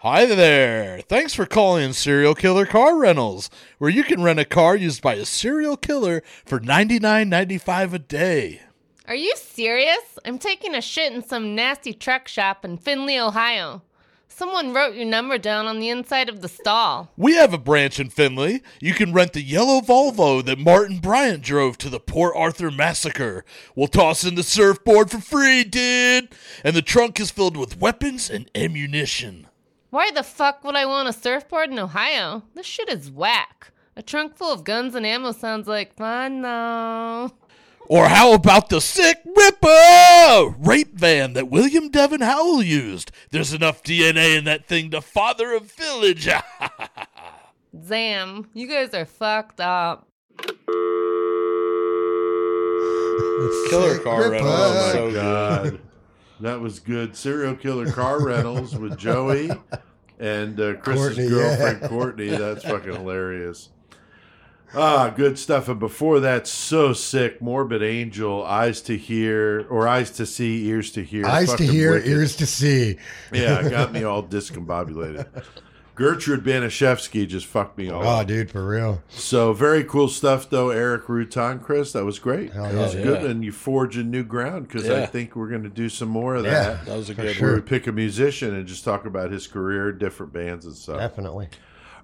Hi 0.05 0.27
there. 0.27 1.01
Thanks 1.09 1.33
for 1.33 1.47
calling 1.47 1.95
Serial 1.95 2.35
Killer 2.35 2.67
Car 2.67 2.99
Rentals, 2.99 3.49
where 3.79 3.89
you 3.89 4.05
can 4.05 4.23
rent 4.23 4.39
a 4.39 4.45
car 4.45 4.77
used 4.77 5.01
by 5.01 5.15
a 5.15 5.25
serial 5.25 5.79
killer 5.79 6.23
for 6.45 6.61
ninety 6.61 6.99
nine 6.99 7.31
ninety 7.31 7.57
five 7.57 7.95
a 7.95 7.99
day. 7.99 8.61
Are 9.09 9.15
you 9.15 9.33
serious? 9.35 10.19
I'm 10.27 10.37
taking 10.37 10.75
a 10.75 10.83
shit 10.83 11.15
in 11.15 11.27
some 11.27 11.55
nasty 11.55 11.95
truck 11.95 12.29
shop 12.29 12.67
in 12.67 12.77
Findlay, 12.77 13.19
Ohio. 13.19 13.81
Someone 14.29 14.75
wrote 14.75 14.95
your 14.95 15.07
number 15.07 15.39
down 15.39 15.67
on 15.67 15.79
the 15.79 15.89
inside 15.89 16.29
of 16.29 16.43
the 16.43 16.49
stall. 16.49 17.11
We 17.17 17.37
have 17.37 17.55
a 17.55 17.59
branch 17.59 17.99
in 17.99 18.11
Findlay. 18.11 18.61
You 18.83 18.93
can 18.93 19.15
rent 19.15 19.33
the 19.33 19.41
yellow 19.41 19.81
Volvo 19.81 20.45
that 20.45 20.59
Martin 20.59 20.99
Bryant 20.99 21.43
drove 21.43 21.79
to 21.79 21.89
the 21.89 21.99
Port 21.99 22.35
Arthur 22.37 22.71
massacre. 22.71 23.43
We'll 23.75 23.89
toss 23.89 24.23
in 24.23 24.35
the 24.35 24.43
surfboard 24.43 25.11
for 25.11 25.21
free, 25.23 25.65
dude. 25.65 26.29
And 26.63 26.77
the 26.77 26.83
trunk 26.83 27.19
is 27.21 27.31
filled 27.31 27.57
with 27.57 27.81
weapons 27.81 28.29
and 28.29 28.51
ammunition. 28.55 29.47
Why 29.95 30.11
the 30.11 30.25
fuck 30.25 30.65
would 30.65 30.75
I 30.75 30.87
want 30.87 31.09
a 31.09 31.13
surfboard 31.13 31.71
in 31.71 31.79
Ohio? 31.79 32.43
This 32.57 32.67
shit 32.67 32.89
is 32.89 33.13
whack. 33.13 33.71
A 33.95 34.03
trunk 34.03 34.35
full 34.35 34.53
of 34.53 34.65
guns 34.65 34.97
and 34.97 35.07
ammo 35.07 35.31
sounds 35.31 35.69
like 35.69 35.95
fun, 35.95 36.43
though. 36.43 37.31
Or 37.87 38.09
how 38.09 38.33
about 38.33 38.71
the 38.71 38.81
sick 38.81 39.19
Ripper 39.25 40.57
rape 40.59 40.95
van 40.99 41.35
that 41.35 41.49
William 41.49 41.91
Devin 41.91 42.23
Howell 42.23 42.65
used? 42.65 43.13
There's 43.31 43.53
enough 43.55 43.85
DNA 43.85 44.37
in 44.37 44.43
that 44.47 44.67
thing 44.67 44.91
to 44.91 45.01
father 45.01 45.53
a 45.55 45.61
village. 45.61 46.29
Zam, 47.85 48.49
you 48.53 48.67
guys 48.67 48.95
are 48.95 49.05
fucked 49.05 49.61
up. 49.61 50.09
Killer 53.71 53.99
car 54.01 54.23
Ripper. 54.23 54.33
rental. 54.33 54.51
Oh 54.51 54.75
my 54.75 54.93
So 54.93 55.11
good. 55.13 55.15
god, 55.15 55.81
that 56.41 56.61
was 56.61 56.81
good. 56.81 57.17
Serial 57.17 57.55
killer 57.55 57.91
car 57.91 58.21
rentals 58.25 58.77
with 58.77 58.99
Joey 58.99 59.51
and 60.19 60.59
uh, 60.61 60.75
Chris's 60.75 61.17
Courtney, 61.17 61.29
girlfriend 61.29 61.79
yeah. 61.83 61.89
Courtney. 61.89 62.29
That's 62.29 62.65
fucking 62.65 62.93
hilarious. 62.93 63.71
Ah, 64.77 65.09
good 65.11 65.39
stuff. 65.39 65.69
And 65.69 65.79
before 65.79 66.19
that, 66.21 66.49
so 66.49 66.93
sick. 66.93 67.41
Morbid 67.41 67.83
Angel, 67.83 68.45
eyes 68.45 68.83
to 68.83 68.97
hear 68.97 69.67
or 69.71 69.87
eyes 69.87 70.11
to 70.13 70.27
see, 70.27 70.67
ears 70.67 70.91
to 70.93 71.05
hear. 71.05 71.27
Eyes 71.27 71.55
to 71.55 71.65
hear, 71.65 71.93
wicked. 71.93 72.09
ears 72.09 72.37
to 72.37 72.47
see. 72.47 72.99
Yeah, 73.33 73.69
got 73.69 73.93
me 73.93 74.03
all 74.05 74.23
discombobulated. 74.23 75.27
Gertrude 75.95 76.43
Baniszewski 76.43 77.27
just 77.29 77.47
fucked 77.47 77.79
me 77.79 77.89
all 77.89 78.03
Oh, 78.03 78.21
up. 78.21 78.27
dude, 78.27 78.51
for 78.51 78.67
real. 78.67 79.03
So 79.09 79.53
very 79.53 79.85
cool 79.85 80.09
stuff, 80.09 80.51
though. 80.51 80.71
Erik 80.71 81.05
Rutan, 81.05 81.63
Chris, 81.63 81.93
that 81.93 82.05
was 82.05 82.19
great. 82.19 82.53
Hell 82.53 82.65
that 82.65 82.75
yeah. 82.75 82.81
was 82.81 82.95
good, 82.95 83.23
yeah. 83.23 83.29
and 83.31 83.45
you 83.45 83.53
forging 83.53 84.11
new 84.11 84.25
ground 84.25 84.67
because 84.67 84.91
I 84.91 85.07
think 85.07 85.37
we're 85.37 85.49
going 85.49 85.63
to 85.63 85.69
do 85.69 85.89
some 85.89 86.09
more 86.09 86.35
of 86.35 86.45
Yeah. 86.45 86.51
that. 86.51 86.87
That 86.87 86.97
was 86.97 87.11
a 87.11 87.15
good 87.15 87.37
sure. 87.37 87.47
Where 87.49 87.57
we 87.57 87.63
pick 87.63 87.87
a 87.87 87.93
musician 87.93 88.55
and 88.55 88.67
just 88.67 88.85
talk 88.85 89.07
about 89.07 89.31
his 89.31 89.47
career, 89.47 89.93
different 89.93 90.33
bands 90.33 90.67
and 90.67 90.75
stuff. 90.75 90.99
Definitely. 90.99 91.49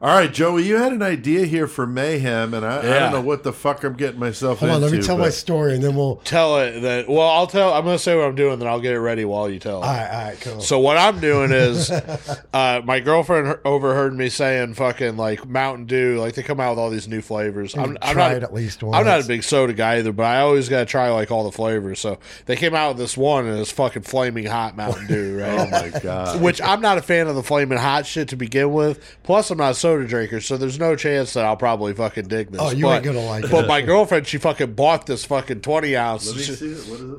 All 0.03 0.09
right, 0.09 0.33
Joey, 0.33 0.67
you 0.67 0.77
had 0.79 0.95
an 0.95 1.03
idea 1.03 1.45
here 1.45 1.67
for 1.67 1.87
Mayhem, 1.87 2.55
and 2.55 2.65
I, 2.65 2.79
I 2.79 2.99
don't 3.01 3.13
know 3.13 3.21
what 3.21 3.43
the 3.43 3.53
fuck 3.53 3.85
I'm 3.85 3.93
getting 3.93 4.19
myself 4.19 4.61
Hold 4.61 4.71
on, 4.71 4.77
into. 4.77 4.87
let 4.87 4.99
me 4.99 5.07
tell 5.07 5.19
my 5.19 5.29
story 5.29 5.75
and 5.75 5.85
then 5.85 5.95
we'll. 5.95 6.17
Tell 6.25 6.59
it 6.61 6.81
that. 6.81 7.07
Well, 7.07 7.29
I'll 7.29 7.47
tell. 7.47 7.75
I'm 7.75 7.85
gonna 7.85 7.99
say 7.99 8.17
what 8.17 8.25
I'm 8.25 8.35
doing, 8.35 8.59
then 8.59 8.67
I'll 8.67 8.81
get 8.81 8.95
it 8.95 8.99
ready 8.99 9.27
while 9.27 9.51
you 9.51 9.59
tell. 9.59 9.83
All 9.83 9.83
right, 9.83 10.09
all 10.11 10.25
right, 10.29 10.41
cool. 10.41 10.61
So 10.63 10.79
what 10.79 10.97
I'm 10.97 11.21
doing 11.21 11.53
is, 11.53 11.91
uh, 12.55 12.81
my 12.83 13.01
girlfriend 13.01 13.59
overheard 13.67 14.15
me 14.17 14.31
saying 14.31 14.73
fucking 14.73 15.19
like 15.19 15.47
Mountain 15.47 15.85
Dew, 15.85 16.17
like 16.19 16.35
they 16.35 16.43
come 16.43 16.61
out 16.61 16.71
with 16.71 16.79
all 16.79 16.89
these 16.89 17.07
new 17.07 17.21
flavors. 17.21 17.77
I'm, 17.77 17.99
I'm 18.01 18.15
Try 18.15 18.33
not 18.33 18.43
at 18.43 18.55
least 18.55 18.83
one. 18.83 18.95
I'm 18.95 19.05
not 19.05 19.23
a 19.23 19.29
big 19.29 19.43
soda 19.43 19.75
guy 19.75 19.99
either, 19.99 20.13
but 20.15 20.25
I 20.25 20.41
always 20.41 20.71
gotta 20.71 20.87
try 20.87 21.11
like 21.11 21.31
all 21.31 21.45
the 21.45 21.53
flavors. 21.53 22.01
So 22.01 22.19
they 22.47 22.57
came 22.57 22.75
out 22.75 22.89
with 22.89 22.97
this 22.97 23.19
one, 23.19 23.45
and 23.47 23.59
it's 23.59 23.71
fucking 23.71 24.05
flaming 24.05 24.47
hot 24.47 24.79
Mountain 24.79 25.09
Dew, 25.09 25.41
right? 25.43 25.59
Oh 25.61 25.67
my 25.67 26.01
god! 26.01 26.41
Which 26.41 26.63
I'm 26.63 26.81
not 26.81 26.97
a 26.97 27.03
fan 27.03 27.27
of 27.27 27.35
the 27.35 27.43
flaming 27.43 27.77
hot 27.77 28.07
shit 28.07 28.29
to 28.29 28.37
begin 28.37 28.73
with. 28.73 29.19
Plus, 29.25 29.51
I'm 29.51 29.59
not 29.59 29.73
a 29.73 29.75
soda 29.91 30.07
drinker, 30.07 30.41
so 30.41 30.57
there's 30.57 30.79
no 30.79 30.97
chance 30.97 31.33
that 31.35 31.45
I'll 31.45 31.57
probably 31.57 31.93
fucking 31.95 32.29
dig 32.29 32.51
this. 32.51 32.61
Oh, 32.61 32.71
you 32.71 32.85
but, 32.85 32.97
ain't 32.97 33.05
gonna 33.05 33.21
like 33.27 33.45
it. 33.45 33.51
But 33.51 33.67
my 33.67 33.81
girlfriend, 33.81 34.27
she 34.27 34.39
fucking 34.39 34.75
bought 34.75 35.07
this 35.07 35.25
fucking 35.25 35.61
20 35.63 35.97
ounce. 35.97 36.27
Let 36.27 36.37
me 36.37 36.43
She- 36.43 36.55
see 36.55 36.67
it. 36.73 36.79
What 36.89 37.01
is 37.01 37.11
it? 37.11 37.19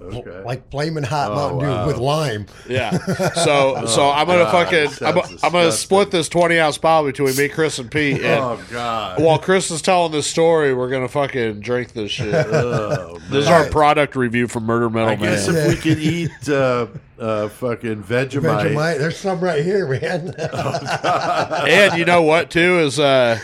Okay. 0.00 0.44
Like 0.44 0.70
flaming 0.70 1.02
hot 1.02 1.32
Oh, 1.32 1.34
Mountain 1.34 1.58
Dew 1.58 1.66
wow. 1.66 1.86
with 1.88 1.96
lime. 1.96 2.46
Yeah. 2.68 2.96
So 3.34 3.84
so 3.86 4.08
I'm 4.08 4.28
gonna 4.28 4.44
God, 4.44 4.68
fucking 4.68 5.04
I'm, 5.06 5.18
I'm 5.42 5.52
gonna 5.52 5.72
split 5.72 6.12
this 6.12 6.28
20 6.28 6.56
ounce 6.58 6.78
bottle 6.78 7.10
between 7.10 7.34
me, 7.36 7.48
Chris, 7.48 7.80
and 7.80 7.90
Pete. 7.90 8.18
And 8.18 8.24
oh 8.26 8.60
god! 8.70 9.20
while 9.20 9.38
Chris 9.40 9.72
is 9.72 9.82
telling 9.82 10.12
this 10.12 10.26
story, 10.28 10.72
we're 10.72 10.88
gonna 10.88 11.08
fucking 11.08 11.60
drink 11.60 11.92
this 11.94 12.12
shit. 12.12 12.32
Oh, 12.32 13.18
This 13.28 13.44
is 13.44 13.48
our 13.50 13.66
product 13.66 14.14
review 14.14 14.46
from 14.46 14.64
Murder 14.64 14.88
Metal 14.88 15.08
I 15.10 15.14
guess 15.16 15.48
Man. 15.48 15.56
if 15.56 15.68
we 15.68 15.76
could 15.94 15.98
eat 16.02 16.48
uh, 16.48 16.86
uh, 17.18 17.48
fucking 17.48 18.02
Vegemite, 18.02 18.72
Vegemite. 18.72 18.98
There's 18.98 19.16
some 19.16 19.40
right 19.40 19.64
here, 19.64 19.86
man. 19.88 20.34
and 20.38 21.98
you 21.98 22.04
know 22.04 22.22
what 22.22 22.50
too 22.50 22.78
is 22.78 22.98
uh 23.00 23.38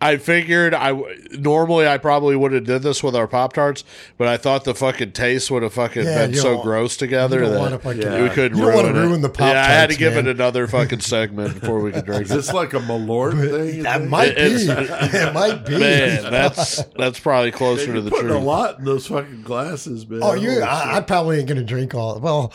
I 0.00 0.16
figured 0.16 0.74
I 0.74 0.92
normally 1.32 1.86
I 1.86 1.98
probably 1.98 2.36
would 2.36 2.52
have 2.52 2.64
did 2.64 2.82
this 2.82 3.02
with 3.02 3.14
our 3.14 3.26
Pop 3.28 3.52
Tarts, 3.52 3.84
but 4.18 4.28
I 4.28 4.36
thought 4.36 4.64
the 4.64 4.74
fucking 4.74 5.12
taste 5.12 5.50
would 5.50 5.62
have 5.62 5.74
fucking 5.74 6.04
Yeah, 6.04 6.26
been 6.26 6.34
so 6.34 6.60
gross 6.62 6.96
together 6.96 7.44
you 7.44 7.50
that 7.50 7.82
fucking- 7.82 8.02
Yeah. 8.02 8.22
we 8.22 8.28
couldn't 8.30 8.58
You 8.58 8.66
ruin 8.68 8.94
ruin 8.94 9.20
the 9.20 9.28
Pop 9.28 9.52
yeah, 9.52 9.62
I 9.62 9.64
had 9.66 9.80
to 9.90 9.94
Tarts, 9.94 9.98
give 9.98 10.14
man. 10.14 10.26
it 10.26 10.30
another 10.30 10.66
fucking 10.66 11.00
segment 11.00 11.60
before 11.60 11.80
we 11.80 11.92
could 11.92 12.04
drink 12.06 12.22
is 12.24 12.30
it. 12.32 12.34
this 12.34 12.52
like 12.52 12.74
a 12.74 12.78
Malort 12.80 13.32
thing? 13.32 13.82
that 13.84 13.98
think? 13.98 14.10
might 14.10 14.34
be. 14.36 14.42
It 14.42 15.32
might 15.34 15.64
be. 15.66 15.78
Man, 15.78 16.30
that's 16.30 16.82
that's 16.96 17.18
probably 17.20 17.52
closer 17.52 17.86
to 17.86 17.92
You're 17.92 18.00
the 18.02 18.10
putting 18.10 18.30
a 18.30 18.38
lot 18.38 18.78
in 18.78 18.84
those 18.84 19.06
fucking 19.06 19.42
glasses, 19.42 20.08
man. 20.08 20.20
Oh, 20.22 20.34
you? 20.34 20.60
I, 20.62 20.96
I 20.96 21.00
probably 21.00 21.38
ain't 21.38 21.48
gonna 21.48 21.62
drink 21.64 21.94
all. 21.94 22.18
Well, 22.20 22.52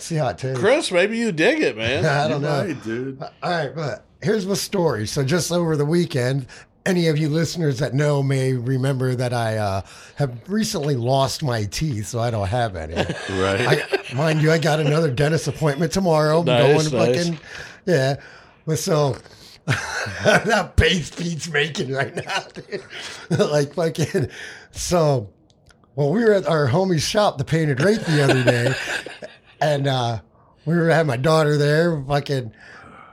see 0.00 0.16
how 0.16 0.28
it 0.28 0.38
tastes. 0.38 0.58
Chris, 0.60 0.90
maybe 0.92 1.16
you 1.18 1.32
dig 1.32 1.60
it, 1.60 1.76
man. 1.76 2.04
I 2.04 2.28
don't 2.28 2.42
know. 2.42 2.64
might, 2.66 2.82
dude. 2.84 3.20
All 3.22 3.30
right, 3.50 3.74
but 3.74 4.04
here's 4.22 4.46
my 4.46 4.54
story. 4.54 5.06
So 5.06 5.24
just 5.24 5.50
over 5.52 5.76
the 5.76 5.84
weekend, 5.84 6.46
any 6.86 7.08
of 7.08 7.16
you 7.18 7.28
listeners 7.30 7.78
that 7.78 7.94
know 7.94 8.22
may 8.22 8.52
remember 8.52 9.14
that 9.14 9.32
I 9.32 9.56
uh, 9.56 9.82
have 10.16 10.38
recently 10.48 10.96
lost 10.96 11.42
my 11.42 11.64
teeth, 11.64 12.06
so 12.08 12.18
I 12.20 12.30
don't 12.30 12.48
have 12.48 12.76
any. 12.76 12.94
Right. 13.30 13.82
I, 14.10 14.14
mind 14.14 14.42
you, 14.42 14.50
I 14.52 14.58
got 14.58 14.80
another 14.80 15.10
dentist 15.10 15.48
appointment 15.48 15.92
tomorrow. 15.92 16.40
I'm 16.40 16.44
Nice, 16.46 16.88
going 16.90 17.06
nice. 17.14 17.16
fucking 17.26 17.38
yeah. 17.86 18.16
But 18.66 18.78
so 18.78 19.16
that 19.66 20.74
bass 20.76 21.10
beat's 21.14 21.48
making 21.48 21.90
right 21.92 22.14
now, 22.14 22.42
dude. 22.54 22.82
like 23.50 23.74
fucking 23.74 24.28
so. 24.72 25.30
Well, 25.96 26.10
we 26.10 26.24
were 26.24 26.32
at 26.32 26.46
our 26.48 26.66
homie's 26.68 27.02
shop, 27.04 27.38
the 27.38 27.44
Painted 27.44 27.80
Wraith, 27.80 28.04
the 28.04 28.24
other 28.24 28.42
day, 28.42 28.74
and 29.64 29.86
uh, 29.86 30.20
we 30.66 30.74
were 30.74 30.88
had 30.90 31.06
my 31.06 31.16
daughter 31.16 31.56
there. 31.56 32.02
Fucking, 32.02 32.52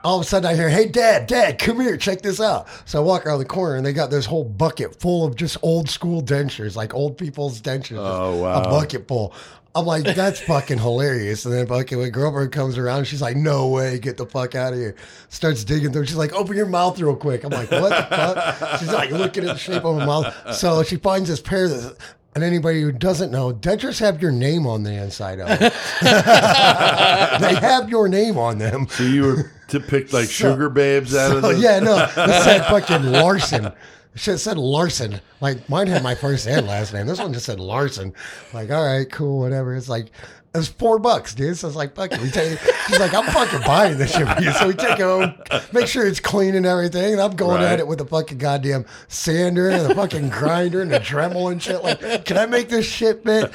all 0.04 0.18
of 0.18 0.26
a 0.26 0.28
sudden 0.28 0.50
I 0.50 0.54
hear, 0.54 0.68
"Hey, 0.68 0.86
Dad, 0.88 1.26
Dad, 1.26 1.58
come 1.58 1.80
here, 1.80 1.96
check 1.96 2.22
this 2.22 2.40
out." 2.40 2.68
So 2.84 3.00
I 3.00 3.04
walk 3.04 3.26
around 3.26 3.38
the 3.38 3.44
corner, 3.44 3.76
and 3.76 3.86
they 3.86 3.92
got 3.92 4.10
this 4.10 4.26
whole 4.26 4.44
bucket 4.44 5.00
full 5.00 5.24
of 5.24 5.36
just 5.36 5.56
old 5.62 5.88
school 5.88 6.22
dentures, 6.22 6.76
like 6.76 6.94
old 6.94 7.16
people's 7.18 7.60
dentures. 7.60 7.98
Oh, 7.98 8.36
wow. 8.42 8.62
A 8.62 8.64
bucket 8.64 9.08
full. 9.08 9.34
I'm 9.74 9.86
like, 9.86 10.04
that's 10.04 10.38
fucking 10.38 10.76
hilarious. 10.76 11.46
And 11.46 11.54
then 11.54 11.66
fucking 11.66 11.96
when 11.96 12.10
Girlfriend 12.10 12.52
comes 12.52 12.76
around, 12.76 13.04
she's 13.04 13.22
like, 13.22 13.36
no 13.36 13.68
way, 13.68 13.98
get 13.98 14.18
the 14.18 14.26
fuck 14.26 14.54
out 14.54 14.74
of 14.74 14.78
here. 14.78 14.94
Starts 15.30 15.64
digging 15.64 15.92
through. 15.92 16.04
She's 16.04 16.16
like, 16.16 16.34
open 16.34 16.58
your 16.58 16.66
mouth 16.66 17.00
real 17.00 17.16
quick. 17.16 17.42
I'm 17.42 17.50
like, 17.50 17.70
what 17.70 17.88
the 17.88 18.14
fuck? 18.14 18.80
She's 18.80 18.92
like 18.92 19.10
looking 19.10 19.44
at 19.48 19.54
the 19.54 19.58
shape 19.58 19.82
of 19.82 19.98
her 19.98 20.06
mouth. 20.06 20.54
So 20.54 20.82
she 20.82 20.96
finds 20.96 21.30
this 21.30 21.40
pair 21.40 21.68
that, 21.68 21.96
and 22.34 22.42
anybody 22.44 22.80
who 22.82 22.92
doesn't 22.92 23.30
know, 23.30 23.52
dentures 23.52 24.00
have 24.00 24.22
your 24.22 24.32
name 24.32 24.66
on 24.66 24.82
the 24.82 24.92
inside 24.92 25.38
of 25.40 25.48
them. 25.48 25.58
they 27.40 27.54
have 27.54 27.88
your 27.90 28.08
name 28.08 28.38
on 28.38 28.58
them. 28.58 28.86
So 28.88 29.04
you 29.04 29.22
were 29.24 29.50
to 29.68 29.80
pick 29.80 30.12
like 30.12 30.26
So- 30.26 30.52
sugar 30.52 30.68
babes 30.68 31.14
out 31.14 31.36
of 31.36 31.44
Oh 31.44 31.52
the 31.52 31.60
yeah, 31.60 31.78
no, 31.80 32.04
it 32.04 32.10
said 32.42 32.66
fucking 32.66 33.04
Larson. 33.12 33.72
Should 34.14 34.40
said 34.40 34.58
Larson. 34.58 35.20
Like 35.40 35.66
mine 35.70 35.86
had 35.86 36.02
my 36.02 36.14
first 36.14 36.46
and 36.46 36.66
last 36.66 36.92
name. 36.92 37.06
This 37.06 37.18
one 37.18 37.32
just 37.32 37.46
said 37.46 37.58
Larson. 37.58 38.12
Like, 38.52 38.70
all 38.70 38.84
right, 38.84 39.10
cool, 39.10 39.38
whatever. 39.40 39.74
It's 39.74 39.88
like 39.88 40.08
it 40.54 40.58
was 40.58 40.68
four 40.68 40.98
bucks, 40.98 41.34
dude. 41.34 41.56
So 41.56 41.66
it's 41.68 41.76
like, 41.76 41.94
fuck 41.94 42.12
it. 42.12 42.20
We 42.20 42.30
take 42.30 42.58
She's 42.88 42.98
like, 42.98 43.14
I'm 43.14 43.24
fucking 43.24 43.60
buying 43.66 43.96
this 43.96 44.12
shit 44.14 44.28
for 44.28 44.42
you. 44.42 44.52
So 44.52 44.68
we 44.68 44.74
take 44.74 44.98
it 44.98 45.02
home, 45.02 45.34
make 45.72 45.86
sure 45.86 46.06
it's 46.06 46.20
clean 46.20 46.54
and 46.54 46.66
everything. 46.66 47.12
And 47.12 47.22
I'm 47.22 47.34
going 47.36 47.62
Right. 47.62 47.72
at 47.72 47.78
it 47.80 47.86
with 47.86 48.00
a 48.00 48.04
fucking 48.04 48.38
goddamn 48.38 48.84
sander 49.08 49.68
and 49.70 49.90
a 49.90 49.94
fucking 49.94 50.28
grinder 50.30 50.82
and 50.82 50.92
a 50.92 51.00
Dremel 51.00 51.50
and 51.52 51.62
shit. 51.62 51.82
Like, 51.82 52.24
can 52.26 52.36
I 52.36 52.46
make 52.46 52.68
this 52.68 52.84
shit 52.86 53.24
fit? 53.24 53.50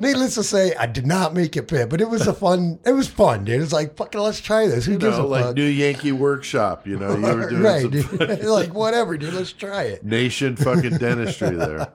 Needless 0.00 0.34
to 0.34 0.42
say, 0.44 0.74
I 0.74 0.86
did 0.86 1.06
not 1.06 1.32
make 1.32 1.56
it 1.56 1.70
fit, 1.70 1.88
but 1.88 2.00
it 2.00 2.08
was 2.10 2.26
a 2.26 2.34
fun. 2.34 2.78
It 2.84 2.92
was 2.92 3.08
fun, 3.08 3.44
dude. 3.44 3.62
It's 3.62 3.72
like, 3.72 3.96
fucking, 3.96 4.20
let's 4.20 4.40
try 4.40 4.66
this. 4.66 4.84
Who 4.84 4.92
you 4.92 4.98
gives 4.98 5.16
know, 5.18 5.24
a 5.24 5.28
like 5.28 5.44
fuck? 5.44 5.56
New 5.56 5.64
Yankee 5.64 6.12
Workshop. 6.12 6.86
You 6.86 6.98
know, 6.98 7.16
you 7.16 7.22
were 7.36 7.48
doing 7.50 7.62
right, 7.62 7.90
dude. 7.90 8.20
like 8.44 8.74
whatever, 8.74 9.16
dude. 9.16 9.32
Let's 9.34 9.52
try 9.52 9.84
it. 9.84 10.04
nation 10.04 10.56
fucking 10.56 10.98
dentistry 10.98 11.50
there. 11.50 11.88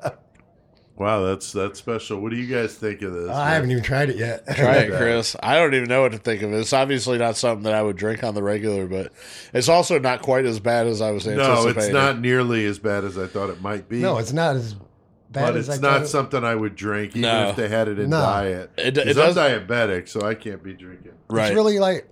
Wow, 0.97 1.21
that's 1.25 1.51
that's 1.51 1.77
special. 1.77 2.19
What 2.19 2.31
do 2.31 2.37
you 2.37 2.47
guys 2.53 2.73
think 2.73 3.03
of 3.03 3.13
this? 3.13 3.29
I 3.29 3.51
haven't 3.51 3.69
even 3.69 3.83
tried 3.83 4.09
it 4.09 4.15
yet. 4.17 4.45
Try 4.55 4.77
it, 4.77 4.91
Chris. 4.97 5.35
I 5.41 5.55
don't 5.55 5.75
even 5.75 5.87
know 5.87 6.01
what 6.01 6.11
to 6.13 6.17
think 6.17 6.41
of 6.41 6.51
it. 6.51 6.57
It's 6.59 6.73
obviously 6.73 7.19
not 7.19 7.37
something 7.37 7.63
that 7.65 7.75
I 7.75 7.83
would 7.83 7.97
drink 7.97 8.23
on 8.23 8.33
the 8.33 8.41
regular, 8.41 8.87
but 8.87 9.11
it's 9.53 9.69
also 9.69 9.99
not 9.99 10.23
quite 10.23 10.45
as 10.45 10.59
bad 10.59 10.87
as 10.87 10.99
I 11.01 11.11
was 11.11 11.27
anticipating. 11.27 11.63
No, 11.75 11.79
it's 11.81 11.93
not 11.93 12.19
nearly 12.19 12.65
as 12.65 12.79
bad 12.79 13.03
as 13.03 13.17
I 13.17 13.27
thought 13.27 13.49
it 13.51 13.61
might 13.61 13.87
be. 13.87 13.99
no, 13.99 14.17
it's 14.17 14.33
not 14.33 14.55
as 14.55 14.73
bad 14.73 15.51
but 15.51 15.55
as 15.57 15.69
it's 15.69 15.77
I 15.77 15.81
not 15.81 16.01
it- 16.03 16.07
something 16.07 16.43
I 16.43 16.55
would 16.55 16.75
drink, 16.75 17.11
even 17.11 17.21
No. 17.23 17.49
if 17.49 17.55
they 17.57 17.67
had 17.67 17.87
it 17.89 17.99
in 17.99 18.09
No. 18.09 18.17
diet. 18.21 18.71
It- 18.77 18.95
'Cause 18.95 19.17
it 19.17 19.37
I'm 19.39 19.67
diabetic, 19.67 20.07
so 20.09 20.21
I 20.21 20.33
can't 20.33 20.63
be 20.63 20.73
drinking. 20.73 21.11
right. 21.29 21.47
It's 21.47 21.55
really 21.55 21.77
like 21.77 22.07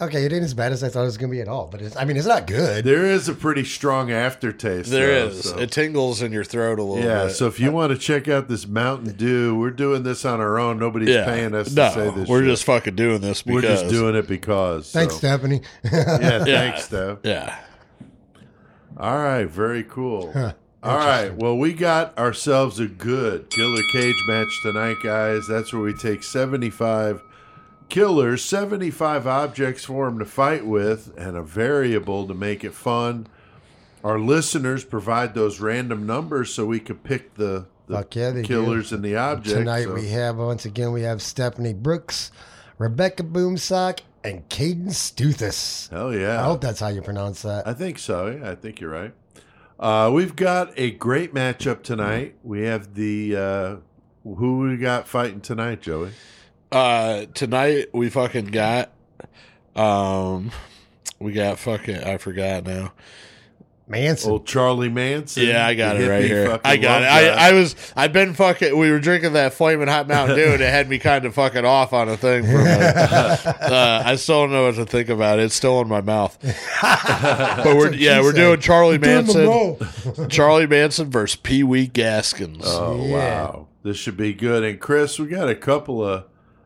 okay, 0.00 0.24
it 0.24 0.32
ain't 0.32 0.42
as 0.44 0.54
bad 0.54 0.72
as 0.72 0.82
I 0.82 0.88
thought 0.88 1.02
it 1.02 1.06
was 1.06 1.16
gonna 1.16 1.30
be 1.30 1.40
at 1.40 1.48
all. 1.48 1.66
But 1.66 1.82
it's, 1.82 1.96
I 1.96 2.04
mean, 2.04 2.16
it's 2.16 2.26
not 2.26 2.46
good. 2.46 2.84
There 2.84 3.06
is 3.06 3.28
a 3.28 3.34
pretty 3.34 3.64
strong 3.64 4.10
aftertaste. 4.10 4.90
there 4.90 5.20
though, 5.20 5.26
is. 5.28 5.50
so- 5.50 5.58
It 5.58 5.70
tingles 5.70 6.22
in 6.22 6.32
your 6.32 6.44
throat 6.44 6.78
a 6.78 6.82
little 6.82 6.96
bit. 6.96 7.04
Yeah, 7.04 7.24
bit. 7.26 7.34
so 7.34 7.46
if 7.46 7.60
you 7.60 7.70
want 7.72 7.92
to 7.92 7.98
check 7.98 8.28
out 8.28 8.48
this 8.48 8.66
Mountain 8.66 9.16
Dew, 9.16 9.54
we're 9.58 9.70
doing 9.70 10.02
this 10.02 10.24
on 10.24 10.40
our 10.40 10.58
own. 10.58 10.78
Nobody's 10.78 11.10
yeah. 11.10 11.24
paying 11.24 11.54
us 11.54 11.72
no, 11.72 11.88
to 11.88 11.94
say 11.94 12.10
this. 12.10 12.28
we're 12.28 12.40
shit. 12.40 12.48
just 12.50 12.64
fucking 12.64 12.96
doing 12.96 13.20
this 13.20 13.42
because 13.42 13.62
we're 13.62 13.68
just 13.68 13.88
doing 13.88 14.14
it 14.14 14.26
because. 14.28 14.90
Thanks. 14.90 15.14
Stephanie. 15.16 15.60
Yeah, 15.84 15.90
Yeah. 16.20 16.44
thanks, 16.44 16.84
Steph. 16.84 17.18
Yeah. 17.22 17.56
All 18.98 19.16
right, 19.16 19.46
very 19.46 19.84
cool. 19.84 20.32
Huh, 20.32 20.52
All 20.82 20.96
right, 20.98 21.34
well, 21.34 21.56
we 21.56 21.72
got 21.72 22.16
ourselves 22.18 22.78
a 22.78 22.86
good 22.86 23.48
killer 23.50 23.80
cage 23.92 24.16
match 24.28 24.48
tonight, 24.62 24.96
guys. 25.02 25.46
That's 25.46 25.72
where 25.72 25.80
we 25.82 25.94
take 25.94 26.22
75 26.22 27.22
killers, 27.92 28.42
75 28.42 29.26
objects 29.26 29.84
for 29.84 30.06
them 30.06 30.18
to 30.18 30.24
fight 30.24 30.64
with, 30.64 31.12
and 31.18 31.36
a 31.36 31.42
variable 31.42 32.26
to 32.26 32.32
make 32.32 32.64
it 32.64 32.72
fun. 32.72 33.26
Our 34.02 34.18
listeners 34.18 34.82
provide 34.82 35.34
those 35.34 35.60
random 35.60 36.06
numbers 36.06 36.52
so 36.52 36.64
we 36.64 36.80
could 36.80 37.04
pick 37.04 37.34
the, 37.34 37.66
the 37.86 38.02
they 38.10 38.32
do. 38.32 38.42
killers 38.42 38.92
and 38.92 39.04
the 39.04 39.16
objects. 39.16 39.58
Tonight 39.58 39.84
so- 39.84 39.94
we 39.94 40.08
have 40.08 40.38
once 40.38 40.64
again 40.64 40.92
we 40.92 41.02
have 41.02 41.20
Stephanie 41.20 41.74
Brooks, 41.74 42.32
Rebecca 42.78 43.24
Boomsock, 43.24 44.00
and 44.24 44.48
Caden 44.48 44.88
Stuthis. 44.88 45.90
Hell 45.90 46.14
yeah. 46.14 46.40
I 46.40 46.44
hope 46.44 46.62
that's 46.62 46.80
how 46.80 46.88
you 46.88 47.02
pronounce 47.02 47.42
that. 47.42 47.68
I 47.68 47.74
think 47.74 47.98
so. 47.98 48.28
Yeah, 48.28 48.50
I 48.50 48.54
think 48.54 48.80
you're 48.80 48.90
right. 48.90 49.12
Uh, 49.78 50.10
we've 50.14 50.34
got 50.34 50.72
a 50.78 50.92
great 50.92 51.34
matchup 51.34 51.82
tonight. 51.82 52.36
We 52.42 52.62
have 52.62 52.94
the 52.94 53.36
uh, 53.36 53.76
who 54.24 54.60
we 54.60 54.78
got 54.78 55.06
fighting 55.06 55.42
tonight, 55.42 55.82
Joey. 55.82 56.12
Uh, 56.72 57.26
tonight 57.34 57.88
we 57.92 58.08
fucking 58.10 58.46
got, 58.46 58.90
um, 59.76 60.50
we 61.18 61.32
got 61.32 61.58
fucking, 61.58 61.98
I 62.02 62.16
forgot 62.18 62.64
now. 62.64 62.92
Manson. 63.88 64.30
Old 64.30 64.46
Charlie 64.46 64.88
Manson. 64.88 65.44
Yeah, 65.46 65.66
I 65.66 65.74
got 65.74 66.00
it 66.00 66.08
right 66.08 66.24
here. 66.24 66.58
I 66.64 66.78
got 66.78 67.02
it. 67.02 67.06
I, 67.06 67.48
I 67.50 67.52
was, 67.52 67.76
I've 67.94 68.12
been 68.14 68.32
fucking, 68.32 68.74
we 68.78 68.90
were 68.90 69.00
drinking 69.00 69.34
that 69.34 69.52
flaming 69.52 69.86
hot 69.88 70.08
Mountain 70.08 70.36
Dew 70.36 70.52
and 70.52 70.62
it 70.62 70.70
had 70.70 70.88
me 70.88 70.98
kind 70.98 71.26
of 71.26 71.34
fucking 71.34 71.66
off 71.66 71.92
on 71.92 72.08
a 72.08 72.16
thing 72.16 72.44
for 72.44 72.58
a 72.58 72.64
uh, 73.60 74.02
I 74.06 74.16
still 74.16 74.44
don't 74.44 74.52
know 74.52 74.64
what 74.64 74.76
to 74.76 74.86
think 74.86 75.10
about 75.10 75.40
it. 75.40 75.42
It's 75.42 75.54
still 75.54 75.78
in 75.82 75.88
my 75.88 76.00
mouth. 76.00 76.38
but 76.80 77.66
we're, 77.76 77.92
yeah, 77.92 78.20
we're 78.22 78.30
said. 78.32 78.36
doing 78.40 78.60
Charlie 78.60 78.96
Doing 78.98 79.26
the 79.26 79.34
Manson. 79.34 79.46
roll. 80.16 80.26
Charlie 80.28 80.66
Manson 80.68 81.10
versus 81.10 81.36
Pee 81.36 81.62
Wee 81.62 81.86
Gaskins. 81.86 82.62
oh 82.64 82.96
Yeah. 83.04 83.12
wow, 83.12 83.68
this 83.82 83.98
should 83.98 84.16
be 84.16 84.32
good. 84.32 84.64
And 84.64 84.80
Chris, 84.80 85.18
we 85.18 85.26
got 85.26 85.50
a 85.50 85.56
couple 85.56 86.02
of 86.02 86.24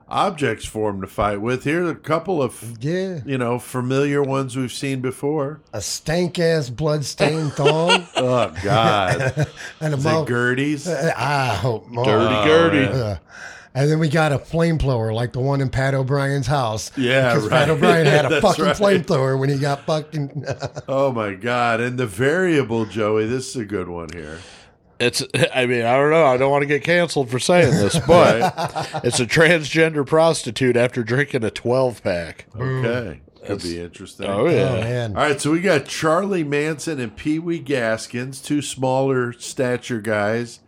objects 0.09 0.65
for 0.65 0.91
him 0.91 1.01
to 1.01 1.07
fight 1.07 1.41
with. 1.41 1.65
Here's 1.65 1.91
a 1.91 1.95
couple 1.95 2.43
of 2.43 2.77
Yeah. 2.81 3.21
you 3.27 3.39
know 3.39 3.59
familiar 3.59 4.23
ones 4.23 4.57
we've 4.57 4.73
seen 4.73 5.01
before. 5.01 5.61
A 5.73 5.81
stank 5.81 6.39
ass 6.39 6.71
blood 6.71 7.05
stained 7.05 7.53
thong. 7.55 8.07
Oh 8.17 8.55
God, 8.63 9.47
and 9.81 9.95
a 9.95 9.97
is 9.97 10.05
it 10.05 10.09
mouth. 10.09 10.29
Gertie's? 10.29 10.89
I 10.89 11.55
hope 11.55 11.89
more. 11.89 12.05
Dirty 12.05 12.35
Oh, 12.35 12.45
Gertie. 12.45 12.85
Uh, 13.01 13.17
and 13.75 13.91
then 13.91 13.99
we 13.99 14.09
got 14.09 14.33
a 14.33 14.39
flamethrower 14.39 15.13
like 15.13 15.35
the 15.35 15.41
one 15.41 15.61
in 15.61 15.69
Pat 15.69 15.93
O'Brien's 15.93 16.47
house. 16.47 16.91
Yeah, 16.97 17.35
because 17.35 17.51
right. 17.51 17.59
Pat 17.59 17.69
O'Brien 17.77 18.07
had 18.07 18.33
a 18.33 18.41
fucking 18.41 18.65
right. 18.65 18.77
flamethrower 18.77 19.39
when 19.39 19.51
he 19.51 19.59
got 19.59 19.85
fucking. 19.85 20.45
Oh 20.89 21.13
my 21.13 21.35
God! 21.35 21.81
And 21.81 21.99
the 21.99 22.07
variable, 22.07 22.87
Joey. 22.87 23.27
This 23.27 23.51
is 23.51 23.57
a 23.57 23.65
good 23.67 23.89
one 23.89 24.09
here. 24.15 24.39
It's, 24.99 25.23
I 25.55 25.67
mean, 25.67 25.85
I 25.85 25.97
don't 25.97 26.11
know. 26.11 26.27
I 26.27 26.37
don't 26.37 26.51
want 26.51 26.63
to 26.63 26.67
get 26.67 26.83
canceled 26.83 27.31
for 27.31 27.39
saying 27.39 27.73
this, 27.73 27.99
but 28.07 29.03
it's 29.05 29.21
a 29.21 29.27
transgender 29.27 30.07
prostitute 30.07 30.77
after 30.77 31.03
drinking 31.03 31.45
a 31.45 31.51
12 31.51 32.03
pack. 32.03 32.47
Okay, 32.59 33.21
could 33.45 33.63
be 33.63 33.81
interesting. 33.81 34.27
Oh, 34.27 34.47
oh 34.47 34.51
yeah. 34.51 34.81
man, 34.81 35.17
All 35.17 35.23
right, 35.23 35.41
so 35.41 35.53
we 35.53 35.61
got 35.61 35.87
Charlie 35.87 36.45
Manson 36.45 36.99
and 36.99 37.17
Pee 37.17 37.39
Wee 37.39 37.59
Gaskins, 37.59 38.41
two 38.43 38.63
smaller 38.63 39.33
stature 39.33 40.01
guys, 40.01 40.61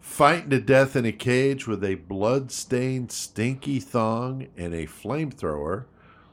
fighting 0.00 0.50
to 0.50 0.60
death 0.60 0.96
in 0.96 1.04
a 1.04 1.12
cage 1.12 1.66
with 1.66 1.84
a 1.84 1.96
blood-stained, 1.96 3.12
stinky 3.12 3.80
thong 3.80 4.48
and 4.56 4.74
a 4.74 4.86
flamethrower, 4.86 5.84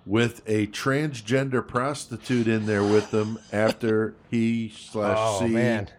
with 0.05 0.41
a 0.47 0.67
transgender 0.67 1.65
prostitute 1.65 2.47
in 2.47 2.65
there 2.65 2.83
with 2.83 3.11
them 3.11 3.39
after 3.51 4.15
he 4.29 4.69
slash 4.69 5.17
oh 5.17 5.39
she 5.39 5.53
man. 5.53 5.89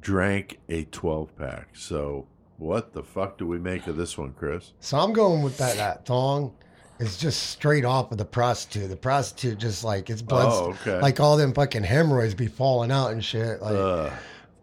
Drank 0.00 0.58
a 0.68 0.84
twelve-pack. 0.84 1.68
So, 1.74 2.26
what 2.58 2.92
the 2.92 3.02
fuck 3.02 3.38
do 3.38 3.46
we 3.46 3.58
make 3.58 3.86
of 3.86 3.96
this 3.96 4.16
one, 4.18 4.32
Chris? 4.32 4.72
So 4.80 4.98
I'm 4.98 5.12
going 5.12 5.42
with 5.42 5.56
that. 5.58 5.76
That 5.76 6.06
thong 6.06 6.54
is 6.98 7.16
just 7.16 7.50
straight 7.50 7.84
off 7.84 8.10
of 8.10 8.18
the 8.18 8.24
prostitute. 8.24 8.90
The 8.90 8.96
prostitute 8.96 9.58
just 9.58 9.84
like 9.84 10.10
it's 10.10 10.22
blood. 10.22 10.48
Oh, 10.50 10.70
okay. 10.70 11.00
Like 11.00 11.20
all 11.20 11.36
them 11.36 11.52
fucking 11.54 11.84
hemorrhoids 11.84 12.34
be 12.34 12.48
falling 12.48 12.90
out 12.90 13.12
and 13.12 13.24
shit. 13.24 13.62
Like 13.62 13.76
Uh, 13.76 14.10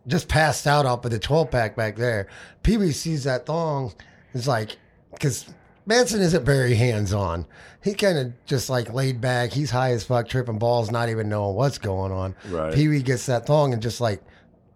just 0.08 0.28
passed 0.28 0.68
out 0.68 0.86
off 0.86 1.06
of 1.06 1.12
the 1.12 1.20
12 1.20 1.50
pack 1.50 1.76
back 1.76 1.96
there. 1.96 2.28
Pee 2.64 2.78
Wee 2.78 2.92
sees 2.92 3.24
that 3.24 3.46
thong. 3.46 3.94
It's 4.34 4.48
like, 4.48 4.78
because 5.14 5.46
Manson 5.86 6.22
isn't 6.22 6.44
very 6.44 6.76
hands 6.76 7.14
on. 7.14 7.46
He 7.82 7.94
kind 7.94 8.18
of 8.18 8.34
just 8.46 8.70
like 8.70 8.94
laid 8.94 9.22
back. 9.22 9.52
He's 9.54 9.72
high 9.72 9.92
as 9.92 10.04
fuck, 10.04 10.28
tripping 10.28 10.60
balls, 10.60 10.92
not 10.92 11.08
even 11.10 11.30
knowing 11.30 11.56
what's 11.56 11.78
going 11.78 12.12
on. 12.12 12.36
Right. 12.50 12.74
Pee 12.74 12.88
Wee 12.90 13.02
gets 13.02 13.28
that 13.28 13.46
thong 13.46 13.72
and 13.74 13.82
just 13.82 14.02
like 14.02 14.22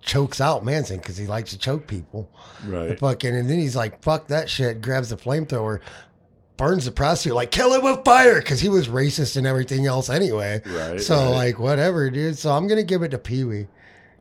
chokes 0.01 0.39
out 0.41 0.63
Manson 0.65 0.97
because 0.97 1.17
he 1.17 1.27
likes 1.27 1.51
to 1.51 1.57
choke 1.57 1.87
people. 1.87 2.29
right. 2.65 2.97
Fucking, 2.99 3.35
and 3.35 3.49
then 3.49 3.57
he's 3.59 3.75
like, 3.75 4.01
fuck 4.01 4.27
that 4.27 4.49
shit, 4.49 4.81
grabs 4.81 5.09
the 5.09 5.17
flamethrower. 5.17 5.79
Burns 6.57 6.83
the 6.85 6.91
prostitute 6.91 7.35
like 7.35 7.51
kill 7.51 7.73
him 7.73 7.83
with 7.83 8.03
fire 8.03 8.39
because 8.39 8.59
he 8.59 8.67
was 8.67 8.89
racist 8.89 9.37
and 9.37 9.47
everything 9.47 9.85
else 9.85 10.09
anyway. 10.09 10.61
Right, 10.65 10.99
So 10.99 11.15
right. 11.15 11.27
like 11.29 11.59
whatever, 11.59 12.09
dude. 12.09 12.37
So 12.37 12.51
I'm 12.51 12.67
gonna 12.67 12.83
give 12.83 13.01
it 13.01 13.09
to 13.11 13.17
Pee 13.17 13.45
Wee. 13.45 13.67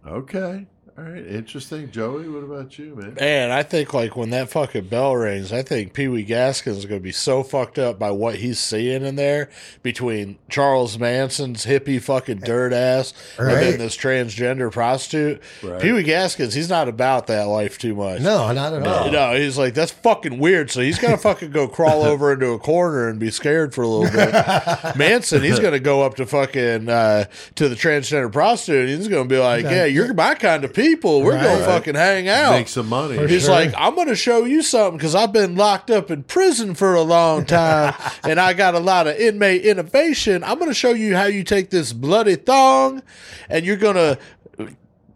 Okay. 0.06 0.66
All 0.98 1.04
right. 1.04 1.24
Interesting. 1.24 1.92
Joey, 1.92 2.28
what 2.28 2.42
about 2.42 2.76
you, 2.76 2.96
man? 2.96 3.14
Man, 3.20 3.52
I 3.52 3.62
think 3.62 3.94
like 3.94 4.16
when 4.16 4.30
that 4.30 4.48
fucking 4.50 4.88
bell 4.88 5.14
rings, 5.14 5.52
I 5.52 5.62
think 5.62 5.92
Pee 5.92 6.08
Wee 6.08 6.24
Gaskins 6.24 6.78
is 6.78 6.86
going 6.86 7.00
to 7.00 7.04
be 7.04 7.12
so 7.12 7.44
fucked 7.44 7.78
up 7.78 8.00
by 8.00 8.10
what 8.10 8.34
he's 8.34 8.58
seeing 8.58 9.04
in 9.04 9.14
there 9.14 9.48
between 9.84 10.38
Charles 10.50 10.98
Manson's 10.98 11.66
hippie 11.66 12.02
fucking 12.02 12.38
dirt 12.40 12.72
ass 12.72 13.14
and 13.38 13.48
then 13.50 13.78
this 13.78 13.96
transgender 13.96 14.72
prostitute. 14.72 15.40
Right. 15.62 15.80
Pee 15.80 15.92
Wee 15.92 16.02
Gaskins, 16.02 16.54
he's 16.54 16.68
not 16.68 16.88
about 16.88 17.28
that 17.28 17.44
life 17.44 17.78
too 17.78 17.94
much. 17.94 18.20
No, 18.20 18.50
not 18.50 18.72
at 18.74 18.84
all. 18.84 19.12
No, 19.12 19.36
he's 19.36 19.56
like 19.56 19.74
that's 19.74 19.92
fucking 19.92 20.40
weird. 20.40 20.68
So 20.68 20.80
he's 20.80 20.98
gonna 20.98 21.16
fucking 21.16 21.52
go 21.52 21.68
crawl 21.68 22.02
over 22.08 22.32
into 22.32 22.48
a 22.48 22.58
corner 22.58 23.08
and 23.08 23.20
be 23.20 23.30
scared 23.30 23.72
for 23.72 23.82
a 23.82 23.86
little 23.86 24.10
bit. 24.10 24.96
Manson, 24.96 25.44
he's 25.44 25.60
gonna 25.60 25.78
go 25.78 26.02
up 26.02 26.16
to 26.16 26.26
fucking 26.26 26.88
uh, 26.88 27.26
to 27.54 27.68
the 27.68 27.76
transgender 27.76 28.32
prostitute. 28.32 28.88
and 28.88 28.98
He's 28.98 29.06
gonna 29.06 29.28
be 29.28 29.38
like, 29.38 29.64
Okay. 29.64 29.76
"Yeah, 29.76 29.84
you're 29.84 30.12
my 30.12 30.34
kind 30.34 30.64
of 30.64 30.74
people. 30.74 30.87
We're 30.94 31.34
Right. 31.34 31.42
gonna 31.44 31.64
fucking 31.64 31.94
hang 31.94 32.28
out." 32.28 32.52
Make 32.52 32.68
some 32.68 32.88
money. 32.88 33.16
For 33.16 33.26
He's 33.26 33.42
sure. 33.42 33.50
like, 33.52 33.72
I'm 33.76 33.94
going 33.94 34.08
to 34.08 34.16
show 34.16 34.44
you 34.44 34.62
something 34.62 34.96
because 34.98 35.14
I've 35.14 35.32
been 35.32 35.54
locked 35.56 35.90
up 35.90 36.10
in 36.10 36.22
prison 36.24 36.74
for 36.74 36.94
a 36.94 37.02
long 37.02 37.44
time 37.46 37.94
and 38.24 38.38
I 38.40 38.52
got 38.52 38.74
a 38.74 38.78
lot 38.80 39.06
of 39.06 39.16
inmate 39.16 39.62
innovation. 39.62 40.42
I'm 40.44 40.58
going 40.58 40.70
to 40.70 40.74
show 40.74 40.90
you 40.90 41.14
how 41.16 41.24
you 41.26 41.44
take 41.44 41.70
this 41.70 41.92
bloody 41.92 42.36
thong 42.36 43.02
and 43.48 43.64
you're 43.66 43.76
going 43.76 43.96
to 43.96 44.18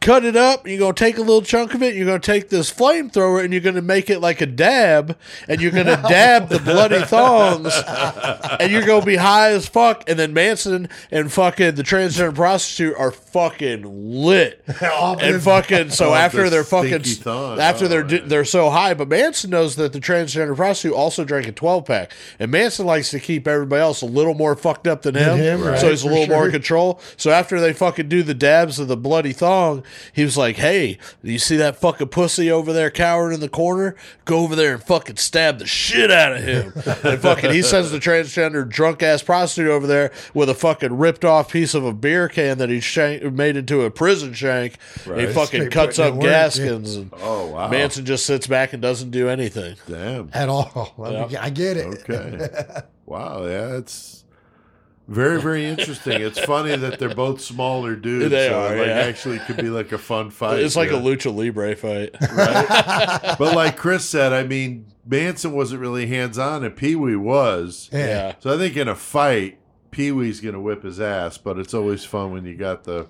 cut 0.03 0.25
it 0.25 0.37
up. 0.37 0.67
You're 0.67 0.79
going 0.79 0.95
to 0.95 0.99
take 1.05 1.17
a 1.17 1.21
little 1.21 1.43
chunk 1.43 1.75
of 1.75 1.83
it. 1.83 1.95
You're 1.95 2.07
going 2.07 2.21
to 2.21 2.27
take 2.27 2.49
this 2.51 2.73
flamethrower 2.73 3.43
and 3.43 3.53
you're 3.53 3.63
going 3.63 3.77
to 3.77 3.83
make 3.83 4.11
it 4.11 4.21
like 4.21 4.41
a 4.41 4.47
dab 4.47 5.17
and 5.49 5.61
you're 5.61 5.71
going 5.71 5.87
to 5.87 6.03
dab 6.09 6.49
the 6.49 6.59
bloody 6.59 7.01
thongs 7.03 7.73
and 8.61 8.71
you're 8.71 8.85
going 8.85 9.01
to 9.01 9.07
be 9.07 9.17
high 9.17 9.51
as 9.53 9.67
fuck. 9.67 10.05
And 10.09 10.19
then 10.19 10.35
Manson 10.35 10.89
and 11.11 11.33
fucking 11.33 11.75
the 11.77 11.83
transgender 11.83 12.35
prostitute 12.35 12.95
are 12.99 13.11
fucking 13.11 13.85
lit. 14.23 14.63
Oh, 14.95 15.17
and 15.21 15.41
fucking 15.43 15.91
so 15.91 16.11
Oh, 16.11 16.15
after 16.15 16.45
the 16.45 16.51
they're 16.51 16.65
fucking 16.65 17.03
thong. 17.03 17.59
after 17.61 17.85
Oh, 17.85 17.89
they're 17.89 18.05
man. 18.05 18.29
they're 18.29 18.45
so 18.45 18.69
high, 18.69 18.95
but 18.95 19.09
Manson 19.09 19.51
knows 19.51 19.77
that 19.77 19.93
the 19.93 20.01
transgender 20.01 20.55
prostitute 20.57 20.95
also 20.97 21.25
drank 21.25 21.47
a 21.47 21.53
twelve 21.53 21.87
pack, 21.87 22.13
and 22.39 22.51
Manson 22.51 22.85
likes 22.85 23.11
to 23.13 23.21
keep 23.21 23.47
everybody 23.47 23.81
else 23.81 24.03
a 24.03 24.07
little 24.07 24.35
more 24.35 24.57
fucked 24.57 24.87
up 24.87 25.03
than 25.03 25.15
him, 25.15 25.39
him, 25.39 25.63
right, 25.63 25.79
so 25.79 25.89
he's 25.91 26.03
a 26.05 26.09
little 26.09 26.27
more 26.27 26.47
in 26.47 26.53
control. 26.53 27.01
So 27.17 27.31
after 27.31 27.61
they 27.61 27.73
fucking 27.73 28.09
do 28.09 28.23
the 28.23 28.35
dabs 28.35 28.79
of 28.79 28.89
the 28.89 28.97
bloody 28.97 29.33
thong, 29.33 29.83
he 30.13 30.25
was 30.25 30.37
like, 30.37 30.57
"Hey, 30.57 30.99
do 31.25 31.33
you 31.33 31.39
see 31.39 31.57
that 31.57 31.77
fucking 31.77 32.09
pussy 32.09 32.51
over 32.51 32.73
there 32.73 32.91
cowering 32.91 33.35
in 33.35 33.41
the 33.41 33.49
corner? 33.49 33.97
Go 34.25 34.39
over 34.41 34.55
there 34.55 34.75
and 34.75 34.83
fucking 34.83 35.17
stab 35.17 35.59
the 35.59 35.67
shit 35.67 36.11
out 36.11 36.33
of 36.33 36.43
him." 36.43 36.73
and 37.05 37.21
fucking 37.21 37.53
he 37.53 37.63
sends 37.63 37.91
the 37.91 37.99
transgender 37.99 38.69
drunk 38.69 39.03
ass 39.03 39.23
prostitute 39.23 39.71
over 39.71 39.87
there 39.87 40.13
with 40.35 40.49
a 40.49 40.55
fucking 40.55 40.97
ripped 40.99 41.25
off 41.25 41.51
piece 41.53 41.75
of 41.75 41.85
a 41.85 41.93
beer 41.93 42.29
can 42.29 42.59
that 42.59 42.69
he 42.69 42.81
shank, 42.81 43.23
made 43.23 43.57
into 43.57 43.83
a 43.83 43.91
prison 43.91 44.33
shank. 44.33 44.77
And 45.07 45.21
he 45.21 45.27
fucking 45.27 45.61
Straight 45.63 45.71
cuts 45.73 45.99
up 45.99 46.13
in 46.15 46.19
work, 46.19 46.25
yeah. 46.27 46.31
Gaskins. 46.45 46.97
And 46.97 47.13
Oh, 47.21 47.47
wow. 47.47 47.69
Manson 47.69 48.05
just 48.05 48.27
sits 48.27 48.47
back 48.47 48.73
and 48.73 48.83
doesn't 48.83 49.11
do 49.11 49.29
anything. 49.29 49.77
Damn. 49.89 50.31
At 50.33 50.49
all. 50.49 50.95
I, 51.03 51.27
mean, 51.27 51.37
I 51.37 51.51
get 51.51 51.77
it. 51.77 51.87
Okay. 52.09 52.49
wow. 53.07 53.45
Yeah, 53.47 53.77
it's 53.77 54.22
very, 55.13 55.41
very 55.43 55.65
interesting. 55.67 56.23
It's 56.23 56.41
funny 56.41 56.75
that 56.75 56.99
they're 56.99 57.15
both 57.15 57.41
smaller 57.43 57.95
dudes. 57.95 58.31
They 58.31 58.49
so 58.49 58.61
are, 58.61 58.75
it, 58.75 58.79
like 58.79 58.87
yeah. 58.89 58.95
actually 58.95 59.39
could 59.41 59.59
be 59.59 59.69
like 59.69 59.93
a 59.93 59.99
fun 59.99 60.31
fight. 60.31 60.61
It's 60.61 60.75
like 60.75 60.91
yeah. 60.91 60.97
a 60.97 61.01
lucha 61.03 61.35
libre 61.35 61.77
fight. 61.77 62.17
but 63.39 63.55
like 63.55 63.77
Chris 63.77 64.09
said, 64.09 64.33
I 64.33 64.45
mean, 64.45 64.87
Manson 65.05 65.53
wasn't 65.53 65.83
really 65.83 66.07
hands 66.07 66.39
on, 66.39 66.65
and 66.65 66.75
Pee 66.75 66.97
Wee 66.97 67.17
was. 67.17 67.91
Yeah. 67.93 68.07
yeah. 68.07 68.35
So 68.39 68.55
I 68.55 68.57
think 68.57 68.77
in 68.77 68.89
a 68.89 68.95
fight, 68.95 69.59
Pee 69.91 70.13
Wee's 70.13 70.41
going 70.41 70.55
to 70.55 70.61
whip 70.61 70.83
his 70.83 70.99
ass. 70.99 71.37
But 71.37 71.59
it's 71.59 71.75
always 71.75 72.05
fun 72.05 72.33
when 72.33 72.47
you 72.47 72.57
got 72.57 72.85
the 72.85 73.07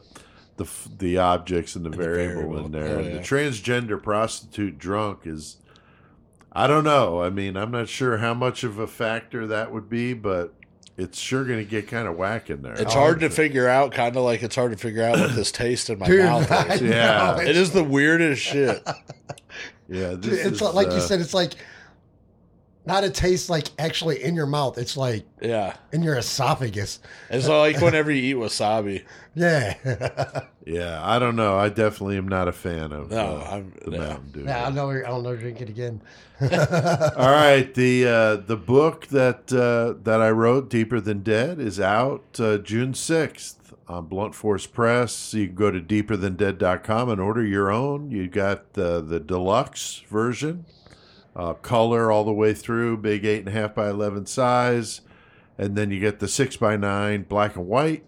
the 0.56 0.68
the 0.98 1.18
objects 1.18 1.76
and 1.76 1.84
the 1.84 1.90
variable, 1.90 2.52
variable. 2.52 2.66
in 2.66 2.72
there. 2.72 2.96
Oh, 2.96 2.98
And 2.98 3.06
yeah. 3.06 3.12
The 3.14 3.20
transgender 3.20 4.02
prostitute 4.02 4.76
drunk 4.76 5.20
is. 5.24 5.58
I 6.54 6.66
don't 6.66 6.84
know. 6.84 7.22
I 7.22 7.30
mean, 7.30 7.56
I'm 7.56 7.70
not 7.70 7.88
sure 7.88 8.18
how 8.18 8.34
much 8.34 8.62
of 8.62 8.78
a 8.78 8.86
factor 8.86 9.46
that 9.46 9.72
would 9.72 9.88
be, 9.88 10.12
but 10.12 10.52
it's 10.96 11.18
sure 11.18 11.44
going 11.44 11.58
to 11.58 11.64
get 11.64 11.88
kind 11.88 12.06
of 12.06 12.16
whack 12.16 12.50
in 12.50 12.62
there. 12.62 12.74
It's 12.74 12.94
hard 12.94 13.20
to 13.20 13.30
figure 13.30 13.68
out, 13.68 13.92
kind 13.92 14.16
of 14.16 14.22
like 14.22 14.42
it's 14.42 14.54
hard 14.54 14.72
to 14.72 14.78
figure 14.78 15.02
out 15.04 15.18
what 15.18 15.34
this 15.34 15.50
taste 15.52 15.90
in 15.90 15.98
my 15.98 16.06
Dude, 16.06 16.24
mouth 16.24 16.50
I 16.50 16.74
is. 16.74 16.82
know, 16.82 16.88
Yeah. 16.88 17.40
It 17.40 17.56
is 17.56 17.72
the 17.72 17.84
weirdest 17.84 18.42
shit. 18.42 18.82
yeah, 19.88 20.10
Dude, 20.10 20.26
it's 20.26 20.44
is, 20.44 20.60
like, 20.62 20.74
like 20.74 20.86
you 20.88 20.94
uh, 20.94 21.00
said, 21.00 21.20
it's 21.20 21.34
like 21.34 21.54
not 22.84 23.04
a 23.04 23.10
taste 23.10 23.48
like 23.50 23.68
actually 23.78 24.22
in 24.22 24.34
your 24.34 24.46
mouth. 24.46 24.76
It's 24.78 24.96
like 24.96 25.24
Yeah. 25.40 25.74
in 25.92 26.02
your 26.02 26.16
esophagus. 26.16 26.98
It's 27.30 27.46
like 27.48 27.80
whenever 27.80 28.10
you 28.10 28.22
eat 28.36 28.40
wasabi. 28.40 29.04
Yeah. 29.34 29.74
Yeah, 30.64 31.00
I 31.02 31.18
don't 31.18 31.34
know. 31.34 31.56
I 31.58 31.70
definitely 31.70 32.16
am 32.18 32.28
not 32.28 32.46
a 32.46 32.52
fan 32.52 32.92
of 32.92 33.10
No, 33.10 33.38
uh, 33.38 33.48
I'm- 33.50 33.72
the 33.84 33.90
no. 33.90 33.98
Mountain 33.98 34.30
Dew. 34.30 34.44
yeah, 34.44 34.64
I'll 34.64 34.72
know. 34.72 34.90
I'll 35.04 35.20
know. 35.20 35.34
Drink 35.34 35.60
it 35.60 35.68
again. 35.68 36.00
All 36.40 36.48
right, 36.48 37.68
the 37.74 38.06
uh, 38.06 38.36
the 38.36 38.56
book 38.56 39.06
that 39.08 39.52
uh, 39.52 39.98
that 40.04 40.20
I 40.22 40.30
wrote, 40.30 40.70
Deeper 40.70 41.00
Than 41.00 41.22
Dead, 41.24 41.58
is 41.58 41.80
out 41.80 42.38
uh, 42.38 42.58
June 42.58 42.94
sixth 42.94 43.74
on 43.88 44.06
Blunt 44.06 44.36
Force 44.36 44.66
Press. 44.68 45.34
You 45.34 45.46
can 45.48 45.56
go 45.56 45.72
to 45.72 45.80
deeperthandead.com 45.80 47.08
and 47.08 47.20
order 47.20 47.44
your 47.44 47.72
own. 47.72 48.12
You 48.12 48.28
got 48.28 48.74
the 48.74 49.00
the 49.00 49.18
deluxe 49.18 50.02
version, 50.08 50.64
uh, 51.34 51.54
color 51.54 52.12
all 52.12 52.24
the 52.24 52.32
way 52.32 52.54
through, 52.54 52.98
big 52.98 53.24
eight 53.24 53.40
and 53.40 53.48
a 53.48 53.52
half 53.52 53.74
by 53.74 53.88
eleven 53.88 54.26
size, 54.26 55.00
and 55.58 55.76
then 55.76 55.90
you 55.90 56.00
get 56.00 56.20
the 56.20 56.28
six 56.28 56.56
by 56.56 56.76
nine 56.76 57.22
black 57.22 57.56
and 57.56 57.66
white. 57.66 58.04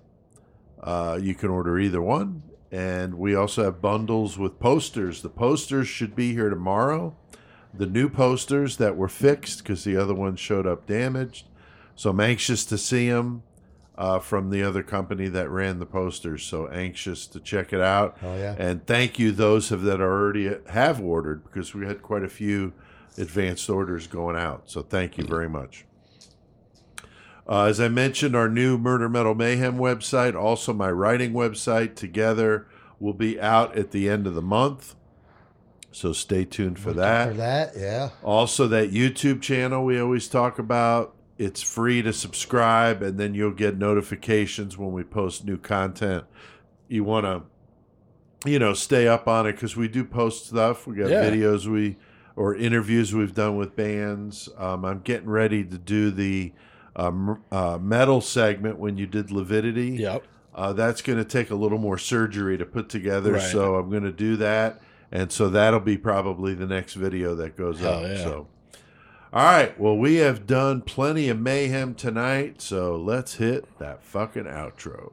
Uh, 0.82 1.18
you 1.20 1.34
can 1.34 1.50
order 1.50 1.78
either 1.78 2.02
one. 2.02 2.42
And 2.70 3.14
we 3.14 3.36
also 3.36 3.62
have 3.62 3.80
bundles 3.80 4.36
with 4.36 4.58
posters. 4.58 5.22
The 5.22 5.28
posters 5.28 5.86
should 5.86 6.16
be 6.16 6.32
here 6.32 6.50
tomorrow 6.50 7.14
the 7.76 7.86
new 7.86 8.08
posters 8.08 8.76
that 8.76 8.96
were 8.96 9.08
fixed 9.08 9.58
because 9.58 9.84
the 9.84 9.96
other 9.96 10.14
ones 10.14 10.38
showed 10.38 10.66
up 10.66 10.86
damaged. 10.86 11.48
So 11.96 12.10
I'm 12.10 12.20
anxious 12.20 12.64
to 12.66 12.78
see 12.78 13.08
them 13.08 13.42
uh, 13.96 14.20
from 14.20 14.50
the 14.50 14.62
other 14.62 14.82
company 14.82 15.28
that 15.28 15.48
ran 15.48 15.78
the 15.78 15.86
posters. 15.86 16.44
So 16.44 16.68
anxious 16.68 17.26
to 17.28 17.40
check 17.40 17.72
it 17.72 17.80
out. 17.80 18.16
Oh, 18.22 18.36
yeah. 18.36 18.54
And 18.58 18.86
thank 18.86 19.18
you 19.18 19.32
those 19.32 19.72
of 19.72 19.82
that 19.82 20.00
already 20.00 20.56
have 20.70 21.00
ordered 21.00 21.44
because 21.44 21.74
we 21.74 21.86
had 21.86 22.02
quite 22.02 22.22
a 22.22 22.28
few 22.28 22.72
advanced 23.16 23.68
orders 23.70 24.06
going 24.06 24.36
out. 24.36 24.70
So 24.70 24.82
thank 24.82 25.16
you 25.18 25.24
very 25.24 25.48
much. 25.48 25.84
Uh, 27.46 27.64
as 27.64 27.78
I 27.80 27.88
mentioned, 27.88 28.34
our 28.34 28.48
new 28.48 28.78
Murder 28.78 29.08
Metal 29.08 29.34
Mayhem 29.34 29.76
website, 29.76 30.34
also 30.34 30.72
my 30.72 30.90
writing 30.90 31.32
website, 31.32 31.94
together 31.94 32.66
will 32.98 33.12
be 33.12 33.38
out 33.38 33.76
at 33.76 33.90
the 33.90 34.08
end 34.08 34.26
of 34.26 34.34
the 34.34 34.42
month. 34.42 34.94
So 35.92 36.12
stay 36.12 36.44
tuned 36.44 36.78
for 36.78 36.92
that. 36.94 37.28
For 37.28 37.34
that, 37.34 37.72
yeah. 37.76 38.10
Also, 38.22 38.66
that 38.68 38.90
YouTube 38.90 39.42
channel 39.42 39.84
we 39.84 40.00
always 40.00 40.26
talk 40.26 40.58
about. 40.58 41.14
It's 41.36 41.62
free 41.62 42.00
to 42.02 42.12
subscribe, 42.12 43.02
and 43.02 43.18
then 43.18 43.34
you'll 43.34 43.50
get 43.52 43.76
notifications 43.76 44.78
when 44.78 44.92
we 44.92 45.02
post 45.02 45.44
new 45.44 45.58
content. 45.58 46.24
You 46.88 47.04
want 47.04 47.26
to, 47.26 48.48
you 48.50 48.58
know, 48.58 48.72
stay 48.72 49.06
up 49.06 49.28
on 49.28 49.46
it 49.46 49.52
because 49.52 49.76
we 49.76 49.86
do 49.88 50.04
post 50.04 50.46
stuff. 50.46 50.86
We 50.86 50.96
got 50.96 51.10
Yeah. 51.10 51.28
videos 51.30 51.66
we 51.66 51.96
or 52.36 52.54
interviews 52.54 53.14
we've 53.14 53.34
done 53.34 53.56
with 53.56 53.76
bands. 53.76 54.48
Um, 54.58 54.84
I'm 54.84 55.00
getting 55.00 55.28
ready 55.30 55.64
to 55.64 55.78
do 55.78 56.10
the 56.10 56.52
um, 56.96 57.42
uh, 57.52 57.78
metal 57.80 58.20
segment 58.20 58.78
when 58.78 58.96
you 58.98 59.06
did 59.06 59.30
Lividity. 59.30 59.98
Yep. 59.98 60.24
Uh, 60.54 60.72
that's 60.72 61.02
going 61.02 61.18
to 61.18 61.24
take 61.24 61.50
a 61.50 61.54
little 61.56 61.78
more 61.78 61.98
surgery 61.98 62.56
to 62.56 62.64
put 62.64 62.88
together, 62.88 63.32
Right. 63.32 63.42
so 63.42 63.74
I'm 63.74 63.90
going 63.90 64.04
to 64.04 64.12
do 64.12 64.36
that, 64.36 64.80
and 65.10 65.32
so 65.32 65.48
that'll 65.48 65.80
be 65.80 65.96
probably 65.98 66.54
the 66.54 66.66
next 66.66 66.94
video 66.94 67.34
that 67.34 67.56
goes 67.56 67.80
Hell 67.80 67.94
up. 67.94 68.02
yeah. 68.04 68.16
So, 68.22 68.46
all 69.32 69.44
right, 69.44 69.78
well, 69.80 69.96
we 69.98 70.16
have 70.16 70.46
done 70.46 70.80
plenty 70.82 71.28
of 71.28 71.40
mayhem 71.40 71.94
tonight, 71.96 72.62
so 72.62 72.94
let's 72.94 73.34
hit 73.34 73.64
that 73.80 74.04
fucking 74.04 74.44
outro. 74.44 75.12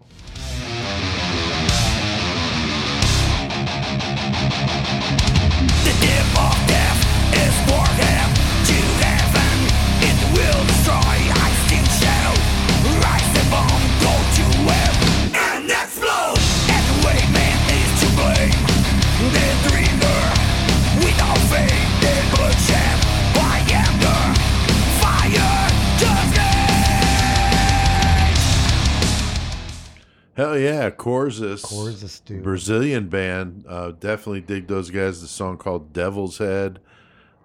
Hell 30.41 30.57
yeah, 30.57 30.89
Korzus. 30.89 31.61
Korzus, 31.61 32.25
dude. 32.25 32.41
Brazilian 32.41 33.09
band. 33.09 33.63
Uh, 33.67 33.91
definitely 33.91 34.41
dig 34.41 34.65
those 34.65 34.89
guys. 34.89 35.21
The 35.21 35.27
song 35.27 35.57
called 35.57 35.93
Devil's 35.93 36.39
Head. 36.39 36.79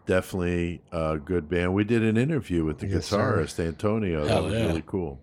Definitely 0.06 0.82
a 0.92 1.18
good 1.18 1.48
band. 1.48 1.74
We 1.74 1.84
did 1.84 2.02
an 2.02 2.16
interview 2.16 2.64
with 2.64 2.78
the 2.78 2.86
Yes, 2.86 3.06
sir. 3.06 3.18
guitarist, 3.38 3.58
Antonio. 3.64 4.24
That 4.24 4.42
was 4.44 4.52
yeah. 4.54 4.66
really 4.66 4.84
cool. 4.86 5.20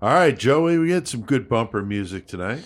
All 0.00 0.14
right, 0.14 0.36
Joey, 0.38 0.78
we 0.78 0.92
had 0.92 1.08
some 1.08 1.22
good 1.22 1.48
bumper 1.48 1.82
music 1.82 2.28
tonight. 2.28 2.64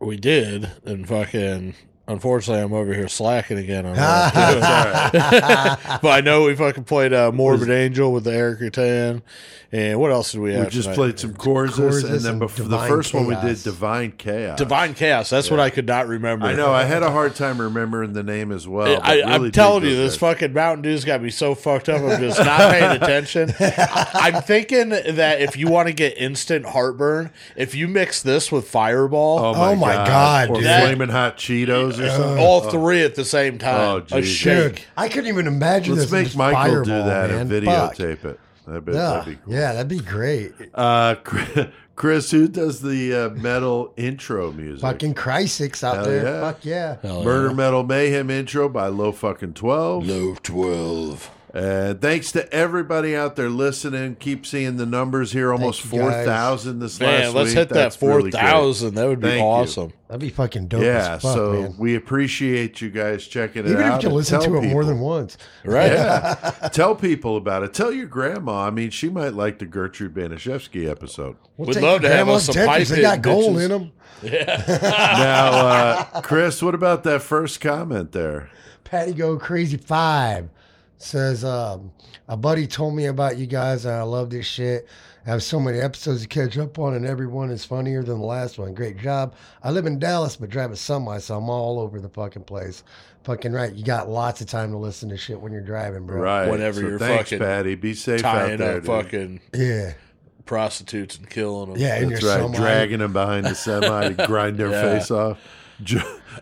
We 0.00 0.16
did, 0.16 0.70
and 0.84 1.06
fucking. 1.08 1.74
Unfortunately, 2.08 2.62
I'm 2.62 2.72
over 2.72 2.94
here 2.94 3.06
slacking 3.08 3.58
again 3.58 3.86
on. 3.86 3.96
I'm 3.98 4.32
doing. 4.52 4.60
but 6.02 6.08
I 6.08 6.20
know 6.22 6.44
we 6.44 6.56
fucking 6.56 6.84
played 6.84 7.12
uh, 7.12 7.30
Morbid 7.32 7.70
Angel 7.70 8.12
with 8.12 8.24
the 8.24 8.32
Erik 8.32 8.60
Rutan, 8.60 9.22
and 9.70 10.00
what 10.00 10.10
else 10.10 10.32
did 10.32 10.40
we 10.40 10.54
have? 10.54 10.64
We 10.64 10.70
just 10.70 10.84
tonight? 10.86 10.94
played 10.96 11.18
some 11.20 11.34
Korzus, 11.34 11.70
Korzus 11.72 12.10
and 12.10 12.20
then 12.20 12.30
and 12.32 12.40
before 12.40 12.64
the 12.64 12.70
Divine 12.70 12.88
first 12.88 13.12
one 13.12 13.26
we 13.26 13.34
did 13.36 13.62
Divine 13.62 14.12
Chaos. 14.12 14.56
Divine 14.58 14.94
Chaos. 14.94 15.28
That's 15.28 15.50
what 15.50 15.60
I 15.60 15.68
could 15.68 15.86
not 15.86 16.08
remember. 16.08 16.46
I 16.46 16.54
know. 16.54 16.72
I 16.72 16.84
had 16.84 17.02
a 17.02 17.10
hard 17.10 17.34
time 17.34 17.60
remembering 17.60 18.14
the 18.14 18.22
name 18.22 18.50
as 18.52 18.66
well. 18.66 18.98
I, 19.02 19.16
really 19.16 19.22
I'm 19.24 19.42
dig 19.42 19.52
telling 19.52 19.84
you, 19.84 19.94
this 19.94 20.12
guys. 20.14 20.20
fucking 20.20 20.54
Mountain 20.54 20.82
Dew's 20.82 21.04
got 21.04 21.22
me 21.22 21.28
so 21.28 21.54
fucked 21.54 21.90
up. 21.90 22.00
I'm 22.00 22.18
just 22.22 22.38
not 22.38 22.72
paying 22.72 22.96
attention. 23.02 23.52
I, 23.60 24.08
I'm 24.14 24.42
thinking 24.42 24.88
that 24.88 25.42
if 25.42 25.56
you 25.58 25.68
want 25.68 25.88
to 25.88 25.92
get 25.92 26.16
instant 26.16 26.64
heartburn, 26.64 27.30
if 27.54 27.74
you 27.74 27.86
mix 27.88 28.22
this 28.22 28.50
with 28.50 28.66
Fireball, 28.68 29.38
Oh 29.54 29.74
my 29.76 29.92
God, 29.94 30.48
Or 30.50 30.54
dude. 30.54 30.64
flaming 30.64 31.10
hot 31.10 31.36
Cheetos 31.36 31.97
or 32.00 32.06
uh, 32.06 32.16
something. 32.16 32.38
All 32.44 32.60
three 32.62 33.02
at 33.02 33.14
the 33.14 33.24
same 33.24 33.54
oh, 33.54 33.58
time. 33.58 34.04
Oh, 34.12 34.16
a. 34.16 34.20
Dude, 34.20 34.26
shake. 34.26 34.86
I 34.96 35.08
couldn't 35.08 35.28
even 35.28 35.46
imagine 35.46 35.96
Let's 35.96 36.10
this. 36.10 36.34
make 36.34 36.36
Michael 36.36 36.84
do 36.84 36.90
that 36.90 37.30
man. 37.30 37.50
and 37.52 37.64
Fuck. 37.64 37.96
videotape 37.96 38.24
it. 38.24 38.40
Yeah, 38.66 38.72
that'd 38.72 39.24
be 39.24 39.36
cool. 39.36 39.54
yeah, 39.54 39.72
that'd 39.72 39.88
be 39.88 40.00
great. 40.00 40.52
Uh, 40.74 41.14
Chris, 41.96 42.30
who 42.30 42.46
does 42.46 42.80
the 42.80 43.14
uh, 43.14 43.28
metal 43.30 43.92
intro 43.96 44.52
music? 44.52 44.82
Fucking 44.82 45.14
Crysix 45.14 45.82
out 45.82 45.96
Hell 45.96 46.04
there. 46.04 46.24
yeah. 46.24 46.40
Fuck 46.40 46.64
yeah. 46.64 46.96
Murder 47.02 47.54
Metal 47.54 47.82
Mayhem 47.82 48.30
intro 48.30 48.68
by 48.68 48.86
Low 48.88 49.10
Fucking 49.10 49.54
Twelve. 49.54 50.06
Low 50.06 50.34
12. 50.42 51.30
Uh, 51.54 51.94
thanks 51.94 52.30
to 52.32 52.52
everybody 52.52 53.16
out 53.16 53.34
there 53.34 53.48
listening. 53.48 54.16
Keep 54.16 54.44
seeing 54.44 54.76
the 54.76 54.84
numbers 54.84 55.32
here. 55.32 55.50
Almost 55.50 55.80
four 55.80 56.12
thousand 56.12 56.78
this 56.80 56.98
four 56.98 57.06
guys. 57.06 57.16
this 57.16 57.24
man, 57.24 57.34
last 57.34 57.34
let's 57.34 57.52
hit 57.52 57.68
that 57.70 57.94
four 57.94 58.30
thousand. 58.30 58.94
really 58.94 59.02
that 59.02 59.08
would 59.08 59.20
be 59.20 59.28
Thank 59.28 59.38
you. 59.40 59.44
awesome. 59.46 59.92
That'd 60.08 60.20
be 60.20 60.28
fucking 60.30 60.68
dope. 60.68 60.82
yeah, 60.82 61.14
as 61.16 61.22
fuck, 61.22 61.34
so 61.34 61.52
man. 61.52 61.74
we 61.78 61.94
appreciate 61.94 62.80
you 62.80 62.90
guys 62.90 63.26
checking 63.26 63.64
it 63.66 63.70
Even 63.70 63.82
out. 63.82 63.98
if 63.98 64.02
you 64.04 64.14
listen 64.14 64.40
to 64.40 64.56
it 64.56 64.62
more 64.62 64.84
than 64.84 65.00
once, 65.00 65.36
Right. 65.64 65.92
yeah. 65.92 66.34
Tell 66.72 66.94
people 66.94 67.36
about 67.36 67.62
it. 67.62 67.72
Tell 67.74 67.92
your 67.92 68.06
grandma. 68.06 68.64
I 68.66 68.70
mean, 68.70 68.90
she 68.90 69.08
might 69.08 69.34
like 69.34 69.58
the 69.58 69.66
Gertrude 69.66 70.14
Baniszewski 70.14 70.88
episode. 70.88 71.36
we 71.56 71.66
We'd 71.66 71.76
love 71.80 72.02
to 72.02 72.08
have 72.08 72.28
us 72.28 72.46
some 72.46 72.54
pipe 72.66 72.86
They 72.88 73.00
got 73.02 73.22
gold 73.22 73.58
in 73.58 73.70
them. 73.70 73.92
Yeah. 74.22 74.64
Now, 74.66 75.50
uh, 75.52 76.20
Chris, 76.22 76.62
what 76.62 76.74
about 76.74 77.04
that 77.04 77.22
first 77.22 77.60
comment 77.60 78.12
there? 78.12 78.50
Patty 78.84 79.12
go 79.12 79.36
crazy 79.38 79.76
five 79.76 80.48
says, 80.98 81.44
um, 81.44 81.92
a 82.28 82.36
buddy 82.36 82.66
told 82.66 82.94
me 82.94 83.06
about 83.06 83.38
you 83.38 83.46
guys 83.46 83.84
and 83.84 83.94
I 83.94 84.02
love 84.02 84.30
this 84.30 84.46
shit. 84.46 84.86
I 85.26 85.30
have 85.30 85.42
so 85.42 85.60
many 85.60 85.78
episodes 85.78 86.22
to 86.22 86.28
catch 86.28 86.56
up 86.58 86.78
on 86.78 86.94
and 86.94 87.06
every 87.06 87.26
one 87.26 87.50
is 87.50 87.64
funnier 87.64 88.02
than 88.02 88.18
the 88.20 88.26
last 88.26 88.58
one. 88.58 88.74
Great 88.74 88.98
job. 88.98 89.34
I 89.62 89.70
live 89.70 89.86
in 89.86 89.98
Dallas 89.98 90.36
but 90.36 90.50
drive 90.50 90.70
a 90.72 90.76
semi, 90.76 91.18
so 91.18 91.36
I'm 91.36 91.48
all 91.50 91.78
over 91.80 92.00
the 92.00 92.08
fucking 92.08 92.44
place. 92.44 92.82
Fucking 93.24 93.52
right. 93.52 93.72
You 93.72 93.84
got 93.84 94.08
lots 94.08 94.40
of 94.40 94.46
time 94.46 94.70
to 94.72 94.78
listen 94.78 95.08
to 95.10 95.16
shit 95.16 95.40
when 95.40 95.52
you're 95.52 95.60
driving, 95.60 96.06
bro. 96.06 96.20
Right. 96.20 96.48
Whenever 96.48 96.80
so 96.80 96.86
you're 96.86 96.98
thanks, 96.98 97.30
fucking 97.30 97.38
Patty. 97.44 97.74
Be 97.74 97.92
safe 97.94 98.24
out 98.24 98.32
Tying 98.46 98.58
there. 98.58 98.78
up 98.78 98.84
fucking 98.86 99.40
Yeah. 99.54 99.92
prostitutes 100.46 101.18
and 101.18 101.28
killing 101.28 101.72
them. 101.74 101.80
Yeah. 101.80 101.96
In 101.98 102.08
That's 102.08 102.22
your 102.22 102.30
right. 102.32 102.40
semi. 102.42 102.56
Dragging 102.56 102.98
them 103.00 103.12
behind 103.12 103.44
the 103.46 103.54
semi 103.54 104.14
to 104.14 104.26
grind 104.26 104.56
their 104.56 104.70
Yeah. 104.72 104.98
face 104.98 105.10
off. 105.10 105.38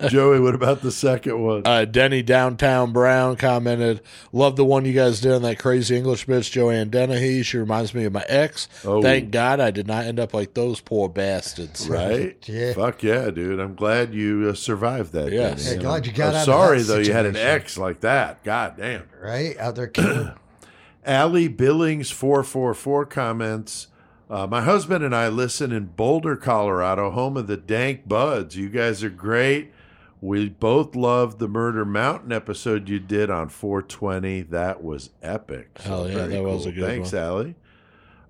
Jo- 0.02 0.08
Joey, 0.08 0.40
what 0.40 0.54
about 0.54 0.82
the 0.82 0.90
second 0.90 1.42
one? 1.42 1.62
Uh, 1.64 1.84
Denny 1.84 2.22
Downtown 2.22 2.92
Brown 2.92 3.36
commented, 3.36 4.00
"Love 4.32 4.56
the 4.56 4.64
one 4.64 4.84
you 4.84 4.92
guys 4.92 5.20
did 5.20 5.32
on 5.32 5.42
that 5.42 5.58
crazy 5.58 5.96
English 5.96 6.26
bitch, 6.26 6.50
Joanne 6.50 6.90
Dennehy. 6.90 7.42
She 7.42 7.58
reminds 7.58 7.94
me 7.94 8.04
of 8.04 8.12
my 8.12 8.24
ex. 8.28 8.68
Oh. 8.84 9.02
Thank 9.02 9.30
God 9.30 9.60
I 9.60 9.70
did 9.70 9.86
not 9.86 10.04
end 10.04 10.18
up 10.18 10.34
like 10.34 10.54
those 10.54 10.80
poor 10.80 11.08
bastards." 11.08 11.88
Right? 11.88 12.36
Yeah. 12.46 12.74
Fuck 12.74 13.02
yeah, 13.02 13.30
dude. 13.30 13.58
I'm 13.60 13.74
glad 13.74 14.14
you 14.14 14.48
uh, 14.50 14.54
survived 14.54 15.12
that. 15.12 15.32
Yes. 15.32 15.64
Danny. 15.64 15.76
Yeah, 15.76 15.82
glad 15.82 16.06
you 16.06 16.12
got 16.12 16.28
I'm 16.30 16.34
out 16.36 16.40
of 16.40 16.44
sorry, 16.44 16.78
that 16.78 16.84
though, 16.84 16.98
you 16.98 17.12
had 17.12 17.26
an 17.26 17.36
ex 17.36 17.76
like 17.76 18.00
that. 18.00 18.44
God 18.44 18.76
damn. 18.76 19.08
Right? 19.20 19.58
Out 19.58 19.74
there 19.74 19.88
killing. 19.88 20.32
Allie 21.04 21.48
Billings 21.48 22.10
four 22.10 22.42
four 22.42 22.72
four 22.74 23.04
comments. 23.06 23.88
Uh, 24.28 24.46
my 24.46 24.60
husband 24.60 25.04
and 25.04 25.14
I 25.14 25.28
listen 25.28 25.70
in 25.70 25.86
Boulder, 25.86 26.34
Colorado, 26.36 27.10
home 27.12 27.36
of 27.36 27.46
the 27.46 27.56
Dank 27.56 28.08
Buds. 28.08 28.56
You 28.56 28.68
guys 28.68 29.04
are 29.04 29.10
great. 29.10 29.72
We 30.20 30.48
both 30.48 30.96
loved 30.96 31.38
the 31.38 31.48
Murder 31.48 31.84
Mountain 31.84 32.32
episode 32.32 32.88
you 32.88 32.98
did 32.98 33.30
on 33.30 33.48
420. 33.48 34.42
That 34.42 34.82
was 34.82 35.10
epic. 35.22 35.78
So 35.80 35.88
Hell 35.88 36.08
yeah, 36.08 36.14
very 36.14 36.28
that 36.34 36.42
was 36.42 36.66
a 36.66 36.72
good 36.72 36.86
Thanks, 36.86 37.12
one. 37.12 37.22
Allie. 37.22 37.54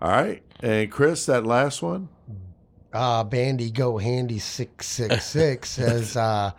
All 0.02 0.10
right, 0.10 0.42
and 0.60 0.90
Chris, 0.90 1.24
that 1.26 1.46
last 1.46 1.80
one. 1.82 2.08
uh, 2.92 3.24
Bandy 3.24 3.70
Go 3.70 3.96
Handy 3.98 4.38
six 4.38 4.86
six 4.86 5.24
six 5.24 5.70
says, 5.78 6.16
uh, 6.16 6.50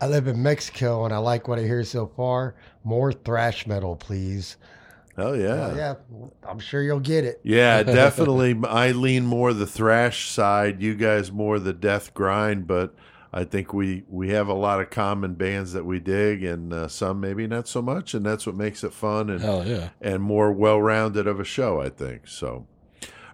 "I 0.00 0.06
live 0.06 0.26
in 0.26 0.42
Mexico 0.42 1.04
and 1.04 1.14
I 1.14 1.18
like 1.18 1.48
what 1.48 1.58
I 1.58 1.62
hear 1.62 1.82
so 1.84 2.06
far. 2.06 2.54
More 2.82 3.12
thrash 3.12 3.66
metal, 3.66 3.96
please." 3.96 4.56
Hell 5.16 5.36
yeah. 5.36 5.46
Uh, 5.46 5.74
yeah, 5.76 5.94
I'm 6.46 6.58
sure 6.58 6.82
you'll 6.82 6.98
get 7.00 7.24
it. 7.24 7.40
Yeah, 7.44 7.82
definitely. 7.84 8.58
I 8.68 8.90
lean 8.90 9.24
more 9.24 9.52
the 9.54 9.66
thrash 9.66 10.28
side. 10.28 10.82
You 10.82 10.94
guys 10.94 11.30
more 11.30 11.58
the 11.60 11.72
death 11.72 12.12
grind, 12.12 12.66
but 12.66 12.94
I 13.36 13.42
think 13.42 13.74
we 13.74 14.04
we 14.08 14.30
have 14.30 14.46
a 14.46 14.54
lot 14.54 14.80
of 14.80 14.90
common 14.90 15.34
bands 15.34 15.72
that 15.72 15.84
we 15.84 15.98
dig, 15.98 16.44
and 16.44 16.72
uh, 16.72 16.86
some 16.86 17.20
maybe 17.20 17.48
not 17.48 17.66
so 17.66 17.82
much, 17.82 18.14
and 18.14 18.24
that's 18.24 18.46
what 18.46 18.54
makes 18.54 18.84
it 18.84 18.92
fun 18.92 19.28
and 19.28 19.40
Hell 19.40 19.66
yeah. 19.66 19.88
and 20.00 20.22
more 20.22 20.52
well 20.52 20.80
rounded 20.80 21.26
of 21.26 21.40
a 21.40 21.44
show. 21.44 21.80
I 21.80 21.88
think 21.88 22.28
so. 22.28 22.68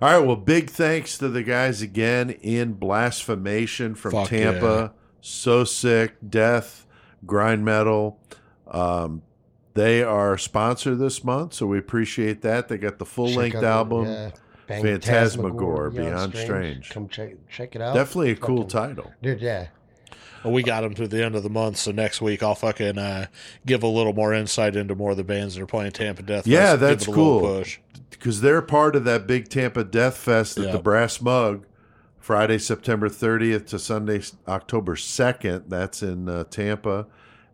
All 0.00 0.18
right. 0.18 0.26
Well, 0.26 0.36
big 0.36 0.70
thanks 0.70 1.18
to 1.18 1.28
the 1.28 1.42
guys 1.42 1.82
again 1.82 2.30
in 2.30 2.72
Blasphemation 2.72 3.94
from 3.94 4.12
Fuck 4.12 4.28
Tampa. 4.28 4.94
So 5.20 5.64
sick, 5.64 6.16
death, 6.26 6.86
grind 7.26 7.62
metal. 7.62 8.18
Um, 8.66 9.20
they 9.74 10.02
are 10.02 10.30
our 10.30 10.38
sponsor 10.38 10.94
this 10.94 11.22
month, 11.22 11.52
so 11.52 11.66
we 11.66 11.78
appreciate 11.78 12.40
that. 12.40 12.68
They 12.68 12.78
got 12.78 12.98
the 12.98 13.04
full 13.04 13.28
length 13.28 13.62
album. 13.62 14.06
yeah, 14.06 14.30
Phantasmagoria, 14.66 15.90
Beyond 15.90 16.34
Strange. 16.36 16.90
Come 16.90 17.08
check 17.08 17.34
check 17.50 17.76
it 17.76 17.82
out. 17.82 17.94
Definitely 17.94 18.30
a 18.30 18.36
cool 18.36 18.64
title. 18.64 19.12
dude. 19.22 19.40
Yeah, 19.40 19.58
Well, 19.62 19.68
we 20.44 20.62
got 20.62 20.82
them 20.82 20.94
to 20.94 21.06
the 21.06 21.24
end 21.24 21.34
of 21.34 21.42
the 21.42 21.50
month, 21.50 21.76
so 21.76 21.90
next 21.90 22.20
week 22.20 22.42
I'll 22.42 22.54
fucking 22.54 22.98
uh, 22.98 23.26
give 23.66 23.82
a 23.82 23.88
little 23.88 24.12
more 24.12 24.32
insight 24.32 24.76
into 24.76 24.94
more 24.94 25.10
of 25.10 25.16
the 25.16 25.24
bands 25.24 25.54
that 25.54 25.62
are 25.62 25.66
playing 25.66 25.92
Tampa 25.92 26.22
Death. 26.22 26.46
Yeah, 26.46 26.76
Fest, 26.76 26.80
that's 26.80 27.06
cool. 27.06 27.64
Because 28.10 28.40
they're 28.40 28.62
part 28.62 28.96
of 28.96 29.04
that 29.04 29.26
big 29.26 29.48
Tampa 29.48 29.84
Death 29.84 30.16
Fest 30.16 30.58
at 30.58 30.72
the 30.72 30.78
Brass 30.78 31.20
Mug, 31.20 31.66
Friday, 32.18 32.58
September 32.58 33.08
30th 33.08 33.66
to 33.68 33.78
Sunday, 33.78 34.22
October 34.46 34.94
2nd. 34.94 35.64
That's 35.68 36.02
in 36.02 36.28
uh, 36.28 36.44
Tampa. 36.44 37.06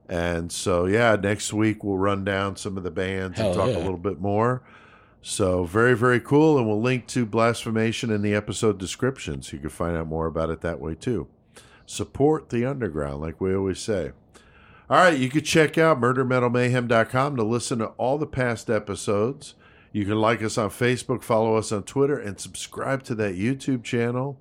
And 0.08 0.52
so, 0.52 0.86
yeah, 0.86 1.16
next 1.16 1.52
week 1.52 1.82
we'll 1.82 1.98
run 1.98 2.24
down 2.24 2.56
some 2.56 2.76
of 2.76 2.84
the 2.84 2.90
bands 2.90 3.38
Hell 3.38 3.48
and 3.48 3.56
talk 3.56 3.68
yeah. 3.70 3.76
a 3.76 3.82
little 3.82 3.96
bit 3.96 4.20
more. 4.20 4.62
So, 5.20 5.64
very, 5.64 5.96
very 5.96 6.20
cool. 6.20 6.58
And 6.58 6.66
we'll 6.66 6.80
link 6.80 7.06
to 7.08 7.26
Blasphemation 7.26 8.10
in 8.10 8.22
the 8.22 8.34
episode 8.34 8.78
description 8.78 9.42
so 9.42 9.56
you 9.56 9.60
can 9.60 9.70
find 9.70 9.96
out 9.96 10.06
more 10.06 10.26
about 10.26 10.50
it 10.50 10.60
that 10.60 10.80
way 10.80 10.94
too. 10.94 11.26
Support 11.86 12.50
the 12.50 12.64
underground, 12.64 13.20
like 13.20 13.40
we 13.40 13.54
always 13.54 13.78
say. 13.78 14.12
All 14.88 14.98
right, 14.98 15.18
you 15.18 15.28
can 15.28 15.42
check 15.42 15.78
out 15.78 16.00
murdermetalmayhem.com 16.00 17.36
to 17.36 17.42
listen 17.42 17.78
to 17.80 17.86
all 17.96 18.18
the 18.18 18.26
past 18.26 18.70
episodes. 18.70 19.54
You 19.92 20.04
can 20.04 20.20
like 20.20 20.42
us 20.42 20.58
on 20.58 20.70
Facebook, 20.70 21.22
follow 21.22 21.56
us 21.56 21.72
on 21.72 21.84
Twitter, 21.84 22.18
and 22.18 22.38
subscribe 22.38 23.02
to 23.04 23.14
that 23.16 23.34
YouTube 23.36 23.82
channel. 23.82 24.38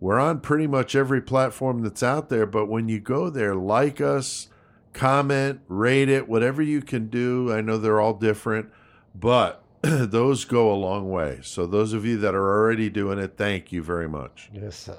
We're 0.00 0.20
on 0.20 0.40
pretty 0.40 0.66
much 0.66 0.94
every 0.94 1.20
platform 1.20 1.82
that's 1.82 2.02
out 2.02 2.28
there, 2.28 2.46
but 2.46 2.66
when 2.66 2.88
you 2.88 3.00
go 3.00 3.28
there, 3.30 3.54
like 3.54 4.00
us, 4.00 4.48
comment, 4.92 5.60
rate 5.68 6.08
it, 6.08 6.28
whatever 6.28 6.62
you 6.62 6.80
can 6.80 7.08
do. 7.08 7.52
I 7.52 7.60
know 7.60 7.76
they're 7.76 8.00
all 8.00 8.14
different, 8.14 8.70
but 9.14 9.62
those 9.82 10.44
go 10.44 10.72
a 10.72 10.76
long 10.76 11.10
way. 11.10 11.40
So, 11.42 11.66
those 11.66 11.92
of 11.92 12.06
you 12.06 12.16
that 12.18 12.34
are 12.34 12.58
already 12.58 12.88
doing 12.88 13.18
it, 13.18 13.36
thank 13.36 13.72
you 13.72 13.82
very 13.82 14.08
much. 14.08 14.50
yes. 14.52 14.88
Uh, 14.88 14.96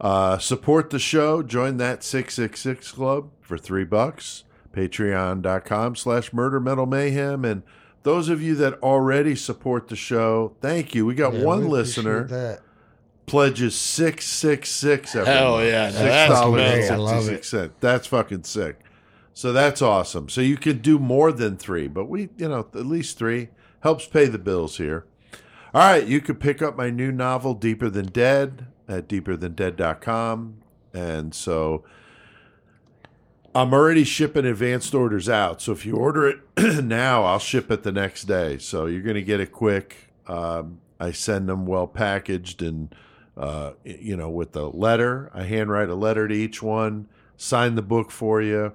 Uh, 0.00 0.38
support 0.38 0.90
the 0.90 0.98
show. 0.98 1.42
Join 1.42 1.76
that 1.78 2.04
666 2.04 2.92
club 2.92 3.30
for 3.40 3.58
three 3.58 3.84
bucks. 3.84 4.44
Patreon.com 4.72 5.96
slash 5.96 6.32
murder 6.32 6.60
metal 6.60 6.86
mayhem. 6.86 7.44
And 7.44 7.62
those 8.04 8.28
of 8.28 8.40
you 8.40 8.54
that 8.56 8.74
already 8.82 9.34
support 9.34 9.88
the 9.88 9.96
show, 9.96 10.54
thank 10.60 10.94
you. 10.94 11.04
We 11.04 11.14
got 11.14 11.34
yeah, 11.34 11.42
one 11.44 11.62
we 11.62 11.68
listener 11.68 12.24
That. 12.28 12.60
pledges 13.26 13.74
666 13.76 15.16
every 15.16 15.32
Hell 15.32 15.56
month. 15.56 15.66
yeah, 15.68 15.90
Six 15.90 16.00
that's 16.00 16.32
dollars 16.32 16.62
and 16.62 16.78
great. 16.80 16.90
I 16.90 16.96
love 16.96 17.22
66 17.24 17.48
cents. 17.48 17.74
That's 17.80 18.06
fucking 18.06 18.44
sick. 18.44 18.78
So 19.34 19.52
that's 19.52 19.82
awesome. 19.82 20.28
So 20.28 20.40
you 20.40 20.56
could 20.56 20.82
do 20.82 20.98
more 20.98 21.32
than 21.32 21.56
three, 21.56 21.86
but 21.88 22.06
we, 22.06 22.28
you 22.36 22.48
know, 22.48 22.60
at 22.74 22.86
least 22.86 23.18
three 23.18 23.48
helps 23.80 24.06
pay 24.06 24.26
the 24.26 24.38
bills 24.38 24.78
here. 24.78 25.06
All 25.74 25.82
right, 25.82 26.06
you 26.06 26.20
could 26.20 26.40
pick 26.40 26.62
up 26.62 26.76
my 26.76 26.90
new 26.90 27.12
novel, 27.12 27.54
Deeper 27.54 27.90
Than 27.90 28.06
Dead, 28.06 28.66
at 28.88 29.08
deeperthandead.com. 29.08 30.62
And 30.94 31.34
so 31.34 31.84
I'm 33.54 33.72
already 33.72 34.04
shipping 34.04 34.46
advanced 34.46 34.94
orders 34.94 35.28
out. 35.28 35.60
So 35.60 35.72
if 35.72 35.84
you 35.84 35.96
order 35.96 36.28
it 36.28 36.40
now, 36.84 37.24
I'll 37.24 37.38
ship 37.38 37.70
it 37.70 37.82
the 37.82 37.92
next 37.92 38.24
day. 38.24 38.58
So 38.58 38.86
you're 38.86 39.02
going 39.02 39.16
to 39.16 39.22
get 39.22 39.40
it 39.40 39.52
quick. 39.52 40.12
Um, 40.26 40.80
I 41.00 41.12
send 41.12 41.48
them 41.48 41.66
well 41.66 41.86
packaged 41.86 42.62
and 42.62 42.94
uh, 43.38 43.74
you 43.84 44.16
know, 44.16 44.28
with 44.28 44.52
the 44.52 44.68
letter. 44.68 45.30
I 45.32 45.44
handwrite 45.44 45.88
a 45.88 45.94
letter 45.94 46.26
to 46.26 46.34
each 46.34 46.60
one, 46.60 47.06
sign 47.36 47.76
the 47.76 47.82
book 47.82 48.10
for 48.10 48.42
you, 48.42 48.72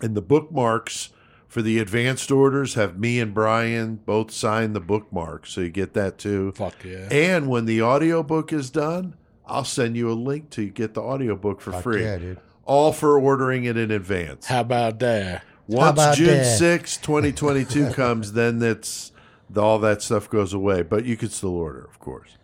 and 0.00 0.16
the 0.16 0.22
bookmarks 0.22 1.10
for 1.56 1.62
the 1.62 1.78
advanced 1.78 2.30
orders 2.30 2.74
have 2.74 2.98
me 2.98 3.18
and 3.18 3.32
Brian 3.32 3.96
both 4.04 4.30
sign 4.30 4.74
the 4.74 4.80
bookmark, 4.80 5.46
so 5.46 5.62
you 5.62 5.70
get 5.70 5.94
that 5.94 6.18
too. 6.18 6.52
Fuck 6.52 6.84
yeah. 6.84 7.08
And 7.10 7.48
when 7.48 7.64
the 7.64 7.80
audiobook 7.80 8.52
is 8.52 8.68
done, 8.68 9.14
I'll 9.46 9.64
send 9.64 9.96
you 9.96 10.10
a 10.10 10.12
link 10.12 10.50
to 10.50 10.68
get 10.68 10.92
the 10.92 11.00
audiobook 11.00 11.62
for 11.62 11.72
Fuck 11.72 11.82
free. 11.84 12.02
yeah, 12.02 12.18
dude. 12.18 12.40
All 12.66 12.92
for 12.92 13.18
ordering 13.18 13.64
it 13.64 13.78
in 13.78 13.90
advance. 13.90 14.44
How 14.44 14.60
about 14.60 14.98
that? 14.98 15.44
Once 15.66 15.92
about 15.94 16.16
June 16.18 16.26
that? 16.26 16.58
6, 16.58 16.98
2022 16.98 17.90
comes, 17.94 18.34
then 18.34 18.58
that's 18.58 19.12
the, 19.48 19.62
all 19.62 19.78
that 19.78 20.02
stuff 20.02 20.28
goes 20.28 20.52
away. 20.52 20.82
But 20.82 21.06
you 21.06 21.16
can 21.16 21.30
still 21.30 21.56
order, 21.56 21.86
of 21.86 21.98
course. 22.00 22.36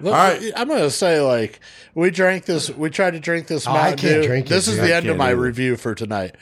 Look, 0.00 0.12
All 0.12 0.18
right. 0.20 0.52
I'm 0.56 0.66
gonna 0.66 0.90
say 0.90 1.20
like 1.20 1.60
we 1.94 2.10
drank 2.10 2.44
this. 2.44 2.70
We 2.70 2.90
tried 2.90 3.12
to 3.12 3.20
drink 3.20 3.46
this. 3.46 3.68
Oh, 3.68 3.70
I 3.72 3.90
can't 3.90 4.00
Dew. 4.00 4.22
drink 4.24 4.46
it, 4.46 4.48
This 4.48 4.66
is 4.66 4.74
dude. 4.78 4.84
the 4.86 4.94
I 4.94 4.96
end 4.96 5.06
of 5.06 5.16
my 5.16 5.26
either. 5.30 5.36
review 5.36 5.76
for 5.76 5.94
tonight. 5.94 6.34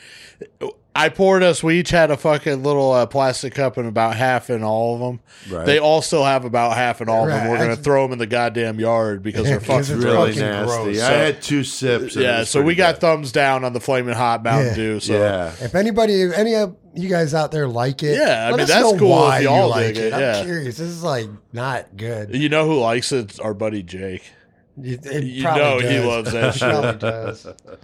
I 0.97 1.09
poured 1.11 1.43
us. 1.43 1.63
We 1.63 1.79
each 1.81 1.91
had 1.91 2.11
a 2.11 2.17
fucking 2.17 2.63
little 2.63 2.91
uh, 2.93 3.07
plastic 3.07 3.55
cup 3.55 3.77
and 3.77 3.87
about 3.87 4.17
half 4.17 4.51
in 4.51 4.63
all 4.63 4.95
of 4.95 5.01
them. 5.01 5.21
Right. 5.51 5.67
They 5.67 5.79
all 5.79 6.01
still 6.03 6.25
have 6.25 6.45
about 6.45 6.75
half 6.77 7.01
in 7.01 7.09
all 7.09 7.25
of 7.25 7.29
them. 7.31 7.49
We're 7.49 7.59
gonna 7.59 7.73
I- 7.73 7.77
throw 7.77 8.03
them 8.05 8.13
in 8.13 8.19
the 8.19 8.27
goddamn 8.27 8.81
yard 8.81 9.23
because 9.23 9.45
they're 9.45 9.61
fucking 9.61 9.79
it's 9.81 9.91
really 9.91 10.33
fucking 10.33 10.41
nasty. 10.41 10.67
gross. 10.85 10.97
I 11.01 11.09
So- 11.09 11.19
had 11.19 11.43
two 11.43 11.65
sips. 11.65 12.15
and 12.17 12.25
yeah. 12.25 12.45
So 12.45 12.63
we 12.63 12.75
got 12.75 12.95
bad. 12.95 13.01
thumbs 13.03 13.33
down 13.33 13.65
on 13.65 13.73
the 13.73 13.81
flaming 13.81 14.15
hot 14.15 14.43
Mountain 14.43 14.69
Yeah. 14.69 14.75
Dew. 14.75 15.01
So 15.01 15.13
yeah. 15.13 15.53
If 15.61 15.75
anybody, 15.75 16.23
if 16.23 16.33
any 16.37 16.55
of 16.55 16.75
you 16.95 17.09
guys 17.09 17.35
out 17.35 17.53
there 17.53 17.69
like 17.69 18.03
it, 18.03 18.17
Yeah, 18.19 18.47
I 18.47 18.51
let 18.51 18.53
mean, 18.53 18.61
us 18.61 18.69
that's 18.69 18.81
know 18.93 18.99
cool 18.99 19.13
if 19.13 19.21
why 19.21 19.39
y'all 19.41 19.65
you 19.65 19.71
like 19.71 19.87
dig 19.95 19.97
it, 19.99 20.13
I'm 20.15 20.21
yeah. 20.21 20.43
curious. 20.45 20.79
This 20.79 20.89
is 20.89 21.03
like 21.03 21.29
not 21.53 21.97
good. 21.97 22.35
you 22.35 22.49
know 22.49 22.67
who 22.67 22.79
likes 22.79 23.13
it? 23.13 23.39
Our 23.39 23.53
buddy 23.55 23.83
Jake. 23.83 24.23
It, 24.83 25.07
it 25.07 25.25
You 25.25 25.43
probably 25.43 25.85
know 25.85 25.89
he 25.91 25.99
loves 26.01 26.33
that 26.33 26.55
shit. 26.55 27.77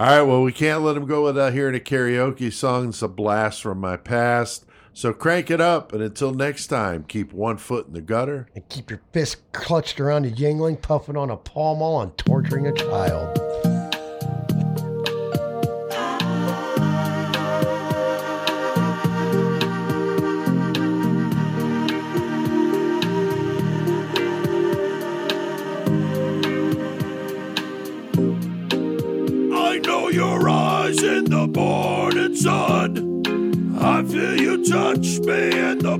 All 0.00 0.06
right, 0.06 0.22
well, 0.22 0.40
we 0.40 0.50
can't 0.50 0.80
let 0.80 0.96
him 0.96 1.04
go 1.04 1.24
without 1.24 1.52
hearing 1.52 1.74
a 1.74 1.78
karaoke 1.78 2.50
song. 2.50 2.88
It's 2.88 3.02
a 3.02 3.06
blast 3.06 3.60
from 3.60 3.80
my 3.80 3.98
past. 3.98 4.64
So 4.94 5.12
crank 5.12 5.50
it 5.50 5.60
up, 5.60 5.92
and 5.92 6.02
until 6.02 6.32
next 6.32 6.68
time, 6.68 7.04
keep 7.04 7.34
one 7.34 7.58
foot 7.58 7.86
in 7.86 7.92
the 7.92 8.00
gutter. 8.00 8.48
And 8.54 8.66
keep 8.70 8.88
your 8.88 9.02
fist 9.12 9.52
clutched 9.52 10.00
around 10.00 10.24
a 10.24 10.30
Yuengling, 10.30 10.80
puffing 10.80 11.18
on 11.18 11.28
a 11.28 11.36
Pall 11.36 11.76
Mall, 11.76 12.00
and 12.00 12.16
torturing 12.16 12.66
a 12.66 12.72
child. 12.72 13.49
judge 34.64 35.20
me 35.20 35.58
in 35.58 35.78
the 35.78 35.98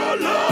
your 0.00 0.16
love? 0.16 0.49